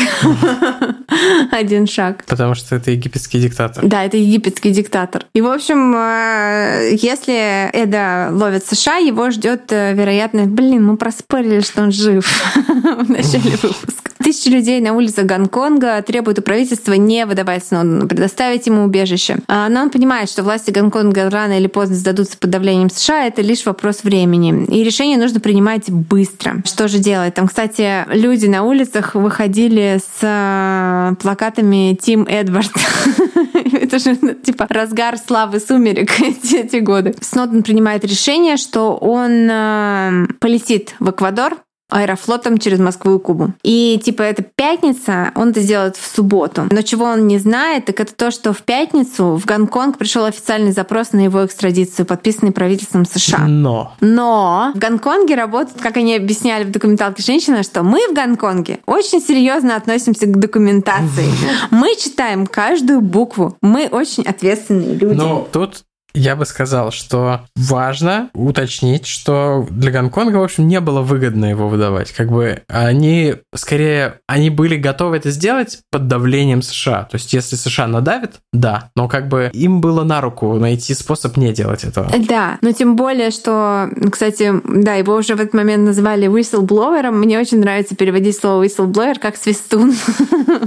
один 1.51 1.87
шаг. 1.87 2.23
Потому 2.27 2.55
что 2.55 2.75
это 2.75 2.91
египетский 2.91 3.39
диктатор. 3.39 3.85
Да, 3.85 4.03
это 4.03 4.17
египетский 4.17 4.71
диктатор. 4.71 5.25
И, 5.33 5.41
в 5.41 5.47
общем, 5.47 5.95
э, 5.95 6.95
если 7.01 7.69
Эда 7.73 8.29
ловит 8.31 8.65
США, 8.65 8.97
его 8.97 9.31
ждет, 9.31 9.71
э, 9.71 9.93
вероятно, 9.93 10.45
блин, 10.45 10.85
мы 10.85 10.97
проспорили, 10.97 11.61
что 11.61 11.83
он 11.83 11.91
жив 11.91 12.25
в 12.67 13.09
начале 13.09 13.51
выпуска. 13.61 14.11
Тысячи 14.23 14.49
людей 14.49 14.79
на 14.81 14.93
улицах 14.93 15.25
Гонконга 15.25 16.01
требуют 16.03 16.39
у 16.39 16.41
правительства 16.41 16.93
не 16.93 17.25
выдавать 17.25 17.65
Сноудену, 17.65 18.07
предоставить 18.07 18.67
ему 18.67 18.83
убежище. 18.83 19.37
А, 19.47 19.60
но 19.69 19.81
он 19.81 19.89
понимает, 19.89 20.29
что 20.29 20.43
власти 20.43 20.71
Гонконга 20.71 21.29
рано 21.29 21.57
или 21.57 21.67
поздно 21.67 21.95
сдадутся 21.95 22.37
под 22.37 22.49
давлением 22.49 22.89
США, 22.89 23.27
это 23.27 23.41
лишь 23.41 23.65
вопрос 23.65 24.03
времени. 24.03 24.65
И 24.65 24.83
решение 24.83 25.17
нужно 25.17 25.39
принимать 25.39 25.89
быстро. 25.89 26.61
Что 26.65 26.87
же 26.87 26.99
делать? 26.99 27.33
Там, 27.33 27.47
кстати, 27.47 28.05
люди 28.13 28.45
на 28.47 28.63
улицах 28.63 29.15
выходили 29.15 29.99
с 29.99 30.19
а, 30.21 31.13
плакатами 31.21 31.97
«Тим 31.99 32.23
Эдвард». 32.23 32.71
Это 33.73 33.99
же 33.99 34.17
ну, 34.21 34.33
типа 34.33 34.67
разгар 34.69 35.17
славы 35.17 35.59
сумерек 35.59 36.19
эти 36.19 36.77
годы. 36.77 37.15
Сноуден 37.21 37.63
принимает 37.63 38.03
решение, 38.05 38.57
что 38.57 38.95
он 38.95 39.49
а, 39.51 40.25
полетит 40.39 40.95
в 40.99 41.09
Эквадор, 41.09 41.57
аэрофлотом 41.91 42.57
через 42.57 42.79
Москву 42.79 43.17
и 43.17 43.19
Кубу. 43.19 43.53
И 43.63 44.01
типа 44.03 44.23
это 44.23 44.41
пятница, 44.43 45.31
он 45.35 45.49
это 45.49 45.61
сделает 45.61 45.97
в 45.97 46.15
субботу. 46.15 46.63
Но 46.71 46.81
чего 46.81 47.05
он 47.05 47.27
не 47.27 47.37
знает, 47.37 47.85
так 47.85 47.99
это 47.99 48.15
то, 48.15 48.31
что 48.31 48.53
в 48.53 48.63
пятницу 48.63 49.35
в 49.35 49.45
Гонконг 49.45 49.97
пришел 49.97 50.25
официальный 50.25 50.71
запрос 50.71 51.11
на 51.11 51.19
его 51.19 51.45
экстрадицию, 51.45 52.05
подписанный 52.05 52.51
правительством 52.51 53.05
США. 53.05 53.45
Но. 53.47 53.93
Но 53.99 54.71
в 54.73 54.79
Гонконге 54.79 55.35
работает, 55.35 55.79
как 55.81 55.97
они 55.97 56.15
объясняли 56.15 56.63
в 56.63 56.71
документалке 56.71 57.21
женщина, 57.21 57.63
что 57.63 57.83
мы 57.83 57.99
в 58.09 58.13
Гонконге 58.13 58.79
очень 58.85 59.21
серьезно 59.21 59.75
относимся 59.75 60.25
к 60.25 60.39
документации. 60.39 61.27
Мы 61.71 61.95
читаем 61.95 62.47
каждую 62.47 63.01
букву. 63.01 63.57
Мы 63.61 63.87
очень 63.91 64.23
ответственные 64.23 64.95
люди. 64.95 65.15
Ну, 65.15 65.47
тут 65.51 65.83
я 66.13 66.35
бы 66.35 66.45
сказал, 66.45 66.91
что 66.91 67.41
важно 67.55 68.29
уточнить, 68.33 69.07
что 69.07 69.67
для 69.69 69.91
Гонконга, 69.91 70.37
в 70.37 70.43
общем, 70.43 70.67
не 70.67 70.79
было 70.79 71.01
выгодно 71.01 71.45
его 71.45 71.67
выдавать. 71.67 72.11
Как 72.11 72.31
бы 72.31 72.61
они, 72.67 73.35
скорее, 73.55 74.19
они 74.27 74.49
были 74.49 74.75
готовы 74.75 75.17
это 75.17 75.31
сделать 75.31 75.79
под 75.89 76.07
давлением 76.07 76.61
США. 76.61 77.03
То 77.03 77.15
есть, 77.15 77.33
если 77.33 77.55
США 77.55 77.87
надавит, 77.87 78.35
да, 78.53 78.89
но 78.95 79.07
как 79.07 79.27
бы 79.27 79.49
им 79.53 79.81
было 79.81 80.03
на 80.03 80.21
руку 80.21 80.53
найти 80.55 80.93
способ 80.93 81.37
не 81.37 81.53
делать 81.53 81.83
этого. 81.83 82.11
Да, 82.27 82.57
но 82.61 82.71
тем 82.71 82.95
более, 82.95 83.31
что, 83.31 83.89
кстати, 84.11 84.53
да, 84.65 84.95
его 84.95 85.15
уже 85.15 85.35
в 85.35 85.41
этот 85.41 85.53
момент 85.53 85.85
называли 85.85 86.27
whistleбловером. 86.27 87.11
Мне 87.19 87.39
очень 87.39 87.59
нравится 87.59 87.95
переводить 87.95 88.37
слово 88.37 88.63
whistleblower 88.63 89.19
как 89.19 89.37
свистун. 89.37 89.93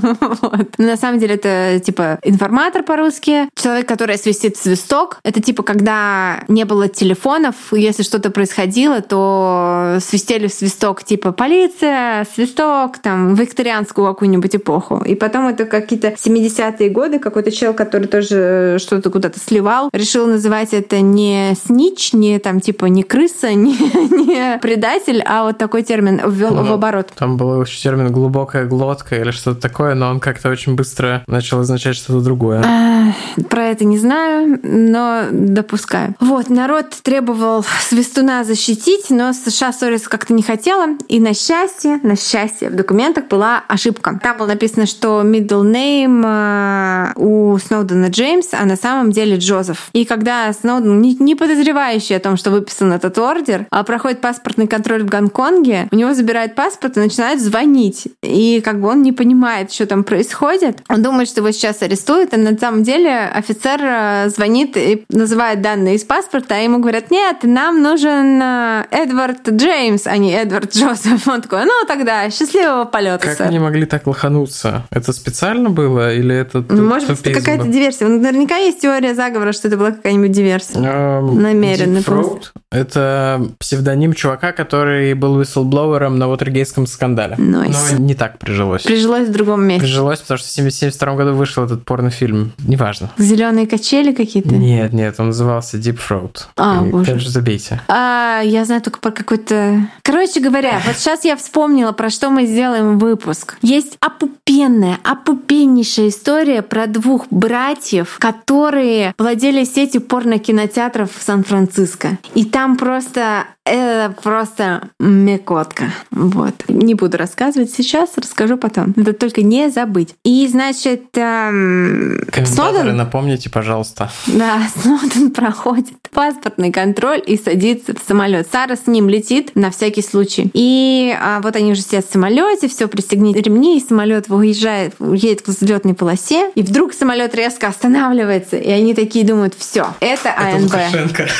На 0.78 0.96
самом 0.96 1.18
деле 1.18 1.34
это 1.34 1.80
типа 1.84 2.18
информатор 2.22 2.82
по-русски, 2.82 3.48
человек, 3.54 3.86
который 3.86 4.18
свистит 4.18 4.56
свисток. 4.56 5.18
Это 5.34 5.42
типа, 5.42 5.64
когда 5.64 6.44
не 6.46 6.64
было 6.64 6.86
телефонов, 6.86 7.56
если 7.72 8.04
что-то 8.04 8.30
происходило, 8.30 9.00
то 9.00 9.98
свистели 10.00 10.46
в 10.46 10.52
свисток, 10.52 11.02
типа 11.02 11.32
полиция, 11.32 12.24
свисток, 12.32 12.98
там, 12.98 13.34
в 13.34 13.40
викторианскую 13.40 14.06
какую-нибудь 14.06 14.54
эпоху. 14.54 15.02
И 15.04 15.16
потом 15.16 15.48
это 15.48 15.64
какие-то 15.64 16.10
70-е 16.10 16.88
годы, 16.88 17.18
какой-то 17.18 17.50
чел, 17.50 17.74
который 17.74 18.06
тоже 18.06 18.76
что-то 18.78 19.10
куда-то 19.10 19.40
сливал, 19.40 19.90
решил 19.92 20.28
называть 20.28 20.72
это 20.72 21.00
не 21.00 21.56
снич, 21.66 22.12
не 22.12 22.38
там 22.38 22.60
типа 22.60 22.84
не 22.84 23.02
крыса, 23.02 23.52
не, 23.54 23.72
не 23.72 24.58
предатель, 24.58 25.20
а 25.26 25.46
вот 25.46 25.58
такой 25.58 25.82
термин 25.82 26.20
ввел 26.30 26.54
ну, 26.54 26.62
в 26.62 26.72
оборот. 26.72 27.08
Там 27.16 27.36
был 27.36 27.60
еще 27.60 27.82
термин 27.82 28.12
глубокая 28.12 28.66
глотка 28.66 29.16
или 29.16 29.32
что-то 29.32 29.60
такое, 29.60 29.94
но 29.94 30.10
он 30.10 30.20
как-то 30.20 30.48
очень 30.48 30.76
быстро 30.76 31.24
начал 31.26 31.58
означать 31.58 31.96
что-то 31.96 32.20
другое. 32.20 32.62
А, 32.64 33.12
про 33.50 33.64
это 33.64 33.84
не 33.84 33.98
знаю, 33.98 34.60
но 34.62 35.23
допускаю. 35.30 36.14
Вот, 36.20 36.48
народ 36.50 36.90
требовал 37.02 37.64
Свистуна 37.80 38.44
защитить, 38.44 39.10
но 39.10 39.32
США 39.32 39.72
ссориться 39.72 40.08
как-то 40.08 40.32
не 40.32 40.42
хотела. 40.42 40.96
И 41.08 41.20
на 41.20 41.34
счастье, 41.34 42.00
на 42.02 42.16
счастье, 42.16 42.70
в 42.70 42.76
документах 42.76 43.26
была 43.26 43.62
ошибка. 43.68 44.18
Там 44.22 44.38
было 44.38 44.46
написано, 44.46 44.86
что 44.86 45.22
middle 45.22 45.64
name 45.64 46.22
э, 46.24 47.12
у 47.16 47.58
Сноудена 47.58 48.06
Джеймс, 48.06 48.48
а 48.52 48.64
на 48.64 48.76
самом 48.76 49.10
деле 49.10 49.36
Джозеф. 49.36 49.88
И 49.92 50.04
когда 50.04 50.52
Сноуден, 50.52 51.00
не 51.00 51.34
подозревающий 51.34 52.16
о 52.16 52.20
том, 52.20 52.36
что 52.36 52.50
выписан 52.50 52.92
этот 52.92 53.18
ордер, 53.18 53.66
а 53.70 53.82
проходит 53.82 54.20
паспортный 54.20 54.66
контроль 54.66 55.02
в 55.02 55.08
Гонконге, 55.08 55.88
у 55.90 55.96
него 55.96 56.14
забирают 56.14 56.54
паспорт 56.54 56.96
и 56.96 57.00
начинают 57.00 57.40
звонить. 57.40 58.08
И 58.22 58.60
как 58.64 58.80
бы 58.80 58.88
он 58.88 59.02
не 59.02 59.12
понимает, 59.12 59.72
что 59.72 59.86
там 59.86 60.04
происходит. 60.04 60.78
Он 60.88 61.02
думает, 61.02 61.28
что 61.28 61.40
его 61.40 61.50
сейчас 61.50 61.82
арестуют, 61.82 62.34
а 62.34 62.36
на 62.36 62.56
самом 62.56 62.82
деле 62.82 63.30
офицер 63.32 63.80
э, 63.82 64.28
звонит 64.28 64.76
и 64.76 65.04
называет 65.14 65.62
данные 65.62 65.96
из 65.96 66.04
паспорта, 66.04 66.56
а 66.56 66.58
ему 66.58 66.78
говорят, 66.78 67.10
нет, 67.10 67.38
нам 67.42 67.82
нужен 67.82 68.40
э, 68.42 68.84
Эдвард 68.90 69.48
Джеймс, 69.48 70.06
а 70.06 70.16
не 70.16 70.32
Эдвард 70.32 70.74
Джозеф. 70.74 71.26
Он 71.28 71.42
такой, 71.42 71.64
ну 71.64 71.72
тогда 71.86 72.30
счастливого 72.30 72.84
полета, 72.84 73.26
Как 73.26 73.36
сэр. 73.36 73.46
они 73.48 73.58
могли 73.58 73.86
так 73.86 74.06
лохануться? 74.06 74.86
Это 74.90 75.12
специально 75.12 75.70
было 75.70 76.12
или 76.12 76.34
это 76.34 76.64
ну, 76.68 76.84
Может 76.84 77.08
быть, 77.08 77.20
это 77.20 77.40
какая-то 77.40 77.68
диверсия. 77.68 78.08
Наверняка 78.08 78.56
есть 78.56 78.80
теория 78.80 79.14
заговора, 79.14 79.52
что 79.52 79.68
это 79.68 79.76
была 79.76 79.92
какая-нибудь 79.92 80.32
диверсия. 80.32 80.80
Um, 80.80 81.34
Намеренно. 81.34 82.00
Фроуд— 82.02 82.52
это 82.70 83.46
псевдоним 83.58 84.12
чувака, 84.12 84.52
который 84.52 85.14
был 85.14 85.38
висселблоуером 85.38 86.18
на 86.18 86.28
Уотергейском 86.28 86.86
скандале. 86.86 87.36
Nice. 87.36 87.76
Но 87.92 87.98
не 87.98 88.14
так 88.14 88.38
прижилось. 88.38 88.82
Прижилось 88.82 89.28
в 89.28 89.32
другом 89.32 89.64
месте. 89.64 89.86
Прижилось, 89.86 90.20
потому 90.20 90.38
что 90.38 90.48
в 90.48 90.52
1972 90.52 91.14
году 91.16 91.34
вышел 91.34 91.64
этот 91.64 91.84
порнофильм. 91.84 92.52
Неважно. 92.66 93.10
Зеленые 93.18 93.66
качели 93.66 94.12
какие-то? 94.12 94.54
Нет, 94.54 94.92
нет, 94.92 95.03
нет, 95.04 95.20
он 95.20 95.26
назывался 95.26 95.76
Deep 95.76 95.98
Throat. 95.98 96.46
А, 96.56 96.82
и 96.82 96.90
боже. 96.90 97.10
Опять 97.10 97.22
же, 97.22 97.30
забейте. 97.30 97.80
А, 97.88 98.40
я 98.42 98.64
знаю 98.64 98.80
только 98.80 98.98
про 99.00 99.10
какой-то... 99.10 99.88
Короче 100.02 100.40
говоря, 100.40 100.80
вот 100.86 100.96
сейчас 100.96 101.24
я 101.24 101.36
вспомнила, 101.36 101.92
про 101.92 102.08
что 102.08 102.30
мы 102.30 102.46
сделаем 102.46 102.98
выпуск. 102.98 103.56
Есть 103.60 103.98
опупенная, 104.00 104.98
опупеннейшая 105.04 106.08
история 106.08 106.62
про 106.62 106.86
двух 106.86 107.26
братьев, 107.30 108.16
которые 108.18 109.14
владели 109.18 109.64
сетью 109.64 110.00
порно-кинотеатров 110.00 111.10
в 111.14 111.22
Сан-Франциско. 111.22 112.18
И 112.34 112.44
там 112.46 112.76
просто 112.76 113.46
это 113.64 114.14
просто 114.22 114.90
мекотка. 115.00 115.86
Вот. 116.10 116.54
Не 116.68 116.94
буду 116.94 117.16
рассказывать 117.16 117.70
сейчас, 117.70 118.10
расскажу 118.16 118.58
потом. 118.58 118.92
Надо 118.94 119.14
только 119.14 119.42
не 119.42 119.70
забыть. 119.70 120.14
И, 120.22 120.46
значит, 120.48 121.16
эм, 121.16 122.20
Сноуден... 122.44 122.94
напомните, 122.94 123.48
пожалуйста. 123.48 124.10
Да, 124.26 124.60
Сноуден 124.94 125.30
проходит 125.30 125.94
паспортный 126.10 126.70
контроль 126.70 127.22
и 127.24 127.36
садится 127.36 127.94
в 127.94 127.98
самолет. 128.06 128.46
Сара 128.50 128.76
с 128.76 128.86
ним 128.86 129.08
летит 129.08 129.52
на 129.54 129.70
всякий 129.70 130.02
случай. 130.02 130.50
И 130.52 131.16
а, 131.20 131.40
вот 131.40 131.56
они 131.56 131.72
уже 131.72 131.80
сидят 131.80 132.06
в 132.06 132.12
самолете, 132.12 132.68
все 132.68 132.86
пристегните 132.86 133.40
ремни, 133.42 133.78
и 133.78 133.80
самолет 133.80 134.28
выезжает, 134.28 134.94
едет 135.00 135.42
к 135.42 135.48
взлетной 135.48 135.94
полосе, 135.94 136.50
и 136.54 136.62
вдруг 136.62 136.92
самолет 136.92 137.34
резко 137.34 137.66
останавливается, 137.66 138.56
и 138.56 138.70
они 138.70 138.94
такие 138.94 139.24
думают, 139.24 139.54
все, 139.58 139.88
это 140.00 140.32
АНБ. 140.36 140.74
Это 140.74 141.30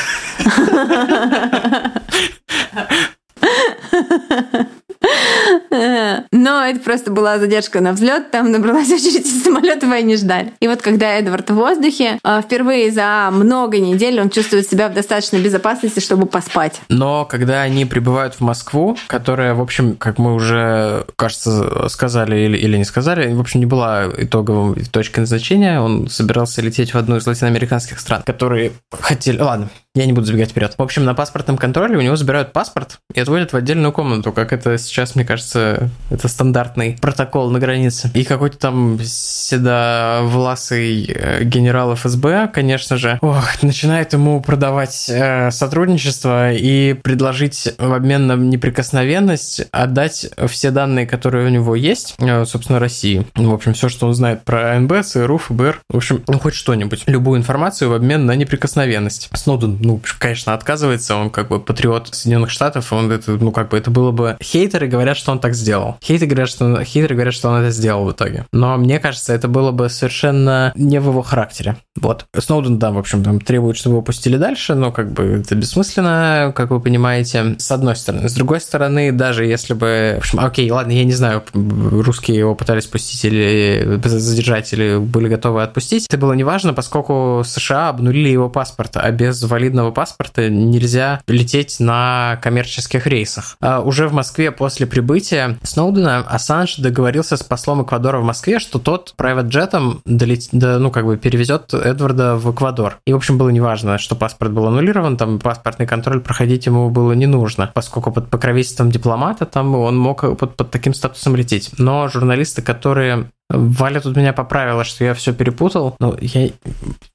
Но 6.31 6.65
это 6.65 6.79
просто 6.79 7.11
была 7.11 7.39
задержка 7.39 7.81
на 7.81 7.93
взлет, 7.93 8.31
там 8.31 8.51
набралась 8.51 8.91
очередь 8.91 9.25
из 9.25 9.43
самолета, 9.43 9.85
и 9.87 9.91
они 9.91 10.15
ждали. 10.15 10.53
И 10.59 10.67
вот 10.67 10.81
когда 10.81 11.13
Эдвард 11.17 11.49
в 11.49 11.55
воздухе, 11.55 12.19
а, 12.23 12.41
впервые 12.41 12.91
за 12.91 13.29
много 13.31 13.79
недель 13.79 14.19
он 14.19 14.29
чувствует 14.29 14.67
себя 14.69 14.89
в 14.89 14.93
достаточной 14.93 15.41
безопасности, 15.41 15.99
чтобы 15.99 16.25
поспать. 16.25 16.81
Но 16.89 17.25
когда 17.25 17.61
они 17.61 17.85
прибывают 17.85 18.35
в 18.35 18.41
Москву, 18.41 18.97
которая, 19.07 19.53
в 19.53 19.61
общем, 19.61 19.95
как 19.95 20.17
мы 20.17 20.33
уже, 20.33 21.05
кажется, 21.15 21.87
сказали 21.89 22.37
или, 22.37 22.57
или 22.57 22.77
не 22.77 22.85
сказали, 22.85 23.33
в 23.33 23.39
общем, 23.39 23.59
не 23.59 23.65
была 23.65 24.05
итоговой 24.17 24.83
точкой 24.85 25.21
назначения, 25.21 25.79
он 25.79 26.07
собирался 26.07 26.61
лететь 26.61 26.93
в 26.93 26.97
одну 26.97 27.17
из 27.17 27.27
латиноамериканских 27.27 27.99
стран, 27.99 28.23
которые 28.23 28.71
хотели... 28.91 29.39
Ладно, 29.39 29.69
я 29.95 30.05
не 30.05 30.13
буду 30.13 30.27
забегать 30.27 30.51
вперед. 30.51 30.75
В 30.77 30.83
общем, 30.83 31.05
на 31.05 31.13
паспортном 31.13 31.57
контроле 31.57 31.97
у 31.97 32.01
него 32.01 32.15
забирают 32.17 32.51
паспорт 32.51 32.99
и 33.13 33.19
отводят 33.19 33.53
в 33.53 33.55
отдельную 33.55 33.93
комнату, 33.93 34.33
как 34.33 34.51
это 34.51 34.77
сейчас, 34.77 35.15
мне 35.15 35.23
кажется, 35.23 35.64
это 36.09 36.27
стандартный 36.27 36.97
протокол 36.99 37.51
на 37.51 37.59
границе. 37.59 38.09
И 38.13 38.23
какой-то 38.23 38.57
там 38.57 38.99
седовласый 39.03 41.05
э, 41.05 41.43
генерал 41.43 41.95
ФСБ, 41.95 42.49
конечно 42.53 42.97
же, 42.97 43.19
ох, 43.21 43.61
начинает 43.61 44.13
ему 44.13 44.41
продавать 44.41 45.09
э, 45.09 45.51
сотрудничество 45.51 46.51
и 46.51 46.93
предложить 46.93 47.73
в 47.77 47.93
обмен 47.93 48.27
на 48.27 48.35
неприкосновенность 48.35 49.67
отдать 49.71 50.27
все 50.47 50.71
данные, 50.71 51.07
которые 51.07 51.47
у 51.47 51.49
него 51.49 51.75
есть, 51.75 52.15
э, 52.19 52.45
собственно, 52.45 52.79
России. 52.79 53.25
В 53.35 53.53
общем, 53.53 53.73
все, 53.73 53.89
что 53.89 54.07
он 54.07 54.13
знает 54.13 54.43
про 54.43 54.75
АНБ, 54.75 55.03
ЦРУ, 55.03 55.37
ФБР, 55.37 55.81
в 55.89 55.97
общем, 55.97 56.23
ну, 56.27 56.39
хоть 56.39 56.55
что-нибудь. 56.55 57.03
Любую 57.07 57.39
информацию 57.39 57.89
в 57.89 57.93
обмен 57.93 58.25
на 58.25 58.35
неприкосновенность. 58.35 59.29
Сноуден 59.33 59.75
ну, 59.79 60.01
конечно, 60.19 60.53
отказывается, 60.53 61.15
он 61.15 61.29
как 61.29 61.49
бы 61.49 61.59
патриот 61.59 62.13
Соединенных 62.13 62.49
Штатов, 62.49 62.91
он 62.93 63.11
это, 63.11 63.31
ну, 63.31 63.51
как 63.51 63.69
бы 63.69 63.77
это 63.77 63.91
было 63.91 64.11
бы... 64.11 64.37
Хейтеры 64.41 64.87
говорят, 64.87 65.17
что 65.17 65.31
он 65.31 65.39
так 65.39 65.54
сделал. 65.55 65.97
Хейтеры 66.03 66.29
говорят, 66.29 66.49
что, 66.49 66.83
хейтеры 66.83 67.15
говорят, 67.15 67.33
что 67.33 67.49
он 67.49 67.61
это 67.61 67.71
сделал 67.71 68.05
в 68.05 68.11
итоге. 68.11 68.45
Но 68.51 68.77
мне 68.77 68.99
кажется, 68.99 69.33
это 69.33 69.47
было 69.47 69.71
бы 69.71 69.89
совершенно 69.89 70.71
не 70.75 70.99
в 70.99 71.07
его 71.09 71.21
характере. 71.21 71.77
Вот. 71.95 72.25
Сноуден, 72.37 72.77
да, 72.77 72.91
в 72.91 72.97
общем, 72.97 73.23
там 73.23 73.39
требует, 73.39 73.77
чтобы 73.77 73.95
его 73.95 74.01
пустили 74.01 74.37
дальше, 74.37 74.75
но 74.75 74.91
как 74.91 75.11
бы 75.11 75.23
это 75.23 75.55
бессмысленно, 75.55 76.53
как 76.55 76.69
вы 76.69 76.79
понимаете, 76.79 77.55
с 77.57 77.71
одной 77.71 77.95
стороны. 77.95 78.27
С 78.27 78.33
другой 78.33 78.59
стороны, 78.59 79.11
даже 79.11 79.45
если 79.45 79.73
бы... 79.73 80.13
В 80.15 80.19
общем, 80.19 80.39
окей, 80.39 80.69
ладно, 80.69 80.91
я 80.91 81.03
не 81.03 81.13
знаю, 81.13 81.43
русские 81.53 82.37
его 82.37 82.55
пытались 82.55 82.85
пустить 82.85 83.23
или 83.25 83.99
задержать, 84.03 84.73
или 84.73 84.97
были 84.97 85.29
готовы 85.29 85.63
отпустить. 85.63 86.05
Это 86.09 86.17
было 86.17 86.33
неважно, 86.33 86.73
поскольку 86.73 87.43
США 87.45 87.89
обнулили 87.89 88.29
его 88.29 88.49
паспорт, 88.49 88.97
а 88.97 89.09
без 89.11 89.41
валидного 89.43 89.91
паспорта 89.91 90.49
нельзя 90.49 91.21
лететь 91.27 91.79
на 91.79 92.39
коммерческих 92.41 93.07
рейсах. 93.07 93.57
А 93.61 93.81
уже 93.81 94.07
в 94.07 94.13
Москве 94.13 94.51
после 94.51 94.85
прибытия 94.85 95.44
Сноудена 95.63 96.19
Ассанж 96.19 96.77
договорился 96.77 97.37
с 97.37 97.43
послом 97.43 97.83
Эквадора 97.83 98.19
в 98.19 98.23
Москве, 98.23 98.59
что 98.59 98.79
тот 98.79 99.13
private 99.17 99.47
джетом 99.47 100.01
долет... 100.05 100.47
да, 100.51 100.79
ну, 100.79 100.91
как 100.91 101.05
бы 101.05 101.17
перевезет 101.17 101.73
Эдварда 101.73 102.35
в 102.35 102.51
Эквадор. 102.51 102.97
И, 103.05 103.13
в 103.13 103.15
общем, 103.15 103.37
было 103.37 103.49
неважно, 103.49 103.97
что 103.97 104.15
паспорт 104.15 104.51
был 104.51 104.67
аннулирован, 104.67 105.17
там 105.17 105.39
паспортный 105.39 105.87
контроль 105.87 106.21
проходить 106.21 106.65
ему 106.65 106.89
было 106.89 107.13
не 107.13 107.27
нужно, 107.27 107.71
поскольку 107.73 108.11
под 108.11 108.29
покровительством 108.29 108.91
дипломата 108.91 109.45
там 109.45 109.75
он 109.75 109.97
мог 109.97 110.21
под, 110.37 110.55
под 110.55 110.71
таким 110.71 110.93
статусом 110.93 111.35
лететь. 111.35 111.71
Но 111.77 112.07
журналисты, 112.07 112.61
которые 112.61 113.29
Валя 113.49 113.99
тут 113.99 114.17
меня 114.17 114.33
поправила, 114.33 114.83
что 114.83 115.03
я 115.03 115.13
все 115.13 115.31
перепутал. 115.31 115.95
Ну, 115.99 116.17
я, 116.19 116.49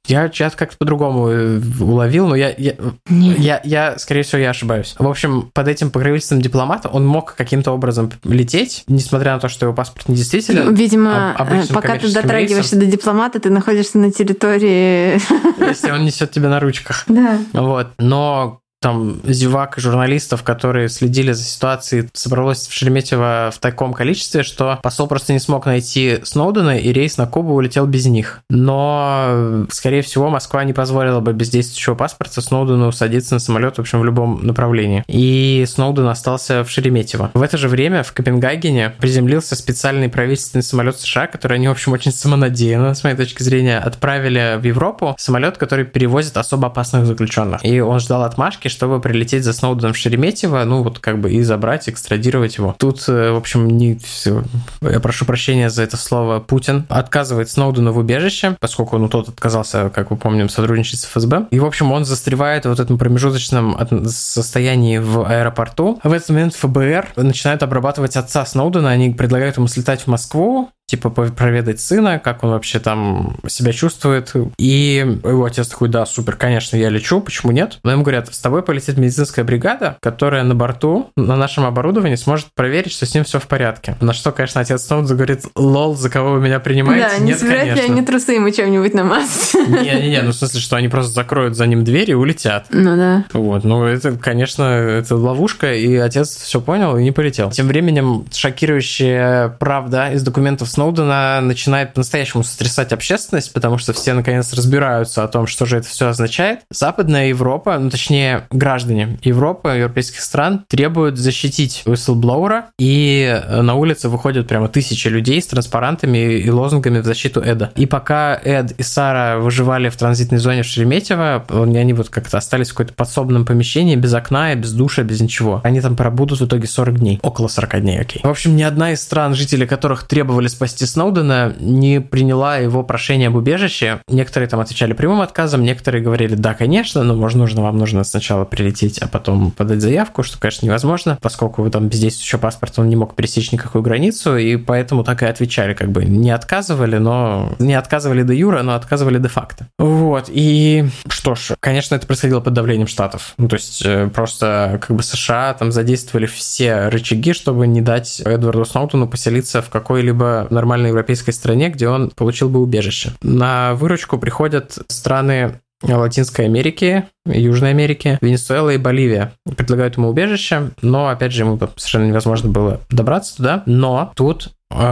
я 0.07 0.29
чат 0.29 0.55
как-то 0.55 0.77
по-другому 0.79 1.29
э, 1.29 1.61
уловил, 1.81 2.29
но 2.29 2.37
я, 2.37 2.55
я, 2.57 2.75
я, 3.09 3.61
я, 3.65 3.99
скорее 3.99 4.23
всего, 4.23 4.41
я 4.41 4.51
ошибаюсь. 4.51 4.95
В 4.99 5.09
общем, 5.09 5.51
под 5.53 5.67
этим 5.67 5.91
покровительством 5.91 6.41
дипломата 6.41 6.89
он 6.89 7.05
мог 7.05 7.35
каким-то 7.35 7.73
образом 7.73 8.13
лететь, 8.23 8.85
несмотря 8.87 9.35
на 9.35 9.41
то, 9.41 9.49
что 9.49 9.67
его 9.67 9.75
паспорт 9.75 10.09
не 10.09 10.15
действительно. 10.15 10.71
Видимо, 10.71 11.35
пока 11.73 11.99
ты 11.99 12.13
дотрагиваешься 12.13 12.77
рейсом. 12.77 12.79
до 12.79 12.87
дипломата, 12.87 13.41
ты 13.41 13.51
находишься 13.51 13.99
на 13.99 14.13
территории... 14.13 15.21
Если 15.61 15.91
он 15.91 16.05
несет 16.05 16.31
тебя 16.31 16.49
на 16.49 16.61
ручках. 16.61 17.05
Да. 17.09 17.39
Вот. 17.53 17.89
Но 17.99 18.61
там 18.81 19.21
зевак 19.25 19.77
и 19.77 19.81
журналистов, 19.81 20.43
которые 20.43 20.89
следили 20.89 21.33
за 21.33 21.45
ситуацией, 21.45 22.09
собралось 22.15 22.67
в 22.67 22.73
Шереметьево 22.73 23.51
в 23.55 23.59
таком 23.59 23.93
количестве, 23.93 24.43
что 24.43 24.79
посол 24.83 25.07
просто 25.07 25.35
не 25.35 25.39
смог 25.39 25.67
найти 25.67 26.21
Сноудена, 26.25 26.79
и 26.79 26.91
рейс 26.93 27.19
на 27.19 27.27
Кубу 27.27 27.55
улетел 27.55 27.87
без 27.87 28.07
них. 28.07 28.41
Но, 28.49 29.67
скорее 29.71 30.01
всего, 30.01 30.31
Москва 30.31 30.65
не 30.65 30.73
позволила 30.73 31.21
бы 31.21 31.35
без 31.35 31.51
действующего 31.51 31.95
паспорта 31.95 32.41
Сноудену 32.41 32.91
садиться 32.91 33.35
на 33.35 33.41
самолет, 33.41 33.77
в 33.77 33.81
общем, 33.81 34.01
в 34.01 34.05
любом 34.05 34.47
направлении. 34.47 35.05
И 35.09 35.65
Сноуден 35.69 36.07
остался 36.07 36.65
в 36.65 36.71
Шереметьево. 36.71 37.31
В 37.35 37.43
это 37.43 37.59
же 37.59 37.69
время 37.69 38.03
в 38.03 38.13
Копенгагене 38.15 38.95
приземлился 38.99 39.57
специальный 39.57 40.09
правительственный 40.09 40.63
самолет 40.63 40.99
США, 40.99 41.27
который 41.27 41.59
они, 41.59 41.69
в 41.69 41.73
общем, 41.73 41.93
очень 41.93 42.13
самонадеянно, 42.13 42.95
с 42.95 43.05
моей 43.05 43.17
точки 43.17 43.43
зрения, 43.43 43.79
отправили 43.79 44.59
в 44.59 44.65
Европу. 44.65 45.15
Самолет, 45.19 45.59
который 45.59 45.85
перевозит 45.85 46.39
особо 46.39 46.69
опасных 46.69 47.05
заключенных. 47.05 47.63
И 47.63 47.81
он 47.81 48.01
ждал 48.01 48.23
отмашки, 48.23 48.70
чтобы 48.71 49.01
прилететь 49.01 49.45
за 49.45 49.53
Сноуденом 49.53 49.93
в 49.93 49.97
Шереметьево, 49.97 50.65
ну 50.65 50.83
вот 50.83 50.99
как 50.99 51.21
бы 51.21 51.33
и 51.33 51.43
забрать, 51.43 51.89
экстрадировать 51.89 52.57
его. 52.57 52.75
Тут, 52.79 53.05
э, 53.09 53.33
в 53.33 53.37
общем, 53.37 53.69
не 53.69 53.97
все. 53.97 54.45
Я 54.81 55.01
прошу 55.01 55.25
прощения 55.25 55.71
за 55.71 55.83
это 55.83 55.97
слово. 55.97 56.41
Путин 56.41 56.87
отказывает 56.89 57.51
Сноудену 57.51 57.93
в 57.93 57.99
убежище, 57.99 58.57
поскольку 58.61 58.99
ну, 58.99 59.09
тот 59.09 59.29
отказался, 59.29 59.91
как 59.91 60.11
вы 60.11 60.17
помним, 60.17 60.49
сотрудничать 60.49 61.01
с 61.01 61.05
ФСБ. 61.05 61.47
И, 61.51 61.59
в 61.59 61.65
общем, 61.65 61.93
он 61.93 62.05
застревает 62.05 62.65
в 62.65 62.69
вот 62.69 62.81
этом 62.81 62.99
промежуточном 62.99 64.07
состоянии 64.09 64.99
в 64.99 65.25
аэропорту. 65.25 66.01
В 66.03 66.13
этот 66.13 66.29
момент 66.31 66.55
ФБР 66.55 67.09
начинает 67.17 67.63
обрабатывать 67.63 68.17
отца 68.17 68.45
Сноудена. 68.47 68.91
Они 68.91 69.11
предлагают 69.11 69.57
ему 69.57 69.67
слетать 69.67 70.03
в 70.03 70.07
Москву, 70.07 70.71
типа 70.91 71.11
проведать 71.11 71.81
сына, 71.81 72.19
как 72.19 72.43
он 72.43 72.51
вообще 72.51 72.81
там 72.81 73.37
себя 73.47 73.73
чувствует. 73.73 74.33
И 74.59 75.19
его 75.25 75.45
отец 75.45 75.69
такой, 75.69 75.89
да, 75.89 76.05
супер, 76.05 76.35
конечно, 76.35 76.77
я 76.77 76.89
лечу, 76.89 77.21
почему 77.21 77.53
нет? 77.53 77.79
Но 77.85 77.93
ему 77.93 78.03
говорят, 78.03 78.35
с 78.35 78.39
тобой 78.39 78.63
полетит 78.63 78.99
медицинская 78.99 79.45
бригада, 79.45 79.97
которая 80.03 80.43
на 80.43 80.57
борту, 80.57 81.11
на 81.17 81.37
нашем 81.37 81.65
оборудовании 81.65 82.17
сможет 82.17 82.49
проверить, 82.55 82.93
что 82.93 83.07
с 83.07 83.15
ним 83.15 83.23
все 83.23 83.39
в 83.39 83.47
порядке. 83.47 83.97
На 84.01 84.13
что, 84.13 84.33
конечно, 84.33 84.61
отец 84.61 84.83
Сноудс 84.83 85.13
говорит, 85.13 85.45
лол, 85.55 85.95
за 85.97 86.11
кого 86.11 86.33
вы 86.33 86.41
меня 86.41 86.59
принимаете? 86.59 87.09
Да, 87.19 87.25
не 87.25 87.35
собирают 87.35 87.77
ли 87.77 87.83
они 87.83 88.03
трусы 88.03 88.33
ему 88.33 88.51
чем-нибудь 88.51 88.93
намазать? 88.93 89.55
Не-не-не, 89.55 90.23
ну 90.23 90.33
в 90.33 90.35
смысле, 90.35 90.61
что 90.61 90.77
они 90.77 90.89
просто 90.89 91.13
закроют 91.13 91.57
за 91.57 91.67
ним 91.67 91.85
дверь 91.85 92.11
и 92.11 92.15
улетят. 92.15 92.67
Ну 92.71 92.97
да. 92.97 93.25
Вот, 93.33 93.63
ну 93.63 93.85
это, 93.85 94.13
конечно, 94.13 94.65
это 94.65 95.15
ловушка, 95.15 95.73
и 95.73 95.95
отец 95.95 96.37
все 96.37 96.61
понял 96.61 96.97
и 96.97 97.05
не 97.05 97.13
полетел. 97.13 97.51
Тем 97.51 97.69
временем 97.69 98.25
шокирующая 98.33 99.51
правда 99.61 100.11
из 100.13 100.23
документов 100.23 100.69
Сноудена 100.81 101.43
начинает 101.43 101.93
по-настоящему 101.93 102.43
сотрясать 102.43 102.95
общественность, 102.95 103.53
потому 103.53 103.77
что 103.77 103.93
все 103.93 104.15
наконец 104.15 104.51
разбираются 104.55 105.23
о 105.23 105.29
том, 105.29 105.47
что 105.47 105.67
же 105.67 105.77
это 105.77 105.87
все 105.87 106.09
означает. 106.09 106.61
Западная 106.71 107.29
Европа, 107.29 107.79
ну 107.79 107.91
точнее 107.91 108.47
граждане 108.51 109.19
Европы, 109.23 109.69
европейских 109.69 110.23
стран 110.23 110.65
требуют 110.69 111.19
защитить 111.19 111.83
whistleblower, 111.85 112.63
и 112.79 113.43
на 113.51 113.75
улице 113.75 114.09
выходят 114.09 114.49
прямо 114.49 114.69
тысячи 114.69 115.09
людей 115.09 115.43
с 115.43 115.49
транспарантами 115.49 116.39
и 116.39 116.49
лозунгами 116.49 117.01
в 117.01 117.05
защиту 117.05 117.43
Эда. 117.43 117.73
И 117.77 117.85
пока 117.85 118.41
Эд 118.43 118.73
и 118.73 118.83
Сара 118.83 119.37
выживали 119.37 119.91
в 119.91 119.97
транзитной 119.97 120.39
зоне 120.39 120.63
в 120.63 120.67
Шереметьево, 120.67 121.45
они 121.51 121.93
вот 121.93 122.09
как-то 122.09 122.39
остались 122.39 122.71
в 122.71 122.73
какой-то 122.73 122.95
подсобном 122.95 123.45
помещении, 123.45 123.97
без 123.97 124.15
окна, 124.15 124.55
без 124.55 124.73
душа, 124.73 125.03
без 125.03 125.21
ничего. 125.21 125.61
Они 125.63 125.83
там 125.83 125.95
пробудут 125.95 126.41
в 126.41 126.47
итоге 126.47 126.67
40 126.67 127.01
дней. 127.01 127.21
Около 127.23 127.49
40 127.49 127.83
дней, 127.83 128.01
окей. 128.01 128.23
В 128.25 128.31
общем, 128.31 128.57
ни 128.57 128.63
одна 128.63 128.93
из 128.93 129.03
стран, 129.03 129.35
жители 129.35 129.67
которых 129.67 130.05
требовали 130.05 130.49
спасти 130.49 130.70
спасти 130.71 130.87
Сноудена, 130.87 131.55
не 131.59 132.01
приняла 132.01 132.59
его 132.59 132.83
прошение 132.85 133.29
об 133.29 133.35
убежище. 133.35 134.01
Некоторые 134.09 134.49
там 134.49 134.61
отвечали 134.61 134.93
прямым 134.93 135.21
отказом, 135.21 135.63
некоторые 135.63 136.03
говорили, 136.03 136.37
да, 136.37 136.55
конечно, 136.55 137.03
но, 137.03 137.15
может, 137.15 137.37
нужно, 137.37 137.63
вам 137.63 137.77
нужно 137.77 138.05
сначала 138.05 138.45
прилететь, 138.45 138.99
а 138.99 139.09
потом 139.09 139.51
подать 139.51 139.81
заявку, 139.81 140.23
что, 140.23 140.39
конечно, 140.39 140.67
невозможно, 140.67 141.19
поскольку 141.21 141.63
вы 141.63 141.71
там 141.71 141.89
без 141.89 141.99
действующего 141.99 142.39
паспорта 142.39 142.83
он 142.83 142.89
не 142.89 142.97
мог 142.97 143.17
пересечь 143.17 143.51
никакую 143.51 143.83
границу, 143.83 144.37
и 144.37 144.57
поэтому 144.57 145.03
так 145.03 145.23
и 145.23 145.27
отвечали, 145.27 145.75
как 145.75 145.91
бы 145.91 146.05
не 146.05 146.31
отказывали, 146.31 146.99
но 146.99 147.53
не 147.59 147.75
отказывали 147.75 148.23
до 148.23 148.33
юра, 148.33 148.63
но 148.63 148.75
отказывали 148.75 149.19
де 149.19 149.29
факто. 149.29 149.67
Вот, 149.79 150.27
и 150.29 150.87
что 151.09 151.35
ж, 151.35 151.57
конечно, 151.59 151.97
это 151.97 152.07
происходило 152.07 152.41
под 152.41 152.53
давлением 152.53 152.87
Штатов. 152.87 153.35
Ну, 153.39 153.49
то 153.49 153.57
есть 153.57 153.83
э, 153.85 154.09
просто 154.09 154.79
как 154.81 154.97
бы 154.97 155.03
США 155.03 155.55
там 155.55 155.73
задействовали 155.73 156.27
все 156.27 156.89
рычаги, 156.89 157.33
чтобы 157.33 157.67
не 157.67 157.81
дать 157.81 158.21
Эдварду 158.25 158.65
Сноутону 158.65 159.09
поселиться 159.09 159.63
в 159.63 159.71
какой-либо 159.71 160.47
нормальной 160.61 160.91
европейской 160.91 161.31
стране, 161.33 161.71
где 161.71 161.89
он 161.89 162.11
получил 162.11 162.51
бы 162.51 162.61
убежище. 162.61 163.13
На 163.23 163.75
выручку 163.75 164.19
приходят 164.19 164.79
страны 164.89 165.61
Латинской 165.83 166.45
Америки, 166.45 167.07
Южной 167.25 167.71
Америки, 167.71 168.19
Венесуэла 168.21 168.71
и 168.71 168.77
Боливия. 168.77 169.33
Предлагают 169.57 169.97
ему 169.97 170.11
убежище, 170.11 170.73
но, 170.83 171.09
опять 171.09 171.33
же, 171.33 171.45
ему 171.45 171.59
совершенно 171.77 172.07
невозможно 172.07 172.51
было 172.51 172.81
добраться 172.91 173.37
туда. 173.37 173.63
Но 173.65 174.13
тут 174.15 174.51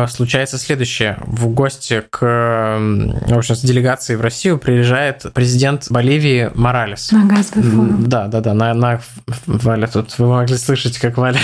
случается 0.08 0.58
следующее. 0.58 1.18
В 1.26 1.48
гости 1.48 2.02
к, 2.10 2.18
в 2.20 3.36
общем, 3.36 3.54
с 3.54 3.60
делегацией 3.60 4.16
в 4.16 4.20
Россию 4.20 4.58
приезжает 4.58 5.26
президент 5.34 5.86
Боливии 5.90 6.50
Моралес. 6.54 7.12
На. 7.54 7.98
Да, 7.98 8.26
да, 8.26 8.40
да, 8.40 8.54
на, 8.54 8.74
на 8.74 9.00
Валя 9.46 9.86
тут, 9.86 10.18
вы 10.18 10.28
могли 10.28 10.56
слышать, 10.56 10.98
как 10.98 11.16
Валя 11.16 11.40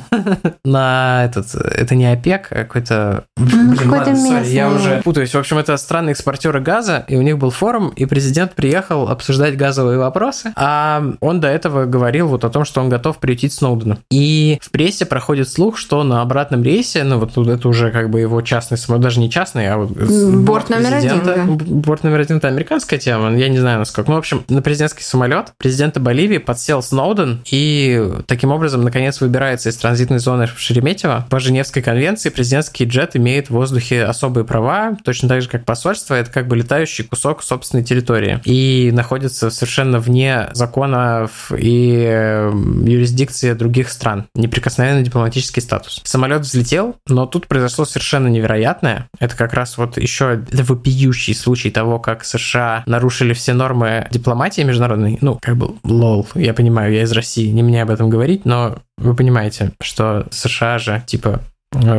на 0.64 1.24
этот, 1.24 1.54
это 1.54 1.94
не 1.94 2.06
ОПЕК, 2.06 2.48
а 2.50 2.54
какой-то... 2.64 3.24
Ну, 3.36 3.76
блин, 3.76 3.90
ладно, 3.90 4.12
sorry, 4.12 4.48
я 4.48 4.70
уже 4.70 5.02
путаюсь. 5.02 5.34
В 5.34 5.38
общем, 5.38 5.58
это 5.58 5.76
странные 5.76 6.12
экспортеры 6.12 6.60
газа, 6.60 7.04
и 7.08 7.16
у 7.16 7.22
них 7.22 7.38
был 7.38 7.50
форум, 7.50 7.88
и 7.90 8.06
президент 8.06 8.54
приехал 8.54 9.08
обсуждать 9.08 9.56
газовые 9.56 9.98
вопросы, 9.98 10.52
а 10.56 11.02
он 11.20 11.40
до 11.40 11.48
этого 11.48 11.84
говорил 11.84 12.28
вот 12.28 12.44
о 12.44 12.50
том, 12.50 12.64
что 12.64 12.80
он 12.80 12.88
готов 12.88 13.18
приютить 13.18 13.52
Сноудена. 13.52 13.98
И 14.10 14.58
в 14.62 14.70
прессе 14.70 15.06
проходит 15.06 15.48
слух, 15.48 15.76
что 15.76 16.02
на 16.04 16.22
обратном 16.22 16.62
рейсе, 16.62 17.04
ну 17.04 17.18
вот 17.18 17.36
это 17.36 17.65
это 17.66 17.68
уже 17.68 17.90
как 17.90 18.10
бы 18.10 18.20
его 18.20 18.40
частный 18.42 18.78
самолет, 18.78 19.02
даже 19.02 19.20
не 19.20 19.30
частный, 19.30 19.68
а 19.68 19.76
вот 19.76 19.90
борт, 19.90 20.44
борт 20.44 20.70
номер 20.70 20.94
один. 20.94 21.22
Да. 21.24 21.44
Борт 21.46 22.04
номер 22.04 22.20
один 22.20 22.38
это 22.38 22.48
американская 22.48 22.98
тема, 22.98 23.36
я 23.36 23.48
не 23.48 23.58
знаю 23.58 23.78
насколько. 23.78 24.10
Ну, 24.10 24.16
в 24.16 24.18
общем, 24.18 24.44
на 24.48 24.62
президентский 24.62 25.02
самолет 25.02 25.52
президента 25.58 26.00
Боливии 26.00 26.38
подсел 26.38 26.82
Сноуден 26.82 27.42
и 27.50 28.20
таким 28.26 28.52
образом, 28.52 28.82
наконец, 28.82 29.20
выбирается 29.20 29.68
из 29.68 29.76
транзитной 29.76 30.18
зоны 30.18 30.46
в 30.46 30.58
Шереметьево. 30.58 31.26
По 31.28 31.40
Женевской 31.40 31.82
конвенции 31.82 32.30
президентский 32.30 32.84
джет 32.84 33.16
имеет 33.16 33.48
в 33.48 33.52
воздухе 33.52 34.04
особые 34.04 34.44
права, 34.44 34.96
точно 35.04 35.28
так 35.28 35.42
же, 35.42 35.48
как 35.48 35.64
посольство, 35.64 36.14
это 36.14 36.30
как 36.30 36.46
бы 36.46 36.56
летающий 36.56 37.04
кусок 37.04 37.42
собственной 37.42 37.84
территории 37.84 38.40
и 38.44 38.90
находится 38.92 39.50
совершенно 39.50 39.98
вне 39.98 40.48
законов 40.52 41.52
и 41.56 42.06
э, 42.08 42.52
юрисдикции 42.84 43.52
других 43.52 43.90
стран. 43.90 44.26
Неприкосновенный 44.34 45.02
дипломатический 45.02 45.60
статус. 45.60 46.00
Самолет 46.04 46.42
взлетел, 46.42 46.96
но 47.08 47.26
тут 47.26 47.46
произошло 47.56 47.86
совершенно 47.86 48.28
невероятное. 48.28 49.08
Это 49.18 49.34
как 49.34 49.54
раз 49.54 49.78
вот 49.78 49.96
еще 49.96 50.44
вопиющий 50.52 51.34
случай 51.34 51.70
того, 51.70 51.98
как 51.98 52.22
США 52.22 52.82
нарушили 52.84 53.32
все 53.32 53.54
нормы 53.54 54.06
дипломатии 54.10 54.60
международной. 54.60 55.16
Ну, 55.22 55.38
как 55.40 55.56
бы, 55.56 55.74
лол, 55.82 56.28
я 56.34 56.52
понимаю, 56.52 56.92
я 56.92 57.04
из 57.04 57.12
России, 57.12 57.50
не 57.50 57.62
мне 57.62 57.80
об 57.80 57.88
этом 57.88 58.10
говорить, 58.10 58.44
но 58.44 58.76
вы 58.98 59.16
понимаете, 59.16 59.72
что 59.80 60.26
США 60.30 60.78
же, 60.78 61.02
типа, 61.06 61.40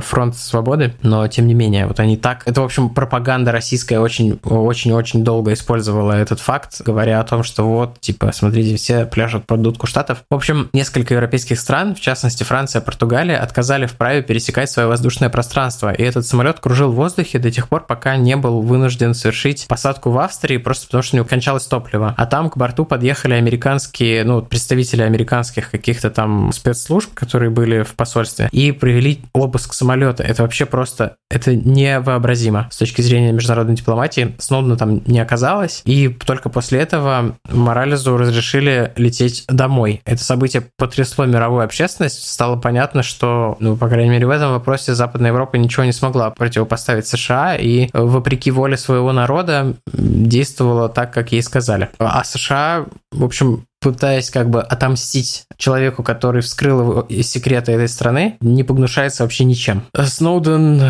фронт 0.02 0.36
свободы, 0.36 0.94
но 1.02 1.28
тем 1.28 1.48
не 1.48 1.54
менее, 1.54 1.88
вот 1.88 2.00
они 2.00 2.18
так... 2.18 2.44
Это, 2.46 2.62
в 2.62 2.66
общем, 2.66 2.90
пропаганда 2.90 3.52
российская 3.52 4.00
очень-очень-очень 4.00 5.24
долго 5.24 5.54
использовала 5.54 6.14
этот 6.14 6.40
факт, 6.40 6.82
говоря 6.82 7.20
о 7.20 7.24
том, 7.24 7.44
что 7.44 7.68
вот, 7.68 8.00
типа, 8.00 8.32
смотрите, 8.32 8.76
все 8.78 9.06
пляшут 9.06 9.46
под 9.46 9.62
дудку 9.62 9.88
штатов. 9.88 10.24
В 10.30 10.36
общем, 10.36 10.70
несколько 10.74 11.14
европейских 11.14 11.60
стран, 11.60 11.96
в 11.96 12.00
частности 12.00 12.44
Франция, 12.44 12.82
Португалия, 12.82 13.38
отказали 13.38 13.86
в 13.86 13.94
праве 13.94 14.22
пересекать 14.22 14.70
свое 14.70 14.88
воздушное 14.88 15.30
пространство, 15.30 15.92
и 15.92 16.02
этот 16.02 16.26
самолет 16.26 16.60
кружил 16.60 16.92
в 16.92 16.96
воздухе 16.96 17.38
до 17.40 17.52
тех 17.52 17.70
пор, 17.70 17.86
пока 17.86 18.16
не 18.16 18.36
был 18.36 18.62
вынужден 18.62 19.14
совершить 19.14 19.68
посадку 19.68 20.12
в 20.12 20.20
Австрии, 20.20 20.58
просто 20.58 20.88
потому 20.88 21.04
что 21.04 21.16
у 21.16 21.18
него 21.18 21.28
кончалось 21.28 21.66
топливо. 21.66 22.16
А 22.18 22.26
там 22.26 22.50
к 22.50 22.58
борту 22.58 22.86
подъехали 22.86 23.34
американские, 23.34 24.24
ну, 24.24 24.42
представители 24.42 25.02
американских 25.02 25.70
каких-то 25.70 26.10
там 26.10 26.52
спецслужб, 26.52 27.14
которые 27.14 27.50
были 27.50 27.84
в 27.84 27.94
посольстве, 27.96 28.50
и 28.52 28.72
провели 28.72 29.22
обыск 29.34 29.57
запуск 29.58 29.74
самолета. 29.74 30.24
Это 30.24 30.44
вообще 30.44 30.66
просто, 30.66 31.18
это 31.30 31.56
невообразимо 31.56 32.68
с 32.72 32.78
точки 32.78 33.02
зрения 33.02 33.32
международной 33.32 33.76
дипломатии. 33.76 34.36
Сноудена 34.38 34.78
там 34.78 35.02
не 35.06 35.20
оказалось, 35.20 35.82
и 35.86 36.10
только 36.10 36.50
после 36.50 36.80
этого 36.80 37.36
Морализу 37.50 38.18
разрешили 38.18 38.94
лететь 38.96 39.46
домой. 39.48 40.02
Это 40.06 40.24
событие 40.24 40.64
потрясло 40.78 41.26
мировую 41.26 41.64
общественность. 41.64 42.28
Стало 42.28 42.58
понятно, 42.58 43.02
что, 43.02 43.58
ну, 43.60 43.76
по 43.76 43.90
крайней 43.90 44.12
мере, 44.12 44.28
в 44.28 44.30
этом 44.30 44.52
вопросе 44.52 44.94
Западная 44.94 45.32
Европа 45.32 45.56
ничего 45.58 45.84
не 45.86 45.92
смогла 45.92 46.30
противопоставить 46.30 47.08
США, 47.08 47.56
и 47.56 47.90
вопреки 47.94 48.52
воле 48.52 48.78
своего 48.78 49.12
народа 49.12 49.74
действовала 49.92 50.88
так, 50.88 51.14
как 51.14 51.32
ей 51.32 51.42
сказали. 51.42 51.90
А 51.98 52.24
США, 52.24 52.86
в 53.12 53.24
общем, 53.24 53.66
пытаясь 53.80 54.30
как 54.30 54.50
бы 54.50 54.62
отомстить 54.62 55.46
человеку, 55.58 56.04
который 56.04 56.42
вскрыл 56.42 56.82
его 56.82 57.08
секреты 57.22 57.72
этой 57.72 57.88
страны, 57.88 58.38
не 58.42 58.64
погнушается 58.64 59.24
вообще 59.24 59.44
ничем. 59.44 59.84
Сноуден 59.96 60.82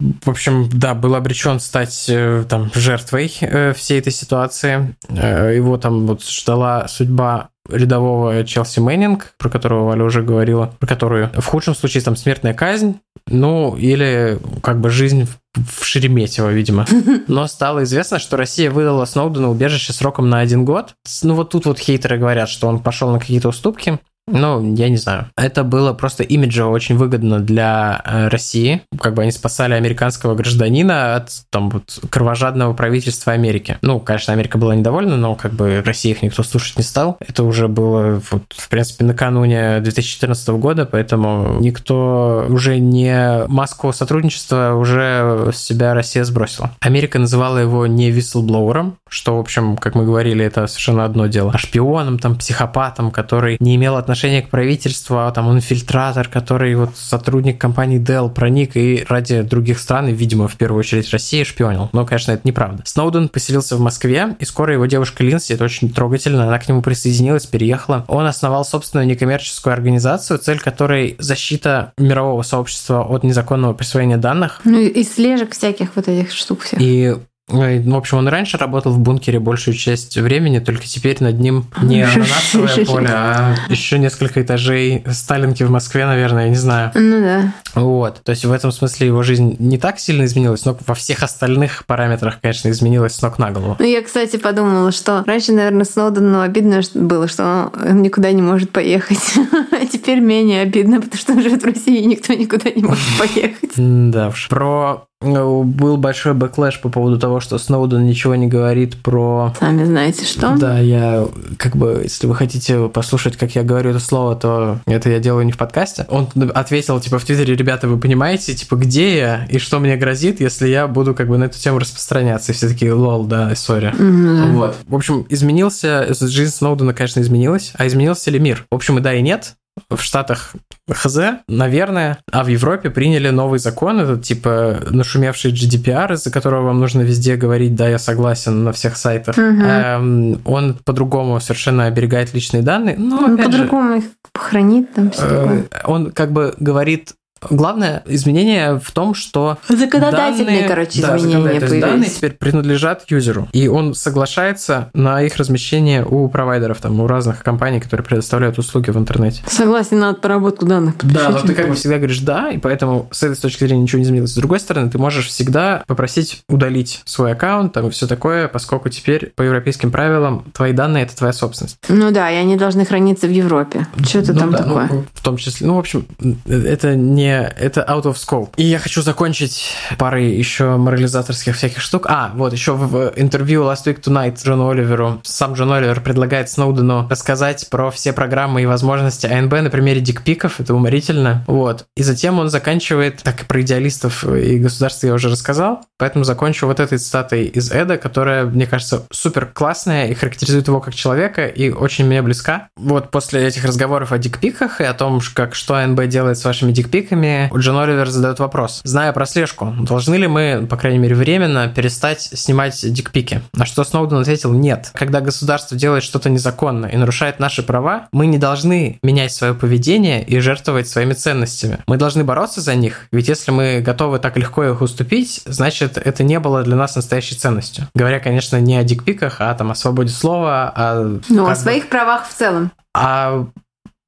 в 0.00 0.30
общем, 0.30 0.68
да, 0.72 0.94
был 0.94 1.14
обречен 1.14 1.60
стать 1.60 2.06
э, 2.08 2.44
там 2.48 2.70
жертвой 2.74 3.32
э, 3.40 3.74
всей 3.74 3.98
этой 3.98 4.12
ситуации. 4.12 4.96
Э, 5.08 5.52
его 5.54 5.76
там 5.76 6.06
вот 6.06 6.24
ждала 6.24 6.88
судьба 6.88 7.49
рядового 7.68 8.44
Челси 8.44 8.80
Мэннинг, 8.80 9.34
про 9.38 9.48
которого 9.48 9.86
Валя 9.86 10.04
уже 10.04 10.22
говорила, 10.22 10.74
про 10.78 10.86
которую 10.86 11.30
в 11.34 11.46
худшем 11.46 11.74
случае 11.74 12.02
там 12.02 12.16
смертная 12.16 12.54
казнь, 12.54 13.00
ну 13.26 13.76
или 13.76 14.38
как 14.62 14.80
бы 14.80 14.90
жизнь 14.90 15.26
в 15.54 15.84
Шереметьево, 15.84 16.50
видимо. 16.50 16.86
Но 17.28 17.46
стало 17.46 17.84
известно, 17.84 18.18
что 18.18 18.36
Россия 18.36 18.70
выдала 18.70 19.04
Сноудену 19.04 19.50
убежище 19.50 19.92
сроком 19.92 20.28
на 20.28 20.40
один 20.40 20.64
год. 20.64 20.94
Ну 21.22 21.34
вот 21.34 21.50
тут 21.50 21.66
вот 21.66 21.78
хейтеры 21.78 22.18
говорят, 22.18 22.48
что 22.48 22.68
он 22.68 22.80
пошел 22.80 23.10
на 23.10 23.18
какие-то 23.18 23.48
уступки. 23.48 23.98
Ну, 24.32 24.74
я 24.74 24.88
не 24.88 24.96
знаю. 24.96 25.26
Это 25.36 25.64
было 25.64 25.92
просто 25.92 26.22
имиджево 26.22 26.70
очень 26.70 26.96
выгодно 26.96 27.40
для 27.40 28.00
э, 28.04 28.28
России. 28.28 28.82
Как 29.00 29.14
бы 29.14 29.22
они 29.22 29.32
спасали 29.32 29.74
американского 29.74 30.34
гражданина 30.34 31.16
от 31.16 31.30
там 31.50 31.70
вот 31.70 31.98
кровожадного 32.10 32.72
правительства 32.74 33.32
Америки. 33.32 33.78
Ну, 33.82 33.98
конечно, 34.00 34.32
Америка 34.32 34.58
была 34.58 34.74
недовольна, 34.74 35.16
но 35.16 35.34
как 35.34 35.52
бы 35.52 35.82
России 35.84 36.10
их 36.12 36.22
никто 36.22 36.42
слушать 36.42 36.76
не 36.78 36.84
стал. 36.84 37.16
Это 37.20 37.42
уже 37.42 37.68
было 37.68 38.22
вот, 38.30 38.42
в 38.56 38.68
принципе, 38.68 39.04
накануне 39.04 39.80
2014 39.80 40.48
года, 40.50 40.86
поэтому 40.86 41.58
никто 41.60 42.46
уже 42.48 42.78
не 42.78 43.44
маску 43.48 43.92
сотрудничества 43.92 44.74
уже 44.74 45.50
с 45.52 45.58
себя 45.58 45.94
Россия 45.94 46.24
сбросила. 46.24 46.70
Америка 46.80 47.18
называла 47.18 47.58
его 47.58 47.86
не 47.86 48.10
вислблоуером, 48.10 48.96
что, 49.08 49.36
в 49.36 49.40
общем, 49.40 49.76
как 49.76 49.94
мы 49.94 50.04
говорили, 50.04 50.44
это 50.44 50.66
совершенно 50.66 51.04
одно 51.04 51.26
дело, 51.26 51.50
а 51.52 51.58
шпионом, 51.58 52.18
там, 52.18 52.36
психопатом, 52.36 53.10
который 53.10 53.56
не 53.60 53.76
имел 53.76 53.96
отношения 53.96 54.19
отношение 54.20 54.42
к 54.42 54.50
правительству, 54.50 55.16
а 55.18 55.30
там 55.30 55.50
инфильтратор, 55.50 56.28
который 56.28 56.74
вот 56.74 56.90
сотрудник 56.94 57.58
компании 57.58 57.98
Dell 57.98 58.28
проник 58.28 58.76
и 58.76 59.02
ради 59.08 59.40
других 59.40 59.78
стран, 59.78 60.08
и, 60.08 60.12
видимо, 60.12 60.46
в 60.46 60.56
первую 60.56 60.80
очередь 60.80 61.10
России, 61.10 61.42
шпионил. 61.42 61.88
Но, 61.94 62.04
конечно, 62.04 62.32
это 62.32 62.46
неправда. 62.46 62.82
Сноуден 62.84 63.30
поселился 63.30 63.76
в 63.76 63.80
Москве, 63.80 64.36
и 64.38 64.44
скоро 64.44 64.74
его 64.74 64.84
девушка 64.84 65.24
Линси, 65.24 65.54
это 65.54 65.64
очень 65.64 65.90
трогательно, 65.90 66.44
она 66.44 66.58
к 66.58 66.68
нему 66.68 66.82
присоединилась, 66.82 67.46
переехала. 67.46 68.04
Он 68.08 68.26
основал 68.26 68.66
собственную 68.66 69.06
некоммерческую 69.06 69.72
организацию, 69.72 70.38
цель 70.38 70.60
которой 70.60 71.16
защита 71.18 71.92
мирового 71.96 72.42
сообщества 72.42 73.02
от 73.02 73.24
незаконного 73.24 73.72
присвоения 73.72 74.18
данных. 74.18 74.60
Ну 74.64 74.78
и 74.80 75.02
слежек 75.02 75.52
всяких 75.52 75.96
вот 75.96 76.08
этих 76.08 76.30
штук 76.32 76.60
всех. 76.60 76.78
И 76.78 77.16
в 77.50 77.96
общем, 77.96 78.18
он 78.18 78.28
раньше 78.28 78.56
работал 78.58 78.92
в 78.92 78.98
бункере 78.98 79.38
большую 79.38 79.74
часть 79.74 80.16
времени, 80.16 80.58
только 80.58 80.86
теперь 80.86 81.16
над 81.20 81.38
ним 81.40 81.66
не 81.82 82.02
ананасовое 82.02 82.84
поле, 82.86 83.08
а 83.10 83.56
еще 83.68 83.98
несколько 83.98 84.42
этажей 84.42 85.04
Сталинки 85.10 85.62
в 85.62 85.70
Москве, 85.70 86.06
наверное, 86.06 86.44
я 86.44 86.48
не 86.50 86.56
знаю. 86.56 86.92
Ну 86.94 87.20
да. 87.20 87.52
Вот. 87.74 88.22
То 88.22 88.30
есть 88.30 88.44
в 88.44 88.52
этом 88.52 88.72
смысле 88.72 89.08
его 89.08 89.22
жизнь 89.22 89.56
не 89.58 89.78
так 89.78 89.98
сильно 89.98 90.24
изменилась, 90.24 90.64
но 90.64 90.76
во 90.86 90.94
всех 90.94 91.22
остальных 91.22 91.84
параметрах, 91.86 92.40
конечно, 92.40 92.70
изменилась 92.70 93.14
с 93.14 93.22
ног 93.22 93.38
на 93.38 93.50
голову. 93.50 93.76
Ну, 93.78 93.86
я, 93.86 94.02
кстати, 94.02 94.36
подумала, 94.36 94.92
что 94.92 95.24
раньше, 95.26 95.52
наверное, 95.52 95.84
Сноудену 95.84 96.40
обидно 96.40 96.80
было, 96.94 97.28
что 97.28 97.72
он 97.74 98.02
никуда 98.02 98.32
не 98.32 98.42
может 98.42 98.70
поехать. 98.70 99.18
А 99.72 99.86
теперь 99.86 100.20
менее 100.20 100.62
обидно, 100.62 101.00
потому 101.00 101.16
что 101.16 101.32
он 101.32 101.42
живет 101.42 101.62
в 101.62 101.66
России, 101.66 102.02
и 102.02 102.06
никто 102.06 102.32
никуда 102.34 102.70
не 102.70 102.82
может 102.82 103.04
поехать. 103.18 103.72
Да 103.76 104.28
уж. 104.28 104.48
Про 104.48 105.06
был 105.22 105.98
большой 105.98 106.32
backlash 106.32 106.80
по 106.80 106.88
поводу 106.88 107.18
того, 107.18 107.40
что 107.40 107.58
Сноуден 107.58 108.06
ничего 108.06 108.34
не 108.36 108.46
говорит 108.46 108.96
про... 109.02 109.52
Сами 109.58 109.84
знаете 109.84 110.24
что? 110.24 110.56
Да, 110.56 110.78
я 110.78 111.28
как 111.58 111.76
бы, 111.76 112.00
если 112.02 112.26
вы 112.26 112.34
хотите 112.34 112.88
послушать, 112.88 113.36
как 113.36 113.54
я 113.54 113.62
говорю 113.62 113.90
это 113.90 113.98
слово, 113.98 114.34
то 114.34 114.78
это 114.86 115.10
я 115.10 115.18
делаю 115.18 115.44
не 115.44 115.52
в 115.52 115.58
подкасте. 115.58 116.06
Он 116.08 116.26
ответил, 116.54 116.98
типа, 117.00 117.18
в 117.18 117.24
Твиттере, 117.24 117.54
ребята, 117.54 117.86
вы 117.86 117.98
понимаете, 117.98 118.54
типа, 118.54 118.76
где 118.76 119.18
я 119.18 119.46
и 119.50 119.58
что 119.58 119.78
мне 119.78 119.96
грозит, 119.96 120.40
если 120.40 120.68
я 120.68 120.88
буду 120.88 121.14
как 121.14 121.28
бы 121.28 121.36
на 121.36 121.44
эту 121.44 121.58
тему 121.58 121.78
распространяться. 121.78 122.52
И 122.52 122.54
все 122.54 122.68
такие, 122.68 122.94
lol, 122.94 123.24
да, 123.24 123.54
sorry. 123.54 123.92
Mm-hmm. 123.92 124.52
Вот. 124.52 124.76
В 124.88 124.94
общем, 124.94 125.26
изменился, 125.28 126.06
жизнь 126.18 126.54
Сноудена, 126.54 126.94
конечно, 126.94 127.20
изменилась. 127.20 127.72
А 127.74 127.86
изменился 127.86 128.30
ли 128.30 128.38
мир? 128.38 128.64
В 128.70 128.74
общем, 128.74 128.96
и 128.96 129.02
да, 129.02 129.12
и 129.12 129.20
нет 129.20 129.54
в 129.88 130.00
Штатах 130.02 130.52
ХЗ, 130.90 131.18
наверное, 131.48 132.18
а 132.30 132.44
в 132.44 132.48
Европе 132.48 132.90
приняли 132.90 133.30
новый 133.30 133.58
закон, 133.58 134.00
это 134.00 134.16
типа 134.16 134.80
нашумевший 134.90 135.52
GDPR, 135.52 136.14
из-за 136.14 136.30
которого 136.30 136.66
вам 136.66 136.80
нужно 136.80 137.02
везде 137.02 137.36
говорить, 137.36 137.74
да, 137.74 137.88
я 137.88 137.98
согласен 137.98 138.64
на 138.64 138.72
всех 138.72 138.96
сайтах. 138.96 139.36
Угу. 139.36 139.44
Эм, 139.44 140.40
он 140.44 140.74
по-другому 140.84 141.40
совершенно 141.40 141.86
оберегает 141.86 142.34
личные 142.34 142.62
данные. 142.62 142.96
Но, 142.98 143.18
он 143.18 143.36
по-другому 143.36 143.96
их 143.96 144.04
хранит 144.34 144.92
там 144.94 145.10
все 145.10 145.22
э, 145.24 145.62
Он 145.84 146.10
как 146.10 146.32
бы 146.32 146.54
говорит 146.58 147.14
Главное 147.48 148.02
изменение 148.06 148.78
в 148.78 148.90
том, 148.92 149.14
что 149.14 149.58
законодательные, 149.68 150.44
данные, 150.44 150.68
короче, 150.68 151.02
да, 151.02 151.16
изменения 151.16 151.60
появились. 151.60 151.80
данные 151.82 152.10
теперь 152.10 152.32
принадлежат 152.32 153.04
юзеру, 153.08 153.48
и 153.52 153.68
он 153.68 153.94
соглашается 153.94 154.90
на 154.94 155.22
их 155.22 155.36
размещение 155.36 156.04
у 156.04 156.28
провайдеров, 156.28 156.80
там, 156.80 157.00
у 157.00 157.06
разных 157.06 157.42
компаний, 157.42 157.80
которые 157.80 158.04
предоставляют 158.04 158.58
услуги 158.58 158.90
в 158.90 158.98
интернете. 158.98 159.42
Согласен 159.46 159.98
на 159.98 160.10
отработку 160.10 160.66
данных. 160.66 160.94
Да, 161.02 161.30
но 161.30 161.40
ты 161.40 161.54
как 161.54 161.68
бы 161.68 161.74
всегда 161.74 161.96
говоришь 161.96 162.20
«да», 162.20 162.50
и 162.50 162.58
поэтому 162.58 163.08
с 163.10 163.22
этой 163.22 163.40
точки 163.40 163.64
зрения 163.64 163.82
ничего 163.82 163.98
не 163.98 164.04
изменилось. 164.04 164.32
С 164.32 164.36
другой 164.36 164.60
стороны, 164.60 164.90
ты 164.90 164.98
можешь 164.98 165.28
всегда 165.28 165.82
попросить 165.86 166.42
удалить 166.48 167.02
свой 167.04 167.32
аккаунт, 167.32 167.72
там, 167.72 167.88
и 167.88 167.90
все 167.90 168.06
такое, 168.06 168.48
поскольку 168.48 168.88
теперь 168.88 169.32
по 169.34 169.42
европейским 169.42 169.90
правилам 169.90 170.44
твои 170.52 170.72
данные– 170.72 171.04
это 171.04 171.16
твоя 171.16 171.32
собственность. 171.32 171.78
Ну 171.88 172.10
да, 172.10 172.30
и 172.30 172.34
они 172.34 172.56
должны 172.56 172.84
храниться 172.84 173.26
в 173.26 173.30
Европе. 173.30 173.86
Что 174.04 174.18
это 174.18 174.32
ну, 174.34 174.38
там 174.38 174.50
да, 174.50 174.58
такое? 174.58 174.88
Ну, 174.90 175.04
в 175.12 175.22
том 175.22 175.36
числе, 175.36 175.66
ну, 175.66 175.76
в 175.76 175.78
общем, 175.78 176.06
это 176.46 176.94
не 176.96 177.29
это 177.30 177.84
out 177.88 178.04
of 178.04 178.14
scope. 178.14 178.50
И 178.56 178.64
я 178.64 178.78
хочу 178.78 179.02
закончить 179.02 179.74
парой 179.98 180.30
еще 180.30 180.76
морализаторских 180.76 181.56
всяких 181.56 181.80
штук. 181.80 182.06
А, 182.08 182.32
вот 182.34 182.52
еще 182.52 182.74
в 182.74 183.12
интервью 183.16 183.62
Last 183.62 183.84
Week 183.86 184.00
Tonight 184.00 184.42
Джону 184.42 184.68
Оливеру 184.68 185.20
сам 185.24 185.54
Джон 185.54 185.72
Оливер 185.72 186.00
предлагает 186.00 186.50
Сноудену 186.50 187.08
рассказать 187.08 187.68
про 187.70 187.90
все 187.90 188.12
программы 188.12 188.62
и 188.62 188.66
возможности 188.66 189.26
АНБ 189.26 189.52
на 189.52 189.70
примере 189.70 190.00
дикпиков. 190.00 190.60
Это 190.60 190.74
уморительно. 190.74 191.44
Вот. 191.46 191.84
И 191.96 192.02
затем 192.02 192.38
он 192.38 192.48
заканчивает, 192.48 193.22
так 193.22 193.42
и 193.42 193.44
про 193.44 193.60
идеалистов 193.60 194.24
и 194.24 194.58
государство 194.58 195.06
я 195.06 195.14
уже 195.14 195.28
рассказал, 195.28 195.80
поэтому 195.98 196.24
закончу 196.24 196.66
вот 196.66 196.80
этой 196.80 196.98
цитатой 196.98 197.44
из 197.44 197.70
Эда, 197.70 197.98
которая, 197.98 198.44
мне 198.44 198.66
кажется, 198.66 199.06
супер 199.10 199.46
классная 199.46 200.08
и 200.08 200.14
характеризует 200.14 200.68
его 200.68 200.80
как 200.80 200.94
человека 200.94 201.46
и 201.46 201.70
очень 201.70 202.06
мне 202.06 202.22
близка. 202.22 202.68
Вот 202.76 203.10
после 203.10 203.46
этих 203.46 203.64
разговоров 203.64 204.12
о 204.12 204.18
дикпиках 204.18 204.80
и 204.80 204.84
о 204.84 204.94
том, 204.94 205.20
как 205.34 205.54
что 205.54 205.74
АНБ 205.74 206.06
делает 206.06 206.38
с 206.38 206.44
вашими 206.44 206.72
дикпиками, 206.72 207.19
коллегами, 207.20 207.50
Джон 207.56 207.78
Оливер 207.78 208.08
задает 208.08 208.38
вопрос. 208.38 208.80
Зная 208.84 209.12
прослежку, 209.12 209.74
должны 209.80 210.14
ли 210.16 210.26
мы, 210.26 210.66
по 210.68 210.76
крайней 210.76 210.98
мере, 210.98 211.14
временно 211.14 211.68
перестать 211.68 212.22
снимать 212.22 212.80
дикпики? 212.92 213.42
На 213.54 213.66
что 213.66 213.84
Сноуден 213.84 214.18
ответил 214.18 214.52
нет. 214.52 214.90
Когда 214.94 215.20
государство 215.20 215.76
делает 215.76 216.02
что-то 216.02 216.30
незаконно 216.30 216.86
и 216.86 216.96
нарушает 216.96 217.38
наши 217.38 217.62
права, 217.62 218.08
мы 218.12 218.26
не 218.26 218.38
должны 218.38 218.98
менять 219.02 219.32
свое 219.32 219.54
поведение 219.54 220.24
и 220.24 220.38
жертвовать 220.40 220.88
своими 220.88 221.12
ценностями. 221.12 221.78
Мы 221.86 221.96
должны 221.96 222.24
бороться 222.24 222.60
за 222.60 222.74
них, 222.74 223.06
ведь 223.12 223.28
если 223.28 223.50
мы 223.50 223.80
готовы 223.80 224.18
так 224.18 224.36
легко 224.36 224.64
их 224.64 224.80
уступить, 224.80 225.42
значит, 225.44 225.98
это 225.98 226.22
не 226.22 226.38
было 226.38 226.62
для 226.62 226.76
нас 226.76 226.96
настоящей 226.96 227.34
ценностью. 227.34 227.86
Говоря, 227.94 228.20
конечно, 228.20 228.60
не 228.60 228.76
о 228.76 228.84
дикпиках, 228.84 229.36
а 229.40 229.54
там 229.54 229.70
о 229.70 229.74
свободе 229.74 230.10
слова, 230.10 230.72
о... 230.74 231.18
Ну, 231.28 231.46
о 231.46 231.54
своих 231.54 231.88
правах 231.88 232.28
в 232.28 232.34
целом. 232.34 232.72
А 232.94 233.46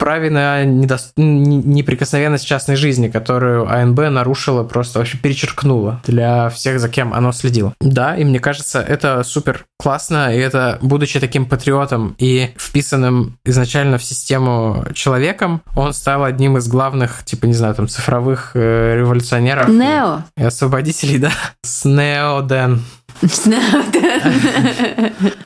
праве 0.02 0.30
на 0.30 0.64
недо... 0.64 0.98
неприкосновенность 1.16 2.44
частной 2.44 2.74
жизни, 2.74 3.06
которую 3.06 3.72
АНБ 3.72 3.98
нарушила, 4.10 4.64
просто 4.64 4.98
вообще 4.98 5.16
перечеркнула 5.16 6.00
для 6.04 6.48
всех, 6.50 6.80
за 6.80 6.88
кем 6.88 7.14
оно 7.14 7.30
следило. 7.30 7.72
Да, 7.80 8.16
и 8.16 8.24
мне 8.24 8.40
кажется, 8.40 8.80
это 8.80 9.22
супер 9.22 9.64
классно, 9.78 10.34
и 10.34 10.38
это, 10.38 10.78
будучи 10.82 11.20
таким 11.20 11.46
патриотом 11.46 12.16
и 12.18 12.50
вписанным 12.56 13.38
изначально 13.44 13.98
в 13.98 14.02
систему 14.02 14.84
человеком, 14.92 15.62
он 15.76 15.92
стал 15.92 16.24
одним 16.24 16.56
из 16.56 16.66
главных, 16.66 17.24
типа, 17.24 17.46
не 17.46 17.54
знаю, 17.54 17.76
там, 17.76 17.86
цифровых 17.86 18.52
э, 18.54 18.96
революционеров. 18.96 19.68
Нео. 19.68 20.24
И, 20.36 20.40
и 20.40 20.44
освободителей, 20.44 21.18
да. 21.20 21.30
С 21.62 21.84
Неоден. 21.84 22.82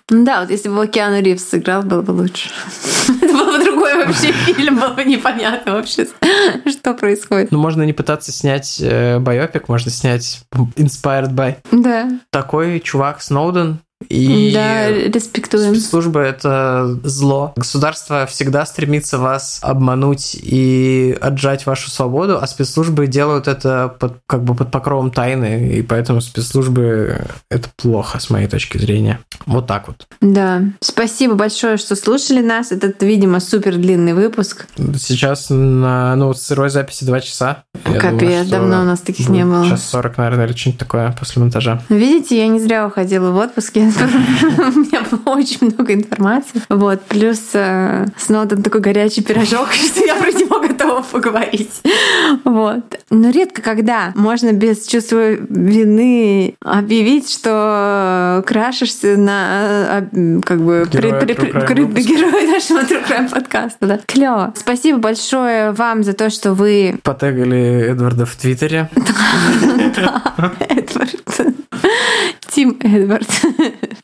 Да, 0.08 0.40
вот 0.40 0.50
если 0.50 0.68
бы 0.68 0.86
Киану 0.86 1.20
Ривз 1.20 1.44
сыграл, 1.44 1.82
было 1.82 2.02
бы 2.02 2.12
лучше. 2.12 2.48
Это 3.22 3.32
был 3.32 3.46
бы 3.46 3.64
другой 3.64 4.06
вообще 4.06 4.32
фильм, 4.54 4.78
было 4.78 4.88
бы 4.90 5.04
непонятно 5.04 5.72
вообще, 5.72 6.06
что 6.66 6.94
происходит. 6.94 7.50
Ну, 7.50 7.58
можно 7.58 7.82
не 7.82 7.92
пытаться 7.92 8.32
снять 8.32 8.78
э, 8.80 9.18
байопик, 9.18 9.68
можно 9.68 9.90
снять 9.90 10.42
Inspired 10.76 11.32
by. 11.32 11.56
Да. 11.72 12.20
Такой 12.30 12.80
чувак 12.80 13.22
Сноуден, 13.22 13.80
и 14.08 14.52
да, 14.52 14.90
респектуем. 14.90 15.74
Спецслужбы— 15.74 16.20
это 16.22 16.98
зло. 17.02 17.52
Государство 17.56 18.26
всегда 18.26 18.66
стремится 18.66 19.18
вас 19.18 19.58
обмануть 19.62 20.36
и 20.40 21.16
отжать 21.20 21.64
вашу 21.64 21.90
свободу, 21.90 22.38
а 22.40 22.46
спецслужбы 22.46 23.06
делают 23.06 23.48
это 23.48 23.94
под, 23.98 24.18
как 24.26 24.44
бы 24.44 24.54
под 24.54 24.70
покровом 24.70 25.10
тайны, 25.10 25.70
и 25.78 25.82
поэтому 25.82 26.20
спецслужбы— 26.20 27.26
это 27.50 27.70
плохо, 27.76 28.20
с 28.20 28.28
моей 28.28 28.48
точки 28.48 28.76
зрения. 28.76 29.20
Вот 29.46 29.66
так 29.66 29.88
вот. 29.88 30.06
Да. 30.20 30.62
Спасибо 30.80 31.34
большое, 31.34 31.78
что 31.78 31.96
слушали 31.96 32.42
нас. 32.42 32.72
Этот, 32.72 33.02
видимо, 33.02 33.40
супер 33.40 33.76
длинный 33.76 34.12
выпуск. 34.12 34.66
Сейчас 34.98 35.46
на 35.48 36.14
ну, 36.16 36.34
сырой 36.34 36.68
записи 36.68 37.04
2 37.04 37.20
часа. 37.20 37.64
Я 37.86 37.98
Капец, 37.98 38.20
думаю, 38.20 38.46
давно 38.46 38.80
у 38.82 38.84
нас 38.84 39.00
таких 39.00 39.28
не 39.30 39.44
было. 39.44 39.64
Сейчас 39.64 39.88
40, 39.88 40.18
наверное, 40.18 40.46
или 40.46 40.54
что-нибудь 40.54 40.80
такое 40.80 41.12
после 41.18 41.40
монтажа. 41.40 41.82
Видите, 41.88 42.36
я 42.36 42.48
не 42.48 42.60
зря 42.60 42.86
уходила 42.86 43.30
в 43.30 43.36
отпуск. 43.36 43.76
У 44.58 44.78
меня 44.78 45.02
было 45.10 45.36
очень 45.36 45.72
много 45.72 45.94
информации. 45.94 46.62
Вот. 46.68 47.02
Плюс 47.02 47.40
э, 47.54 48.06
Сноуден 48.16 48.62
такой 48.62 48.80
горячий 48.80 49.22
пирожок, 49.22 49.72
что 49.72 50.04
я 50.04 50.16
про 50.16 50.30
него 50.30 50.60
готова 50.60 51.02
поговорить. 51.02 51.82
Вот. 52.44 52.98
Но 53.10 53.30
редко 53.30 53.62
когда 53.62 54.12
можно 54.14 54.52
без 54.52 54.86
чувства 54.86 55.32
вины 55.32 56.54
объявить, 56.60 57.30
что 57.30 58.42
крашишься 58.46 59.16
на 59.16 60.06
э, 60.12 60.40
как 60.44 60.60
бы 60.60 60.86
герой 60.90 62.46
нашего 62.46 62.80
True 62.80 63.30
подкаста. 63.30 63.86
Да. 63.86 64.00
Клево. 64.06 64.52
Спасибо 64.56 64.98
большое 64.98 65.72
вам 65.72 66.02
за 66.02 66.12
то, 66.12 66.30
что 66.30 66.54
вы... 66.54 66.98
Потегали 67.02 67.90
Эдварда 67.90 68.26
в 68.26 68.34
Твиттере. 68.36 68.90
Эдвард. 70.68 71.56
Тим 72.50 72.78
Эдвард. 72.80 73.28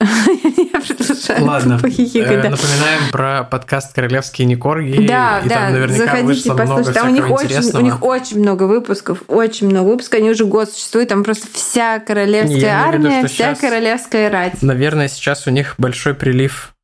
Я 0.01 0.81
продолжаю 0.81 1.45
Ладно, 1.45 1.81
э, 1.83 2.49
напоминаем 2.51 3.11
про 3.11 3.45
подкаст 3.45 3.95
«Королевские 3.95 4.47
некорги». 4.47 5.07
Да, 5.07 5.41
и 5.45 5.49
да, 5.49 5.55
там 5.55 5.73
наверняка 5.73 6.05
заходите, 6.05 6.55
послушайте. 6.55 6.93
Там 6.93 7.09
у 7.09 7.13
них, 7.13 7.31
очень, 7.31 7.79
у 7.79 7.81
них 7.81 8.03
очень 8.03 8.41
много 8.41 8.65
выпусков, 8.65 9.23
очень 9.29 9.69
много 9.69 9.89
выпусков. 9.89 10.21
Они 10.21 10.31
уже 10.31 10.45
год 10.45 10.71
существуют, 10.71 11.09
там 11.09 11.25
просто 11.25 11.47
вся 11.53 12.01
королевская 12.01 12.59
Не, 12.59 12.65
армия, 12.65 13.19
виду, 13.19 13.29
вся 13.29 13.55
королевская 13.55 14.31
рать. 14.31 14.61
Наверное, 14.63 15.09
сейчас 15.09 15.47
у 15.47 15.51
них 15.51 15.75
большой 15.79 16.15
прилив 16.15 16.75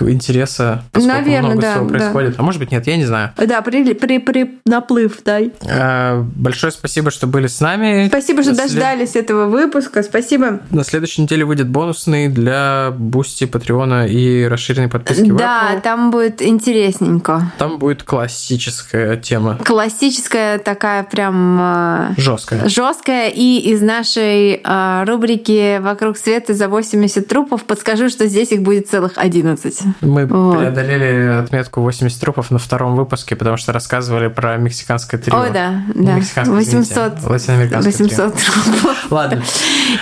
интереса, 0.00 0.84
Наверное, 0.94 1.50
много 1.50 1.60
да, 1.62 1.72
всего 1.74 1.88
происходит. 1.88 2.30
Да. 2.32 2.36
А 2.38 2.42
может 2.42 2.60
быть, 2.60 2.70
нет, 2.70 2.86
я 2.86 2.96
не 2.96 3.04
знаю. 3.04 3.32
Да, 3.36 3.60
при, 3.62 3.94
при, 3.94 4.18
при 4.18 4.60
наплыв, 4.64 5.20
да. 5.24 5.40
А, 5.68 6.24
большое 6.36 6.72
спасибо, 6.72 7.10
что 7.10 7.26
были 7.26 7.46
с 7.46 7.60
нами. 7.60 8.08
Спасибо, 8.08 8.42
что 8.42 8.54
След... 8.54 8.66
дождались 8.66 9.16
этого 9.16 9.46
выпуска. 9.46 10.02
Спасибо. 10.02 10.60
На 10.70 10.84
следующей 10.84 11.22
неделе 11.22 11.44
выйдет 11.44 11.68
бонусный 11.68 12.28
для 12.28 12.92
Бусти, 12.96 13.46
Патреона 13.46 14.06
и 14.06 14.44
расширенной 14.44 14.88
подписки 14.88 15.30
Да, 15.32 15.76
в 15.76 15.80
там 15.82 16.10
будет 16.10 16.42
интересненько. 16.42 17.52
Там 17.58 17.78
будет 17.78 18.02
классическая 18.02 19.16
тема. 19.16 19.58
Классическая 19.64 20.58
такая 20.58 21.02
прям... 21.02 21.58
Э, 21.60 22.14
Жесткая. 22.16 22.68
Жесткая. 22.68 23.30
И 23.30 23.58
из 23.58 23.82
нашей 23.82 24.60
э, 24.62 25.04
рубрики 25.04 25.78
«Вокруг 25.78 26.16
света 26.16 26.54
за 26.54 26.68
80 26.68 27.26
трупов» 27.26 27.64
подскажу, 27.64 28.08
что 28.08 28.26
здесь 28.26 28.52
их 28.52 28.62
будет 28.62 28.88
целых 28.88 29.12
11. 29.16 29.47
11. 29.52 30.02
Мы 30.02 30.26
вот. 30.26 30.58
преодолели 30.58 31.38
отметку 31.38 31.80
80 31.80 32.20
трупов 32.20 32.50
на 32.50 32.58
втором 32.58 32.94
выпуске, 32.96 33.36
потому 33.36 33.56
что 33.56 33.72
рассказывали 33.72 34.28
про 34.28 34.56
мексиканское 34.56 35.20
трио. 35.20 35.38
Ой, 35.38 35.50
да, 35.50 35.82
да. 35.94 36.16
800, 36.16 37.18
извините, 37.34 37.76
800 37.76 38.34
трупов. 38.34 39.10
Ладно. 39.10 39.42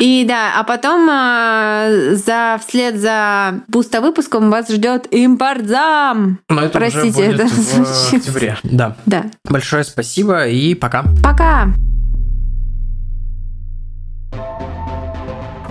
И 0.00 0.24
да, 0.26 0.58
а 0.58 0.64
потом 0.64 1.08
а, 1.10 1.88
за 2.12 2.58
вслед 2.66 3.00
за 3.00 3.60
пусто 3.70 4.00
выпуском 4.00 4.50
вас 4.50 4.68
ждет 4.68 5.06
импортзам. 5.12 6.40
Но 6.48 6.62
это 6.62 6.78
Простите, 6.78 7.08
уже 7.08 7.32
будет 7.32 7.40
это 7.40 7.48
в 7.48 8.14
октябре. 8.14 8.58
Да. 8.62 8.96
Да. 9.06 9.26
Большое 9.44 9.84
спасибо 9.84 10.46
и 10.46 10.74
пока. 10.74 11.04
Пока. 11.22 11.68